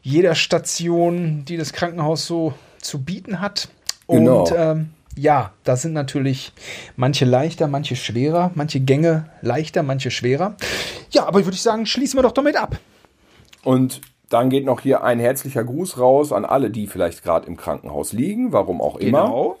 jeder 0.00 0.34
Station, 0.34 1.44
die 1.46 1.58
das 1.58 1.74
Krankenhaus 1.74 2.26
so 2.26 2.54
zu 2.80 3.04
bieten 3.04 3.38
hat. 3.40 3.68
Und 4.06 4.24
Genau. 4.24 4.46
ähm, 4.56 4.90
ja, 5.14 5.52
da 5.64 5.76
sind 5.76 5.92
natürlich 5.92 6.52
manche 6.96 7.26
leichter, 7.26 7.68
manche 7.68 7.96
schwerer, 7.96 8.50
manche 8.54 8.80
Gänge 8.80 9.28
leichter, 9.42 9.82
manche 9.82 10.10
schwerer. 10.10 10.56
Ja, 11.10 11.26
aber 11.26 11.44
würde 11.44 11.54
ich 11.54 11.62
sagen, 11.62 11.84
schließen 11.84 12.16
wir 12.18 12.22
doch 12.22 12.32
damit 12.32 12.56
ab. 12.56 12.78
Und 13.62 14.00
dann 14.32 14.50
geht 14.50 14.64
noch 14.64 14.80
hier 14.80 15.02
ein 15.04 15.18
herzlicher 15.20 15.64
Gruß 15.64 15.98
raus 15.98 16.32
an 16.32 16.44
alle, 16.44 16.70
die 16.70 16.86
vielleicht 16.86 17.22
gerade 17.22 17.46
im 17.46 17.56
Krankenhaus 17.56 18.12
liegen, 18.12 18.52
warum 18.52 18.80
auch 18.80 18.98
Genau. 18.98 19.56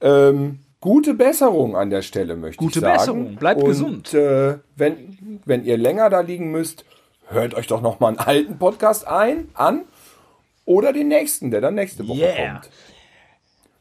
immer. 0.00 0.10
Ähm, 0.28 0.58
gute 0.80 1.14
Besserung 1.14 1.76
an 1.76 1.90
der 1.90 2.02
Stelle, 2.02 2.36
möchte 2.36 2.58
Gute 2.64 2.78
ich 2.78 2.84
sagen. 2.84 2.98
Besserung, 2.98 3.34
bleibt 3.36 3.60
Und, 3.62 3.68
gesund. 3.68 4.14
Äh, 4.14 4.58
wenn, 4.76 5.40
wenn 5.44 5.64
ihr 5.64 5.76
länger 5.76 6.10
da 6.10 6.20
liegen 6.20 6.50
müsst, 6.50 6.84
hört 7.28 7.54
euch 7.54 7.66
doch 7.66 7.82
noch 7.82 8.00
mal 8.00 8.08
einen 8.08 8.18
alten 8.18 8.58
Podcast 8.58 9.06
ein, 9.06 9.48
an 9.54 9.82
oder 10.64 10.92
den 10.92 11.08
nächsten, 11.08 11.50
der 11.50 11.60
dann 11.60 11.74
nächste 11.74 12.08
Woche 12.08 12.18
Yeah. 12.20 12.52
kommt. 12.54 12.70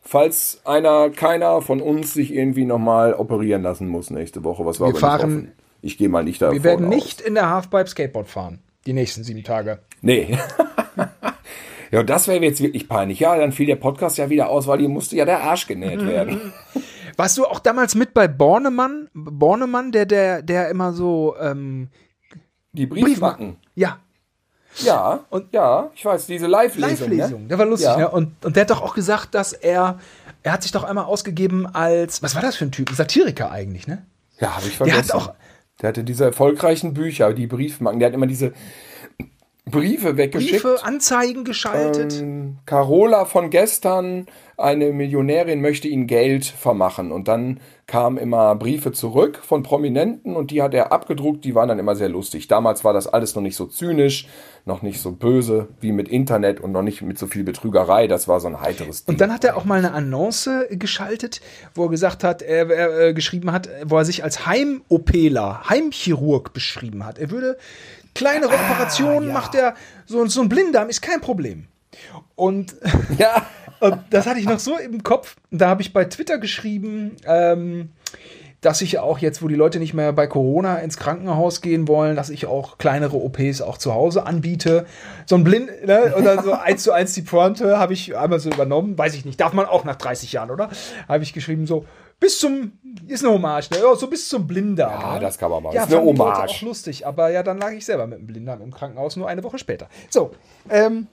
Falls 0.01 0.61
einer, 0.65 1.09
keiner 1.11 1.61
von 1.61 1.81
uns 1.81 2.13
sich 2.13 2.33
irgendwie 2.33 2.65
noch 2.65 2.79
mal 2.79 3.13
operieren 3.13 3.61
lassen 3.61 3.87
muss 3.87 4.09
nächste 4.09 4.43
Woche, 4.43 4.65
was 4.65 4.79
wir, 4.79 4.87
Wir 4.87 4.95
fahren- 4.95 5.21
hoffen. 5.21 5.51
Ich 5.81 5.97
gehe 5.97 6.09
mal 6.09 6.23
nicht 6.23 6.41
davon 6.41 6.55
Wir 6.55 6.63
werden 6.63 6.87
aus. 6.87 6.93
nicht 6.95 7.21
in 7.21 7.35
der 7.35 7.49
Halfpipe 7.49 7.87
Skateboard 7.87 8.27
fahren. 8.27 8.59
Die 8.85 8.93
nächsten 8.93 9.23
sieben 9.23 9.43
Tage. 9.43 9.79
Nee. 10.01 10.37
ja, 11.91 12.03
das 12.03 12.27
wäre 12.27 12.43
jetzt 12.43 12.61
wirklich 12.61 12.87
peinlich. 12.87 13.19
Ja, 13.19 13.37
dann 13.37 13.51
fiel 13.51 13.65
der 13.67 13.75
Podcast 13.75 14.17
ja 14.17 14.29
wieder 14.29 14.49
aus, 14.49 14.67
weil 14.67 14.79
hier 14.79 14.89
musste 14.89 15.15
ja 15.15 15.25
der 15.25 15.41
Arsch 15.43 15.67
genäht 15.67 16.05
werden. 16.05 16.53
Warst 17.17 17.37
du 17.37 17.45
auch 17.45 17.59
damals 17.59 17.95
mit 17.95 18.13
bei 18.13 18.27
Bornemann? 18.29 19.09
Bornemann, 19.13 19.91
der, 19.91 20.05
der, 20.05 20.41
der 20.41 20.69
immer 20.69 20.93
so, 20.93 21.35
ähm, 21.39 21.89
Die 22.71 22.85
Briefmarken. 22.85 23.57
ja, 23.75 23.99
Ja, 24.77 25.25
und 25.29 25.53
ja, 25.53 25.89
ich 25.95 26.05
weiß, 26.05 26.27
diese 26.27 26.47
Live-Lesung. 26.47 27.09
Live-Lesung. 27.09 27.41
Ne? 27.43 27.47
Der 27.49 27.57
war 27.59 27.65
lustig, 27.65 27.89
Ja. 27.89 27.97
ne? 27.97 28.09
Und, 28.09 28.45
und 28.45 28.55
der 28.55 28.61
hat 28.61 28.69
doch 28.69 28.81
auch 28.81 28.93
gesagt, 28.95 29.35
dass 29.35 29.51
er, 29.51 29.99
er 30.43 30.53
hat 30.53 30.63
sich 30.63 30.71
doch 30.71 30.85
einmal 30.85 31.03
ausgegeben 31.05 31.67
als, 31.67 32.23
was 32.23 32.35
war 32.35 32.41
das 32.41 32.55
für 32.55 32.63
ein 32.65 32.71
Typ? 32.71 32.89
Ein 32.89 32.95
Satiriker 32.95 33.51
eigentlich, 33.51 33.85
ne? 33.87 34.05
Ja, 34.39 34.55
habe 34.55 34.67
ich 34.67 34.77
Der 34.77 34.87
vergessen. 34.87 35.13
hat 35.13 35.15
auch- 35.15 35.33
der 35.81 35.89
hatte 35.89 36.03
diese 36.03 36.25
erfolgreichen 36.25 36.93
Bücher, 36.93 37.33
die 37.33 37.47
Briefmarken. 37.47 37.99
Der 37.99 38.09
hat 38.09 38.15
immer 38.15 38.27
diese 38.27 38.53
Briefe 39.69 40.17
weggeschickt. 40.17 40.63
Briefe, 40.63 40.83
Anzeigen 40.83 41.43
geschaltet. 41.43 42.19
Ähm, 42.21 42.57
Carola 42.65 43.25
von 43.25 43.49
gestern, 43.49 44.27
eine 44.57 44.91
Millionärin, 44.91 45.61
möchte 45.61 45.87
ihnen 45.87 46.07
Geld 46.07 46.45
vermachen. 46.45 47.11
Und 47.11 47.27
dann 47.27 47.59
kamen 47.87 48.17
immer 48.17 48.55
Briefe 48.55 48.91
zurück 48.91 49.39
von 49.41 49.63
Prominenten 49.63 50.35
und 50.35 50.51
die 50.51 50.61
hat 50.61 50.73
er 50.73 50.91
abgedruckt. 50.91 51.43
Die 51.43 51.55
waren 51.55 51.67
dann 51.69 51.79
immer 51.79 51.95
sehr 51.95 52.09
lustig. 52.09 52.47
Damals 52.47 52.83
war 52.83 52.93
das 52.93 53.07
alles 53.07 53.35
noch 53.35 53.41
nicht 53.41 53.55
so 53.55 53.65
zynisch, 53.65 54.27
noch 54.65 54.81
nicht 54.81 55.01
so 55.01 55.11
böse 55.11 55.69
wie 55.81 55.91
mit 55.91 56.07
Internet 56.07 56.59
und 56.59 56.71
noch 56.71 56.83
nicht 56.83 57.01
mit 57.01 57.17
so 57.17 57.25
viel 57.25 57.43
Betrügerei. 57.43 58.07
Das 58.07 58.27
war 58.27 58.39
so 58.39 58.47
ein 58.47 58.61
heiteres 58.61 59.05
Ding. 59.05 59.13
Und 59.13 59.21
dann 59.21 59.33
hat 59.33 59.43
er 59.43 59.57
auch 59.57 59.65
mal 59.65 59.79
eine 59.79 59.93
Annonce 59.93 60.67
geschaltet, 60.69 61.41
wo 61.73 61.85
er 61.85 61.89
gesagt 61.89 62.23
hat, 62.23 62.41
er, 62.41 62.69
er 62.69 63.07
äh, 63.07 63.13
geschrieben 63.13 63.51
hat, 63.51 63.69
wo 63.85 63.97
er 63.97 64.05
sich 64.05 64.23
als 64.23 64.45
Heim-OPler, 64.45 65.69
Heimchirurg 65.69 66.53
beschrieben 66.53 67.05
hat. 67.05 67.17
Er 67.17 67.31
würde 67.31 67.57
kleinere 68.15 68.53
Operationen 68.53 69.31
macht 69.31 69.55
er, 69.55 69.75
so, 70.05 70.25
so 70.27 70.41
ein 70.41 70.49
Blinddarm 70.49 70.89
ist 70.89 71.01
kein 71.01 71.21
Problem. 71.21 71.67
Und 72.35 72.75
ja, 73.17 73.45
Und 73.79 73.97
das 74.09 74.27
hatte 74.27 74.39
ich 74.39 74.45
noch 74.45 74.59
so 74.59 74.77
im 74.77 75.03
Kopf. 75.03 75.35
Da 75.51 75.69
habe 75.69 75.81
ich 75.81 75.93
bei 75.93 76.05
Twitter 76.05 76.37
geschrieben, 76.37 77.15
ähm, 77.25 77.89
dass 78.61 78.81
ich 78.81 78.99
auch 78.99 79.19
jetzt, 79.19 79.41
wo 79.41 79.47
die 79.47 79.55
Leute 79.55 79.79
nicht 79.79 79.93
mehr 79.93 80.11
bei 80.11 80.27
Corona 80.27 80.79
ins 80.79 80.97
Krankenhaus 80.97 81.61
gehen 81.61 81.87
wollen, 81.87 82.17
dass 82.17 82.29
ich 82.29 82.45
auch 82.45 82.77
kleinere 82.77 83.15
OPs 83.15 83.61
auch 83.61 83.77
zu 83.77 83.93
Hause 83.93 84.25
anbiete. 84.25 84.85
So 85.25 85.35
ein 85.35 85.45
Blind, 85.45 85.69
ne, 85.85 86.13
oder 86.17 86.43
so 86.43 86.51
eins 86.51 86.83
zu 86.83 86.91
eins 86.91 87.13
die 87.13 87.21
Pointe 87.21 87.79
habe 87.79 87.93
ich 87.93 88.17
einmal 88.17 88.39
so 88.39 88.49
übernommen. 88.49 88.97
Weiß 88.97 89.15
ich 89.15 89.23
nicht, 89.23 89.39
darf 89.39 89.53
man 89.53 89.65
auch 89.65 89.85
nach 89.85 89.95
30 89.95 90.33
Jahren, 90.33 90.51
oder? 90.51 90.69
Habe 91.07 91.23
ich 91.23 91.31
geschrieben, 91.31 91.67
so 91.67 91.85
bis 92.19 92.39
zum, 92.39 92.73
ist 93.07 93.23
eine 93.23 93.33
Hommage, 93.33 93.69
ne? 93.71 93.77
Ja, 93.79 93.95
so 93.95 94.07
bis 94.07 94.27
zum 94.27 94.45
Blinddarm. 94.45 95.01
Ja, 95.01 95.13
ne? 95.15 95.19
das 95.21 95.37
kann 95.37 95.49
man 95.51 95.63
mal. 95.63 95.73
Ja, 95.73 95.81
Das 95.81 95.89
ist 95.89 95.95
eine 95.95 96.05
Hommage. 96.05 96.49
auch 96.51 96.61
lustig, 96.61 97.05
aber 97.07 97.29
ja, 97.29 97.43
dann 97.43 97.57
lag 97.57 97.71
ich 97.71 97.85
selber 97.85 98.07
mit 98.07 98.19
dem 98.19 98.27
Blinddarm 98.27 98.61
im 98.61 98.73
Krankenhaus, 98.73 99.15
nur 99.15 99.27
eine 99.27 99.43
Woche 99.43 99.57
später. 99.57 99.87
So, 100.09 100.31
ähm, 100.69 101.07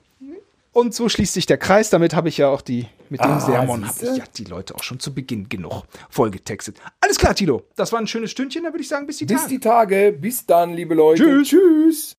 und 0.73 0.93
so 0.93 1.09
schließt 1.09 1.33
sich 1.33 1.47
der 1.47 1.57
Kreis. 1.57 1.89
Damit 1.89 2.13
habe 2.13 2.29
ich 2.29 2.37
ja 2.37 2.49
auch 2.49 2.61
die, 2.61 2.85
mit 3.09 3.19
dem 3.23 3.31
Ah, 3.31 3.39
Sermon 3.39 3.87
habe 3.87 3.97
ich 4.05 4.17
ja 4.17 4.23
die 4.37 4.43
Leute 4.43 4.75
auch 4.75 4.83
schon 4.83 4.99
zu 4.99 5.11
Beginn 5.11 5.49
genug 5.49 5.83
vollgetextet. 6.09 6.77
Alles 7.01 7.17
klar, 7.17 7.33
Tilo. 7.33 7.63
Das 7.75 7.91
war 7.93 7.99
ein 7.99 8.05
schönes 8.05 8.29
Stündchen. 8.29 8.63
Da 8.63 8.69
würde 8.71 8.81
ich 8.83 8.87
sagen, 8.87 9.07
bis 9.07 9.17
die 9.17 9.25
bis 9.25 9.37
Tage. 9.41 9.49
die 9.49 9.59
Tage. 9.59 10.11
Bis 10.19 10.45
dann, 10.45 10.73
liebe 10.75 10.93
Leute. 10.93 11.23
Tschüss. 11.23 11.47
Tschüss. 11.49 12.15